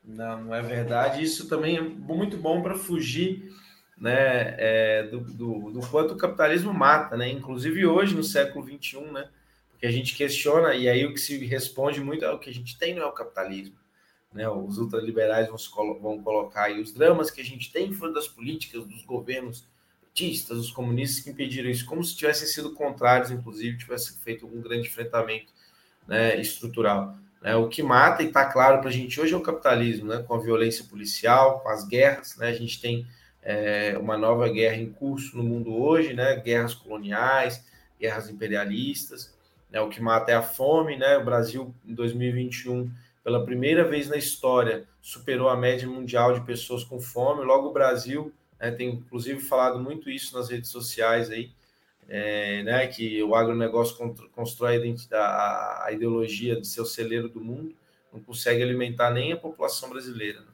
Não, 0.04 0.44
não 0.44 0.54
é 0.54 0.62
verdade. 0.62 1.22
Isso 1.22 1.48
também 1.48 1.76
é 1.76 1.80
muito 1.80 2.36
bom 2.36 2.62
para 2.62 2.76
fugir 2.76 3.52
né, 3.96 4.54
é, 4.58 5.02
do, 5.04 5.20
do, 5.20 5.70
do, 5.72 5.80
quanto 5.88 6.14
o 6.14 6.16
capitalismo 6.16 6.72
mata, 6.72 7.16
né? 7.16 7.28
Inclusive 7.28 7.84
hoje, 7.84 8.14
no 8.14 8.22
século 8.22 8.64
XXI, 8.64 9.00
né? 9.12 9.28
Porque 9.70 9.86
a 9.86 9.90
gente 9.90 10.16
questiona, 10.16 10.74
e 10.74 10.88
aí 10.88 11.04
o 11.04 11.12
que 11.12 11.20
se 11.20 11.36
responde 11.44 12.00
muito 12.00 12.24
é 12.24 12.30
o 12.30 12.38
que 12.38 12.50
a 12.50 12.54
gente 12.54 12.78
tem 12.78 12.94
não 12.94 13.02
é 13.02 13.06
o 13.06 13.12
capitalismo. 13.12 13.76
Né? 14.32 14.48
Os 14.48 14.78
ultraliberais 14.78 15.48
vão, 15.48 15.98
vão 16.00 16.22
colocar 16.22 16.64
aí 16.64 16.80
os 16.80 16.92
dramas 16.92 17.30
que 17.30 17.40
a 17.40 17.44
gente 17.44 17.72
tem 17.72 17.92
foram 17.92 18.12
das 18.12 18.28
políticas, 18.28 18.84
dos 18.84 19.04
governos 19.04 19.64
os 20.50 20.70
comunistas 20.70 21.22
que 21.22 21.30
impediram 21.30 21.68
isso, 21.68 21.86
como 21.86 22.02
se 22.02 22.16
tivessem 22.16 22.46
sido 22.46 22.72
contrários, 22.72 23.30
inclusive, 23.30 23.78
tivessem 23.78 24.16
feito 24.18 24.46
um 24.46 24.60
grande 24.60 24.88
enfrentamento 24.88 25.52
né, 26.06 26.40
estrutural. 26.40 27.16
Né? 27.42 27.54
O 27.56 27.68
que 27.68 27.82
mata, 27.82 28.22
e 28.22 28.26
está 28.26 28.44
claro 28.44 28.80
para 28.80 28.88
a 28.88 28.92
gente 28.92 29.20
hoje, 29.20 29.34
é 29.34 29.36
o 29.36 29.42
capitalismo, 29.42 30.06
né? 30.06 30.24
com 30.26 30.34
a 30.34 30.40
violência 30.40 30.84
policial, 30.84 31.60
com 31.60 31.68
as 31.68 31.86
guerras. 31.86 32.36
Né? 32.36 32.48
A 32.48 32.54
gente 32.54 32.80
tem 32.80 33.06
é, 33.42 33.96
uma 33.98 34.16
nova 34.16 34.48
guerra 34.48 34.76
em 34.76 34.90
curso 34.90 35.36
no 35.36 35.42
mundo 35.42 35.74
hoje, 35.74 36.14
né? 36.14 36.36
guerras 36.36 36.74
coloniais, 36.74 37.64
guerras 38.00 38.28
imperialistas. 38.28 39.34
Né? 39.70 39.80
O 39.80 39.88
que 39.88 40.00
mata 40.00 40.32
é 40.32 40.34
a 40.34 40.42
fome. 40.42 40.96
Né? 40.96 41.16
O 41.16 41.24
Brasil, 41.24 41.74
em 41.86 41.94
2021, 41.94 42.90
pela 43.22 43.44
primeira 43.44 43.84
vez 43.84 44.08
na 44.08 44.16
história, 44.16 44.84
superou 45.00 45.48
a 45.48 45.56
média 45.56 45.86
mundial 45.86 46.32
de 46.32 46.40
pessoas 46.40 46.82
com 46.82 47.00
fome. 47.00 47.44
Logo, 47.44 47.68
o 47.68 47.72
Brasil 47.72 48.32
né, 48.60 48.70
tem 48.70 48.90
inclusive 48.90 49.40
falado 49.40 49.78
muito 49.78 50.10
isso 50.10 50.36
nas 50.36 50.48
redes 50.48 50.70
sociais 50.70 51.30
aí, 51.30 51.52
é, 52.08 52.62
né, 52.62 52.86
que 52.86 53.22
o 53.22 53.34
agronegócio 53.34 53.96
constrói 54.32 54.96
a, 55.12 55.84
a, 55.86 55.92
ideologia 55.92 56.58
de 56.58 56.66
ser 56.66 56.80
o 56.80 56.86
celeiro 56.86 57.28
do 57.28 57.40
mundo, 57.40 57.74
não 58.12 58.20
consegue 58.20 58.62
alimentar 58.62 59.10
nem 59.10 59.32
a 59.32 59.36
população 59.36 59.90
brasileira. 59.90 60.40
Né? 60.40 60.46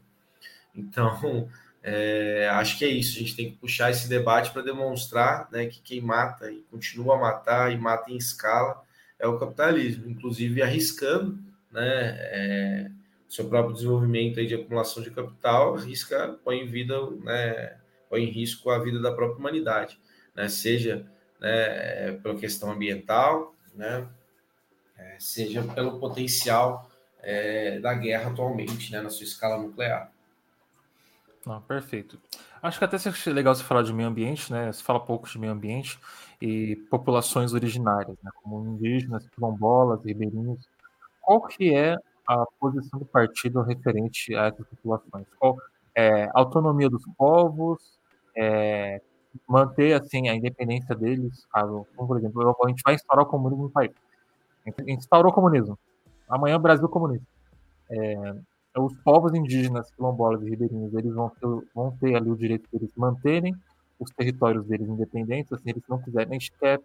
Então, 0.74 1.48
é, 1.82 2.48
acho 2.52 2.76
que 2.76 2.84
é 2.84 2.88
isso, 2.88 3.16
a 3.16 3.20
gente 3.20 3.36
tem 3.36 3.50
que 3.50 3.56
puxar 3.58 3.90
esse 3.90 4.08
debate 4.08 4.50
para 4.50 4.62
demonstrar 4.62 5.48
né, 5.52 5.66
que 5.66 5.80
quem 5.80 6.00
mata 6.00 6.50
e 6.50 6.64
continua 6.70 7.16
a 7.16 7.20
matar 7.20 7.72
e 7.72 7.78
mata 7.78 8.10
em 8.10 8.16
escala 8.16 8.82
é 9.18 9.28
o 9.28 9.38
capitalismo, 9.38 10.10
inclusive 10.10 10.60
arriscando 10.60 11.38
né, 11.70 12.16
é, 12.18 12.90
seu 13.28 13.48
próprio 13.48 13.74
desenvolvimento 13.74 14.40
aí 14.40 14.46
de 14.46 14.54
acumulação 14.54 15.02
de 15.02 15.10
capital, 15.10 15.76
arrisca, 15.76 16.38
põe 16.44 16.60
em 16.60 16.66
vida, 16.66 16.94
né, 17.22 17.76
põe 18.08 18.24
em 18.24 18.30
risco 18.30 18.70
a 18.70 18.78
vida 18.78 19.00
da 19.00 19.12
própria 19.12 19.38
humanidade, 19.38 19.98
né, 20.34 20.48
seja 20.48 21.06
né, 21.40 22.12
pela 22.22 22.34
questão 22.36 22.70
ambiental, 22.70 23.54
né, 23.74 24.08
é, 24.96 25.16
seja 25.18 25.62
pelo 25.62 25.98
potencial 25.98 26.90
é, 27.20 27.78
da 27.80 27.94
guerra 27.94 28.30
atualmente, 28.30 28.92
né, 28.92 29.00
na 29.00 29.10
sua 29.10 29.24
escala 29.24 29.60
nuclear. 29.60 30.12
Não, 31.46 31.60
perfeito. 31.60 32.18
Acho 32.62 32.78
que 32.78 32.84
até 32.86 32.96
seria 32.96 33.34
legal 33.34 33.54
você 33.54 33.62
falar 33.62 33.82
de 33.82 33.92
meio 33.92 34.08
ambiente, 34.08 34.50
né? 34.50 34.72
Você 34.72 34.82
fala 34.82 34.98
pouco 34.98 35.28
de 35.28 35.38
meio 35.38 35.52
ambiente 35.52 35.98
e 36.40 36.74
populações 36.88 37.52
originárias, 37.52 38.16
né? 38.22 38.30
Como 38.42 38.66
indígenas, 38.66 39.28
quilombolas, 39.28 40.02
ribeirinhos 40.02 40.66
qual 41.24 41.40
que 41.42 41.74
é 41.74 41.96
a 42.28 42.44
posição 42.60 42.98
do 42.98 43.06
partido 43.06 43.62
referente 43.62 44.34
a 44.34 44.46
essas 44.46 44.66
populações? 44.66 45.26
Qual 45.38 45.56
é 45.96 46.28
autonomia 46.34 46.88
dos 46.88 47.02
povos, 47.16 47.78
é, 48.36 49.00
manter 49.48 49.94
assim 49.94 50.28
a 50.28 50.34
independência 50.34 50.94
deles, 50.94 51.44
caso, 51.52 51.86
por 51.96 52.16
exemplo, 52.16 52.56
a 52.64 52.68
gente 52.68 52.82
vai 52.84 52.94
instaurar 52.94 53.24
o 53.24 53.28
comunismo 53.28 53.64
no 53.64 53.70
país. 53.70 53.92
A 54.66 54.70
gente 54.70 54.92
instaurou 54.92 55.30
o 55.30 55.34
comunismo. 55.34 55.78
Amanhã 56.28 56.56
o 56.56 56.60
Brasil 56.60 56.88
comunista. 56.88 57.26
É, 57.90 58.34
os 58.76 58.94
povos 59.02 59.34
indígenas, 59.34 59.90
quilombolas 59.92 60.42
e 60.42 60.50
ribeirinhos, 60.50 60.94
eles 60.94 61.14
vão 61.14 61.28
ter, 61.28 61.68
vão 61.74 61.90
ter 61.98 62.16
ali 62.16 62.30
o 62.30 62.36
direito 62.36 62.68
de 62.70 62.76
eles 62.76 62.90
manterem 62.96 63.54
os 63.98 64.10
territórios 64.10 64.66
deles 64.66 64.88
independentes, 64.88 65.52
assim, 65.52 65.70
eles 65.70 65.82
não 65.88 66.00
quiserem. 66.02 66.30
A 66.30 66.32
gente 66.32 66.52
quer 66.58 66.80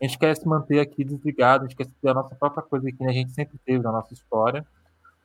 a 0.00 0.04
gente 0.04 0.18
quer 0.18 0.36
se 0.36 0.48
manter 0.48 0.80
aqui 0.80 1.04
desligado, 1.04 1.64
a 1.64 1.68
gente 1.68 1.76
quer 1.76 1.86
ter 1.86 2.08
a 2.08 2.14
nossa 2.14 2.34
própria 2.34 2.60
coisa 2.64 2.90
que 2.90 3.04
a 3.04 3.12
gente 3.12 3.30
sempre 3.30 3.56
teve 3.64 3.84
na 3.84 3.92
nossa 3.92 4.12
história. 4.12 4.66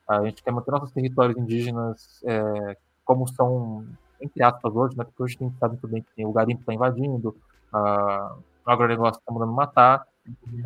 A 0.07 0.23
gente 0.23 0.43
quer 0.43 0.51
manter 0.51 0.69
nossos 0.69 0.91
territórios 0.91 1.35
indígenas 1.35 2.21
é, 2.23 2.77
como 3.07 3.25
são, 3.25 3.87
entre 4.21 4.43
aspas, 4.43 4.75
hoje, 4.75 4.97
né? 4.97 5.05
Porque 5.05 5.23
hoje 5.23 5.37
a 5.39 5.43
gente 5.45 5.57
sabe 5.57 5.73
muito 5.73 5.87
bem 5.87 6.03
que 6.03 6.13
tem 6.13 6.25
o 6.25 6.33
garimpo 6.33 6.59
está 6.59 6.73
invadindo, 6.73 7.35
a, 7.73 8.35
o 8.65 8.69
agronegócio 8.69 9.19
está 9.19 9.31
mandando 9.31 9.53
matar. 9.53 10.05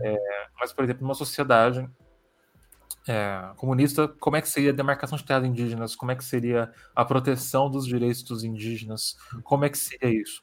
É, 0.01 0.47
mas, 0.59 0.73
por 0.73 0.83
exemplo, 0.83 1.03
numa 1.03 1.13
sociedade 1.13 1.87
é, 3.07 3.51
comunista, 3.57 4.07
como 4.07 4.37
é 4.37 4.41
que 4.41 4.49
seria 4.49 4.71
a 4.71 4.75
demarcação 4.75 5.17
de 5.17 5.23
terras 5.23 5.45
indígenas? 5.45 5.95
Como 5.95 6.11
é 6.11 6.15
que 6.15 6.25
seria 6.25 6.71
a 6.95 7.05
proteção 7.05 7.69
dos 7.69 7.85
direitos 7.85 8.23
dos 8.23 8.43
indígenas? 8.43 9.15
Como 9.43 9.63
é 9.63 9.69
que 9.69 9.77
seria 9.77 10.09
isso? 10.09 10.41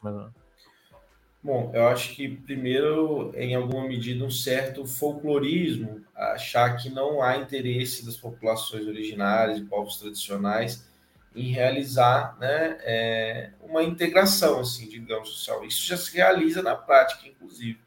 Bom, 1.43 1.71
eu 1.73 1.87
acho 1.87 2.15
que 2.15 2.29
primeiro, 2.29 3.33
em 3.35 3.55
alguma 3.55 3.85
medida, 3.87 4.23
um 4.23 4.31
certo 4.31 4.85
folclorismo, 4.85 6.01
achar 6.15 6.77
que 6.77 6.89
não 6.89 7.21
há 7.21 7.37
interesse 7.37 8.05
das 8.05 8.15
populações 8.15 8.87
originárias 8.87 9.57
e 9.57 9.65
povos 9.65 9.97
tradicionais 9.97 10.88
em 11.35 11.51
realizar 11.51 12.37
né, 12.39 12.77
é, 12.81 13.49
uma 13.61 13.83
integração, 13.83 14.59
assim, 14.59 14.87
digamos, 14.87 15.29
social. 15.29 15.63
Isso 15.63 15.85
já 15.85 15.95
se 15.95 16.15
realiza 16.15 16.61
na 16.61 16.75
prática, 16.75 17.27
inclusive. 17.27 17.79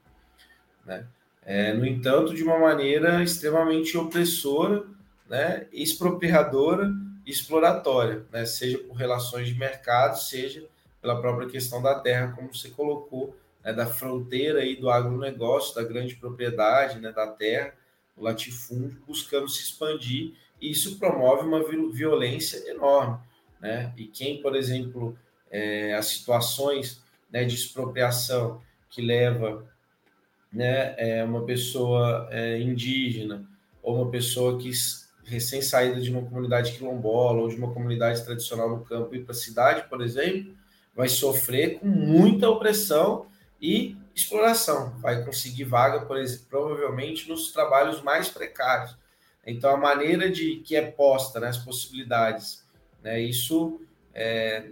Né? 0.85 1.05
É, 1.45 1.73
no 1.73 1.85
entanto, 1.85 2.33
de 2.33 2.43
uma 2.43 2.57
maneira 2.57 3.21
extremamente 3.21 3.97
opressora, 3.97 4.85
né, 5.27 5.67
expropriadora 5.73 6.91
e 7.25 7.31
exploratória, 7.31 8.25
né, 8.31 8.45
seja 8.45 8.77
por 8.79 8.93
relações 8.93 9.47
de 9.47 9.55
mercado, 9.55 10.17
seja 10.17 10.65
pela 11.01 11.19
própria 11.19 11.49
questão 11.49 11.81
da 11.81 11.99
terra, 11.99 12.33
como 12.33 12.53
você 12.53 12.69
colocou, 12.69 13.35
né, 13.63 13.73
da 13.73 13.85
fronteira 13.85 14.59
aí 14.59 14.75
do 14.75 14.89
agronegócio, 14.89 15.75
da 15.75 15.83
grande 15.83 16.15
propriedade 16.15 16.99
né, 16.99 17.11
da 17.11 17.27
terra, 17.27 17.73
o 18.15 18.23
latifúndio, 18.23 19.01
buscando 19.05 19.49
se 19.49 19.63
expandir, 19.63 20.33
e 20.61 20.71
isso 20.71 20.97
promove 20.97 21.45
uma 21.45 21.61
violência 21.91 22.69
enorme. 22.69 23.17
Né? 23.63 23.93
E 23.95 24.07
quem, 24.07 24.41
por 24.41 24.57
exemplo, 24.57 25.17
é, 25.49 25.93
as 25.93 26.07
situações 26.07 27.01
né, 27.31 27.45
de 27.45 27.55
expropriação 27.55 28.61
que 28.89 29.01
leva 29.01 29.65
né, 30.51 30.93
é, 30.97 31.23
uma 31.23 31.45
pessoa 31.45 32.27
é, 32.29 32.59
indígena 32.59 33.47
ou 33.81 34.01
uma 34.01 34.11
pessoa 34.11 34.59
que 34.59 34.69
recém 35.23 35.61
saída 35.61 36.01
de 36.01 36.11
uma 36.11 36.23
comunidade 36.23 36.73
quilombola 36.73 37.41
ou 37.41 37.47
de 37.47 37.55
uma 37.55 37.73
comunidade 37.73 38.25
tradicional 38.25 38.69
no 38.69 38.83
campo 38.83 39.15
ir 39.15 39.23
para 39.23 39.31
a 39.31 39.35
cidade, 39.35 39.87
por 39.87 40.01
exemplo, 40.01 40.53
vai 40.93 41.07
sofrer 41.07 41.79
com 41.79 41.87
muita 41.87 42.49
opressão 42.49 43.27
e 43.61 43.95
exploração. 44.13 44.99
Vai 44.99 45.23
conseguir 45.23 45.63
vaga, 45.63 46.05
por 46.05 46.17
exemplo, 46.17 46.47
provavelmente 46.49 47.29
nos 47.29 47.53
trabalhos 47.53 48.01
mais 48.01 48.27
precários. 48.27 48.97
Então, 49.47 49.73
a 49.73 49.77
maneira 49.77 50.29
de 50.29 50.57
que 50.57 50.75
é 50.75 50.91
posta, 50.91 51.39
né, 51.39 51.47
as 51.47 51.57
possibilidades, 51.57 52.62
né, 53.03 53.19
isso 53.21 53.81
é, 54.13 54.65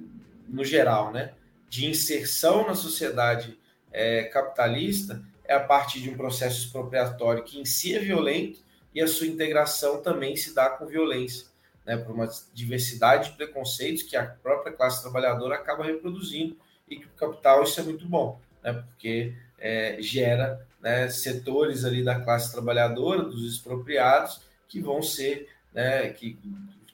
no 0.47 0.63
geral, 0.63 1.11
né, 1.11 1.33
de 1.69 1.85
inserção 1.85 2.67
na 2.67 2.75
sociedade 2.75 3.57
é, 3.91 4.23
capitalista 4.23 5.21
é 5.45 5.53
a 5.53 5.59
partir 5.59 6.01
de 6.01 6.09
um 6.09 6.17
processo 6.17 6.65
expropriatório 6.65 7.43
que 7.43 7.59
em 7.59 7.65
si 7.65 7.95
é 7.95 7.99
violento 7.99 8.59
e 8.93 9.01
a 9.01 9.07
sua 9.07 9.27
integração 9.27 10.01
também 10.01 10.35
se 10.35 10.53
dá 10.53 10.69
com 10.69 10.85
violência, 10.85 11.47
né, 11.85 11.97
por 11.97 12.13
uma 12.13 12.29
diversidade 12.53 13.29
de 13.29 13.35
preconceitos 13.35 14.03
que 14.03 14.15
a 14.15 14.25
própria 14.25 14.73
classe 14.73 15.01
trabalhadora 15.01 15.55
acaba 15.55 15.83
reproduzindo 15.83 16.57
e 16.89 16.97
que 16.97 17.05
o 17.05 17.09
capital 17.11 17.63
isso 17.63 17.79
é 17.79 17.83
muito 17.83 18.07
bom 18.07 18.39
né, 18.63 18.73
porque 18.73 19.33
é, 19.59 19.97
gera 19.99 20.65
né, 20.79 21.09
setores 21.09 21.85
ali 21.85 22.03
da 22.03 22.19
classe 22.19 22.51
trabalhadora, 22.51 23.23
dos 23.23 23.43
expropriados, 23.43 24.41
que 24.67 24.79
vão 24.79 25.01
ser, 25.01 25.49
né, 25.73 26.09
que 26.09 26.37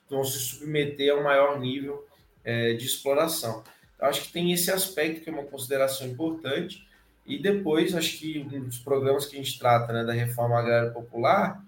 vão 0.09 0.23
se 0.23 0.39
submeter 0.39 1.13
a 1.13 1.17
um 1.17 1.23
maior 1.23 1.59
nível 1.59 2.05
é, 2.43 2.73
de 2.73 2.85
exploração. 2.85 3.63
Eu 3.99 4.07
acho 4.07 4.23
que 4.23 4.31
tem 4.31 4.51
esse 4.51 4.71
aspecto 4.71 5.21
que 5.21 5.29
é 5.29 5.34
uma 5.34 5.43
consideração 5.43 6.07
importante, 6.07 6.88
e 7.25 7.38
depois 7.38 7.93
acho 7.93 8.17
que 8.17 8.39
um 8.39 8.63
dos 8.63 8.79
programas 8.79 9.25
que 9.25 9.35
a 9.35 9.39
gente 9.39 9.59
trata 9.59 9.91
né, 9.91 10.05
da 10.05 10.13
reforma 10.13 10.57
agrária 10.57 10.91
popular 10.91 11.61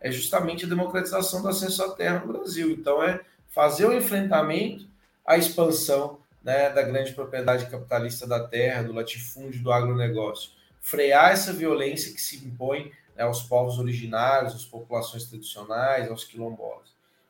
é 0.00 0.10
justamente 0.10 0.64
a 0.64 0.68
democratização 0.68 1.42
do 1.42 1.48
acesso 1.48 1.82
à 1.84 1.90
terra 1.94 2.20
no 2.20 2.32
Brasil. 2.32 2.70
Então, 2.70 3.02
é 3.02 3.20
fazer 3.50 3.86
o 3.86 3.92
enfrentamento 3.92 4.86
à 5.24 5.36
expansão 5.36 6.18
né, 6.42 6.70
da 6.70 6.82
grande 6.82 7.12
propriedade 7.12 7.66
capitalista 7.66 8.26
da 8.26 8.46
terra, 8.48 8.82
do 8.82 8.92
latifúndio, 8.92 9.62
do 9.62 9.70
agronegócio. 9.70 10.50
Frear 10.80 11.30
essa 11.30 11.52
violência 11.52 12.12
que 12.12 12.20
se 12.20 12.44
impõe 12.44 12.90
né, 13.14 13.22
aos 13.22 13.42
povos 13.42 13.78
originários, 13.78 14.54
às 14.54 14.64
populações 14.64 15.24
tradicionais, 15.24 16.10
aos 16.10 16.24
quilombolas. 16.24 16.88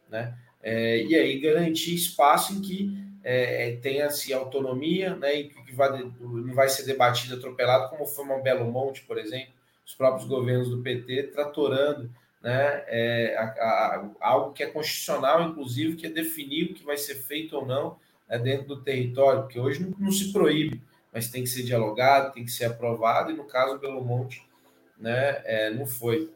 Né? 0.09 0.35
É, 0.63 1.03
e 1.03 1.17
aí 1.17 1.41
garantir 1.41 1.95
espaço 1.95 2.53
em 2.55 2.61
que 2.61 3.03
é, 3.25 3.71
é 3.71 3.77
tenha-se 3.77 4.33
autonomia 4.33 5.17
né, 5.17 5.35
e 5.35 5.49
que 5.49 5.75
vai, 5.75 6.03
não 6.21 6.55
vai 6.55 6.69
ser 6.69 6.85
debatido 6.85 7.35
atropelado, 7.35 7.91
como 7.91 8.07
foi 8.07 8.25
uma 8.25 8.41
Belo 8.41 8.71
Monte, 8.71 9.03
por 9.03 9.19
exemplo, 9.19 9.53
os 9.85 9.95
próprios 9.95 10.29
governos 10.29 10.71
do 10.71 10.83
PT 10.83 11.25
tratorando 11.25 12.11
né, 12.43 12.85
é, 12.87 13.37
a, 13.37 13.45
a, 13.45 14.11
algo 14.21 14.53
que 14.53 14.63
é 14.63 14.67
constitucional, 14.67 15.43
inclusive, 15.43 15.97
que 15.97 16.07
é 16.07 16.11
definir 16.11 16.71
o 16.71 16.75
que 16.75 16.85
vai 16.85 16.97
ser 16.97 17.15
feito 17.15 17.57
ou 17.57 17.65
não 17.65 17.97
né, 18.29 18.39
dentro 18.39 18.69
do 18.69 18.83
território, 18.83 19.43
porque 19.43 19.61
hoje 19.61 19.83
não, 19.83 19.95
não, 19.99 20.13
se 20.13 20.33
proíbe, 20.33 20.81
mas 21.13 21.31
tem 21.31 21.45
que 21.45 21.49
ser 21.49 21.63
dialogado, 21.63 22.33
tem 22.33 22.45
que 22.45 22.51
ser 22.51 22.65
aprovado, 22.65 23.31
e 23.31 23.37
no 23.37 23.45
caso 23.45 23.79
Belo 23.79 24.05
Monte 24.05 24.45
né, 24.99 25.41
é, 25.45 25.71
não 25.71 25.87
foi. 25.87 26.31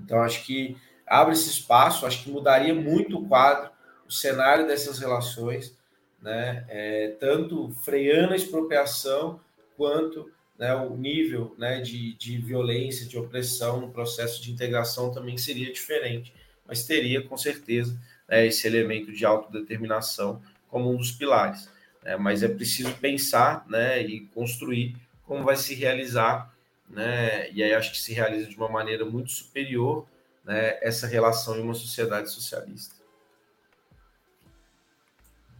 Então, 0.00 0.20
acho 0.20 0.44
que 0.44 0.76
abre 1.10 1.34
esse 1.34 1.50
espaço, 1.50 2.06
acho 2.06 2.22
que 2.22 2.30
mudaria 2.30 2.72
muito 2.72 3.18
o 3.18 3.26
quadro, 3.26 3.68
o 4.06 4.12
cenário 4.12 4.64
dessas 4.68 5.00
relações, 5.00 5.76
né, 6.22 6.64
é, 6.68 7.16
tanto 7.18 7.70
freando 7.84 8.32
a 8.32 8.36
expropriação 8.36 9.40
quanto 9.76 10.30
né, 10.56 10.72
o 10.74 10.96
nível 10.96 11.54
né, 11.58 11.80
de, 11.80 12.14
de 12.14 12.38
violência, 12.38 13.06
de 13.06 13.18
opressão 13.18 13.80
no 13.80 13.90
processo 13.90 14.40
de 14.40 14.52
integração 14.52 15.12
também 15.12 15.36
seria 15.36 15.72
diferente, 15.72 16.32
mas 16.64 16.84
teria 16.84 17.22
com 17.22 17.36
certeza 17.36 17.98
né, 18.28 18.46
esse 18.46 18.66
elemento 18.66 19.10
de 19.10 19.24
autodeterminação 19.24 20.40
como 20.68 20.92
um 20.92 20.96
dos 20.96 21.10
pilares. 21.10 21.68
Né, 22.04 22.16
mas 22.16 22.44
é 22.44 22.48
preciso 22.48 22.92
pensar 22.98 23.66
né, 23.68 24.00
e 24.00 24.20
construir 24.26 24.94
como 25.26 25.42
vai 25.42 25.56
se 25.56 25.74
realizar, 25.74 26.54
né, 26.88 27.50
e 27.50 27.62
aí 27.62 27.72
acho 27.74 27.90
que 27.90 27.98
se 27.98 28.12
realiza 28.12 28.46
de 28.46 28.56
uma 28.56 28.68
maneira 28.68 29.04
muito 29.04 29.32
superior 29.32 30.06
né, 30.50 30.76
essa 30.82 31.06
relação 31.06 31.56
em 31.56 31.62
uma 31.62 31.74
sociedade 31.74 32.28
socialista. 32.28 32.96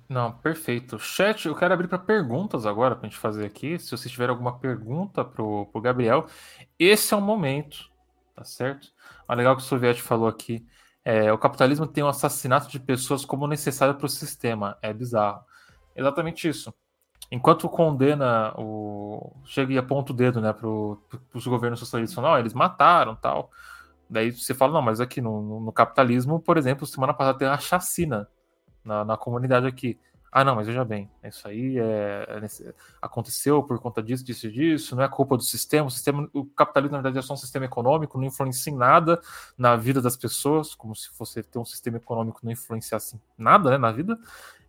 Não, 0.09 0.33
perfeito. 0.33 0.99
Chat, 0.99 1.47
eu 1.47 1.55
quero 1.55 1.73
abrir 1.73 1.87
para 1.87 1.97
perguntas 1.97 2.67
agora 2.67 2.97
para 2.97 3.07
a 3.07 3.09
gente 3.09 3.21
fazer 3.21 3.47
aqui. 3.47 3.79
Se 3.79 3.93
vocês 3.93 4.11
tiverem 4.11 4.33
alguma 4.33 4.59
pergunta 4.59 5.25
para 5.25 5.45
o 5.45 5.81
Gabriel, 5.81 6.27
esse 6.77 7.15
é 7.15 7.17
o 7.17 7.21
momento, 7.21 7.89
tá 8.35 8.43
certo? 8.43 8.89
Mas 9.29 9.39
legal 9.39 9.57
que 9.57 9.63
o 9.63 9.65
Soviet 9.65 10.03
falou 10.03 10.27
aqui. 10.27 10.67
É, 11.05 11.33
o 11.33 11.39
capitalismo 11.39 11.87
tem 11.87 12.03
um 12.03 12.09
assassinato 12.09 12.69
de 12.69 12.81
pessoas 12.81 13.25
como 13.25 13.47
necessário 13.47 13.95
para 13.95 14.07
o 14.07 14.09
sistema. 14.09 14.77
É 14.83 14.93
bizarro. 14.93 15.45
Exatamente 15.95 16.49
isso. 16.49 16.75
Enquanto 17.31 17.69
condena 17.69 18.53
o. 18.59 19.37
Chega 19.45 19.73
e 19.73 19.79
aponta 19.79 20.13
o 20.13 20.17
dedo 20.17 20.41
né, 20.41 20.53
para 20.53 20.67
os 20.67 21.47
governos 21.47 21.79
socialistas, 21.79 22.21
não, 22.21 22.37
eles 22.37 22.55
mataram 22.55 23.15
tal. 23.15 23.53
Daí 24.11 24.33
você 24.33 24.53
fala, 24.53 24.73
não, 24.73 24.83
mas 24.83 25.01
aqui 25.01 25.21
no, 25.21 25.61
no, 25.61 25.73
capitalismo, 25.73 26.41
por 26.41 26.59
exemplo, 26.59 26.85
semana 26.85 27.15
passada 27.15 27.39
tem 27.39 27.47
uma 27.47 27.59
chacina 27.59 28.29
na, 28.85 29.05
na 29.05 29.17
comunidade 29.17 29.69
aqui. 29.69 29.97
Ah, 30.33 30.45
não, 30.45 30.55
mas 30.57 30.67
veja 30.67 30.85
bem, 30.85 31.11
isso 31.25 31.47
aí 31.47 31.77
é, 31.79 32.27
é, 32.29 32.75
aconteceu 33.03 33.63
por 33.65 33.81
conta 33.81 34.01
disso, 34.01 34.25
disso 34.25 34.47
e 34.47 34.53
disso, 34.53 34.95
não 34.95 35.03
é 35.03 35.09
culpa 35.09 35.37
do 35.37 35.43
sistema. 35.43 35.87
O, 35.87 35.91
sistema, 35.91 36.29
o 36.33 36.45
capitalismo, 36.45 36.97
na 36.97 37.03
verdade, 37.03 37.19
é 37.19 37.23
só 37.23 37.35
um 37.35 37.37
sistema 37.37 37.67
econômico, 37.67 38.19
não 38.19 38.27
influencia 38.27 38.73
em 38.73 38.77
nada 38.77 39.21
na 39.59 39.75
vida 39.77 40.01
das 40.01 40.17
pessoas, 40.17 40.75
como 40.75 40.95
se 40.95 41.09
você 41.19 41.43
ter 41.43 41.59
um 41.59 41.65
sistema 41.65 41.97
econômico 41.97 42.41
não 42.43 42.53
influenciasse 42.53 43.21
nada 43.37 43.71
né, 43.71 43.79
na 43.79 43.91
vida. 43.91 44.19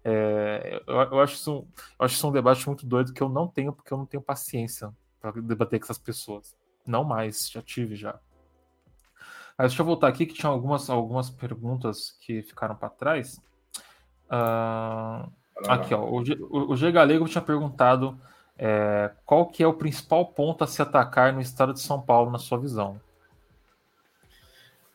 É, 0.03 0.81
eu, 0.87 0.95
eu, 0.95 1.19
acho 1.19 1.35
isso, 1.35 1.67
eu 1.99 2.05
acho 2.05 2.15
isso 2.15 2.27
um 2.27 2.31
debate 2.31 2.65
muito 2.67 2.85
doido 2.85 3.13
que 3.13 3.21
eu 3.21 3.29
não 3.29 3.47
tenho, 3.47 3.73
porque 3.73 3.93
eu 3.93 3.97
não 3.97 4.05
tenho 4.05 4.21
paciência 4.21 4.91
para 5.19 5.31
debater 5.41 5.79
com 5.79 5.85
essas 5.85 5.99
pessoas. 5.99 6.55
Não 6.85 7.03
mais, 7.03 7.49
já 7.51 7.61
tive 7.61 7.95
já. 7.95 8.19
Mas 9.61 9.73
deixa 9.73 9.83
eu 9.83 9.85
voltar 9.85 10.07
aqui 10.07 10.25
que 10.25 10.33
tinha 10.33 10.49
algumas, 10.49 10.89
algumas 10.89 11.29
perguntas 11.29 12.17
que 12.19 12.41
ficaram 12.41 12.75
para 12.75 12.89
trás. 12.89 13.39
Uh, 14.25 15.31
aqui, 15.67 15.93
ó, 15.93 16.03
o, 16.03 16.25
G, 16.25 16.35
o 16.49 16.75
G 16.75 16.91
Galego 16.91 17.29
tinha 17.29 17.43
perguntado 17.43 18.19
é, 18.57 19.11
qual 19.23 19.45
que 19.45 19.61
é 19.61 19.67
o 19.67 19.75
principal 19.75 20.25
ponto 20.25 20.63
a 20.63 20.67
se 20.67 20.81
atacar 20.81 21.31
no 21.31 21.39
estado 21.39 21.73
de 21.73 21.79
São 21.79 22.01
Paulo, 22.01 22.31
na 22.31 22.39
sua 22.39 22.57
visão? 22.57 22.99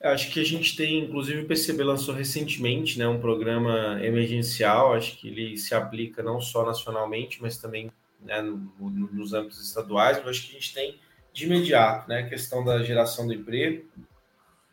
Acho 0.02 0.32
que 0.32 0.40
a 0.40 0.44
gente 0.44 0.74
tem, 0.74 1.05
inclusive 1.05 1.43
o 1.43 1.47
PCB 1.47 1.84
lançou 1.84 2.12
recentemente 2.12 2.98
né, 2.98 3.06
um 3.06 3.20
programa 3.20 4.05
emergencial, 4.05 4.94
acho 4.94 5.16
que 5.16 5.28
ele 5.28 5.56
se 5.56 5.76
aplica 5.76 6.24
não 6.24 6.40
só 6.40 6.66
nacionalmente, 6.66 7.40
mas 7.40 7.56
também 7.56 7.88
né, 8.20 8.43
no, 8.43 8.56
no, 8.80 9.12
nos 9.12 9.32
âmbitos 9.32 9.64
estaduais, 9.64 10.18
mas 10.18 10.30
acho 10.30 10.43
que 10.43 10.56
a 10.56 10.60
gente 10.60 10.74
tem 10.74 10.98
de 11.32 11.44
imediato 11.44 12.09
né, 12.09 12.18
a 12.22 12.28
questão 12.28 12.64
da 12.64 12.82
geração 12.82 13.28
do 13.28 13.32
emprego, 13.32 13.84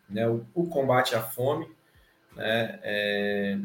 né, 0.08 0.28
o, 0.28 0.44
o 0.54 0.66
combate 0.66 1.14
à 1.14 1.22
fome, 1.22 1.66
né, 2.36 2.78
é, 2.82 3.58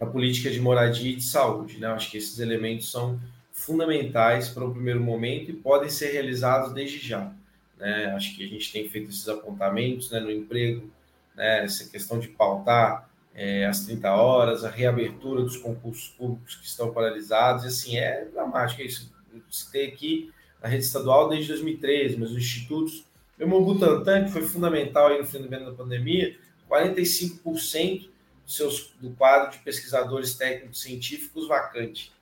a 0.00 0.06
política 0.06 0.50
de 0.50 0.60
moradia 0.60 1.12
e 1.12 1.16
de 1.16 1.24
saúde. 1.24 1.78
Né? 1.78 1.86
Acho 1.88 2.10
que 2.10 2.18
esses 2.18 2.38
elementos 2.38 2.90
são 2.90 3.20
fundamentais 3.52 4.48
para 4.48 4.64
o 4.64 4.72
primeiro 4.72 5.00
momento 5.00 5.50
e 5.50 5.54
podem 5.54 5.88
ser 5.88 6.12
realizados 6.12 6.72
desde 6.72 6.98
já. 6.98 7.32
Né? 7.78 8.06
Acho 8.14 8.36
que 8.36 8.44
a 8.44 8.48
gente 8.48 8.72
tem 8.72 8.88
feito 8.88 9.10
esses 9.10 9.28
apontamentos 9.28 10.10
né, 10.10 10.20
no 10.20 10.30
emprego, 10.30 10.90
né, 11.34 11.64
essa 11.64 11.88
questão 11.88 12.18
de 12.18 12.28
pautar 12.28 13.08
é, 13.34 13.66
as 13.66 13.84
30 13.84 14.10
horas, 14.14 14.64
a 14.64 14.70
reabertura 14.70 15.42
dos 15.42 15.58
concursos 15.58 16.08
públicos 16.08 16.56
que 16.56 16.66
estão 16.66 16.90
paralisados, 16.90 17.64
e 17.64 17.66
assim, 17.66 17.98
é 17.98 18.24
dramático 18.24 18.80
isso. 18.80 19.12
Eu 19.32 19.42
citei 19.50 19.88
aqui 19.88 20.32
na 20.62 20.68
rede 20.70 20.84
estadual 20.84 21.28
desde 21.28 21.48
2013, 21.48 22.16
mas 22.16 22.30
os 22.30 22.38
institutos, 22.38 23.04
o 23.38 23.64
Butantan, 23.64 24.24
que 24.24 24.30
foi 24.30 24.42
fundamental 24.42 25.08
aí 25.08 25.18
no 25.18 25.26
fim 25.26 25.46
da 25.46 25.72
pandemia, 25.72 26.36
45% 26.70 28.08
seus, 28.46 28.94
do 29.00 29.10
quadro 29.10 29.50
de 29.50 29.58
pesquisadores 29.58 30.34
técnicos 30.34 30.80
científicos 30.80 31.48
vacante, 31.48 32.12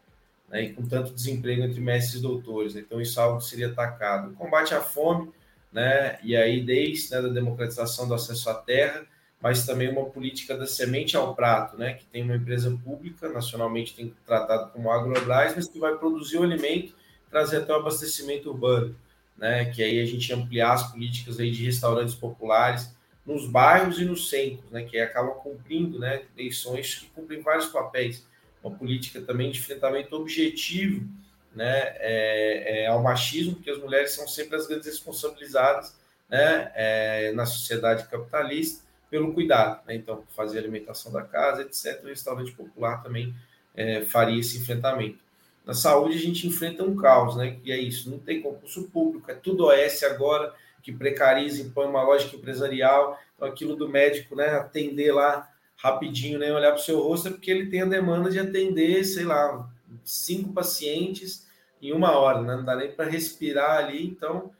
né, 0.48 0.62
e 0.62 0.72
com 0.72 0.86
tanto 0.86 1.12
desemprego 1.12 1.62
entre 1.62 1.80
mestres 1.80 2.16
e 2.18 2.22
doutores. 2.22 2.74
Né, 2.74 2.82
então, 2.84 3.00
isso 3.00 3.20
é 3.20 3.22
algo 3.22 3.38
que 3.38 3.44
seria 3.44 3.68
atacado. 3.68 4.30
O 4.30 4.34
combate 4.34 4.74
à 4.74 4.80
fome, 4.80 5.30
né, 5.70 6.18
e 6.22 6.34
aí 6.34 6.64
desde 6.64 7.10
né, 7.10 7.22
democratização 7.28 8.08
do 8.08 8.14
acesso 8.14 8.48
à 8.48 8.54
terra, 8.54 9.06
mas 9.40 9.66
também 9.66 9.90
uma 9.90 10.06
política 10.06 10.56
da 10.56 10.66
semente 10.66 11.16
ao 11.16 11.34
prato, 11.34 11.76
né, 11.76 11.94
que 11.94 12.06
tem 12.06 12.22
uma 12.22 12.36
empresa 12.36 12.70
pública, 12.82 13.28
nacionalmente 13.28 13.94
tem 13.94 14.14
tratado 14.24 14.72
como 14.72 14.90
Agrobras, 14.90 15.54
mas 15.54 15.68
que 15.68 15.78
vai 15.78 15.94
produzir 15.96 16.38
o 16.38 16.42
alimento, 16.42 16.94
trazer 17.30 17.58
até 17.58 17.72
o 17.72 17.76
abastecimento 17.76 18.48
urbano, 18.48 18.96
né, 19.36 19.66
que 19.66 19.82
aí 19.82 20.00
a 20.00 20.06
gente 20.06 20.32
ampliar 20.32 20.72
as 20.72 20.90
políticas 20.90 21.38
aí 21.40 21.50
de 21.50 21.64
restaurantes 21.64 22.14
populares, 22.14 22.94
nos 23.26 23.46
bairros 23.46 23.98
e 23.98 24.04
nos 24.04 24.28
centros, 24.28 24.70
né, 24.70 24.84
que 24.84 24.98
acabam 24.98 25.34
cumprindo 25.34 25.98
né, 25.98 26.22
eleições 26.36 26.94
que 26.94 27.06
cumprem 27.06 27.40
vários 27.40 27.66
papéis. 27.66 28.26
Uma 28.62 28.76
política 28.76 29.20
também 29.20 29.50
de 29.50 29.58
enfrentamento 29.58 30.14
objetivo 30.16 31.06
né, 31.54 31.94
é, 31.96 32.82
é, 32.82 32.86
ao 32.86 33.02
machismo, 33.02 33.54
porque 33.54 33.70
as 33.70 33.78
mulheres 33.78 34.12
são 34.12 34.26
sempre 34.26 34.56
as 34.56 34.66
grandes 34.66 34.86
responsabilizadas 34.86 35.96
né, 36.28 36.70
é, 36.74 37.32
na 37.32 37.46
sociedade 37.46 38.06
capitalista 38.08 38.84
pelo 39.10 39.32
cuidado. 39.32 39.80
Né? 39.86 39.94
Então, 39.94 40.24
fazer 40.34 40.58
a 40.58 40.62
alimentação 40.62 41.12
da 41.12 41.22
casa, 41.22 41.62
etc. 41.62 42.02
O 42.02 42.08
restaurante 42.08 42.52
popular 42.52 43.02
também 43.02 43.34
é, 43.74 44.02
faria 44.02 44.40
esse 44.40 44.58
enfrentamento. 44.58 45.23
Na 45.64 45.72
saúde, 45.72 46.16
a 46.16 46.20
gente 46.20 46.46
enfrenta 46.46 46.84
um 46.84 46.94
caos, 46.94 47.36
né? 47.36 47.58
E 47.64 47.72
é 47.72 47.78
isso, 47.78 48.10
não 48.10 48.18
tem 48.18 48.42
concurso 48.42 48.84
público, 48.90 49.30
é 49.30 49.34
tudo 49.34 49.66
OS 49.66 50.02
agora, 50.02 50.54
que 50.82 50.92
precariza, 50.92 51.62
impõe 51.62 51.86
uma 51.86 52.02
lógica 52.02 52.36
empresarial. 52.36 53.18
Então, 53.34 53.48
aquilo 53.48 53.74
do 53.74 53.88
médico, 53.88 54.36
né, 54.36 54.50
atender 54.50 55.12
lá 55.12 55.50
rapidinho, 55.76 56.38
né, 56.38 56.52
olhar 56.52 56.72
para 56.72 56.80
o 56.80 56.84
seu 56.84 57.00
rosto, 57.00 57.28
é 57.28 57.30
porque 57.30 57.50
ele 57.50 57.70
tem 57.70 57.82
a 57.82 57.86
demanda 57.86 58.30
de 58.30 58.38
atender, 58.38 59.04
sei 59.04 59.24
lá, 59.24 59.68
cinco 60.04 60.52
pacientes 60.52 61.46
em 61.80 61.92
uma 61.92 62.12
hora, 62.12 62.40
né? 62.40 62.56
não 62.56 62.64
dá 62.64 62.76
nem 62.76 62.90
para 62.90 63.10
respirar 63.10 63.84
ali, 63.84 64.06
então, 64.06 64.50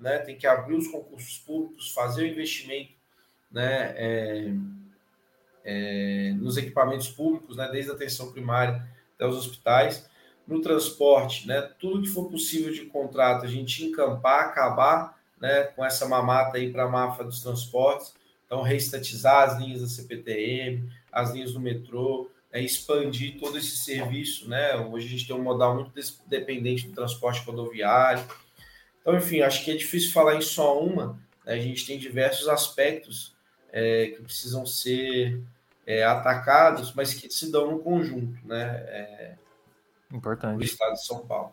né, 0.00 0.18
tem 0.18 0.36
que 0.36 0.46
abrir 0.46 0.74
os 0.74 0.88
concursos 0.88 1.38
públicos, 1.38 1.92
fazer 1.92 2.24
o 2.24 2.26
investimento, 2.26 2.92
né, 3.50 3.94
é, 3.96 4.54
é, 5.64 6.32
nos 6.36 6.56
equipamentos 6.56 7.08
públicos, 7.08 7.56
né, 7.56 7.68
desde 7.70 7.90
a 7.92 7.94
atenção 7.94 8.32
primária 8.32 8.84
até 9.14 9.26
os 9.26 9.36
hospitais, 9.36 10.08
no 10.46 10.60
transporte, 10.60 11.46
né, 11.46 11.62
tudo 11.78 12.02
que 12.02 12.08
for 12.08 12.28
possível 12.28 12.72
de 12.72 12.86
contrato, 12.86 13.44
a 13.44 13.48
gente 13.48 13.84
encampar, 13.84 14.46
acabar 14.46 15.18
né, 15.40 15.64
com 15.64 15.84
essa 15.84 16.06
mamata 16.06 16.56
aí 16.56 16.70
para 16.70 16.84
a 16.84 16.88
máfia 16.88 17.24
dos 17.24 17.42
transportes. 17.42 18.14
Então, 18.46 18.62
reestatizar 18.62 19.48
as 19.48 19.58
linhas 19.58 19.80
da 19.80 19.86
CPTM, 19.86 20.88
as 21.10 21.32
linhas 21.32 21.52
do 21.52 21.60
metrô, 21.60 22.30
é, 22.52 22.60
expandir 22.60 23.38
todo 23.40 23.58
esse 23.58 23.76
serviço. 23.76 24.48
Né? 24.48 24.76
Hoje 24.76 25.06
a 25.06 25.10
gente 25.10 25.26
tem 25.26 25.34
um 25.34 25.42
modal 25.42 25.74
muito 25.74 25.92
dependente 26.26 26.86
do 26.86 26.94
transporte 26.94 27.44
rodoviário. 27.44 28.24
Então, 29.00 29.16
enfim, 29.16 29.40
acho 29.40 29.64
que 29.64 29.70
é 29.70 29.76
difícil 29.76 30.12
falar 30.12 30.36
em 30.36 30.40
só 30.40 30.80
uma. 30.80 31.18
Né? 31.44 31.54
A 31.54 31.58
gente 31.58 31.86
tem 31.86 31.98
diversos 31.98 32.48
aspectos 32.48 33.34
é, 33.72 34.08
que 34.08 34.22
precisam 34.22 34.64
ser 34.64 35.42
é, 35.86 36.04
atacados, 36.04 36.92
mas 36.94 37.12
que 37.12 37.28
se 37.28 37.50
dão 37.50 37.72
no 37.72 37.80
conjunto, 37.80 38.38
né? 38.46 38.84
É, 38.86 39.34
Importante. 40.12 40.58
Do 40.58 40.64
estado 40.64 40.92
de 40.94 41.04
São 41.04 41.26
Paulo. 41.26 41.52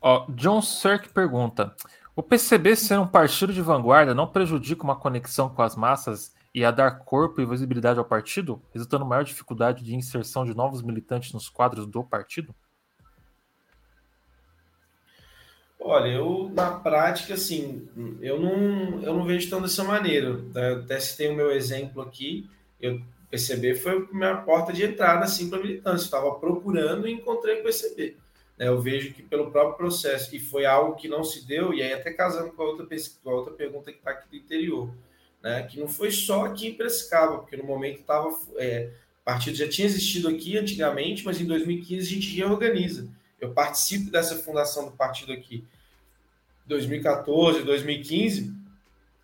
Ó, 0.00 0.26
John 0.30 0.62
Cirque 0.62 1.08
pergunta: 1.08 1.74
o 2.14 2.22
PCB 2.22 2.76
ser 2.76 2.98
um 2.98 3.06
partido 3.06 3.52
de 3.52 3.60
vanguarda 3.60 4.14
não 4.14 4.26
prejudica 4.26 4.84
uma 4.84 4.96
conexão 4.96 5.48
com 5.48 5.62
as 5.62 5.76
massas 5.76 6.34
e 6.54 6.64
a 6.64 6.70
dar 6.70 7.00
corpo 7.00 7.40
e 7.40 7.44
visibilidade 7.44 7.98
ao 7.98 8.04
partido, 8.04 8.62
resultando 8.72 9.04
em 9.04 9.08
maior 9.08 9.22
dificuldade 9.22 9.84
de 9.84 9.94
inserção 9.94 10.44
de 10.44 10.54
novos 10.54 10.80
militantes 10.80 11.32
nos 11.34 11.50
quadros 11.50 11.86
do 11.86 12.02
partido? 12.02 12.54
Olha, 15.78 16.08
eu 16.08 16.50
na 16.54 16.70
prática, 16.80 17.34
assim, 17.34 17.86
eu 18.20 18.40
não, 18.40 19.02
eu 19.02 19.14
não 19.14 19.24
vejo 19.24 19.50
tão 19.50 19.60
dessa 19.60 19.84
maneira. 19.84 20.38
Né? 20.54 20.72
Eu 20.72 20.80
até 20.80 20.98
citei 20.98 21.28
o 21.28 21.36
meu 21.36 21.50
exemplo 21.50 22.00
aqui, 22.00 22.48
eu 22.80 23.02
PCB 23.30 23.74
foi 23.74 23.92
a 23.96 24.14
minha 24.14 24.36
porta 24.36 24.72
de 24.72 24.84
entrada 24.84 25.24
assim 25.24 25.50
para 25.50 25.58
militância. 25.58 26.04
Estava 26.04 26.34
procurando 26.34 27.08
e 27.08 27.12
encontrei 27.12 27.60
o 27.60 27.62
PCB. 27.62 28.16
Né? 28.58 28.68
Eu 28.68 28.80
vejo 28.80 29.12
que 29.12 29.22
pelo 29.22 29.50
próprio 29.50 29.76
processo, 29.76 30.34
e 30.34 30.38
foi 30.38 30.64
algo 30.64 30.96
que 30.96 31.08
não 31.08 31.24
se 31.24 31.46
deu, 31.46 31.74
e 31.74 31.82
aí 31.82 31.92
até 31.92 32.12
casando 32.12 32.52
com 32.52 32.62
a 32.62 32.66
outra, 32.66 32.86
com 33.22 33.30
a 33.30 33.34
outra 33.34 33.52
pergunta 33.52 33.92
que 33.92 33.98
está 33.98 34.10
aqui 34.10 34.28
do 34.28 34.36
interior, 34.36 34.90
né? 35.42 35.62
que 35.64 35.78
não 35.78 35.88
foi 35.88 36.10
só 36.10 36.46
aqui 36.46 36.68
em 36.68 36.74
Prescaba, 36.74 37.38
porque 37.38 37.56
no 37.56 37.64
momento 37.64 38.00
estava. 38.00 38.28
É, 38.56 38.90
o 39.20 39.24
partido 39.26 39.56
já 39.56 39.68
tinha 39.68 39.86
existido 39.86 40.28
aqui 40.28 40.56
antigamente, 40.56 41.24
mas 41.24 41.40
em 41.40 41.46
2015 41.46 42.06
a 42.06 42.14
gente 42.14 42.36
reorganiza. 42.36 43.08
Eu 43.40 43.52
participo 43.52 44.10
dessa 44.10 44.36
fundação 44.36 44.86
do 44.86 44.92
partido 44.92 45.32
aqui. 45.32 45.64
2014, 46.64 47.62
2015, 47.62 48.52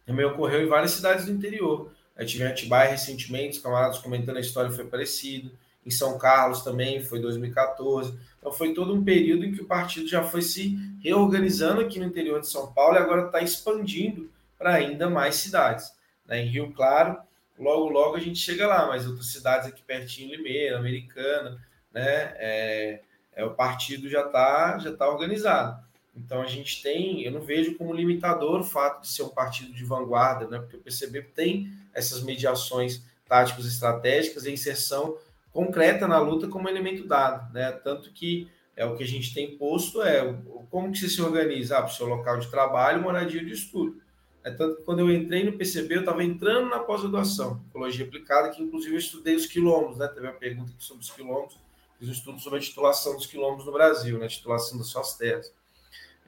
também 0.05 0.25
ocorreu 0.25 0.63
em 0.63 0.67
várias 0.67 0.93
cidades 0.93 1.27
do 1.27 1.33
interior. 1.33 1.92
Eu 2.17 2.27
tive 2.27 2.45
em 2.45 2.47
Atibaia 2.47 2.91
recentemente, 2.91 3.57
os 3.57 3.63
camaradas 3.63 3.99
comentando 3.99 4.37
a 4.37 4.41
história 4.41 4.71
foi 4.71 4.85
parecido. 4.85 5.51
Em 5.85 5.91
São 5.91 6.17
Carlos 6.17 6.63
também, 6.63 7.03
foi 7.03 7.21
2014. 7.21 8.17
Então 8.39 8.53
foi 8.53 8.73
todo 8.73 8.95
um 8.95 9.03
período 9.03 9.45
em 9.45 9.53
que 9.53 9.63
o 9.63 9.67
partido 9.67 10.07
já 10.09 10.23
foi 10.23 10.43
se 10.43 10.79
reorganizando 11.03 11.81
aqui 11.81 11.99
no 11.99 12.07
interior 12.07 12.41
de 12.41 12.49
São 12.49 12.73
Paulo 12.73 12.95
e 12.95 12.99
agora 12.99 13.27
está 13.27 13.41
expandindo 13.41 14.31
para 14.57 14.75
ainda 14.75 15.11
mais 15.11 15.37
cidades. 15.37 15.93
Né? 16.27 16.43
Em 16.43 16.49
Rio 16.49 16.73
Claro, 16.73 17.19
logo, 17.59 17.89
logo 17.89 18.17
a 18.17 18.21
gente 18.21 18.39
chega 18.39 18.67
lá, 18.67 18.87
mas 18.87 19.07
outras 19.07 19.27
cidades 19.27 19.67
aqui 19.67 19.83
pertinho, 19.83 20.35
Limeira, 20.35 20.79
Americana, 20.79 21.61
né? 21.93 22.35
É, 22.37 23.01
é, 23.35 23.45
o 23.45 23.55
partido 23.55 24.09
já 24.09 24.25
está 24.27 24.79
já 24.79 24.93
tá 24.93 25.09
organizado. 25.09 25.83
Então 26.15 26.43
a 26.43 26.47
gente 26.47 26.83
tem, 26.83 27.23
eu 27.23 27.33
não 27.33 27.41
vejo 27.41 27.77
como 27.77 27.93
limitador 27.93 28.61
o 28.61 28.65
fato 28.65 29.03
de 29.03 29.09
ser 29.09 29.23
um 29.23 29.31
partido 29.31 29.73
de 29.73 29.85
vanguarda, 29.85 30.47
né? 30.47 30.59
Porque 30.59 30.77
o 30.77 30.81
PCB 30.81 31.23
tem 31.35 31.73
essas 31.95 32.23
mediações 32.23 33.03
táticas 33.29 33.67
estratégicas 33.67 34.45
e 34.45 34.53
inserção 34.53 35.17
concreta 35.53 36.09
na 36.09 36.19
luta 36.19 36.49
como 36.49 36.69
elemento 36.69 37.07
dado, 37.07 37.53
né? 37.53 37.73
Tanto 37.73 38.13
que 38.13 38.49
é 38.77 38.85
o 38.85 38.97
que 38.97 39.05
a 39.05 39.07
gente 39.07 39.35
tem 39.35 39.57
posto 39.57 40.03
é 40.03 40.35
como 40.71 40.91
que 40.91 40.99
você 40.99 41.09
se 41.09 41.21
organiza 41.21 41.77
ah, 41.77 41.83
para 41.83 41.91
o 41.91 41.95
seu 41.95 42.07
local 42.07 42.39
de 42.39 42.51
trabalho, 42.51 43.03
moradia 43.03 43.45
de 43.45 43.53
estudo. 43.53 44.01
É 44.43 44.51
tanto 44.51 44.77
que 44.77 44.83
quando 44.83 45.01
eu 45.01 45.11
entrei 45.11 45.45
no 45.45 45.53
PCB, 45.53 45.97
eu 45.97 46.01
estava 46.01 46.25
entrando 46.25 46.69
na 46.69 46.81
pós-graduação, 46.81 47.63
ecologia 47.69 48.05
aplicada, 48.05 48.51
que 48.51 48.63
inclusive 48.63 48.95
eu 48.95 48.99
estudei 48.99 49.37
os 49.37 49.47
quilombos, 49.47 49.99
né? 49.99 50.09
Teve 50.09 50.27
uma 50.27 50.33
pergunta 50.33 50.73
aqui 50.73 50.83
sobre 50.83 51.03
os 51.03 51.11
quilombos, 51.11 51.57
fiz 51.99 52.09
um 52.09 52.13
estudo 52.13 52.41
sobre 52.41 52.59
a 52.59 52.63
titulação 52.63 53.15
dos 53.15 53.27
quilombos 53.27 53.67
no 53.67 53.73
Brasil, 53.73 54.19
né? 54.19 54.27
Titulação 54.27 54.79
das 54.79 54.89
suas 54.89 55.17
terras. 55.17 55.53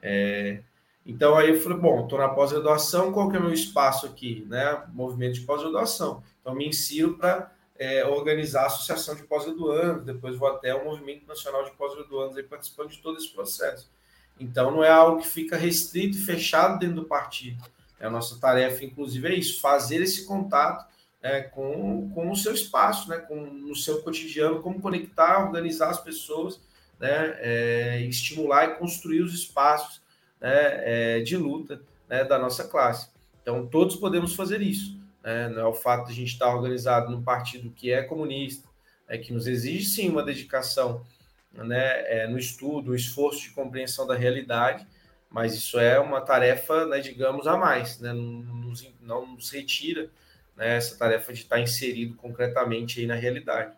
É, 0.01 0.61
então 1.05 1.37
aí 1.37 1.49
eu 1.49 1.61
falei, 1.61 1.77
bom, 1.77 2.03
estou 2.03 2.17
na 2.17 2.29
pós-graduação, 2.29 3.13
qual 3.13 3.29
que 3.29 3.35
é 3.35 3.39
o 3.39 3.43
meu 3.43 3.53
espaço 3.53 4.07
aqui? 4.07 4.43
Né? 4.49 4.83
Movimento 4.91 5.35
de 5.35 5.41
pós-graduação. 5.41 6.23
Então 6.41 6.55
me 6.55 6.67
insiro 6.67 7.17
para 7.17 7.53
é, 7.77 8.05
organizar 8.05 8.63
a 8.63 8.67
associação 8.67 9.15
de 9.15 9.23
pós-graduandos, 9.23 10.03
depois 10.05 10.35
vou 10.35 10.47
até 10.47 10.73
o 10.73 10.85
Movimento 10.85 11.27
Nacional 11.27 11.63
de 11.63 11.71
Pós-Graduandos, 11.71 12.41
participando 12.47 12.89
de 12.89 12.97
todo 12.99 13.17
esse 13.17 13.29
processo. 13.29 13.91
Então 14.39 14.71
não 14.71 14.83
é 14.83 14.89
algo 14.89 15.21
que 15.21 15.27
fica 15.27 15.55
restrito 15.55 16.17
e 16.17 16.21
fechado 16.21 16.79
dentro 16.79 16.95
do 16.95 17.05
partido. 17.05 17.63
É 17.99 18.07
a 18.07 18.09
nossa 18.09 18.39
tarefa, 18.39 18.83
inclusive, 18.83 19.27
é 19.27 19.35
isso, 19.35 19.61
fazer 19.61 20.01
esse 20.01 20.25
contato 20.25 20.85
é, 21.21 21.41
com, 21.41 22.09
com 22.13 22.31
o 22.31 22.35
seu 22.35 22.53
espaço, 22.53 23.09
né, 23.09 23.17
com, 23.17 23.35
no 23.35 23.75
seu 23.75 24.01
cotidiano, 24.01 24.61
como 24.61 24.81
conectar, 24.81 25.45
organizar 25.45 25.89
as 25.89 25.99
pessoas 25.99 26.59
né, 26.99 27.37
é, 27.39 28.01
estimular 28.01 28.65
e 28.65 28.75
construir 28.75 29.21
os 29.21 29.33
espaços 29.33 30.01
né, 30.39 31.17
é, 31.17 31.19
de 31.21 31.37
luta 31.37 31.81
né, 32.09 32.23
da 32.23 32.37
nossa 32.37 32.67
classe. 32.67 33.09
Então, 33.41 33.67
todos 33.67 33.95
podemos 33.95 34.35
fazer 34.35 34.61
isso. 34.61 34.99
Né? 35.23 35.49
Não 35.49 35.61
é 35.61 35.65
o 35.65 35.73
fato 35.73 36.07
de 36.07 36.13
a 36.13 36.15
gente 36.15 36.33
estar 36.33 36.53
organizado 36.53 37.11
num 37.11 37.23
partido 37.23 37.69
que 37.71 37.91
é 37.91 38.03
comunista, 38.03 38.67
é 39.07 39.17
que 39.17 39.33
nos 39.33 39.47
exige 39.47 39.85
sim 39.85 40.09
uma 40.09 40.23
dedicação 40.23 41.05
né, 41.51 42.23
é, 42.23 42.27
no 42.27 42.37
estudo, 42.37 42.91
o 42.91 42.95
esforço 42.95 43.41
de 43.41 43.51
compreensão 43.51 44.05
da 44.05 44.15
realidade, 44.15 44.85
mas 45.29 45.53
isso 45.53 45.79
é 45.79 45.99
uma 45.99 46.21
tarefa, 46.21 46.85
né, 46.85 46.99
digamos, 46.99 47.47
a 47.47 47.57
mais, 47.57 47.99
né, 47.99 48.13
não, 48.13 48.23
nos, 48.23 48.87
não 49.01 49.33
nos 49.33 49.49
retira 49.49 50.09
né, 50.55 50.77
essa 50.77 50.97
tarefa 50.97 51.33
de 51.33 51.41
estar 51.41 51.59
inserido 51.59 52.15
concretamente 52.15 52.99
aí 52.99 53.05
na 53.05 53.15
realidade. 53.15 53.75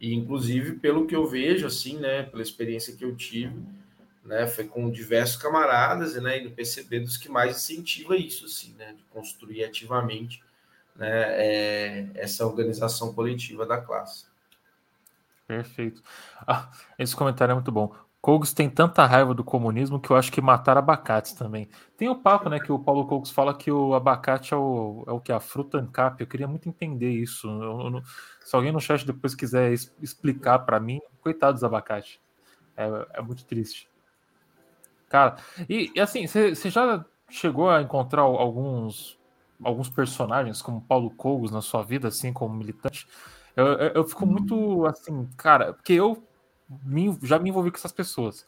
E, 0.00 0.14
inclusive, 0.14 0.78
pelo 0.78 1.06
que 1.06 1.14
eu 1.14 1.26
vejo, 1.26 1.66
assim, 1.66 1.98
né, 1.98 2.24
pela 2.24 2.42
experiência 2.42 2.96
que 2.96 3.04
eu 3.04 3.14
tive, 3.14 3.54
né, 4.24 4.46
foi 4.46 4.64
com 4.64 4.90
diversos 4.90 5.36
camaradas, 5.36 6.14
né, 6.22 6.38
e 6.38 6.44
no 6.44 6.50
PCB 6.50 7.00
dos 7.00 7.16
que 7.16 7.28
mais 7.28 7.56
incentiva 7.56 8.16
isso, 8.16 8.46
assim, 8.46 8.74
né, 8.74 8.92
de 8.94 9.02
construir 9.04 9.64
ativamente, 9.64 10.42
né, 10.96 11.08
é, 11.10 12.10
essa 12.14 12.46
organização 12.46 13.12
coletiva 13.12 13.66
da 13.66 13.80
classe. 13.80 14.26
Perfeito. 15.46 16.02
Ah, 16.46 16.70
esse 16.98 17.14
comentário 17.14 17.52
é 17.52 17.54
muito 17.54 17.70
bom. 17.70 17.94
Kogos 18.24 18.54
tem 18.54 18.70
tanta 18.70 19.04
raiva 19.04 19.34
do 19.34 19.44
comunismo 19.44 20.00
que 20.00 20.08
eu 20.08 20.16
acho 20.16 20.32
que 20.32 20.40
mataram 20.40 20.78
abacates 20.78 21.34
também. 21.34 21.68
Tem 21.94 22.08
o 22.08 22.16
papo, 22.16 22.48
né, 22.48 22.58
que 22.58 22.72
o 22.72 22.78
Paulo 22.78 23.06
Kogos 23.06 23.30
fala 23.30 23.54
que 23.54 23.70
o 23.70 23.92
abacate 23.92 24.54
é 24.54 24.56
o, 24.56 25.04
é 25.06 25.12
o 25.12 25.20
que? 25.20 25.30
A 25.30 25.40
fruta 25.40 25.76
ancap. 25.76 26.18
Eu 26.18 26.26
queria 26.26 26.48
muito 26.48 26.66
entender 26.66 27.10
isso. 27.10 27.46
Eu, 27.46 27.96
eu, 27.96 28.02
se 28.42 28.56
alguém 28.56 28.72
no 28.72 28.80
chat 28.80 29.04
depois 29.04 29.34
quiser 29.34 29.74
explicar 30.00 30.60
para 30.60 30.80
mim, 30.80 31.02
coitado 31.20 31.52
dos 31.52 31.64
abacates. 31.64 32.18
É, 32.74 33.18
é, 33.18 33.20
muito 33.20 33.44
triste. 33.44 33.86
Cara, 35.14 35.36
e, 35.68 35.92
e 35.94 36.00
assim, 36.00 36.26
você 36.26 36.52
já 36.68 37.04
chegou 37.30 37.70
a 37.70 37.80
encontrar 37.80 38.22
alguns 38.22 39.16
alguns 39.62 39.88
personagens 39.88 40.60
como 40.60 40.80
Paulo 40.80 41.08
Kogos 41.08 41.52
na 41.52 41.62
sua 41.62 41.84
vida, 41.84 42.08
assim, 42.08 42.32
como 42.32 42.52
militante? 42.52 43.06
Eu, 43.54 43.64
eu, 43.64 43.88
eu 43.90 44.04
fico 44.04 44.26
muito 44.26 44.84
assim, 44.86 45.28
cara, 45.36 45.72
porque 45.72 45.92
eu 45.92 46.20
me, 46.84 47.16
já 47.22 47.38
me 47.38 47.48
envolvi 47.50 47.70
com 47.70 47.76
essas 47.76 47.92
pessoas. 47.92 48.44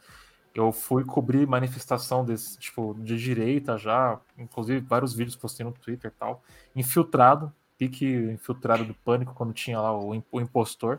Eu 0.52 0.72
fui 0.72 1.04
cobrir 1.04 1.46
manifestação 1.46 2.24
desse 2.24 2.58
tipo 2.58 2.96
de 2.98 3.16
direita 3.16 3.78
já, 3.78 4.18
inclusive 4.36 4.80
vários 4.80 5.14
vídeos 5.14 5.36
postei 5.36 5.64
no 5.64 5.70
Twitter 5.70 6.10
e 6.12 6.18
tal, 6.18 6.42
infiltrado, 6.74 7.54
pique 7.78 8.04
infiltrado 8.04 8.84
do 8.84 8.94
pânico 8.94 9.34
quando 9.34 9.52
tinha 9.52 9.80
lá 9.80 9.96
o, 9.96 10.20
o 10.32 10.40
impostor, 10.40 10.98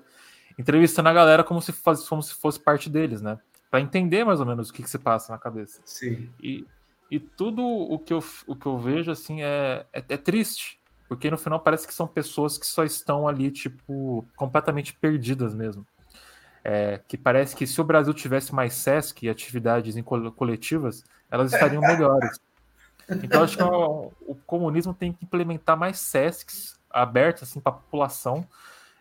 entrevistando 0.58 1.10
a 1.10 1.14
galera 1.14 1.44
como 1.44 1.62
se, 1.62 1.74
fosse, 1.74 2.08
como 2.08 2.24
se 2.24 2.34
fosse 2.36 2.58
parte 2.58 2.90
deles, 2.90 3.22
né? 3.22 3.38
Para 3.70 3.82
entender 3.82 4.24
mais 4.24 4.40
ou 4.40 4.46
menos 4.46 4.70
o 4.70 4.74
que, 4.74 4.84
que 4.84 4.90
se 4.90 5.00
passa 5.00 5.32
na 5.32 5.38
cabeça. 5.38 5.82
Sim. 5.86 6.30
E, 6.42 6.66
e 7.12 7.20
tudo 7.20 7.64
o 7.64 8.00
que 8.00 8.14
eu, 8.14 8.24
o 8.48 8.56
que 8.56 8.66
eu 8.66 8.78
vejo 8.78 9.12
assim 9.12 9.42
é, 9.42 9.86
é, 9.92 10.04
é 10.08 10.18
triste, 10.18 10.80
porque 11.08 11.30
no 11.30 11.38
final 11.38 11.60
parece 11.60 11.88
que 11.88 11.94
são 11.94 12.08
pessoas 12.08 12.58
que 12.58 12.66
só 12.66 12.84
estão 12.84 13.28
ali, 13.28 13.52
tipo, 13.52 14.26
completamente 14.36 14.94
perdidas 14.94 15.54
mesmo 15.54 15.86
é, 16.68 17.00
que 17.08 17.18
parece 17.18 17.56
que 17.56 17.66
se 17.66 17.80
o 17.80 17.84
Brasil 17.86 18.14
tivesse 18.14 18.54
mais 18.54 18.74
SESC 18.74 19.26
e 19.26 19.30
atividades 19.30 19.96
em 19.96 20.04
coletivas, 20.04 21.02
elas 21.32 21.54
estariam 21.54 21.80
melhores. 21.82 22.38
Então, 23.24 23.42
acho 23.42 23.56
que 23.56 23.64
o, 23.64 24.12
o 24.28 24.36
comunismo 24.46 24.94
tem 24.94 25.14
que 25.14 25.24
implementar 25.24 25.78
mais 25.78 25.98
SESCs 25.98 26.78
abertos 26.90 27.44
assim, 27.44 27.62
para 27.62 27.72
a 27.72 27.76
população, 27.76 28.46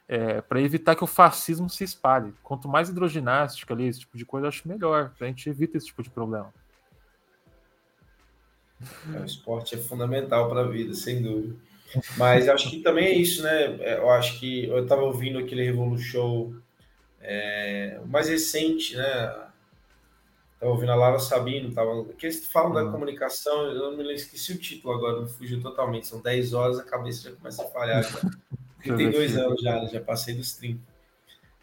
é, 0.08 0.40
para 0.40 0.60
evitar 0.60 0.94
que 0.94 1.04
o 1.04 1.06
fascismo 1.06 1.68
se 1.68 1.84
espalhe. 1.84 2.32
Quanto 2.42 2.68
mais 2.68 2.88
hidroginástica 2.88 3.74
ali, 3.74 3.88
esse 3.88 4.00
tipo 4.00 4.16
de 4.16 4.24
coisa, 4.24 4.48
acho 4.48 4.68
melhor, 4.68 5.12
a 5.20 5.24
gente 5.24 5.48
evita 5.48 5.76
esse 5.76 5.86
tipo 5.86 6.02
de 6.02 6.10
problema. 6.10 6.52
É, 9.14 9.20
o 9.20 9.24
esporte 9.24 9.74
é 9.74 9.78
fundamental 9.78 10.48
para 10.48 10.60
a 10.60 10.68
vida, 10.68 10.94
sem 10.94 11.22
dúvida. 11.22 11.56
Mas 12.16 12.48
acho 12.48 12.70
que 12.70 12.80
também 12.80 13.06
é 13.06 13.14
isso, 13.14 13.42
né? 13.42 13.76
É, 13.80 13.98
eu 13.98 14.10
acho 14.10 14.38
que 14.38 14.66
eu 14.66 14.82
estava 14.82 15.02
ouvindo 15.02 15.38
aquele 15.38 15.64
Revolution 15.64 16.52
é, 17.20 18.00
mais 18.06 18.28
recente, 18.28 18.96
né? 18.96 19.46
Estava 20.54 20.72
ouvindo 20.72 20.92
a 20.92 20.94
Lara 20.94 21.18
Sabino, 21.18 21.72
tava, 21.72 22.04
que 22.14 22.26
eles 22.26 22.46
falam 22.46 22.70
uhum. 22.70 22.84
da 22.84 22.90
comunicação, 22.90 23.66
eu 23.66 23.90
não 23.90 23.96
me 23.96 24.14
esqueci 24.14 24.52
o 24.52 24.58
título 24.58 24.94
agora, 24.94 25.20
me 25.22 25.28
fugiu 25.28 25.60
totalmente. 25.60 26.06
São 26.06 26.20
10 26.20 26.54
horas, 26.54 26.78
a 26.78 26.84
cabeça 26.84 27.30
já 27.30 27.36
começa 27.36 27.62
a 27.62 27.66
falhar. 27.66 28.04
Já. 28.86 28.96
32 28.96 29.36
anos 29.36 29.60
já, 29.60 29.84
já 29.86 30.00
passei 30.00 30.34
dos 30.34 30.54
30. 30.54 30.80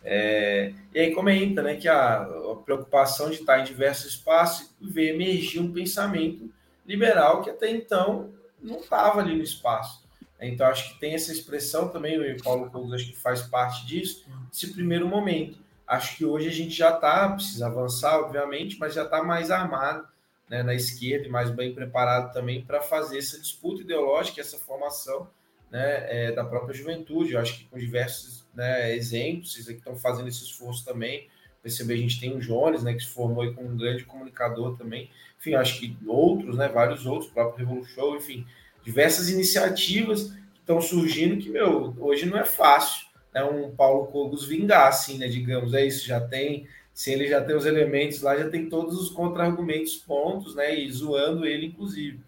É, 0.06 0.74
e 0.94 1.00
aí 1.00 1.14
comenta 1.14 1.62
né, 1.62 1.76
que 1.76 1.88
a, 1.88 2.24
a, 2.24 2.56
preocupação 2.66 3.30
de 3.30 3.38
estar 3.38 3.60
em 3.60 3.64
diversos 3.64 4.14
espaços 4.14 4.70
e 4.82 4.88
ver 4.88 5.14
emergir 5.14 5.62
um 5.62 5.72
pensamento 5.72 6.52
liberal 6.86 7.42
que 7.42 7.50
até 7.50 7.70
então 7.70 8.30
não 8.62 8.80
estava 8.80 9.22
ali 9.22 9.36
no 9.36 9.44
espaço. 9.44 10.04
Então, 10.42 10.68
acho 10.68 10.94
que 10.94 11.00
tem 11.00 11.14
essa 11.14 11.32
expressão 11.32 11.88
também, 11.88 12.20
o 12.20 12.44
Paulo 12.44 12.70
Cogos 12.70 12.94
acho 12.94 13.12
que 13.12 13.16
faz 13.16 13.44
parte 13.44 13.86
disso, 13.86 14.26
esse 14.52 14.74
primeiro 14.74 15.08
momento. 15.08 15.58
Acho 15.88 16.18
que 16.18 16.26
hoje 16.26 16.50
a 16.50 16.52
gente 16.52 16.76
já 16.76 16.94
está, 16.94 17.30
precisa 17.30 17.68
avançar, 17.68 18.20
obviamente, 18.20 18.78
mas 18.78 18.94
já 18.94 19.04
está 19.04 19.24
mais 19.24 19.52
armado 19.52 20.06
né, 20.50 20.62
na 20.62 20.74
esquerda 20.74 21.28
e 21.28 21.30
mais 21.30 21.50
bem 21.50 21.74
preparado 21.74 22.34
também 22.34 22.62
para 22.62 22.82
fazer 22.82 23.20
essa 23.20 23.40
disputa 23.40 23.82
ideológica, 23.82 24.42
essa 24.42 24.58
formação 24.58 25.30
né, 25.74 26.06
é, 26.08 26.32
da 26.32 26.46
própria 26.46 26.76
juventude. 26.76 27.34
Eu 27.34 27.40
acho 27.40 27.58
que 27.58 27.66
com 27.66 27.80
diversos 27.80 28.46
né, 28.54 28.96
exemplos, 28.96 29.54
vocês 29.54 29.68
aqui 29.68 29.80
estão 29.80 29.96
fazendo 29.96 30.30
esse 30.30 30.44
esforço 30.44 30.86
também. 30.86 31.28
Perceber, 31.64 31.96
a 31.96 31.98
gente 31.98 32.20
tem 32.20 32.36
o 32.36 32.40
Jones, 32.40 32.84
né, 32.84 32.94
que 32.94 33.02
se 33.02 33.10
formou 33.10 33.52
como 33.54 33.70
um 33.70 33.76
grande 33.76 34.06
comunicador 34.06 34.78
também. 34.78 35.10
Enfim, 35.40 35.56
acho 35.56 35.80
que 35.80 35.98
outros, 36.06 36.58
né, 36.58 36.68
vários 36.68 37.08
outros, 37.08 37.32
o 37.32 37.34
próprio 37.34 37.66
Revolution, 37.66 38.18
enfim, 38.18 38.46
diversas 38.84 39.30
iniciativas 39.30 40.26
que 40.54 40.60
estão 40.60 40.80
surgindo 40.80 41.42
que, 41.42 41.50
meu, 41.50 41.96
hoje 41.98 42.28
não 42.28 42.38
é 42.38 42.46
fácil 42.46 43.08
né, 43.34 43.44
um 43.44 43.76
Paulo 43.76 44.08
Cogos 44.08 44.46
vingar, 44.46 44.90
assim, 44.90 45.18
né, 45.18 45.28
digamos, 45.28 45.74
é 45.74 45.84
isso, 45.84 46.06
já 46.06 46.22
tem, 46.22 46.68
se 46.94 47.12
ele 47.12 47.28
já 47.28 47.42
tem 47.42 47.56
os 47.56 47.66
elementos 47.66 48.22
lá, 48.22 48.38
já 48.38 48.48
tem 48.48 48.70
todos 48.70 49.02
os 49.02 49.10
contra-argumentos 49.10 49.96
pontos, 49.96 50.54
né, 50.54 50.78
e 50.78 50.92
zoando 50.92 51.48
ele, 51.48 51.66
inclusive. 51.66 52.20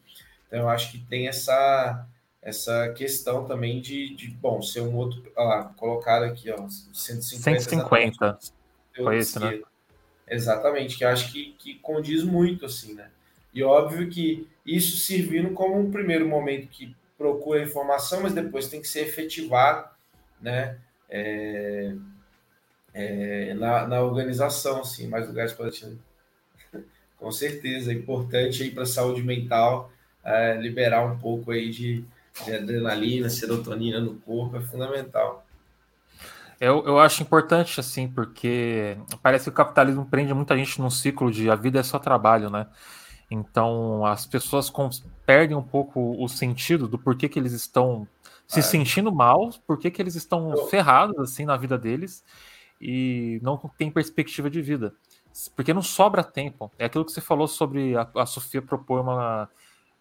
Então, 0.47 0.61
eu 0.61 0.69
acho 0.69 0.91
que 0.91 0.97
tem 0.97 1.27
essa 1.27 2.07
essa 2.45 2.93
questão 2.93 3.43
também 3.43 3.81
de, 3.81 4.15
de 4.15 4.30
bom, 4.30 4.61
ser 4.61 4.81
um 4.81 4.95
outro, 4.95 5.23
lá, 5.35 5.73
colocar 5.76 6.23
aqui, 6.23 6.51
ó, 6.51 6.69
150. 6.93 7.59
150. 7.59 8.39
Foi 8.95 9.17
isso, 9.17 9.39
né? 9.39 9.59
Exatamente, 10.27 10.95
que 10.95 11.03
acho 11.03 11.31
que, 11.31 11.55
que 11.57 11.73
condiz 11.80 12.23
muito, 12.23 12.67
assim, 12.67 12.93
né? 12.93 13.09
E 13.51 13.63
óbvio 13.63 14.07
que 14.09 14.47
isso 14.63 14.97
servindo 14.97 15.51
como 15.55 15.80
um 15.80 15.89
primeiro 15.89 16.27
momento 16.27 16.67
que 16.67 16.95
procura 17.17 17.63
informação, 17.63 18.22
mas 18.22 18.34
depois 18.34 18.67
tem 18.67 18.80
que 18.80 18.88
ser 18.88 19.07
efetivado, 19.07 19.89
né? 20.39 20.77
É, 21.09 21.95
é, 22.93 23.53
na, 23.55 23.88
na 23.88 24.01
organização, 24.01 24.81
assim, 24.81 25.07
mais 25.07 25.27
lugares 25.27 25.51
para 25.51 25.72
Com 27.17 27.31
certeza, 27.31 27.91
é 27.91 27.95
importante 27.95 28.61
aí 28.61 28.69
para 28.69 28.84
a 28.84 28.88
saúde 28.88 29.23
mental 29.23 29.91
é, 30.23 30.57
liberar 30.57 31.05
um 31.05 31.17
pouco 31.17 31.51
aí 31.51 31.69
de, 31.69 32.05
de 32.43 32.53
adrenalina, 32.53 33.29
serotonina 33.29 33.99
no 33.99 34.15
corpo, 34.15 34.57
é 34.57 34.61
fundamental. 34.61 35.45
Eu, 36.59 36.85
eu 36.85 36.99
acho 36.99 37.21
importante, 37.21 37.79
assim, 37.79 38.07
porque 38.07 38.97
parece 39.21 39.45
que 39.45 39.49
o 39.49 39.53
capitalismo 39.53 40.05
prende 40.05 40.33
muita 40.33 40.57
gente 40.57 40.79
num 40.79 40.89
ciclo 40.89 41.31
de 41.31 41.49
a 41.49 41.55
vida 41.55 41.79
é 41.79 41.83
só 41.83 41.99
trabalho, 41.99 42.49
né? 42.49 42.67
Então 43.29 44.05
as 44.05 44.25
pessoas 44.25 44.71
perdem 45.25 45.57
um 45.57 45.63
pouco 45.63 46.15
o 46.23 46.27
sentido 46.27 46.87
do 46.87 46.97
porquê 46.97 47.27
que 47.27 47.39
eles 47.39 47.53
estão 47.53 48.07
se 48.47 48.59
é. 48.59 48.63
sentindo 48.63 49.11
mal, 49.11 49.49
porquê 49.65 49.89
que 49.89 50.01
eles 50.01 50.15
estão 50.15 50.51
eu... 50.51 50.67
ferrados 50.67 51.17
assim 51.19 51.45
na 51.45 51.57
vida 51.57 51.77
deles 51.77 52.23
e 52.79 53.39
não 53.41 53.57
tem 53.77 53.89
perspectiva 53.89 54.49
de 54.49 54.61
vida. 54.61 54.93
Porque 55.55 55.73
não 55.73 55.81
sobra 55.81 56.23
tempo. 56.23 56.71
É 56.77 56.85
aquilo 56.85 57.03
que 57.03 57.11
você 57.11 57.19
falou 57.19 57.47
sobre 57.47 57.97
a, 57.97 58.07
a 58.15 58.25
Sofia 58.25 58.61
propor 58.61 59.01
uma 59.01 59.49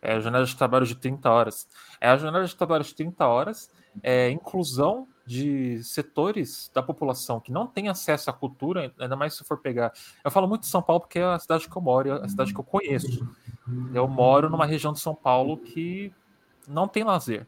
é, 0.04 0.20
jornada 0.20 0.44
de 0.44 0.54
trabalho 0.54 0.86
de 0.86 0.94
30 0.94 1.30
horas. 1.30 1.66
É 2.00 2.08
a 2.08 2.16
jornada 2.16 2.44
de 2.44 2.54
trabalho 2.54 2.84
de 2.84 2.94
30 2.94 3.26
horas, 3.26 3.70
é 4.02 4.30
inclusão 4.30 5.08
de 5.26 5.82
setores 5.82 6.70
da 6.74 6.82
população 6.82 7.40
que 7.40 7.50
não 7.50 7.66
tem 7.66 7.88
acesso 7.88 8.28
à 8.28 8.32
cultura, 8.32 8.92
ainda 8.98 9.16
mais 9.16 9.34
se 9.34 9.42
for 9.44 9.58
pegar. 9.58 9.92
Eu 10.22 10.30
falo 10.30 10.46
muito 10.46 10.62
de 10.62 10.66
São 10.68 10.82
Paulo 10.82 11.00
porque 11.00 11.18
é 11.18 11.24
a 11.24 11.38
cidade 11.38 11.68
que 11.68 11.76
eu 11.76 11.80
moro, 11.80 12.10
é 12.10 12.24
a 12.24 12.28
cidade 12.28 12.52
que 12.52 12.60
eu 12.60 12.64
conheço. 12.64 13.26
Eu 13.94 14.06
moro 14.06 14.50
numa 14.50 14.66
região 14.66 14.92
de 14.92 15.00
São 15.00 15.14
Paulo 15.14 15.56
que 15.56 16.12
não 16.68 16.86
tem 16.86 17.02
lazer. 17.02 17.46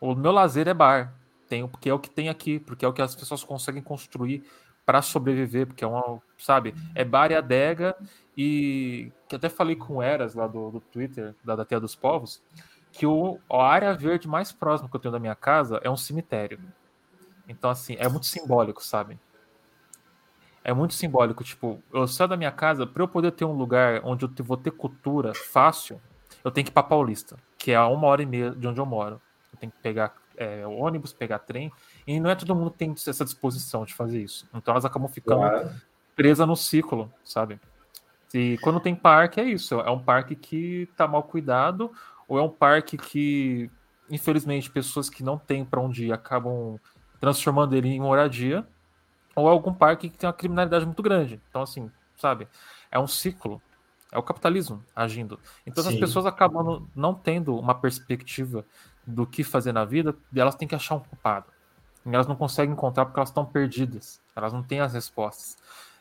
O 0.00 0.14
meu 0.14 0.30
lazer 0.30 0.68
é 0.68 0.74
bar, 0.74 1.12
tem 1.48 1.66
porque 1.66 1.88
é 1.88 1.94
o 1.94 1.98
que 1.98 2.10
tem 2.10 2.28
aqui, 2.28 2.60
porque 2.60 2.84
é 2.84 2.88
o 2.88 2.92
que 2.92 3.02
as 3.02 3.16
pessoas 3.16 3.42
conseguem 3.42 3.82
construir 3.82 4.44
para 4.84 5.02
sobreviver, 5.02 5.66
porque 5.66 5.84
é 5.84 5.86
uma, 5.86 6.20
sabe, 6.38 6.74
é 6.94 7.04
bar 7.04 7.30
e 7.30 7.34
adega 7.34 7.96
e 8.36 9.10
que 9.28 9.36
até 9.36 9.48
falei 9.48 9.76
com 9.76 10.02
Eras 10.02 10.34
lá 10.34 10.46
do, 10.46 10.70
do 10.70 10.80
Twitter 10.80 11.34
da, 11.44 11.56
da 11.56 11.64
Terra 11.64 11.80
dos 11.80 11.94
Povos 11.94 12.42
que 12.94 13.06
o, 13.06 13.40
a 13.50 13.66
área 13.66 13.92
verde 13.92 14.28
mais 14.28 14.52
próxima 14.52 14.88
que 14.88 14.94
eu 14.94 15.00
tenho 15.00 15.12
da 15.12 15.18
minha 15.18 15.34
casa 15.34 15.80
é 15.82 15.90
um 15.90 15.96
cemitério. 15.96 16.60
Então, 17.48 17.68
assim, 17.68 17.96
é 17.98 18.08
muito 18.08 18.26
simbólico, 18.26 18.82
sabe? 18.82 19.18
É 20.62 20.72
muito 20.72 20.94
simbólico. 20.94 21.42
Tipo, 21.42 21.82
eu 21.92 22.06
saio 22.06 22.28
da 22.28 22.36
minha 22.36 22.52
casa, 22.52 22.86
para 22.86 23.02
eu 23.02 23.08
poder 23.08 23.32
ter 23.32 23.44
um 23.44 23.52
lugar 23.52 24.00
onde 24.04 24.24
eu 24.24 24.30
vou 24.44 24.56
ter 24.56 24.70
cultura 24.70 25.34
fácil, 25.34 26.00
eu 26.44 26.52
tenho 26.52 26.64
que 26.64 26.70
ir 26.70 26.72
pra 26.72 26.84
Paulista, 26.84 27.36
que 27.58 27.72
é 27.72 27.76
a 27.76 27.88
uma 27.88 28.06
hora 28.06 28.22
e 28.22 28.26
meia 28.26 28.52
de 28.52 28.66
onde 28.66 28.78
eu 28.78 28.86
moro. 28.86 29.20
Eu 29.52 29.58
tenho 29.58 29.72
que 29.72 29.78
pegar 29.78 30.14
é, 30.36 30.66
ônibus, 30.66 31.12
pegar 31.12 31.38
trem, 31.40 31.72
e 32.06 32.18
não 32.20 32.30
é 32.30 32.34
todo 32.34 32.54
mundo 32.54 32.70
que 32.70 32.78
tem 32.78 32.92
essa 32.92 33.24
disposição 33.24 33.84
de 33.84 33.94
fazer 33.94 34.22
isso. 34.22 34.48
Então 34.54 34.72
elas 34.72 34.84
acabam 34.84 35.08
ficando 35.08 35.40
claro. 35.40 35.70
presas 36.14 36.46
no 36.46 36.56
ciclo, 36.56 37.12
sabe? 37.24 37.60
E 38.32 38.58
quando 38.58 38.80
tem 38.80 38.94
parque, 38.94 39.40
é 39.40 39.44
isso. 39.44 39.80
É 39.80 39.90
um 39.90 39.98
parque 39.98 40.34
que 40.34 40.88
tá 40.96 41.06
mal 41.06 41.22
cuidado, 41.22 41.92
ou 42.26 42.38
é 42.38 42.42
um 42.42 42.50
parque 42.50 42.98
que, 42.98 43.70
infelizmente, 44.10 44.68
pessoas 44.70 45.08
que 45.08 45.22
não 45.22 45.38
têm 45.38 45.64
para 45.64 45.80
onde 45.80 46.06
ir 46.06 46.12
acabam 46.12 46.78
transformando 47.20 47.74
ele 47.76 47.88
em 47.88 48.00
moradia, 48.00 48.66
ou 49.36 49.48
algum 49.48 49.72
parque 49.72 50.08
que 50.08 50.18
tem 50.18 50.26
uma 50.26 50.32
criminalidade 50.32 50.84
muito 50.84 51.02
grande. 51.02 51.40
Então, 51.48 51.62
assim, 51.62 51.90
sabe? 52.16 52.48
É 52.90 52.98
um 52.98 53.06
ciclo. 53.06 53.62
É 54.10 54.18
o 54.18 54.22
capitalismo 54.22 54.82
agindo. 54.94 55.38
Então, 55.66 55.82
Sim. 55.82 55.90
as 55.90 55.96
pessoas 55.96 56.26
acabam 56.26 56.88
não 56.94 57.14
tendo 57.14 57.56
uma 57.56 57.74
perspectiva 57.74 58.64
do 59.06 59.26
que 59.26 59.44
fazer 59.44 59.72
na 59.72 59.84
vida, 59.84 60.14
elas 60.34 60.54
têm 60.54 60.66
que 60.66 60.74
achar 60.74 60.96
um 60.96 61.00
culpado. 61.00 61.46
E 62.06 62.14
elas 62.14 62.26
não 62.26 62.36
conseguem 62.36 62.72
encontrar 62.72 63.06
porque 63.06 63.18
elas 63.18 63.30
estão 63.30 63.44
perdidas. 63.44 64.20
Elas 64.36 64.52
não 64.52 64.62
têm 64.62 64.80
as 64.80 64.92
respostas. 64.92 65.56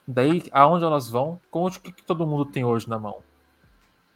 Daí, 0.07 0.43
aonde 0.51 0.83
elas 0.83 1.09
vão? 1.09 1.39
Com 1.49 1.65
o 1.65 1.71
que, 1.71 1.91
que 1.91 2.03
todo 2.03 2.27
mundo 2.27 2.45
tem 2.45 2.65
hoje 2.65 2.89
na 2.89 2.99
mão? 2.99 3.23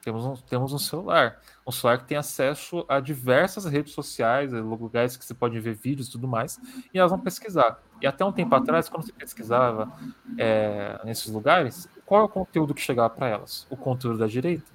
Temos 0.03 0.25
um, 0.25 0.35
temos 0.35 0.73
um 0.73 0.77
celular. 0.77 1.39
Um 1.65 1.71
celular 1.71 1.97
que 1.97 2.05
tem 2.05 2.17
acesso 2.17 2.85
a 2.87 2.99
diversas 2.99 3.65
redes 3.65 3.93
sociais, 3.93 4.51
lugares 4.51 5.17
que 5.17 5.25
você 5.25 5.33
pode 5.33 5.59
ver 5.59 5.75
vídeos 5.75 6.07
e 6.07 6.11
tudo 6.11 6.27
mais, 6.27 6.59
e 6.93 6.99
elas 6.99 7.11
vão 7.11 7.19
pesquisar. 7.19 7.79
E 8.01 8.07
até 8.07 8.23
um 8.23 8.31
tempo 8.31 8.53
atrás, 8.55 8.87
quando 8.87 9.05
você 9.05 9.11
pesquisava 9.11 9.91
é, 10.37 10.99
nesses 11.03 11.31
lugares, 11.31 11.89
qual 12.05 12.21
é 12.21 12.23
o 12.23 12.29
conteúdo 12.29 12.73
que 12.73 12.81
chegava 12.81 13.09
para 13.09 13.27
elas? 13.27 13.67
O 13.69 13.75
conteúdo 13.75 14.19
da 14.19 14.27
direita. 14.27 14.71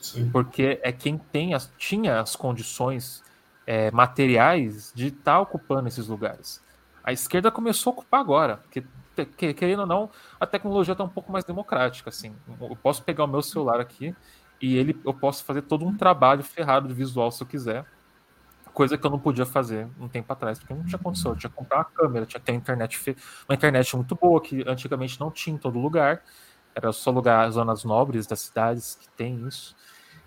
Sim. 0.00 0.30
Porque 0.30 0.80
é 0.82 0.92
quem 0.92 1.18
tem 1.18 1.54
as, 1.54 1.70
tinha 1.76 2.20
as 2.20 2.34
condições 2.34 3.22
é, 3.68 3.90
materiais 3.90 4.90
de 4.96 5.08
estar 5.08 5.34
tá 5.34 5.40
ocupando 5.40 5.88
esses 5.88 6.08
lugares. 6.08 6.64
A 7.04 7.12
esquerda 7.12 7.50
começou 7.50 7.90
a 7.90 7.94
ocupar 7.96 8.18
agora, 8.18 8.62
porque 8.66 9.52
querendo 9.52 9.80
ou 9.80 9.86
não, 9.86 10.10
a 10.40 10.46
tecnologia 10.46 10.92
está 10.92 11.04
um 11.04 11.08
pouco 11.08 11.30
mais 11.30 11.44
democrática. 11.44 12.08
Assim, 12.08 12.34
eu 12.58 12.74
posso 12.76 13.02
pegar 13.04 13.24
o 13.24 13.26
meu 13.26 13.42
celular 13.42 13.78
aqui 13.78 14.16
e 14.58 14.74
ele 14.78 14.98
eu 15.04 15.12
posso 15.12 15.44
fazer 15.44 15.60
todo 15.60 15.84
um 15.84 15.94
trabalho 15.94 16.42
ferrado 16.42 16.88
de 16.88 16.94
visual 16.94 17.30
se 17.30 17.42
eu 17.42 17.46
quiser. 17.46 17.84
Coisa 18.72 18.96
que 18.96 19.06
eu 19.06 19.10
não 19.10 19.18
podia 19.18 19.44
fazer 19.44 19.86
um 20.00 20.08
tempo 20.08 20.32
atrás, 20.32 20.58
porque 20.58 20.72
não 20.72 20.86
tinha 20.86 20.98
condição. 20.98 21.32
Eu 21.32 21.36
tinha 21.36 21.50
que 21.50 21.56
comprar 21.56 21.78
uma 21.78 21.84
câmera, 21.84 22.24
tinha 22.24 22.40
que 22.40 22.46
ter 22.46 22.52
uma 22.52 22.58
internet, 22.58 23.16
uma 23.46 23.54
internet 23.54 23.96
muito 23.96 24.14
boa, 24.14 24.40
que 24.40 24.64
antigamente 24.66 25.20
não 25.20 25.30
tinha 25.30 25.54
em 25.54 25.58
todo 25.58 25.78
lugar. 25.78 26.22
Era 26.74 26.90
só 26.90 27.10
lugar, 27.10 27.50
zonas 27.50 27.84
nobres 27.84 28.26
das 28.26 28.40
cidades 28.40 28.94
que 28.94 29.10
tem 29.10 29.46
isso. 29.46 29.76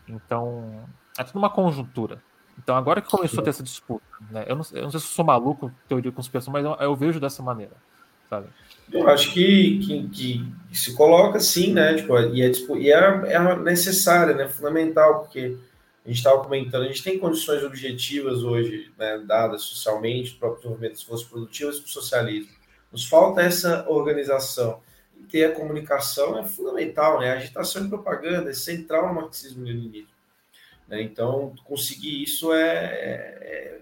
Então, 0.07 0.87
é 1.17 1.23
tudo 1.23 1.39
uma 1.39 1.49
conjuntura. 1.49 2.21
Então, 2.57 2.75
agora 2.75 3.01
que 3.01 3.09
começou 3.09 3.41
a 3.41 3.43
ter 3.43 3.49
essa 3.49 3.63
disputa, 3.63 4.05
né? 4.29 4.45
eu, 4.47 4.55
não, 4.55 4.65
eu 4.73 4.83
não 4.83 4.91
sei 4.91 4.99
se 4.99 5.07
eu 5.07 5.11
sou 5.11 5.25
maluco, 5.25 5.71
teoria 5.87 6.11
conspiração, 6.11 6.53
mas 6.53 6.63
eu, 6.63 6.73
eu 6.79 6.95
vejo 6.95 7.19
dessa 7.19 7.41
maneira, 7.41 7.73
sabe? 8.29 8.47
Eu 8.91 9.07
acho 9.07 9.33
que, 9.33 9.79
que, 9.79 10.07
que, 10.09 10.75
se 10.75 10.93
coloca 10.95 11.39
sim, 11.39 11.73
né? 11.73 11.95
Tipo, 11.95 12.19
e 12.19 12.41
é, 12.41 12.49
tipo, 12.49 12.77
e 12.77 12.91
é, 12.91 12.97
é 12.97 13.55
necessária, 13.57 14.35
né? 14.35 14.47
Fundamental, 14.49 15.21
porque 15.21 15.57
a 16.05 16.09
gente 16.09 16.17
estava 16.17 16.43
comentando, 16.43 16.83
a 16.83 16.87
gente 16.87 17.03
tem 17.03 17.19
condições 17.19 17.63
objetivas 17.63 18.43
hoje, 18.43 18.91
né, 18.97 19.19
dadas 19.19 19.61
socialmente, 19.61 20.33
para 20.33 20.49
o 20.49 20.55
desenvolvimento 20.55 20.93
das 20.93 21.03
forças 21.03 21.27
produtivas 21.27 21.79
para 21.79 21.85
o 21.85 21.89
socialismo. 21.89 22.51
Nos 22.91 23.05
falta 23.05 23.41
essa 23.41 23.87
organização. 23.87 24.81
E 25.15 25.23
ter 25.23 25.45
a 25.45 25.55
comunicação 25.55 26.37
é 26.37 26.43
fundamental, 26.43 27.19
né? 27.19 27.31
A 27.31 27.35
agitação 27.35 27.85
e 27.85 27.89
propaganda 27.89 28.49
é 28.49 28.53
central 28.53 29.07
no 29.07 29.21
marxismo-leninismo. 29.21 30.10
Né? 30.91 31.01
Então, 31.01 31.55
conseguir 31.63 32.21
isso 32.21 32.53
é, 32.53 32.69
é, 32.69 33.81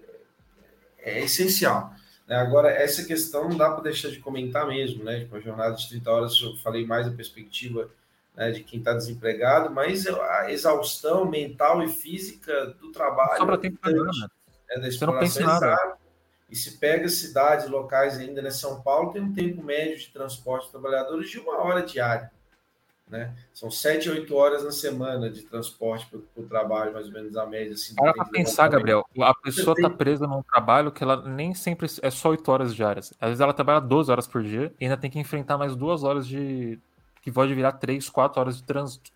é, 1.02 1.10
é 1.18 1.24
essencial. 1.24 1.92
Né? 2.26 2.36
Agora, 2.36 2.70
essa 2.70 3.04
questão 3.04 3.48
não 3.48 3.56
dá 3.56 3.68
para 3.68 3.82
deixar 3.82 4.10
de 4.10 4.20
comentar 4.20 4.64
mesmo, 4.64 5.02
né? 5.02 5.18
Tipo, 5.18 5.34
a 5.34 5.40
jornada 5.40 5.74
de 5.74 5.88
30 5.88 6.08
horas, 6.10 6.40
eu 6.40 6.56
falei 6.58 6.86
mais 6.86 7.08
a 7.08 7.10
perspectiva 7.10 7.90
né, 8.36 8.52
de 8.52 8.62
quem 8.62 8.78
está 8.78 8.92
desempregado, 8.92 9.74
mas 9.74 10.06
a 10.06 10.52
exaustão 10.52 11.24
mental 11.24 11.82
e 11.82 11.88
física 11.88 12.66
do 12.80 12.92
trabalho. 12.92 13.38
Sobra 13.38 13.58
tempo 13.58 13.78
para 13.78 13.90
nada. 13.90 14.30
É, 14.70 14.78
da 14.78 14.88
Você 14.88 15.04
não 15.04 15.18
pensa 15.18 15.40
nada. 15.42 15.98
E 16.48 16.54
se 16.54 16.78
pega 16.78 17.08
cidades 17.08 17.68
locais 17.68 18.18
ainda, 18.18 18.40
né? 18.40 18.50
São 18.50 18.80
Paulo 18.82 19.12
tem 19.12 19.20
um 19.20 19.34
tempo 19.34 19.64
médio 19.64 19.98
de 19.98 20.10
transporte 20.10 20.66
de 20.66 20.70
trabalhadores 20.70 21.28
de 21.28 21.40
uma 21.40 21.58
hora 21.58 21.82
diária. 21.82 22.30
Né? 23.10 23.34
São 23.52 23.70
sete, 23.70 24.08
oito 24.08 24.34
horas 24.36 24.62
na 24.62 24.70
semana 24.70 25.28
de 25.28 25.42
transporte 25.42 26.06
para 26.06 26.42
o 26.42 26.46
trabalho, 26.46 26.92
mais 26.92 27.06
ou 27.06 27.12
menos 27.12 27.36
a 27.36 27.44
média. 27.44 27.74
Assim, 27.74 27.94
Para 27.94 28.12
para 28.12 28.24
pensar, 28.26 28.68
Gabriel, 28.68 29.04
a 29.20 29.34
pessoa 29.34 29.74
está 29.76 29.90
presa 29.90 30.26
num 30.26 30.42
trabalho 30.42 30.92
que 30.92 31.02
ela 31.02 31.28
nem 31.28 31.52
sempre 31.52 31.88
é 32.02 32.10
só 32.10 32.30
oito 32.30 32.50
horas 32.50 32.74
diárias. 32.74 33.12
Às 33.20 33.30
vezes 33.30 33.40
ela 33.40 33.52
trabalha 33.52 33.80
12 33.80 34.10
horas 34.10 34.26
por 34.26 34.42
dia 34.42 34.72
e 34.80 34.84
ainda 34.84 34.96
tem 34.96 35.10
que 35.10 35.18
enfrentar 35.18 35.58
mais 35.58 35.74
duas 35.74 36.04
horas 36.04 36.26
de. 36.26 36.78
que 37.20 37.32
pode 37.32 37.52
virar 37.52 37.72
três, 37.72 38.08
quatro 38.08 38.40
horas 38.40 38.56
de 38.56 38.62
trânsito. 38.62 39.10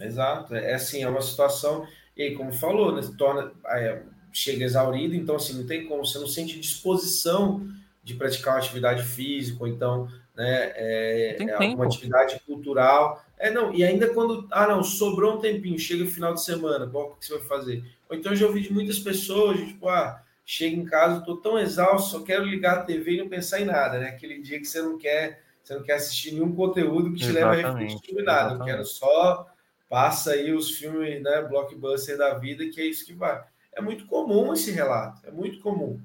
Exato, 0.00 0.54
é 0.54 0.74
assim, 0.74 1.02
é 1.02 1.08
uma 1.08 1.20
situação, 1.20 1.86
e 2.16 2.22
aí, 2.22 2.34
como 2.34 2.50
falou, 2.52 2.94
né, 2.94 3.02
torna, 3.18 3.52
é, 3.66 4.02
chega 4.32 4.64
exaurido, 4.64 5.14
então 5.14 5.36
assim, 5.36 5.58
não 5.58 5.66
tem 5.66 5.86
como, 5.86 6.04
você 6.04 6.18
não 6.18 6.26
sente 6.26 6.58
disposição 6.58 7.68
de 8.02 8.14
praticar 8.14 8.54
uma 8.54 8.60
atividade 8.60 9.02
física, 9.02 9.58
ou 9.60 9.68
então 9.68 10.08
né? 10.34 10.72
É, 10.74 11.36
é 11.40 11.58
uma 11.74 11.84
atividade 11.84 12.40
cultural. 12.46 13.24
É, 13.38 13.50
não, 13.50 13.74
e 13.74 13.84
ainda 13.84 14.12
quando. 14.12 14.46
Ah, 14.50 14.66
não, 14.66 14.82
sobrou 14.82 15.36
um 15.36 15.40
tempinho, 15.40 15.78
chega 15.78 16.04
o 16.04 16.08
final 16.08 16.34
de 16.34 16.44
semana, 16.44 16.86
qual 16.86 17.16
que 17.16 17.26
você 17.26 17.38
vai 17.38 17.46
fazer? 17.46 17.84
Ou 18.08 18.16
então 18.16 18.34
já 18.34 18.46
ouvi 18.46 18.62
de 18.62 18.72
muitas 18.72 18.98
pessoas, 18.98 19.58
tipo, 19.58 19.88
ah, 19.88 20.22
chega 20.44 20.76
em 20.76 20.84
casa, 20.84 21.20
estou 21.20 21.36
tão 21.36 21.58
exausto, 21.58 22.10
só 22.10 22.24
quero 22.24 22.44
ligar 22.44 22.78
a 22.78 22.82
TV 22.82 23.12
e 23.12 23.18
não 23.18 23.28
pensar 23.28 23.60
em 23.60 23.64
nada, 23.64 23.98
né? 23.98 24.08
Aquele 24.08 24.40
dia 24.40 24.58
que 24.58 24.64
você 24.64 24.82
não 24.82 24.98
quer, 24.98 25.42
você 25.62 25.74
não 25.74 25.82
quer 25.82 25.94
assistir 25.94 26.32
nenhum 26.32 26.54
conteúdo 26.54 27.12
que 27.12 27.20
te 27.20 27.32
leve 27.32 27.62
a 27.62 27.70
refletir 27.70 27.98
sobre 28.06 28.22
nada. 28.22 28.54
Eu 28.54 28.64
quero 28.64 28.84
só 28.84 29.46
passa 29.88 30.32
aí 30.32 30.52
os 30.52 30.78
filmes, 30.78 31.20
né, 31.20 31.42
blockbuster 31.42 32.16
da 32.16 32.34
vida, 32.34 32.64
que 32.68 32.80
é 32.80 32.84
isso 32.84 33.04
que 33.04 33.12
vai. 33.12 33.42
É 33.72 33.80
muito 33.80 34.06
comum 34.06 34.52
esse 34.52 34.70
relato, 34.70 35.26
é 35.26 35.30
muito 35.32 35.60
comum. 35.60 36.00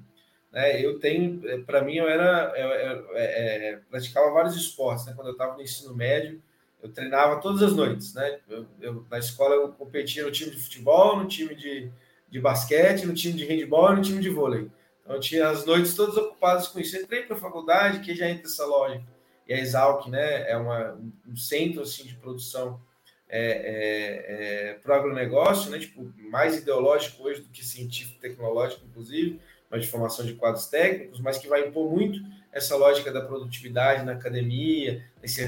Né? 0.56 0.82
Eu 0.82 0.98
tenho, 0.98 1.46
é, 1.50 1.58
para 1.58 1.82
mim, 1.82 1.96
eu 1.96 2.08
era, 2.08 2.50
eu, 2.56 2.68
eu, 2.68 3.16
é, 3.16 3.72
é, 3.72 3.80
praticava 3.90 4.32
vários 4.32 4.56
esportes, 4.56 5.04
né? 5.04 5.12
Quando 5.14 5.26
eu 5.26 5.34
estava 5.34 5.54
no 5.54 5.60
ensino 5.60 5.94
médio, 5.94 6.42
eu 6.82 6.90
treinava 6.90 7.42
todas 7.42 7.62
as 7.62 7.76
noites, 7.76 8.14
né? 8.14 8.38
Na 9.10 9.18
escola 9.18 9.54
eu 9.54 9.68
competia 9.68 10.24
no 10.24 10.30
time 10.30 10.50
de 10.50 10.58
futebol, 10.58 11.18
no 11.18 11.28
time 11.28 11.54
de, 11.54 11.90
de 12.30 12.40
basquete, 12.40 13.04
no 13.04 13.12
time 13.12 13.34
de 13.34 13.44
handball 13.44 13.92
e 13.92 13.96
no 13.96 14.02
time 14.02 14.22
de 14.22 14.30
vôlei. 14.30 14.70
Então 15.02 15.16
eu 15.16 15.20
tinha 15.20 15.46
as 15.46 15.66
noites 15.66 15.94
todas 15.94 16.16
ocupadas 16.16 16.68
com 16.68 16.80
isso. 16.80 16.96
entrei 16.96 17.24
para 17.24 17.36
a 17.36 17.38
faculdade, 17.38 18.00
que 18.00 18.14
já 18.14 18.26
entra 18.26 18.46
essa 18.46 18.64
loja. 18.64 19.02
E 19.46 19.52
a 19.52 19.58
Exalc, 19.58 20.08
né? 20.08 20.50
É 20.50 20.56
uma, 20.56 20.98
um 21.28 21.36
centro 21.36 21.82
assim 21.82 22.04
de 22.04 22.14
produção 22.14 22.80
é, 23.28 23.40
é, 23.40 24.70
é, 24.70 24.74
para 24.74 24.94
o 24.94 24.98
agronegócio, 25.00 25.70
né? 25.70 25.78
Tipo, 25.78 26.10
mais 26.30 26.56
ideológico 26.56 27.24
hoje 27.24 27.42
do 27.42 27.48
que 27.50 27.62
científico 27.62 28.18
tecnológico, 28.20 28.86
inclusive 28.86 29.38
mas 29.70 29.82
de 29.82 29.88
formação 29.88 30.24
de 30.24 30.34
quadros 30.34 30.66
técnicos, 30.66 31.20
mas 31.20 31.38
que 31.38 31.48
vai 31.48 31.66
impor 31.66 31.90
muito 31.90 32.20
essa 32.52 32.76
lógica 32.76 33.12
da 33.12 33.20
produtividade 33.20 34.04
na 34.04 34.12
academia, 34.12 35.04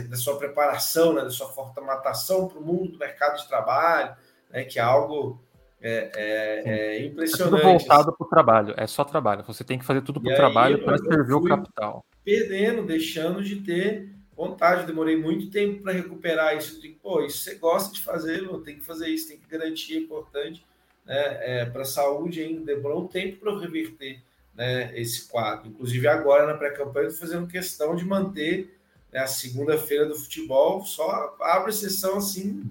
da 0.09 0.17
sua 0.17 0.37
preparação, 0.37 1.15
né, 1.15 1.23
da 1.23 1.31
sua 1.31 1.49
formatação 1.49 2.49
para 2.49 2.59
o 2.59 2.63
mundo 2.63 2.93
do 2.93 2.99
mercado 2.99 3.39
de 3.39 3.49
trabalho, 3.49 4.15
né, 4.51 4.65
que 4.65 4.79
é 4.79 4.83
algo 4.83 5.43
é, 5.81 6.11
é, 6.15 6.97
é 6.97 7.07
impressionante. 7.07 7.55
É 7.55 7.63
tudo 7.63 7.79
voltado 7.79 8.13
para 8.17 8.27
o 8.27 8.29
trabalho, 8.29 8.75
é 8.77 8.87
só 8.87 9.05
trabalho. 9.05 9.45
Você 9.47 9.65
tem 9.65 9.79
que 9.79 9.85
fazer 9.85 10.03
tudo 10.03 10.21
para 10.21 10.33
o 10.33 10.37
trabalho 10.37 10.85
para 10.85 10.99
servir 10.99 11.33
o 11.33 11.43
capital. 11.45 12.05
Perdendo, 12.25 12.85
deixando 12.85 13.43
de 13.43 13.57
ter 13.57 14.11
vontade. 14.37 14.87
Demorei 14.87 15.17
muito 15.17 15.51
tempo 15.51 15.83
para 15.83 15.93
recuperar 15.93 16.57
isso. 16.57 16.81
De, 16.81 16.89
Pô, 16.89 17.23
isso 17.23 17.39
você 17.39 17.55
gosta 17.55 17.95
de 17.95 18.01
fazer, 18.01 18.47
tem 18.65 18.77
que 18.77 18.85
fazer 18.85 19.09
isso, 19.09 19.29
tem 19.29 19.39
que 19.39 19.49
garantir, 19.49 19.97
é 19.97 20.01
importante 20.01 20.67
né, 21.09 21.39
é, 21.41 21.65
para 21.65 21.83
a 21.83 21.87
saúde 21.87 22.43
ainda 22.43 22.75
demorou 22.75 23.05
um 23.05 23.09
tempo 23.09 23.39
para 23.39 23.51
eu 23.51 23.59
reverter 23.59 24.21
né, 24.55 24.93
esse 24.99 25.27
quadro. 25.27 25.69
Inclusive, 25.69 26.07
agora 26.07 26.47
na 26.47 26.55
pré-campanha, 26.55 27.09
estou 27.09 27.27
fazendo 27.27 27.49
questão 27.49 27.97
de 27.97 28.05
manter 28.05 28.79
né, 29.11 29.21
a 29.21 29.27
segunda-feira 29.27 30.05
do 30.05 30.15
futebol, 30.15 30.85
só 30.85 31.35
abre 31.41 31.73
sessão 31.73 32.19
assim. 32.19 32.71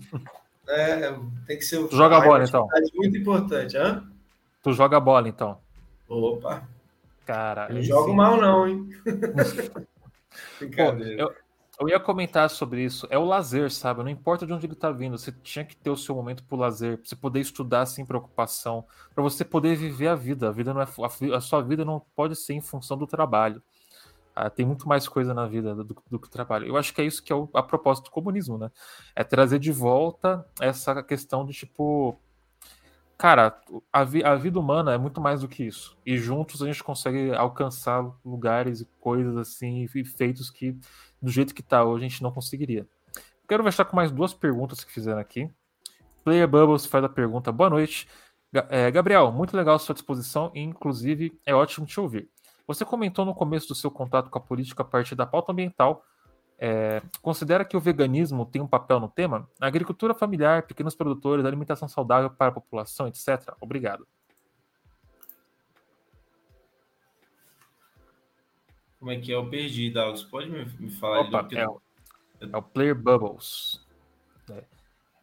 Né, 0.68 1.20
tem 1.48 1.58
que 1.58 1.66
ser. 1.66 1.86
Tu 1.88 1.96
joga 1.96 2.22
bola, 2.22 2.44
então. 2.44 2.68
Muito 2.94 3.18
importante, 3.18 3.76
hã? 3.76 4.08
Tu 4.62 4.74
joga 4.74 5.00
bola, 5.00 5.28
então. 5.28 5.58
Opa! 6.08 6.68
Cara, 7.26 7.68
não 7.70 7.82
jogo 7.82 8.10
sim. 8.10 8.16
mal, 8.16 8.38
não, 8.38 8.68
hein? 8.68 8.90
Brincadeira. 10.60 11.26
Pô, 11.26 11.32
eu, 11.32 11.36
eu 11.80 11.90
ia 11.90 12.00
comentar 12.00 12.50
sobre 12.50 12.84
isso. 12.84 13.08
É 13.10 13.18
o 13.18 13.26
lazer, 13.26 13.72
sabe? 13.72 14.04
Não 14.04 14.10
importa 14.10 14.46
de 14.46 14.54
onde 14.54 14.66
ele 14.66 14.76
tá 14.76 14.92
vindo, 14.92 15.18
você 15.18 15.32
tinha 15.32 15.64
que 15.64 15.76
ter 15.76 15.90
o 15.90 15.98
seu 15.98 16.16
momento 16.16 16.44
pro 16.44 16.58
lazer, 16.58 16.98
pra 16.98 17.08
você 17.08 17.16
poder 17.16 17.40
estudar 17.40 17.86
sem 17.86 18.06
preocupação, 18.06 18.86
para 19.14 19.24
você 19.24 19.46
poder 19.46 19.76
viver 19.76 20.08
a 20.08 20.16
vida. 20.16 20.50
A 20.50 20.52
vida 20.52 20.74
não 20.74 20.82
é 20.82 20.88
a 21.36 21.42
sua 21.42 21.62
vida 21.62 21.86
não 21.86 22.02
pode 22.16 22.36
ser 22.36 22.54
em 22.54 22.62
função 22.62 22.98
do 22.98 23.06
trabalho. 23.06 23.62
Ah, 24.36 24.50
tem 24.52 24.66
muito 24.66 24.88
mais 24.88 25.08
coisa 25.08 25.34
na 25.34 25.48
vida 25.48 25.74
do, 25.74 25.96
do, 26.10 26.20
que 26.20 26.30
trabalho. 26.30 26.68
Eu 26.68 26.78
acho 26.78 26.94
que 26.94 27.02
é 27.02 27.06
isso 27.06 27.24
que 27.24 27.34
é 27.34 27.36
o, 27.36 27.50
a 27.54 27.64
propósito 27.64 28.06
do 28.06 28.12
comunismo, 28.12 28.58
né? 28.58 28.70
É 29.16 29.24
trazer 29.24 29.58
de 29.58 29.72
volta 29.72 30.46
essa 30.60 31.02
questão 31.02 31.44
de 31.44 31.54
tipo, 31.54 32.20
cara, 33.18 33.60
a, 33.92 34.04
vi, 34.04 34.24
a 34.24 34.36
vida 34.36 34.60
humana 34.60 34.94
é 34.94 34.98
muito 34.98 35.20
mais 35.20 35.42
do 35.42 35.48
que 35.48 35.64
isso. 35.64 35.98
E 36.06 36.18
juntos 36.18 36.62
a 36.62 36.68
gente 36.68 36.84
consegue 36.84 37.34
alcançar 37.34 38.06
lugares 38.24 38.82
e 38.82 38.86
coisas 39.00 39.36
assim, 39.38 39.88
e 39.94 40.06
feitos 40.06 40.50
que 40.50 40.78
do 41.22 41.32
jeito 41.32 41.54
que 41.54 41.62
está 41.62 41.84
hoje, 41.84 42.06
a 42.06 42.10
gente 42.10 42.24
não 42.24 42.32
conseguiria. 42.32 42.88
Quero 43.48 43.64
fechar 43.64 43.86
com 43.86 43.96
mais 43.96 44.12
duas 44.12 44.34
perguntas 44.34 44.84
que 44.84 44.92
fizeram 44.92 45.20
aqui. 45.20 45.50
Player 46.24 46.48
Bubbles 46.48 46.86
faz 46.86 47.04
a 47.04 47.10
pergunta: 47.10 47.52
Boa 47.52 47.70
noite. 47.70 48.08
É, 48.70 48.90
Gabriel, 48.92 49.32
muito 49.32 49.56
legal 49.56 49.76
a 49.76 49.80
sua 49.80 49.94
disposição 49.94 50.52
e, 50.54 50.62
inclusive, 50.62 51.38
é 51.46 51.54
ótimo 51.54 51.86
te 51.86 52.00
ouvir. 52.00 52.30
Você 52.68 52.84
comentou 52.84 53.24
no 53.26 53.34
começo 53.34 53.68
do 53.68 53.76
seu 53.76 53.90
contato 53.90 54.30
com 54.30 54.38
a 54.38 54.42
política 54.42 54.84
a 54.84 54.86
partir 54.86 55.16
da 55.16 55.26
pauta 55.26 55.52
ambiental. 55.52 56.04
É, 56.60 57.04
considera 57.22 57.64
que 57.64 57.78
o 57.78 57.80
veganismo 57.80 58.46
tem 58.46 58.62
um 58.62 58.68
papel 58.68 59.00
no 59.00 59.08
tema? 59.08 59.48
agricultura 59.62 60.14
familiar, 60.16 60.64
pequenos 60.64 60.96
produtores, 60.96 61.46
alimentação 61.46 61.88
saudável 61.88 62.30
para 62.32 62.48
a 62.48 62.52
população, 62.54 63.08
etc. 63.08 63.54
Obrigado. 63.62 64.08
Como 69.00 69.12
é 69.12 69.20
que 69.20 69.32
é? 69.32 69.36
Eu 69.36 69.48
perdi, 69.48 69.92
Dalgos. 69.92 70.24
Pode 70.24 70.50
me, 70.50 70.66
me 70.80 70.90
falar? 70.90 71.20
Opa, 71.20 71.48
é, 71.52 71.68
o, 71.68 71.80
é 72.42 72.58
o 72.58 72.62
Player 72.62 72.96
Bubbles. 72.96 73.86
É. 74.50 74.64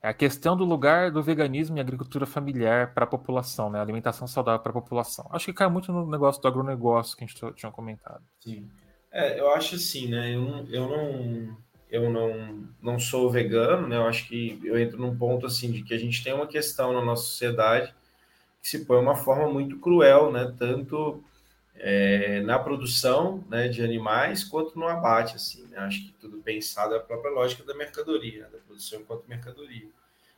é. 0.02 0.08
a 0.08 0.14
questão 0.14 0.56
do 0.56 0.64
lugar 0.64 1.10
do 1.10 1.20
veganismo 1.20 1.76
e 1.76 1.80
agricultura 1.80 2.26
familiar 2.26 2.94
para 2.94 3.04
a 3.04 3.08
população, 3.08 3.68
né? 3.70 3.80
Alimentação 3.80 4.28
saudável 4.28 4.60
para 4.60 4.70
a 4.70 4.74
população. 4.74 5.28
Acho 5.32 5.46
que 5.46 5.52
cai 5.52 5.68
muito 5.68 5.92
no 5.92 6.08
negócio 6.08 6.40
do 6.40 6.46
agronegócio 6.46 7.16
que 7.16 7.24
a 7.24 7.26
gente 7.26 7.54
tinha 7.56 7.72
comentado. 7.72 8.22
Sim. 8.38 8.70
É, 9.14 9.38
eu 9.38 9.48
acho 9.52 9.76
assim, 9.76 10.08
né? 10.08 10.34
Eu 10.34 10.42
não, 10.42 10.66
eu 10.68 10.88
não, 10.88 11.56
eu 11.88 12.10
não, 12.10 12.68
não 12.82 12.98
sou 12.98 13.30
vegano, 13.30 13.86
né? 13.86 13.96
Eu 13.96 14.08
acho 14.08 14.26
que 14.26 14.58
eu 14.64 14.76
entro 14.76 14.98
num 14.98 15.16
ponto 15.16 15.46
assim 15.46 15.70
de 15.70 15.84
que 15.84 15.94
a 15.94 15.98
gente 15.98 16.24
tem 16.24 16.32
uma 16.32 16.48
questão 16.48 16.92
na 16.92 17.00
nossa 17.00 17.22
sociedade 17.22 17.94
que 18.60 18.68
se 18.68 18.84
põe 18.84 18.98
uma 18.98 19.14
forma 19.14 19.48
muito 19.48 19.78
cruel, 19.78 20.32
né? 20.32 20.52
Tanto 20.58 21.22
é, 21.76 22.40
na 22.40 22.58
produção 22.58 23.44
né, 23.48 23.68
de 23.68 23.84
animais 23.84 24.42
quanto 24.42 24.76
no 24.76 24.88
abate. 24.88 25.36
Assim, 25.36 25.64
né? 25.68 25.78
Acho 25.78 26.06
que 26.06 26.12
tudo 26.14 26.38
pensado 26.38 26.94
é 26.94 26.96
a 26.96 27.00
própria 27.00 27.30
lógica 27.30 27.62
da 27.62 27.74
mercadoria, 27.74 28.42
né? 28.42 28.48
da 28.52 28.58
produção 28.58 29.00
enquanto 29.00 29.28
mercadoria. 29.28 29.86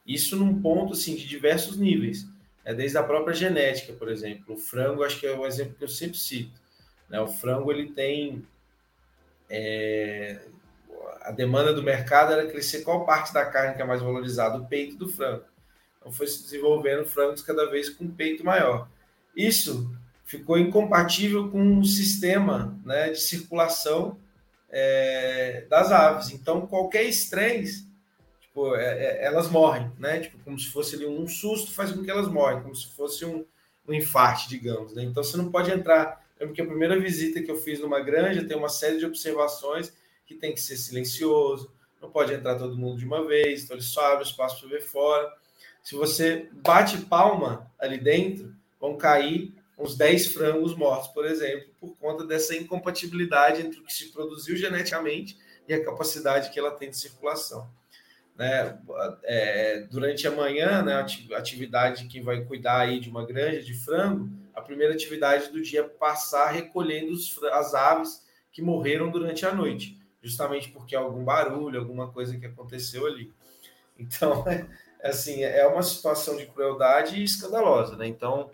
Isso 0.07 0.36
num 0.36 0.61
ponto 0.61 0.93
assim, 0.93 1.16
de 1.16 1.27
diversos 1.27 1.78
níveis, 1.78 2.28
é 2.62 2.74
desde 2.74 2.98
a 2.98 3.03
própria 3.03 3.35
genética, 3.35 3.94
por 3.94 4.11
exemplo. 4.11 4.55
O 4.55 4.59
frango, 4.59 5.03
acho 5.03 5.19
que 5.19 5.27
é 5.27 5.35
um 5.35 5.47
exemplo 5.47 5.77
que 5.78 5.85
eu 5.85 5.89
sempre 5.89 6.19
cito. 6.19 6.61
Né? 7.09 7.19
O 7.19 7.27
frango 7.27 7.73
ele 7.73 7.90
tem 7.93 8.44
é, 9.48 10.40
a 11.23 11.31
demanda 11.31 11.73
do 11.73 11.82
mercado 11.82 12.32
era 12.32 12.47
crescer 12.47 12.82
qual 12.82 13.05
parte 13.05 13.32
da 13.32 13.44
carne 13.44 13.74
que 13.74 13.82
é 13.82 13.85
mais 13.85 14.01
valorizada, 14.01 14.59
o 14.59 14.66
peito 14.66 14.97
do 14.97 15.09
frango. 15.09 15.44
Então 15.98 16.12
foi 16.12 16.27
se 16.27 16.43
desenvolvendo 16.43 17.05
frangos 17.05 17.43
cada 17.43 17.68
vez 17.70 17.90
com 17.90 18.09
peito 18.09 18.44
maior. 18.44 18.89
Isso 19.35 19.90
ficou 20.24 20.59
incompatível 20.59 21.51
com 21.51 21.78
o 21.78 21.85
sistema 21.85 22.78
né, 22.85 23.10
de 23.10 23.20
circulação 23.20 24.18
é, 24.68 25.64
das 25.70 25.90
aves. 25.93 26.31
Então, 26.31 26.66
qualquer 26.66 27.05
estresse, 27.05 27.89
tipo, 28.40 28.74
é, 28.74 28.85
é, 28.85 29.24
elas 29.24 29.48
morrem, 29.48 29.90
né? 29.98 30.20
Tipo, 30.20 30.39
como 30.44 30.59
se 30.59 30.68
fosse 30.68 30.97
ali, 30.97 31.06
um 31.06 31.28
susto 31.28 31.73
faz 31.73 31.93
com 31.93 32.02
que 32.02 32.10
elas 32.10 32.28
morrem, 32.28 32.62
como 32.62 32.74
se 32.74 32.89
fosse 32.94 33.24
um, 33.24 33.44
um 33.89 33.94
infarte, 33.94 34.48
digamos. 34.48 34.94
Né? 34.94 35.05
Então, 35.05 35.23
você 35.23 35.36
não 35.36 35.51
pode 35.51 35.70
entrar. 35.70 36.26
Lembro 36.39 36.55
que 36.55 36.61
a 36.61 36.67
primeira 36.67 36.99
visita 36.99 37.43
que 37.43 37.51
eu 37.51 37.57
fiz 37.57 37.81
numa 37.81 38.01
granja 38.01 38.45
tem 38.45 38.57
uma 38.57 38.69
série 38.69 38.99
de 38.99 39.07
observações 39.07 39.93
que 40.27 40.35
tem 40.35 40.53
que 40.53 40.61
ser 40.61 40.77
silencioso, 40.77 41.73
não 42.01 42.11
pode 42.11 42.33
entrar 42.33 42.57
todo 42.57 42.77
mundo 42.77 42.99
de 42.99 43.07
uma 43.07 43.27
vez, 43.27 43.65
então 43.65 43.77
ele 43.77 43.83
só 43.83 44.13
abre 44.13 44.25
espaço 44.25 44.61
para 44.61 44.69
ver 44.69 44.83
fora. 44.83 45.33
Se 45.83 45.95
você 45.95 46.49
bate 46.53 46.99
palma 46.99 47.71
ali 47.79 47.99
dentro, 47.99 48.55
vão 48.81 48.97
cair 48.97 49.55
uns 49.79 49.97
10 49.97 50.33
frangos 50.33 50.75
mortos, 50.75 51.09
por 51.09 51.25
exemplo, 51.27 51.69
por 51.81 51.97
conta 51.97 52.25
dessa 52.25 52.57
incompatibilidade 52.57 53.63
entre 53.63 53.81
o 53.81 53.85
que 53.85 53.93
se 53.93 54.11
produziu 54.13 54.57
geneticamente 54.57 55.39
e 55.69 55.75
a 55.75 55.85
capacidade 55.85 56.51
que 56.51 56.59
ela 56.59 56.71
tem 56.71 56.91
de 56.91 56.97
circulação. 56.97 57.69
Né? 58.37 58.79
É, 59.25 59.87
durante 59.91 60.27
a 60.27 60.31
manhã, 60.31 60.83
né, 60.83 60.95
a 60.95 61.39
atividade 61.39 62.07
que 62.07 62.21
vai 62.21 62.45
cuidar 62.45 62.81
aí 62.81 63.01
de 63.01 63.09
uma 63.09 63.25
granja 63.25 63.63
de 63.63 63.75
frango, 63.75 64.29
a 64.57 64.62
primeira 64.62 64.95
atividade 64.95 65.53
do 65.53 65.61
dia 65.61 65.85
passar 65.85 66.51
recolhendo 66.51 67.12
os, 67.12 67.39
as 67.53 67.74
aves 67.74 68.27
que 68.51 68.62
morreram 68.62 69.11
durante 69.11 69.45
a 69.45 69.55
noite, 69.55 70.01
justamente 70.23 70.70
porque 70.70 70.97
algum 70.97 71.23
barulho, 71.23 71.78
alguma 71.78 72.11
coisa 72.11 72.39
que 72.39 72.47
aconteceu 72.47 73.07
ali. 73.07 73.31
Então, 73.99 74.43
é, 74.49 74.66
assim, 75.07 75.45
é 75.45 75.66
uma 75.66 75.83
situação 75.83 76.37
de 76.37 76.47
crueldade 76.47 77.23
escandalosa, 77.23 77.97
né? 77.97 78.07
Então, 78.07 78.51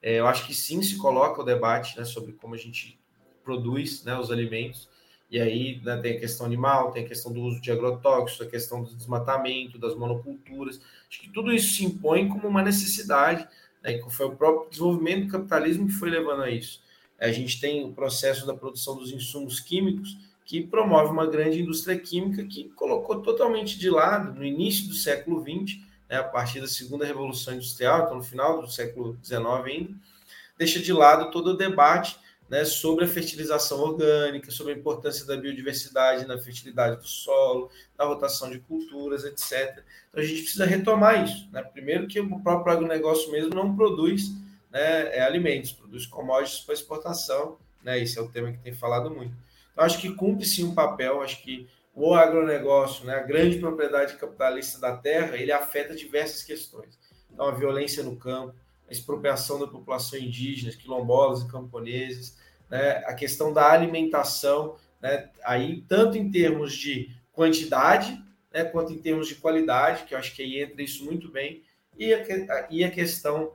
é, 0.00 0.18
eu 0.18 0.26
acho 0.26 0.46
que 0.46 0.54
sim 0.54 0.82
se 0.82 0.96
coloca 0.96 1.42
o 1.42 1.44
debate 1.44 1.98
né, 1.98 2.04
sobre 2.04 2.32
como 2.32 2.54
a 2.54 2.58
gente 2.58 2.98
produz 3.44 4.02
né, 4.04 4.18
os 4.18 4.30
alimentos, 4.30 4.88
e 5.30 5.40
aí 5.40 5.80
né, 5.82 5.96
tem 5.98 6.16
a 6.16 6.20
questão 6.20 6.44
animal, 6.44 6.92
tem 6.92 7.04
a 7.04 7.08
questão 7.08 7.32
do 7.32 7.40
uso 7.40 7.60
de 7.60 7.70
agrotóxicos, 7.70 8.46
a 8.46 8.50
questão 8.50 8.82
do 8.82 8.94
desmatamento, 8.94 9.78
das 9.78 9.94
monoculturas. 9.94 10.80
Acho 11.08 11.20
que 11.20 11.30
tudo 11.30 11.52
isso 11.52 11.74
se 11.74 11.84
impõe 11.84 12.28
como 12.28 12.48
uma 12.48 12.62
necessidade, 12.62 13.48
né, 13.82 13.94
que 13.94 14.10
foi 14.10 14.26
o 14.26 14.36
próprio 14.36 14.70
desenvolvimento 14.70 15.26
do 15.26 15.32
capitalismo 15.32 15.86
que 15.86 15.92
foi 15.92 16.10
levando 16.10 16.42
a 16.42 16.50
isso. 16.50 16.80
A 17.18 17.30
gente 17.30 17.60
tem 17.60 17.84
o 17.84 17.92
processo 17.92 18.46
da 18.46 18.54
produção 18.54 18.96
dos 18.96 19.12
insumos 19.12 19.60
químicos, 19.60 20.16
que 20.44 20.60
promove 20.60 21.10
uma 21.10 21.26
grande 21.26 21.60
indústria 21.60 21.98
química 21.98 22.44
que 22.44 22.64
colocou 22.70 23.22
totalmente 23.22 23.78
de 23.78 23.88
lado, 23.88 24.38
no 24.38 24.44
início 24.44 24.88
do 24.88 24.94
século 24.94 25.40
XX, 25.40 25.78
né, 26.08 26.18
a 26.18 26.24
partir 26.24 26.60
da 26.60 26.66
segunda 26.66 27.06
revolução 27.06 27.54
industrial, 27.54 28.04
então 28.04 28.16
no 28.16 28.22
final 28.22 28.60
do 28.60 28.70
século 28.70 29.16
XIX 29.24 29.46
ainda, 29.64 29.94
deixa 30.58 30.80
de 30.80 30.92
lado 30.92 31.30
todo 31.30 31.48
o 31.48 31.56
debate 31.56 32.18
né, 32.52 32.66
sobre 32.66 33.06
a 33.06 33.08
fertilização 33.08 33.80
orgânica, 33.80 34.50
sobre 34.50 34.74
a 34.74 34.76
importância 34.76 35.24
da 35.24 35.38
biodiversidade 35.38 36.26
na 36.26 36.36
fertilidade 36.36 37.00
do 37.00 37.08
solo, 37.08 37.70
da 37.96 38.04
rotação 38.04 38.50
de 38.50 38.58
culturas, 38.58 39.24
etc. 39.24 39.82
Então 40.10 40.22
a 40.22 40.22
gente 40.22 40.42
precisa 40.42 40.66
retomar 40.66 41.24
isso. 41.24 41.48
Né? 41.50 41.62
Primeiro 41.62 42.06
que 42.06 42.20
o 42.20 42.42
próprio 42.42 42.74
agronegócio 42.74 43.32
mesmo 43.32 43.54
não 43.54 43.74
produz 43.74 44.32
né, 44.70 45.16
é, 45.16 45.22
alimentos, 45.22 45.72
produz 45.72 46.04
commodities 46.04 46.60
para 46.60 46.74
exportação. 46.74 47.56
Né? 47.82 48.02
Esse 48.02 48.18
é 48.18 48.20
o 48.20 48.28
tema 48.28 48.52
que 48.52 48.58
tem 48.58 48.74
falado 48.74 49.10
muito. 49.10 49.32
Então 49.72 49.82
acho 49.82 49.98
que 49.98 50.12
cumpre 50.12 50.44
sim 50.44 50.64
um 50.64 50.74
papel, 50.74 51.22
acho 51.22 51.42
que 51.42 51.66
o 51.94 52.12
agronegócio, 52.12 53.06
né, 53.06 53.14
a 53.14 53.22
grande 53.22 53.60
propriedade 53.60 54.16
capitalista 54.16 54.78
da 54.78 54.94
terra, 54.94 55.38
ele 55.38 55.52
afeta 55.52 55.96
diversas 55.96 56.42
questões. 56.42 56.98
Então, 57.32 57.46
a 57.46 57.52
violência 57.52 58.02
no 58.02 58.16
campo, 58.16 58.54
a 58.86 58.92
expropriação 58.92 59.58
da 59.58 59.66
população 59.66 60.18
indígena, 60.18 60.70
quilombolas 60.70 61.40
e 61.40 61.48
camponeses, 61.48 62.41
né, 62.72 63.04
a 63.04 63.12
questão 63.12 63.52
da 63.52 63.70
alimentação, 63.70 64.76
né, 64.98 65.28
aí 65.44 65.82
tanto 65.86 66.16
em 66.16 66.30
termos 66.30 66.72
de 66.72 67.14
quantidade, 67.30 68.18
né, 68.50 68.64
quanto 68.64 68.94
em 68.94 68.98
termos 68.98 69.28
de 69.28 69.34
qualidade, 69.34 70.04
que 70.04 70.14
eu 70.14 70.18
acho 70.18 70.34
que 70.34 70.42
aí 70.42 70.62
entra 70.62 70.80
isso 70.80 71.04
muito 71.04 71.30
bem, 71.30 71.62
e 71.98 72.14
a, 72.14 72.22
e 72.70 72.82
a 72.82 72.90
questão 72.90 73.52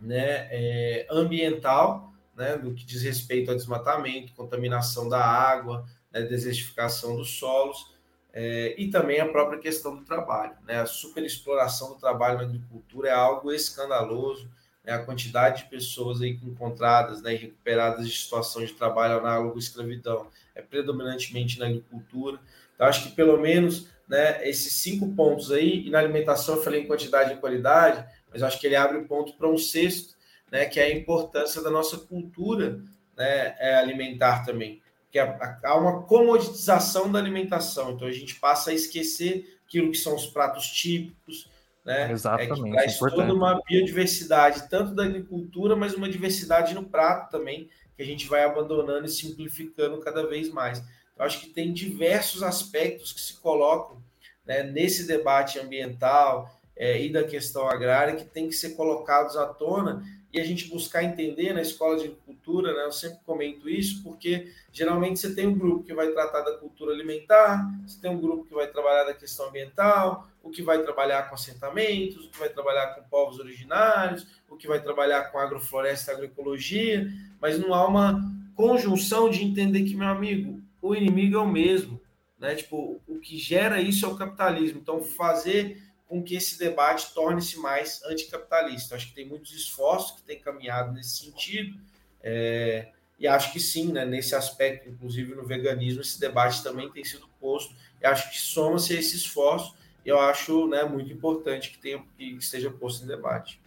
né, 0.00 0.48
é, 0.50 1.06
ambiental, 1.08 2.12
né, 2.34 2.56
do 2.56 2.74
que 2.74 2.84
diz 2.84 3.02
respeito 3.02 3.52
ao 3.52 3.56
desmatamento, 3.56 4.34
contaminação 4.34 5.08
da 5.08 5.24
água, 5.24 5.86
né, 6.12 6.22
desertificação 6.22 7.14
dos 7.14 7.38
solos, 7.38 7.94
é, 8.32 8.74
e 8.76 8.90
também 8.90 9.20
a 9.20 9.28
própria 9.28 9.60
questão 9.60 9.94
do 9.94 10.04
trabalho. 10.04 10.56
Né, 10.64 10.80
a 10.80 10.86
superexploração 10.86 11.90
do 11.90 12.00
trabalho 12.00 12.38
na 12.38 12.42
agricultura 12.42 13.10
é 13.10 13.12
algo 13.12 13.52
escandaloso, 13.52 14.50
né, 14.84 14.92
a 14.92 14.98
quantidade 14.98 15.64
de 15.64 15.70
pessoas 15.70 16.20
aí 16.20 16.38
encontradas 16.42 17.22
né, 17.22 17.34
recuperadas 17.34 18.06
de 18.06 18.16
situação 18.16 18.64
de 18.64 18.72
trabalho 18.72 19.18
análogo 19.18 19.56
à 19.56 19.58
escravidão 19.58 20.28
é 20.54 20.60
predominantemente 20.60 21.58
na 21.58 21.66
agricultura. 21.66 22.38
Então, 22.74 22.86
acho 22.86 23.04
que 23.04 23.14
pelo 23.14 23.40
menos 23.40 23.88
né, 24.08 24.46
esses 24.48 24.72
cinco 24.74 25.08
pontos 25.14 25.50
aí, 25.50 25.86
e 25.86 25.90
na 25.90 25.98
alimentação 25.98 26.56
eu 26.56 26.62
falei 26.62 26.82
em 26.82 26.86
quantidade 26.86 27.32
e 27.32 27.36
qualidade, 27.36 28.04
mas 28.30 28.42
acho 28.42 28.60
que 28.60 28.66
ele 28.66 28.76
abre 28.76 28.98
o 28.98 29.06
ponto 29.06 29.32
para 29.34 29.48
um 29.48 29.56
sexto, 29.56 30.14
né, 30.50 30.66
que 30.66 30.78
é 30.78 30.84
a 30.84 30.94
importância 30.94 31.62
da 31.62 31.70
nossa 31.70 31.96
cultura 31.96 32.80
né, 33.16 33.56
é 33.58 33.76
alimentar 33.76 34.44
também. 34.44 34.82
Que 35.10 35.18
há 35.18 35.76
uma 35.76 36.02
comoditização 36.02 37.10
da 37.10 37.20
alimentação, 37.20 37.92
então 37.92 38.06
a 38.06 38.12
gente 38.12 38.34
passa 38.34 38.70
a 38.70 38.74
esquecer 38.74 39.58
aquilo 39.64 39.92
que 39.92 39.98
são 39.98 40.14
os 40.14 40.26
pratos 40.26 40.66
típicos, 40.66 41.48
né? 41.84 42.10
Exatamente. 42.10 42.68
É 42.68 42.72
traz 42.72 42.98
toda 42.98 43.34
uma 43.34 43.60
biodiversidade, 43.62 44.68
tanto 44.68 44.94
da 44.94 45.04
agricultura, 45.04 45.76
mas 45.76 45.94
uma 45.94 46.08
diversidade 46.08 46.74
no 46.74 46.84
prato 46.84 47.30
também, 47.30 47.68
que 47.96 48.02
a 48.02 48.06
gente 48.06 48.26
vai 48.26 48.42
abandonando 48.42 49.06
e 49.06 49.10
simplificando 49.10 50.00
cada 50.00 50.26
vez 50.26 50.50
mais. 50.50 50.82
Eu 51.16 51.24
acho 51.24 51.40
que 51.40 51.50
tem 51.50 51.72
diversos 51.72 52.42
aspectos 52.42 53.12
que 53.12 53.20
se 53.20 53.34
colocam 53.40 54.02
né, 54.44 54.62
nesse 54.62 55.06
debate 55.06 55.58
ambiental 55.58 56.50
é, 56.76 57.00
e 57.00 57.12
da 57.12 57.22
questão 57.22 57.68
agrária 57.68 58.16
que 58.16 58.24
tem 58.24 58.48
que 58.48 58.54
ser 58.54 58.70
colocados 58.70 59.36
à 59.36 59.46
tona 59.46 60.02
e 60.34 60.40
a 60.40 60.44
gente 60.44 60.68
buscar 60.68 61.04
entender 61.04 61.52
na 61.52 61.62
escola 61.62 61.96
de 61.96 62.06
agricultura, 62.06 62.74
né, 62.74 62.84
eu 62.84 62.90
sempre 62.90 63.20
comento 63.24 63.68
isso, 63.68 64.02
porque 64.02 64.52
geralmente 64.72 65.20
você 65.20 65.32
tem 65.32 65.46
um 65.46 65.56
grupo 65.56 65.84
que 65.84 65.94
vai 65.94 66.10
tratar 66.10 66.40
da 66.40 66.58
cultura 66.58 66.92
alimentar, 66.92 67.64
você 67.86 68.00
tem 68.00 68.10
um 68.10 68.20
grupo 68.20 68.44
que 68.44 68.52
vai 68.52 68.66
trabalhar 68.66 69.04
da 69.04 69.14
questão 69.14 69.48
ambiental, 69.48 70.28
o 70.42 70.50
que 70.50 70.60
vai 70.60 70.82
trabalhar 70.82 71.28
com 71.28 71.36
assentamentos, 71.36 72.26
o 72.26 72.30
que 72.30 72.38
vai 72.38 72.48
trabalhar 72.48 72.96
com 72.96 73.08
povos 73.08 73.38
originários, 73.38 74.26
o 74.50 74.56
que 74.56 74.66
vai 74.66 74.82
trabalhar 74.82 75.30
com 75.30 75.38
agrofloresta 75.38 76.10
agroecologia, 76.10 77.08
mas 77.40 77.56
não 77.56 77.72
há 77.72 77.86
uma 77.86 78.20
conjunção 78.56 79.30
de 79.30 79.44
entender 79.44 79.84
que, 79.84 79.94
meu 79.94 80.08
amigo, 80.08 80.60
o 80.82 80.96
inimigo 80.96 81.36
é 81.36 81.40
o 81.40 81.46
mesmo. 81.46 82.00
Né? 82.36 82.56
Tipo, 82.56 83.00
o 83.06 83.20
que 83.20 83.38
gera 83.38 83.80
isso 83.80 84.04
é 84.04 84.08
o 84.08 84.16
capitalismo. 84.16 84.80
Então, 84.80 85.00
fazer 85.00 85.80
com 86.14 86.22
que 86.22 86.36
esse 86.36 86.56
debate 86.56 87.12
torne-se 87.12 87.58
mais 87.58 88.00
anticapitalista. 88.04 88.94
Acho 88.94 89.08
que 89.08 89.14
tem 89.14 89.26
muitos 89.26 89.52
esforços 89.52 90.12
que 90.12 90.22
têm 90.22 90.38
caminhado 90.38 90.92
nesse 90.92 91.24
sentido, 91.24 91.76
é, 92.22 92.92
e 93.18 93.26
acho 93.26 93.52
que 93.52 93.58
sim, 93.58 93.92
né, 93.92 94.04
nesse 94.04 94.32
aspecto, 94.32 94.88
inclusive 94.88 95.34
no 95.34 95.44
veganismo, 95.44 96.02
esse 96.02 96.20
debate 96.20 96.62
também 96.62 96.88
tem 96.88 97.02
sido 97.02 97.28
posto, 97.40 97.74
e 98.00 98.06
acho 98.06 98.30
que 98.30 98.38
soma-se 98.38 98.94
esse 98.94 99.16
esforço, 99.16 99.74
e 100.06 100.08
eu 100.08 100.20
acho 100.20 100.68
né, 100.68 100.84
muito 100.84 101.12
importante 101.12 101.72
que, 101.72 101.78
tenha, 101.78 102.00
que 102.16 102.36
esteja 102.36 102.70
posto 102.70 103.02
em 103.04 103.08
debate. 103.08 103.60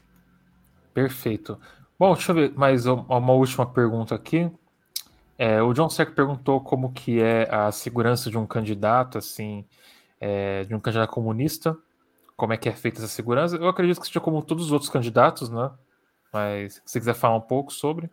Perfeito. 0.93 1.59
Bom, 1.99 2.13
deixa 2.13 2.31
eu 2.31 2.35
ver 2.35 2.53
mais 2.53 2.85
uma 2.85 3.33
última 3.33 3.65
pergunta 3.65 4.15
aqui. 4.15 4.49
É, 5.37 5.61
o 5.61 5.73
John 5.73 5.89
Seck 5.89 6.13
perguntou 6.13 6.61
como 6.61 6.93
que 6.93 7.19
é 7.19 7.45
a 7.53 7.73
segurança 7.73 8.29
de 8.29 8.37
um 8.37 8.47
candidato, 8.47 9.17
assim, 9.17 9.65
é, 10.21 10.63
de 10.63 10.73
um 10.73 10.79
candidato 10.79 11.11
comunista 11.11 11.77
como 12.37 12.53
é 12.53 12.57
que 12.57 12.69
é 12.69 12.71
feita 12.71 12.99
essa 12.99 13.07
segurança. 13.07 13.55
Eu 13.55 13.67
acredito 13.67 13.99
que 13.99 14.05
seja 14.05 14.21
como 14.21 14.43
todos 14.43 14.67
os 14.67 14.71
outros 14.71 14.91
candidatos, 14.91 15.49
né? 15.49 15.71
Mas 16.31 16.75
se 16.75 16.81
você 16.85 16.99
quiser 16.99 17.15
falar 17.15 17.35
um 17.35 17.41
pouco 17.41 17.73
sobre. 17.73 18.09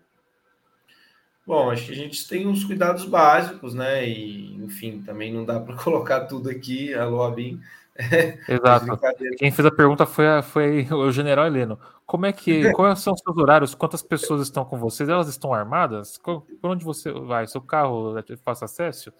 Bom, 1.46 1.70
acho 1.70 1.86
que 1.86 1.92
a 1.92 1.96
gente 1.96 2.26
tem 2.26 2.46
uns 2.46 2.64
cuidados 2.64 3.04
básicos, 3.04 3.74
né? 3.74 4.08
E, 4.08 4.54
enfim, 4.64 5.02
também 5.02 5.32
não 5.32 5.44
dá 5.44 5.60
para 5.60 5.76
colocar 5.76 6.22
tudo 6.22 6.48
aqui. 6.48 6.94
Alô, 6.94 7.22
Abin. 7.22 7.60
Exato. 8.48 8.98
Quem 9.36 9.52
fez 9.52 9.66
a 9.66 9.70
pergunta 9.70 10.06
foi, 10.06 10.26
a, 10.26 10.42
foi 10.42 10.88
o 10.90 11.12
general 11.12 11.46
Heleno. 11.46 11.78
Como 12.06 12.24
é 12.24 12.32
que. 12.32 12.72
Quais 12.72 13.00
são 13.00 13.12
os 13.12 13.20
seus 13.20 13.36
horários? 13.36 13.74
Quantas 13.74 14.02
pessoas 14.02 14.40
estão 14.40 14.64
com 14.64 14.78
vocês? 14.78 15.06
Elas 15.06 15.28
estão 15.28 15.52
armadas? 15.52 16.16
Por 16.16 16.44
onde 16.62 16.82
você 16.82 17.12
vai? 17.12 17.46
Seu 17.46 17.60
carro 17.60 18.14
faz 18.42 18.62
acesso? 18.62 19.12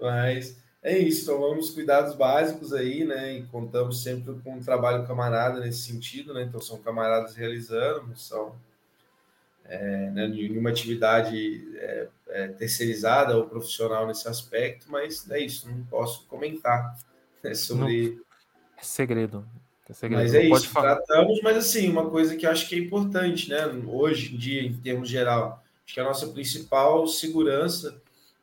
Mas 0.00 0.58
é 0.82 0.98
isso, 0.98 1.26
tomamos 1.26 1.70
cuidados 1.70 2.14
básicos 2.14 2.72
aí, 2.72 3.04
né? 3.04 3.34
E 3.34 3.42
contamos 3.44 4.02
sempre 4.02 4.34
com 4.42 4.54
um 4.54 4.62
trabalho 4.62 5.06
camarada 5.06 5.60
nesse 5.60 5.82
sentido, 5.82 6.32
né? 6.32 6.42
Então 6.42 6.60
são 6.60 6.78
camaradas 6.78 7.34
realizando, 7.34 8.06
não 8.06 8.16
são 8.16 8.54
é, 9.66 10.10
né, 10.10 10.26
nenhuma 10.26 10.70
atividade 10.70 11.68
é, 11.76 12.08
é, 12.28 12.48
terceirizada 12.48 13.36
ou 13.36 13.46
profissional 13.46 14.06
nesse 14.06 14.26
aspecto, 14.26 14.90
mas 14.90 15.30
é 15.30 15.40
isso, 15.40 15.68
não 15.68 15.84
posso 15.84 16.26
comentar 16.26 16.96
né, 17.42 17.52
sobre. 17.54 18.16
Não, 18.16 18.22
é 18.78 18.82
segredo. 18.82 19.46
É 19.86 19.92
segredo. 19.92 20.22
Mas 20.22 20.34
é 20.34 20.44
isso, 20.44 20.68
falar. 20.68 20.96
tratamos, 20.96 21.42
mas 21.42 21.58
assim, 21.58 21.90
uma 21.90 22.08
coisa 22.08 22.36
que 22.36 22.46
eu 22.46 22.50
acho 22.50 22.66
que 22.68 22.74
é 22.74 22.78
importante, 22.78 23.50
né? 23.50 23.66
Hoje 23.86 24.34
em 24.34 24.38
dia, 24.38 24.62
em 24.62 24.72
termos 24.72 25.10
geral, 25.10 25.62
acho 25.84 25.92
que 25.92 26.00
a 26.00 26.04
nossa 26.04 26.26
principal 26.28 27.06
segurança 27.06 28.00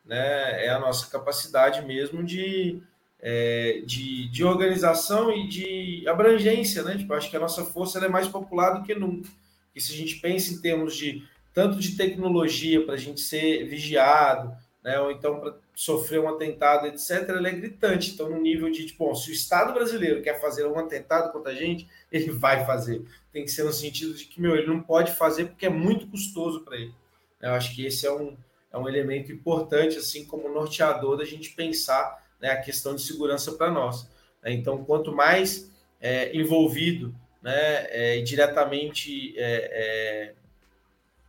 né, 0.08 0.64
é 0.64 0.70
a 0.70 0.78
nossa 0.78 1.06
capacidade 1.10 1.84
mesmo 1.86 2.24
de, 2.24 2.82
é, 3.20 3.82
de, 3.84 4.26
de, 4.30 4.42
organização 4.42 5.30
e 5.30 5.46
de 5.46 6.08
abrangência, 6.08 6.82
né? 6.82 6.96
Tipo, 6.96 7.12
acho 7.12 7.30
que 7.30 7.36
a 7.36 7.40
nossa 7.40 7.62
força 7.62 8.02
é 8.02 8.08
mais 8.08 8.26
popular 8.26 8.70
do 8.70 8.82
que 8.84 8.94
nunca. 8.94 9.28
E 9.76 9.80
se 9.80 9.92
a 9.92 9.96
gente 9.96 10.16
pensa 10.16 10.54
em 10.54 10.60
termos 10.62 10.96
de 10.96 11.22
tanto 11.52 11.78
de 11.78 11.94
tecnologia 11.94 12.84
para 12.84 12.94
a 12.94 12.98
gente 12.98 13.20
ser 13.20 13.64
vigiado, 13.66 14.50
né, 14.82 14.98
ou 14.98 15.10
então 15.10 15.38
para 15.40 15.54
sofrer 15.74 16.20
um 16.20 16.28
atentado, 16.28 16.86
etc., 16.86 17.28
ela 17.28 17.48
é 17.48 17.52
gritante. 17.52 18.12
Então, 18.12 18.30
no 18.30 18.40
nível 18.40 18.70
de, 18.70 18.86
tipo, 18.86 19.06
bom, 19.06 19.14
se 19.14 19.30
o 19.30 19.34
Estado 19.34 19.74
brasileiro 19.74 20.22
quer 20.22 20.40
fazer 20.40 20.66
um 20.66 20.78
atentado 20.78 21.30
contra 21.32 21.52
a 21.52 21.54
gente, 21.54 21.86
ele 22.10 22.30
vai 22.30 22.64
fazer. 22.64 23.04
Tem 23.30 23.44
que 23.44 23.50
ser 23.50 23.64
no 23.64 23.72
sentido 23.72 24.14
de 24.14 24.24
que, 24.24 24.40
meu, 24.40 24.56
ele 24.56 24.66
não 24.66 24.80
pode 24.80 25.12
fazer 25.12 25.46
porque 25.46 25.66
é 25.66 25.70
muito 25.70 26.06
custoso 26.06 26.62
para 26.62 26.76
ele. 26.76 26.94
Eu 27.40 27.52
acho 27.52 27.74
que 27.74 27.84
esse 27.84 28.06
é 28.06 28.12
um, 28.12 28.36
é 28.72 28.78
um 28.78 28.88
elemento 28.88 29.32
importante, 29.32 29.98
assim 29.98 30.24
como 30.24 30.48
norteador 30.48 31.16
da 31.16 31.24
gente 31.24 31.50
pensar 31.50 32.24
né, 32.40 32.50
a 32.50 32.60
questão 32.60 32.94
de 32.94 33.02
segurança 33.02 33.52
para 33.52 33.70
nós. 33.70 34.08
Né? 34.42 34.52
Então, 34.52 34.84
quanto 34.84 35.12
mais 35.12 35.70
é, 36.00 36.36
envolvido 36.36 37.14
né, 37.42 37.86
é, 37.90 38.20
diretamente 38.20 39.34
é, 39.36 40.34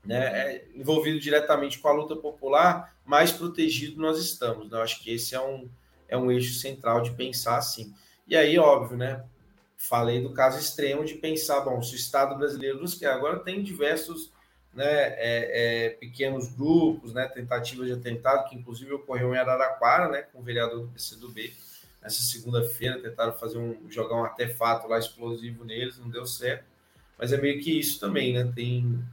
né, 0.04 0.18
é 0.18 0.66
envolvido 0.76 1.20
diretamente 1.20 1.80
com 1.80 1.88
a 1.88 1.94
luta 1.94 2.16
popular, 2.16 2.96
mais 3.06 3.32
protegido 3.32 4.02
nós 4.02 4.20
estamos. 4.20 4.70
Né? 4.70 4.78
Eu 4.78 4.82
acho 4.82 5.02
que 5.04 5.14
esse 5.14 5.36
é 5.36 5.42
um, 5.42 5.70
é 6.08 6.18
um 6.18 6.32
eixo 6.32 6.54
central 6.56 7.02
de 7.02 7.12
pensar 7.12 7.58
assim. 7.58 7.94
E 8.28 8.36
aí, 8.36 8.58
óbvio, 8.58 8.98
né? 8.98 9.24
Falei 9.78 10.22
do 10.22 10.34
caso 10.34 10.60
extremo 10.60 11.06
de 11.06 11.16
pensar, 11.16 11.62
bom, 11.62 11.82
se 11.82 11.94
o 11.94 11.96
Estado 11.96 12.38
brasileiro 12.38 12.82
nos 12.82 12.96
quer, 12.96 13.12
agora 13.12 13.40
tem 13.40 13.64
diversos 13.64 14.32
né, 14.74 14.86
é, 14.86 15.86
é, 15.86 15.90
pequenos 15.90 16.48
grupos, 16.54 17.14
né, 17.14 17.28
tentativas 17.28 17.88
de 17.88 17.94
atentado, 17.94 18.48
que 18.50 18.56
inclusive 18.56 18.94
ocorreu 18.94 19.34
em 19.34 19.38
Araraquara, 19.38 20.10
né, 20.10 20.22
com 20.22 20.40
o 20.40 20.44
vereador 20.44 20.82
do 20.82 20.88
PCdoB, 20.90 21.54
nessa 22.02 22.22
segunda-feira, 22.22 23.00
tentaram 23.00 23.34
fazer 23.34 23.58
um, 23.58 23.90
jogar 23.90 24.16
um 24.16 24.24
artefato 24.24 24.88
lá 24.88 24.98
explosivo 24.98 25.66
neles, 25.66 25.98
não 25.98 26.10
deu 26.10 26.26
certo, 26.26 26.66
mas 27.18 27.34
é 27.34 27.38
meio 27.38 27.62
que 27.62 27.78
isso 27.80 28.00
também, 28.00 28.34
né, 28.34 28.52
tem, 28.56 29.04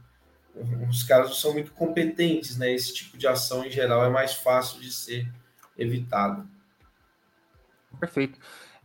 os 0.89 1.03
caras 1.03 1.37
são 1.37 1.53
muito 1.53 1.71
competentes, 1.71 2.57
né, 2.57 2.71
esse 2.71 2.93
tipo 2.93 3.17
de 3.17 3.27
ação 3.27 3.65
em 3.65 3.71
geral 3.71 4.05
é 4.05 4.09
mais 4.09 4.33
fácil 4.33 4.79
de 4.79 4.91
ser 4.91 5.27
evitado. 5.77 6.47
Perfeito. 7.99 8.39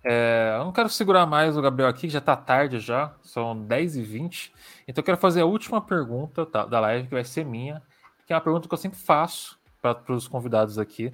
É, 0.04 0.56
eu 0.58 0.64
não 0.64 0.72
quero 0.72 0.88
segurar 0.88 1.26
mais 1.26 1.56
o 1.56 1.62
Gabriel 1.62 1.88
aqui, 1.88 2.08
já 2.08 2.18
está 2.18 2.36
tarde 2.36 2.80
já, 2.80 3.14
são 3.22 3.54
10h20. 3.66 4.52
Então 4.86 5.00
eu 5.00 5.04
quero 5.04 5.18
fazer 5.18 5.42
a 5.42 5.46
última 5.46 5.80
pergunta 5.80 6.44
tá, 6.44 6.66
da 6.66 6.80
live, 6.80 7.08
que 7.08 7.14
vai 7.14 7.24
ser 7.24 7.44
minha, 7.44 7.82
que 8.26 8.32
é 8.32 8.36
uma 8.36 8.42
pergunta 8.42 8.68
que 8.68 8.74
eu 8.74 8.78
sempre 8.78 8.98
faço 8.98 9.58
para 9.80 10.12
os 10.12 10.28
convidados 10.28 10.78
aqui, 10.78 11.12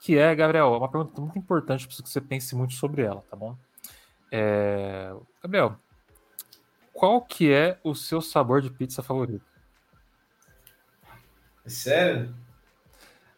que 0.00 0.16
é, 0.16 0.34
Gabriel, 0.34 0.72
uma 0.72 0.90
pergunta 0.90 1.20
muito 1.20 1.38
importante, 1.38 1.86
preciso 1.86 2.02
que 2.02 2.10
você 2.10 2.20
pense 2.20 2.54
muito 2.54 2.74
sobre 2.74 3.02
ela, 3.02 3.22
tá 3.30 3.36
bom? 3.36 3.56
É, 4.32 5.12
Gabriel, 5.42 5.76
qual 6.92 7.22
que 7.22 7.52
é 7.52 7.78
o 7.82 7.94
seu 7.94 8.20
sabor 8.20 8.60
de 8.60 8.70
pizza 8.70 9.02
favorito? 9.02 9.44
Sério? 11.66 12.34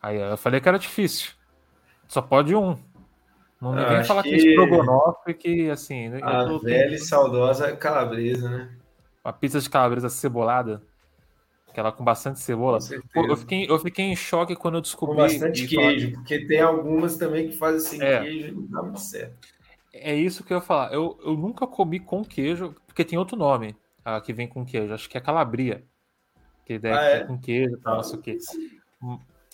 Aí 0.00 0.18
eu 0.18 0.36
falei 0.36 0.60
que 0.60 0.68
era 0.68 0.78
difícil. 0.78 1.32
Só 2.08 2.20
pode 2.20 2.54
um. 2.54 2.76
Não 3.62 3.76
ninguém 3.76 3.98
ah, 3.98 4.04
fala 4.04 4.24
que, 4.24 4.30
que 4.30 4.48
estrogonofe 4.48 5.34
que 5.34 5.70
assim. 5.70 6.08
A 6.20 6.46
tô, 6.46 6.58
velha 6.58 6.96
e 6.96 6.98
saudosa 6.98 7.76
calabresa, 7.76 8.50
né? 8.50 8.68
Uma 9.24 9.32
pizza 9.32 9.60
de 9.60 9.70
calabresa 9.70 10.08
cebolada. 10.08 10.82
Aquela 11.68 11.92
com 11.92 12.02
bastante 12.02 12.40
cebola. 12.40 12.80
Com 13.14 13.24
eu, 13.24 13.36
fiquei, 13.36 13.70
eu 13.70 13.78
fiquei 13.78 14.04
em 14.04 14.16
choque 14.16 14.56
quando 14.56 14.74
eu 14.74 14.80
descobri. 14.80 15.14
Com 15.14 15.22
bastante 15.22 15.68
queijo, 15.68 16.08
que... 16.08 16.14
porque 16.14 16.44
tem 16.44 16.60
algumas 16.60 17.16
também 17.16 17.50
que 17.50 17.56
fazem 17.56 17.78
sem 17.80 18.02
é. 18.02 18.20
queijo 18.20 18.48
e 18.48 18.50
não 18.50 18.66
dá 18.66 18.82
muito 18.82 19.00
certo. 19.00 19.48
É 19.94 20.12
isso 20.12 20.42
que 20.42 20.52
eu 20.52 20.56
ia 20.56 20.60
falar. 20.60 20.92
Eu, 20.92 21.16
eu 21.24 21.36
nunca 21.36 21.64
comi 21.64 22.00
com 22.00 22.24
queijo, 22.24 22.74
porque 22.84 23.04
tem 23.04 23.16
outro 23.16 23.36
nome 23.36 23.76
ah, 24.04 24.20
que 24.20 24.32
vem 24.32 24.48
com 24.48 24.66
queijo. 24.66 24.92
Acho 24.92 25.08
que 25.08 25.16
é 25.16 25.20
calabria. 25.20 25.84
Que 26.66 26.80
deve 26.80 26.98
ah, 26.98 27.02
é? 27.04 27.20
com 27.24 27.38
queijo, 27.38 27.78
tal, 27.78 27.96
não 27.96 28.02
sei 28.02 28.18
o 28.18 28.22
quê. 28.22 28.38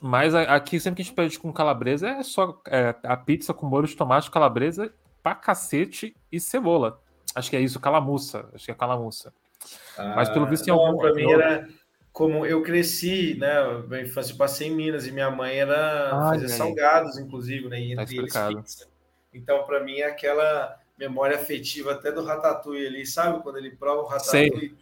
Mas 0.00 0.34
aqui, 0.34 0.78
sempre 0.78 0.96
que 0.96 1.02
a 1.02 1.04
gente 1.04 1.14
pede 1.14 1.38
com 1.38 1.52
calabresa, 1.52 2.08
é 2.08 2.22
só 2.22 2.60
é, 2.66 2.94
a 3.02 3.16
pizza 3.16 3.52
com 3.52 3.66
molho 3.66 3.86
de 3.86 3.96
tomate, 3.96 4.30
calabresa, 4.30 4.92
pra 5.22 5.34
cacete 5.34 6.16
e 6.30 6.38
cebola. 6.38 7.00
Acho 7.34 7.50
que 7.50 7.56
é 7.56 7.60
isso, 7.60 7.80
calamuça. 7.80 8.48
Acho 8.54 8.64
que 8.64 8.70
é 8.70 8.74
calamuça. 8.74 9.32
Ah, 9.96 10.14
Mas 10.16 10.28
pelo 10.28 10.46
visto 10.46 10.68
em 10.68 10.70
algum. 10.70 10.98
Pra 10.98 11.12
mim 11.12 11.30
era 11.30 11.68
como 12.12 12.46
eu 12.46 12.62
cresci, 12.62 13.36
né? 13.38 13.58
Eu 13.60 14.36
passei 14.36 14.68
em 14.68 14.74
Minas 14.74 15.06
e 15.06 15.12
minha 15.12 15.30
mãe 15.30 15.56
era 15.56 16.10
ah, 16.12 16.30
fazer 16.30 16.48
salgados, 16.48 17.18
inclusive, 17.18 17.68
né? 17.68 17.80
E 17.80 17.94
tá 17.94 18.02
entre 18.02 18.18
eles 18.18 18.32
pizza. 18.32 18.86
Então, 19.32 19.64
para 19.64 19.82
mim, 19.84 19.98
é 19.98 20.06
aquela 20.06 20.80
memória 20.98 21.36
afetiva 21.36 21.92
até 21.92 22.10
do 22.10 22.24
Ratatouille 22.24 22.86
ali, 22.86 23.06
sabe? 23.06 23.42
Quando 23.42 23.58
ele 23.58 23.70
prova 23.70 24.02
o 24.02 24.06
Ratatouille. 24.06 24.50
Sei. 24.50 24.74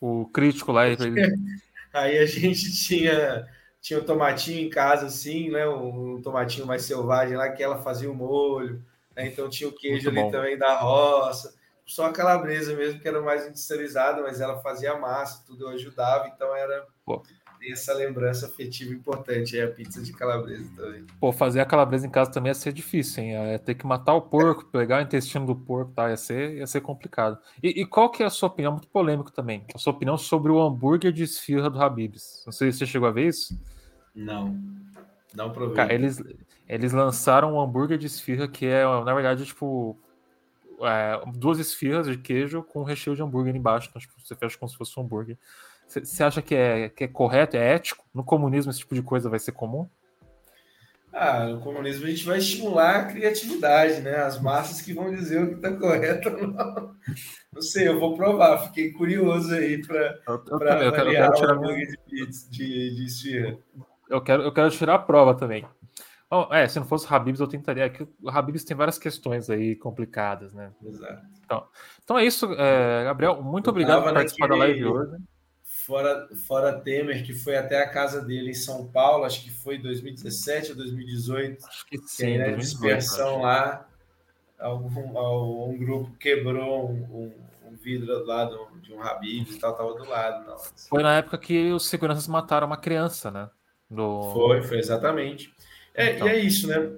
O 0.00 0.26
crítico 0.26 0.72
lá. 0.72 0.82
Aí 1.92 2.18
a 2.18 2.26
gente 2.26 2.72
tinha 2.72 3.46
tinha 3.80 3.98
o 3.98 4.04
tomatinho 4.04 4.66
em 4.66 4.70
casa, 4.70 5.06
assim, 5.06 5.50
né? 5.50 5.66
Um, 5.68 6.20
tomatinho 6.22 6.66
mais 6.66 6.82
selvagem 6.82 7.36
lá, 7.36 7.50
que 7.50 7.62
ela 7.62 7.82
fazia 7.82 8.10
o 8.10 8.14
molho. 8.14 8.84
Né? 9.16 9.26
Então 9.26 9.48
tinha 9.48 9.68
o 9.68 9.72
queijo 9.72 10.08
ali 10.08 10.30
também 10.30 10.58
da 10.58 10.78
roça. 10.78 11.54
Só 11.86 12.06
a 12.06 12.12
calabresa 12.12 12.74
mesmo, 12.74 13.00
que 13.00 13.08
era 13.08 13.20
mais 13.20 13.46
industrializada, 13.46 14.22
mas 14.22 14.40
ela 14.40 14.60
fazia 14.60 14.96
massa, 14.96 15.42
tudo 15.44 15.64
eu 15.64 15.70
ajudava, 15.70 16.28
então 16.28 16.54
era 16.54 16.86
Pô. 17.04 17.20
Essa 17.68 17.92
lembrança 17.92 18.46
afetiva 18.46 18.94
importante, 18.94 19.56
aí 19.56 19.62
a 19.62 19.70
pizza 19.70 20.00
de 20.00 20.12
calabresa 20.12 20.70
também. 20.76 21.04
Pô, 21.20 21.30
fazer 21.32 21.60
a 21.60 21.66
calabresa 21.66 22.06
em 22.06 22.10
casa 22.10 22.30
também 22.30 22.50
ia 22.50 22.54
ser 22.54 22.72
difícil, 22.72 23.22
hein? 23.22 23.32
Ia 23.52 23.58
ter 23.58 23.74
que 23.74 23.86
matar 23.86 24.14
o 24.14 24.22
porco, 24.22 24.64
pegar 24.72 24.98
o 24.98 25.02
intestino 25.02 25.44
do 25.44 25.54
porco, 25.54 25.92
tá? 25.92 26.08
Ia 26.08 26.16
ser, 26.16 26.56
ia 26.56 26.66
ser 26.66 26.80
complicado. 26.80 27.38
E, 27.62 27.82
e, 27.82 27.86
qual 27.86 28.10
que 28.10 28.22
é 28.22 28.26
a 28.26 28.30
sua 28.30 28.48
opinião? 28.48 28.72
Muito 28.72 28.88
polêmico 28.88 29.30
também. 29.30 29.64
A 29.74 29.78
sua 29.78 29.92
opinião 29.92 30.16
sobre 30.16 30.50
o 30.50 30.60
hambúrguer 30.60 31.12
de 31.12 31.24
esfirra 31.24 31.68
do 31.68 31.80
Habibs. 31.82 32.42
Não 32.46 32.52
sei 32.52 32.72
se 32.72 32.78
você 32.78 32.86
chegou 32.86 33.08
a 33.08 33.12
ver 33.12 33.28
isso. 33.28 33.60
Não. 34.14 34.58
Não 35.34 35.52
provei. 35.52 35.76
Cara, 35.76 35.92
eles, 35.92 36.22
eles 36.68 36.92
lançaram 36.92 37.54
um 37.54 37.60
hambúrguer 37.60 37.98
de 37.98 38.06
esfirra 38.06 38.48
que 38.48 38.66
é, 38.66 38.84
na 38.84 39.14
verdade, 39.14 39.44
tipo, 39.44 39.98
é, 40.80 41.20
duas 41.34 41.58
esfirras 41.58 42.06
de 42.06 42.16
queijo 42.16 42.62
com 42.62 42.82
recheio 42.82 43.14
de 43.14 43.22
hambúrguer 43.22 43.54
embaixo. 43.54 43.88
Então, 43.90 44.00
tipo, 44.00 44.14
você 44.18 44.34
fecha 44.34 44.58
como 44.58 44.68
se 44.68 44.76
fosse 44.76 44.98
um 44.98 45.02
hambúrguer. 45.02 45.38
Você 45.90 46.22
acha 46.22 46.40
que 46.40 46.54
é, 46.54 46.88
que 46.88 47.04
é 47.04 47.08
correto, 47.08 47.56
é 47.56 47.74
ético? 47.74 48.04
No 48.14 48.24
comunismo 48.24 48.70
esse 48.70 48.80
tipo 48.80 48.94
de 48.94 49.02
coisa 49.02 49.28
vai 49.28 49.38
ser 49.38 49.52
comum? 49.52 49.88
Ah, 51.12 51.46
no 51.46 51.60
comunismo 51.60 52.06
a 52.06 52.10
gente 52.10 52.24
vai 52.24 52.38
estimular 52.38 52.96
a 52.96 53.04
criatividade, 53.06 54.00
né? 54.00 54.16
As 54.16 54.40
massas 54.40 54.80
que 54.80 54.94
vão 54.94 55.10
dizer 55.10 55.42
o 55.42 55.48
que 55.48 55.54
está 55.54 55.72
correto 55.72 56.28
ou 56.28 56.46
não. 56.46 56.94
Não 57.52 57.60
sei, 57.60 57.88
eu 57.88 57.98
vou 57.98 58.16
provar. 58.16 58.58
Fiquei 58.68 58.92
curioso 58.92 59.52
aí 59.52 59.84
para 59.84 60.20
avaliar 60.86 61.32
o 61.32 61.50
hambúrguer 61.50 61.88
de 61.88 61.98
pizza, 62.08 62.48
de, 62.48 62.94
de 62.94 63.06
esfirra 63.06 63.58
eu 64.10 64.20
quero, 64.20 64.42
eu 64.42 64.52
quero 64.52 64.70
tirar 64.70 64.96
a 64.96 64.98
prova 64.98 65.34
também. 65.34 65.64
Bom, 66.28 66.48
é, 66.52 66.66
se 66.68 66.78
não 66.78 66.86
fosse 66.86 67.06
o 67.06 67.14
Habibs, 67.14 67.40
eu 67.40 67.46
tentaria. 67.46 67.84
Aqui, 67.84 68.06
o 68.22 68.28
Habibs 68.28 68.64
tem 68.64 68.76
várias 68.76 68.98
questões 68.98 69.48
aí 69.48 69.74
complicadas, 69.76 70.52
né? 70.52 70.72
Exato. 70.84 71.22
Então, 71.44 71.66
então 72.04 72.18
é 72.18 72.24
isso, 72.24 72.52
é, 72.54 73.04
Gabriel. 73.04 73.42
Muito 73.42 73.68
eu 73.68 73.70
obrigado 73.70 74.02
por 74.02 74.12
participar 74.12 74.48
da 74.48 74.56
live 74.56 74.84
hoje. 74.84 75.16
Fora, 75.90 76.28
fora 76.46 76.80
Temer, 76.80 77.26
que 77.26 77.34
foi 77.34 77.56
até 77.56 77.82
a 77.82 77.88
casa 77.88 78.22
dele 78.22 78.50
em 78.50 78.54
São 78.54 78.86
Paulo, 78.86 79.24
acho 79.24 79.42
que 79.42 79.50
foi 79.50 79.76
2017 79.76 80.70
ou 80.70 80.76
2018. 80.76 81.66
Acho 81.66 81.84
que 81.84 81.98
sim. 82.06 82.26
Tem, 82.26 82.38
né, 82.38 82.52
dispersão 82.52 83.42
lá. 83.42 83.88
Algum, 84.56 85.18
algum 85.18 85.76
grupo 85.76 86.12
quebrou 86.16 86.90
um, 86.90 87.32
um 87.66 87.74
vidro 87.74 88.24
lá 88.24 88.44
do, 88.44 88.68
de 88.80 88.92
um 88.92 89.02
Habibs 89.02 89.56
e 89.56 89.58
tal, 89.58 89.74
tava 89.74 89.94
do 89.94 90.08
lado. 90.08 90.46
Não. 90.46 90.56
Foi 90.88 91.02
na 91.02 91.16
época 91.16 91.36
que 91.38 91.72
os 91.72 91.88
seguranças 91.88 92.28
mataram 92.28 92.68
uma 92.68 92.76
criança, 92.76 93.28
né? 93.28 93.50
Do... 93.90 94.30
Foi, 94.32 94.62
foi 94.62 94.78
exatamente. 94.78 95.52
É, 95.92 96.14
então. 96.14 96.28
E 96.28 96.30
é 96.30 96.38
isso, 96.38 96.68
né? 96.68 96.88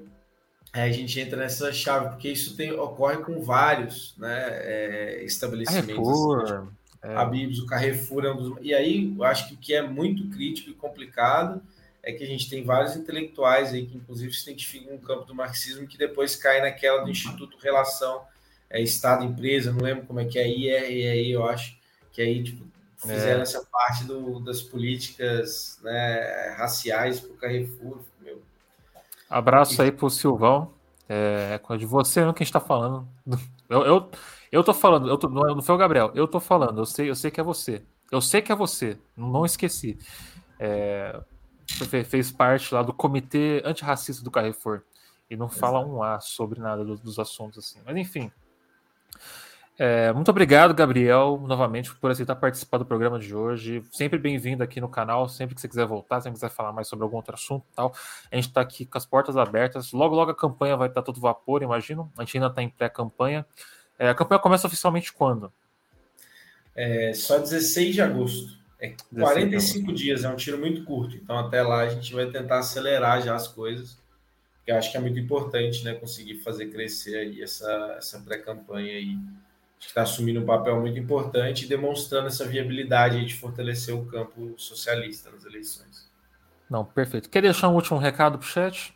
É, 0.74 0.82
a 0.82 0.93
gente 0.93 1.19
entra 1.19 1.39
nessa 1.39 1.73
chave, 1.73 2.10
porque 2.10 2.28
isso 2.28 2.55
tem, 2.59 2.73
ocorre 2.73 3.23
com 3.23 3.40
vários 3.40 4.14
né, 4.19 4.48
é, 4.51 5.24
estabelecimentos. 5.24 5.94
Carrefour, 5.94 6.69
assim, 7.03 7.15
a 7.15 7.24
Bibs, 7.24 7.59
o 7.59 7.66
Carrefour 7.66 8.24
é 8.24 8.33
um 8.33 8.37
dos. 8.37 8.59
E 8.61 8.74
aí, 8.74 9.15
eu 9.16 9.24
acho 9.24 9.49
que 9.49 9.55
o 9.55 9.59
que 9.59 9.74
é 9.74 9.83
muito 9.83 10.29
crítico 10.29 10.70
e 10.70 10.74
complicado 10.74 11.62
é 12.03 12.12
que 12.12 12.24
a 12.24 12.27
gente 12.27 12.51
tem 12.51 12.65
vários 12.65 12.97
intelectuais 12.97 13.73
aí 13.73 13.87
que, 13.87 13.97
inclusive, 13.97 14.33
se 14.33 14.43
identificam 14.43 14.93
no 14.95 15.01
campo 15.01 15.24
do 15.24 15.35
marxismo, 15.35 15.87
que 15.87 15.97
depois 15.97 16.35
cai 16.35 16.61
naquela 16.61 17.05
do 17.05 17.11
Instituto 17.11 17.57
Relação 17.62 18.23
é, 18.69 18.81
Estado-Empresa, 18.81 19.73
não 19.73 19.83
lembro 19.83 20.07
como 20.07 20.19
é 20.19 20.24
que 20.24 20.39
é, 20.39 20.45
aí 20.45 21.31
eu 21.31 21.47
acho, 21.47 21.79
que 22.11 22.20
aí, 22.20 22.43
tipo, 22.43 22.65
fizeram 22.97 23.41
é. 23.41 23.43
essa 23.43 23.65
parte 23.70 24.05
do, 24.05 24.41
das 24.41 24.62
políticas 24.62 25.79
né, 25.83 26.55
raciais 26.57 27.20
para 27.20 27.31
o 27.33 27.37
Carrefour. 27.37 27.99
Meu. 28.20 28.43
Abraço 29.29 29.81
e... 29.81 29.85
aí 29.85 29.93
para 29.93 30.07
o 30.07 30.11
Silvão. 30.11 30.73
É, 31.09 31.61
é 31.69 31.77
de 31.77 31.85
você 31.85 32.24
não 32.24 32.33
quem 32.33 32.45
está 32.45 32.61
falando. 32.61 33.07
Eu, 33.69 33.87
eu, 33.87 34.11
eu 34.53 34.62
tô 34.62 34.74
falando, 34.74 35.09
eu 35.09 35.16
tô, 35.16 35.29
não 35.29 35.62
foi 35.62 35.74
o 35.74 35.79
Gabriel, 35.79 36.12
eu 36.15 36.29
tô 36.29 36.39
falando, 36.39 36.79
eu 36.79 36.87
sei, 36.87 37.09
eu 37.09 37.15
sei 37.16 37.31
que 37.31 37.41
é 37.41 37.43
você. 37.43 37.83
Eu 38.11 38.20
sei 38.20 38.43
que 38.43 38.53
é 38.53 38.55
você, 38.55 38.99
não 39.16 39.47
esqueci. 39.47 39.99
É, 40.61 41.19
fez 42.05 42.31
parte 42.31 42.74
lá 42.74 42.83
do 42.83 42.93
comitê 42.93 43.62
antirracista 43.65 44.23
do 44.23 44.31
Carrefour. 44.31 44.83
E 45.31 45.37
não 45.37 45.49
fala 45.49 45.81
um 45.81 46.03
A 46.03 46.20
sobre 46.20 46.61
nada 46.61 46.85
dos, 46.85 47.01
dos 47.01 47.19
assuntos 47.19 47.65
assim. 47.65 47.81
Mas 47.87 47.97
enfim. 47.97 48.31
É, 49.79 50.12
muito 50.12 50.31
obrigado, 50.31 50.74
Gabriel, 50.74 51.43
novamente, 51.47 51.95
por 51.95 52.11
aceitar 52.11 52.37
participar 52.37 52.77
do 52.77 52.85
programa 52.85 53.19
de 53.19 53.35
hoje. 53.35 53.83
Sempre 53.91 54.19
bem-vindo 54.19 54.62
aqui 54.62 54.79
no 54.79 54.91
canal, 54.91 55.27
sempre 55.31 55.55
que 55.55 55.61
você 55.62 55.69
quiser 55.69 55.87
voltar, 55.87 56.20
se 56.20 56.31
quiser 56.31 56.51
falar 56.51 56.73
mais 56.73 56.87
sobre 56.87 57.05
algum 57.05 57.16
outro 57.16 57.35
assunto 57.35 57.65
tal. 57.74 57.95
A 58.31 58.37
gente 58.37 58.49
está 58.49 58.61
aqui 58.61 58.85
com 58.85 58.99
as 58.99 59.07
portas 59.07 59.35
abertas. 59.39 59.93
Logo, 59.93 60.15
logo 60.15 60.31
a 60.31 60.37
campanha 60.37 60.77
vai 60.77 60.89
estar 60.89 61.01
todo 61.01 61.19
vapor, 61.19 61.62
imagino. 61.62 62.12
A 62.19 62.23
gente 62.23 62.37
ainda 62.37 62.49
está 62.49 62.62
em 62.62 62.69
pré-campanha. 62.69 63.47
É, 64.03 64.09
a 64.09 64.15
campanha 64.16 64.41
começa 64.41 64.66
oficialmente 64.66 65.12
quando? 65.12 65.53
É, 66.74 67.12
só 67.15 67.39
16 67.39 67.95
de 67.95 68.03
agosto. 68.03 68.59
É 68.81 68.97
45 69.15 69.93
dias, 69.93 70.24
é 70.24 70.29
um 70.29 70.35
tiro 70.35 70.59
muito 70.59 70.83
curto. 70.85 71.15
Então, 71.15 71.39
até 71.39 71.62
lá, 71.62 71.83
a 71.83 71.89
gente 71.89 72.12
vai 72.12 72.27
tentar 72.27 72.59
acelerar 72.59 73.23
já 73.23 73.37
as 73.37 73.47
coisas. 73.47 73.97
Eu 74.66 74.77
acho 74.77 74.91
que 74.91 74.97
é 74.97 75.01
muito 75.01 75.20
importante 75.20 75.85
né, 75.85 75.95
conseguir 75.95 76.41
fazer 76.41 76.66
crescer 76.66 77.16
aí 77.16 77.43
essa, 77.43 77.95
essa 77.97 78.19
pré-campanha 78.19 78.93
aí 78.95 79.16
está 79.79 80.03
assumindo 80.03 80.41
um 80.41 80.47
papel 80.47 80.81
muito 80.81 80.99
importante 80.99 81.65
e 81.65 81.69
demonstrando 81.69 82.27
essa 82.27 82.45
viabilidade 82.45 83.24
de 83.24 83.35
fortalecer 83.37 83.95
o 83.95 84.05
campo 84.07 84.53
socialista 84.57 85.31
nas 85.31 85.45
eleições. 85.45 86.11
Não, 86.69 86.85
perfeito. 86.85 87.31
Quer 87.31 87.43
deixar 87.43 87.69
um 87.69 87.74
último 87.77 88.01
recado 88.01 88.37
para 88.37 88.47
o 88.47 88.49
chat? 88.49 88.93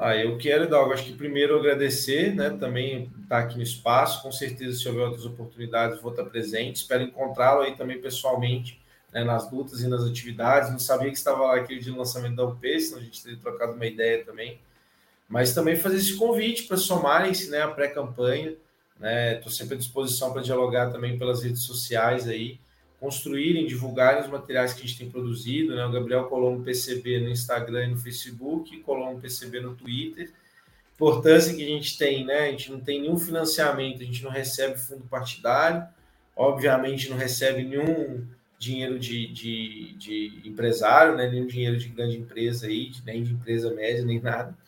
Ah, 0.00 0.16
eu 0.16 0.38
quero, 0.38 0.68
Dalgo, 0.68 0.92
acho 0.92 1.04
que 1.04 1.12
primeiro 1.12 1.58
agradecer, 1.58 2.32
né? 2.32 2.50
Também 2.50 3.10
estar 3.20 3.28
tá 3.28 3.38
aqui 3.40 3.56
no 3.56 3.64
espaço. 3.64 4.22
Com 4.22 4.30
certeza, 4.30 4.78
se 4.78 4.88
houver 4.88 5.02
outras 5.02 5.26
oportunidades, 5.26 6.00
vou 6.00 6.12
estar 6.12 6.24
presente. 6.26 6.76
Espero 6.76 7.02
encontrá-lo 7.02 7.62
aí 7.62 7.74
também 7.74 8.00
pessoalmente, 8.00 8.80
né, 9.12 9.24
nas 9.24 9.50
lutas 9.50 9.80
e 9.82 9.88
nas 9.88 10.04
atividades. 10.04 10.70
Não 10.70 10.78
sabia 10.78 11.10
que 11.10 11.16
estava 11.16 11.46
lá 11.46 11.56
aquele 11.56 11.80
dia 11.80 11.90
do 11.90 11.98
lançamento 11.98 12.36
da 12.36 12.44
UP, 12.44 12.80
senão 12.80 13.00
a 13.00 13.04
gente 13.04 13.20
teria 13.20 13.38
trocado 13.40 13.72
uma 13.72 13.86
ideia 13.86 14.24
também. 14.24 14.60
Mas 15.28 15.52
também 15.52 15.74
fazer 15.74 15.96
esse 15.96 16.16
convite 16.16 16.62
para 16.68 16.76
somarem-se 16.76 17.50
né, 17.50 17.62
à 17.62 17.68
pré-campanha. 17.68 18.50
Estou 18.50 19.00
né? 19.00 19.42
sempre 19.50 19.74
à 19.74 19.78
disposição 19.78 20.32
para 20.32 20.42
dialogar 20.42 20.92
também 20.92 21.18
pelas 21.18 21.42
redes 21.42 21.62
sociais 21.62 22.28
aí 22.28 22.60
construírem, 23.00 23.66
divulgarem 23.66 24.22
os 24.22 24.28
materiais 24.28 24.72
que 24.72 24.82
a 24.82 24.86
gente 24.86 24.98
tem 24.98 25.10
produzido, 25.10 25.74
né? 25.74 25.84
O 25.84 25.92
Gabriel 25.92 26.24
Colombo 26.24 26.64
PCB 26.64 27.20
no 27.20 27.28
Instagram 27.28 27.84
e 27.84 27.90
no 27.90 27.96
Facebook, 27.96 28.76
Colombo 28.80 29.20
PCB 29.20 29.60
no 29.60 29.74
Twitter. 29.76 30.32
Importância 30.94 31.54
que 31.54 31.62
a 31.62 31.68
gente 31.68 31.96
tem, 31.96 32.24
né? 32.24 32.48
A 32.48 32.50
gente 32.50 32.72
não 32.72 32.80
tem 32.80 33.00
nenhum 33.00 33.18
financiamento, 33.18 34.02
a 34.02 34.04
gente 34.04 34.24
não 34.24 34.30
recebe 34.30 34.76
fundo 34.76 35.04
partidário, 35.04 35.86
obviamente 36.34 37.08
não 37.08 37.16
recebe 37.16 37.62
nenhum 37.62 38.26
dinheiro 38.58 38.98
de, 38.98 39.28
de, 39.28 39.94
de 39.96 40.42
empresário, 40.44 41.16
né? 41.16 41.30
nenhum 41.30 41.46
dinheiro 41.46 41.76
de 41.76 41.88
grande 41.88 42.16
empresa 42.16 42.66
aí, 42.66 42.90
nem 43.04 43.22
de 43.22 43.32
empresa 43.32 43.72
média, 43.72 44.04
nem 44.04 44.20
nada. 44.20 44.58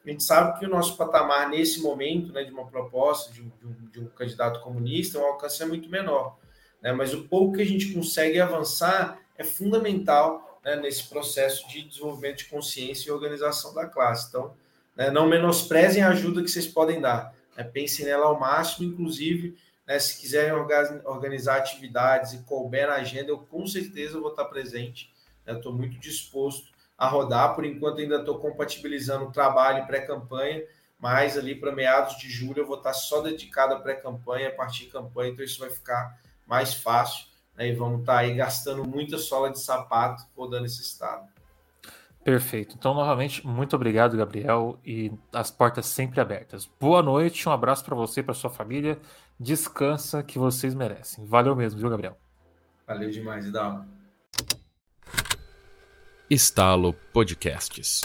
a 0.05 0.09
gente 0.09 0.23
sabe 0.23 0.57
que 0.57 0.65
o 0.65 0.69
nosso 0.69 0.95
patamar 0.95 1.49
nesse 1.49 1.81
momento, 1.81 2.31
né, 2.31 2.43
de 2.43 2.51
uma 2.51 2.65
proposta 2.65 3.31
de 3.31 3.41
um, 3.41 3.51
de 3.59 3.67
um, 3.67 3.89
de 3.91 3.99
um 3.99 4.07
candidato 4.07 4.61
comunista, 4.61 5.19
o 5.19 5.25
alcance 5.25 5.61
é 5.61 5.65
muito 5.65 5.89
menor, 5.89 6.37
né, 6.81 6.91
mas 6.91 7.13
o 7.13 7.27
pouco 7.27 7.55
que 7.55 7.61
a 7.61 7.65
gente 7.65 7.93
consegue 7.93 8.39
avançar 8.39 9.19
é 9.37 9.43
fundamental 9.43 10.59
né, 10.63 10.75
nesse 10.75 11.07
processo 11.07 11.67
de 11.69 11.83
desenvolvimento 11.83 12.39
de 12.39 12.45
consciência 12.45 13.09
e 13.09 13.11
organização 13.11 13.73
da 13.73 13.85
classe. 13.85 14.27
Então, 14.29 14.53
né? 14.97 15.11
Não 15.11 15.27
menosprezem 15.27 16.01
a 16.01 16.09
ajuda 16.09 16.41
que 16.41 16.49
vocês 16.49 16.67
podem 16.67 16.99
dar. 16.99 17.33
Né? 17.55 17.63
Pensem 17.63 18.05
nela 18.05 18.25
ao 18.25 18.39
máximo, 18.39 18.91
inclusive, 18.91 19.55
né, 19.85 19.97
se 19.99 20.19
quiserem 20.19 20.51
organizar 21.05 21.57
atividades 21.57 22.33
e 22.33 22.39
couber 22.39 22.87
na 22.87 22.95
agenda, 22.95 23.29
eu 23.29 23.37
com 23.37 23.65
certeza 23.65 24.19
vou 24.19 24.31
estar 24.31 24.45
presente. 24.45 25.13
Estou 25.45 25.71
né? 25.71 25.79
muito 25.79 25.97
disposto 25.99 26.67
a 26.97 27.07
rodar. 27.07 27.55
Por 27.55 27.63
enquanto, 27.63 28.01
ainda 28.01 28.17
estou 28.17 28.39
compatibilizando 28.39 29.31
trabalho 29.31 29.85
pré-campanha, 29.85 30.63
mas 30.99 31.37
ali 31.37 31.55
para 31.55 31.71
meados 31.71 32.17
de 32.17 32.27
julho 32.29 32.63
eu 32.63 32.67
vou 32.67 32.77
estar 32.77 32.93
só 32.93 33.21
dedicado 33.21 33.75
à 33.75 33.79
pré-campanha, 33.79 34.49
a 34.49 34.51
partir 34.51 34.85
de 34.85 34.91
campanha, 34.91 35.31
então 35.31 35.45
isso 35.45 35.59
vai 35.59 35.69
ficar 35.69 36.19
mais 36.45 36.73
fácil. 36.73 37.27
Né? 37.55 37.69
E 37.69 37.73
vamos 37.73 38.01
estar 38.01 38.17
aí 38.17 38.33
gastando 38.33 38.83
muita 38.83 39.17
sola 39.17 39.51
de 39.51 39.59
sapato 39.59 40.23
rodando 40.35 40.65
esse 40.65 40.81
estado. 40.81 41.36
Perfeito. 42.27 42.75
Então, 42.77 42.93
novamente, 42.93 43.47
muito 43.47 43.73
obrigado, 43.73 44.17
Gabriel, 44.17 44.77
e 44.85 45.13
as 45.31 45.49
portas 45.49 45.85
sempre 45.85 46.19
abertas. 46.19 46.69
Boa 46.77 47.01
noite, 47.01 47.47
um 47.47 47.53
abraço 47.53 47.85
para 47.85 47.95
você, 47.95 48.21
para 48.21 48.33
sua 48.33 48.49
família. 48.49 48.99
Descansa 49.39 50.21
que 50.21 50.37
vocês 50.37 50.75
merecem. 50.75 51.25
Valeu 51.25 51.55
mesmo, 51.55 51.79
viu, 51.79 51.89
Gabriel? 51.89 52.17
Valeu 52.85 53.09
demais, 53.09 53.49
Dal. 53.49 53.85
Estalo 56.29 56.91
Podcasts. 57.13 58.01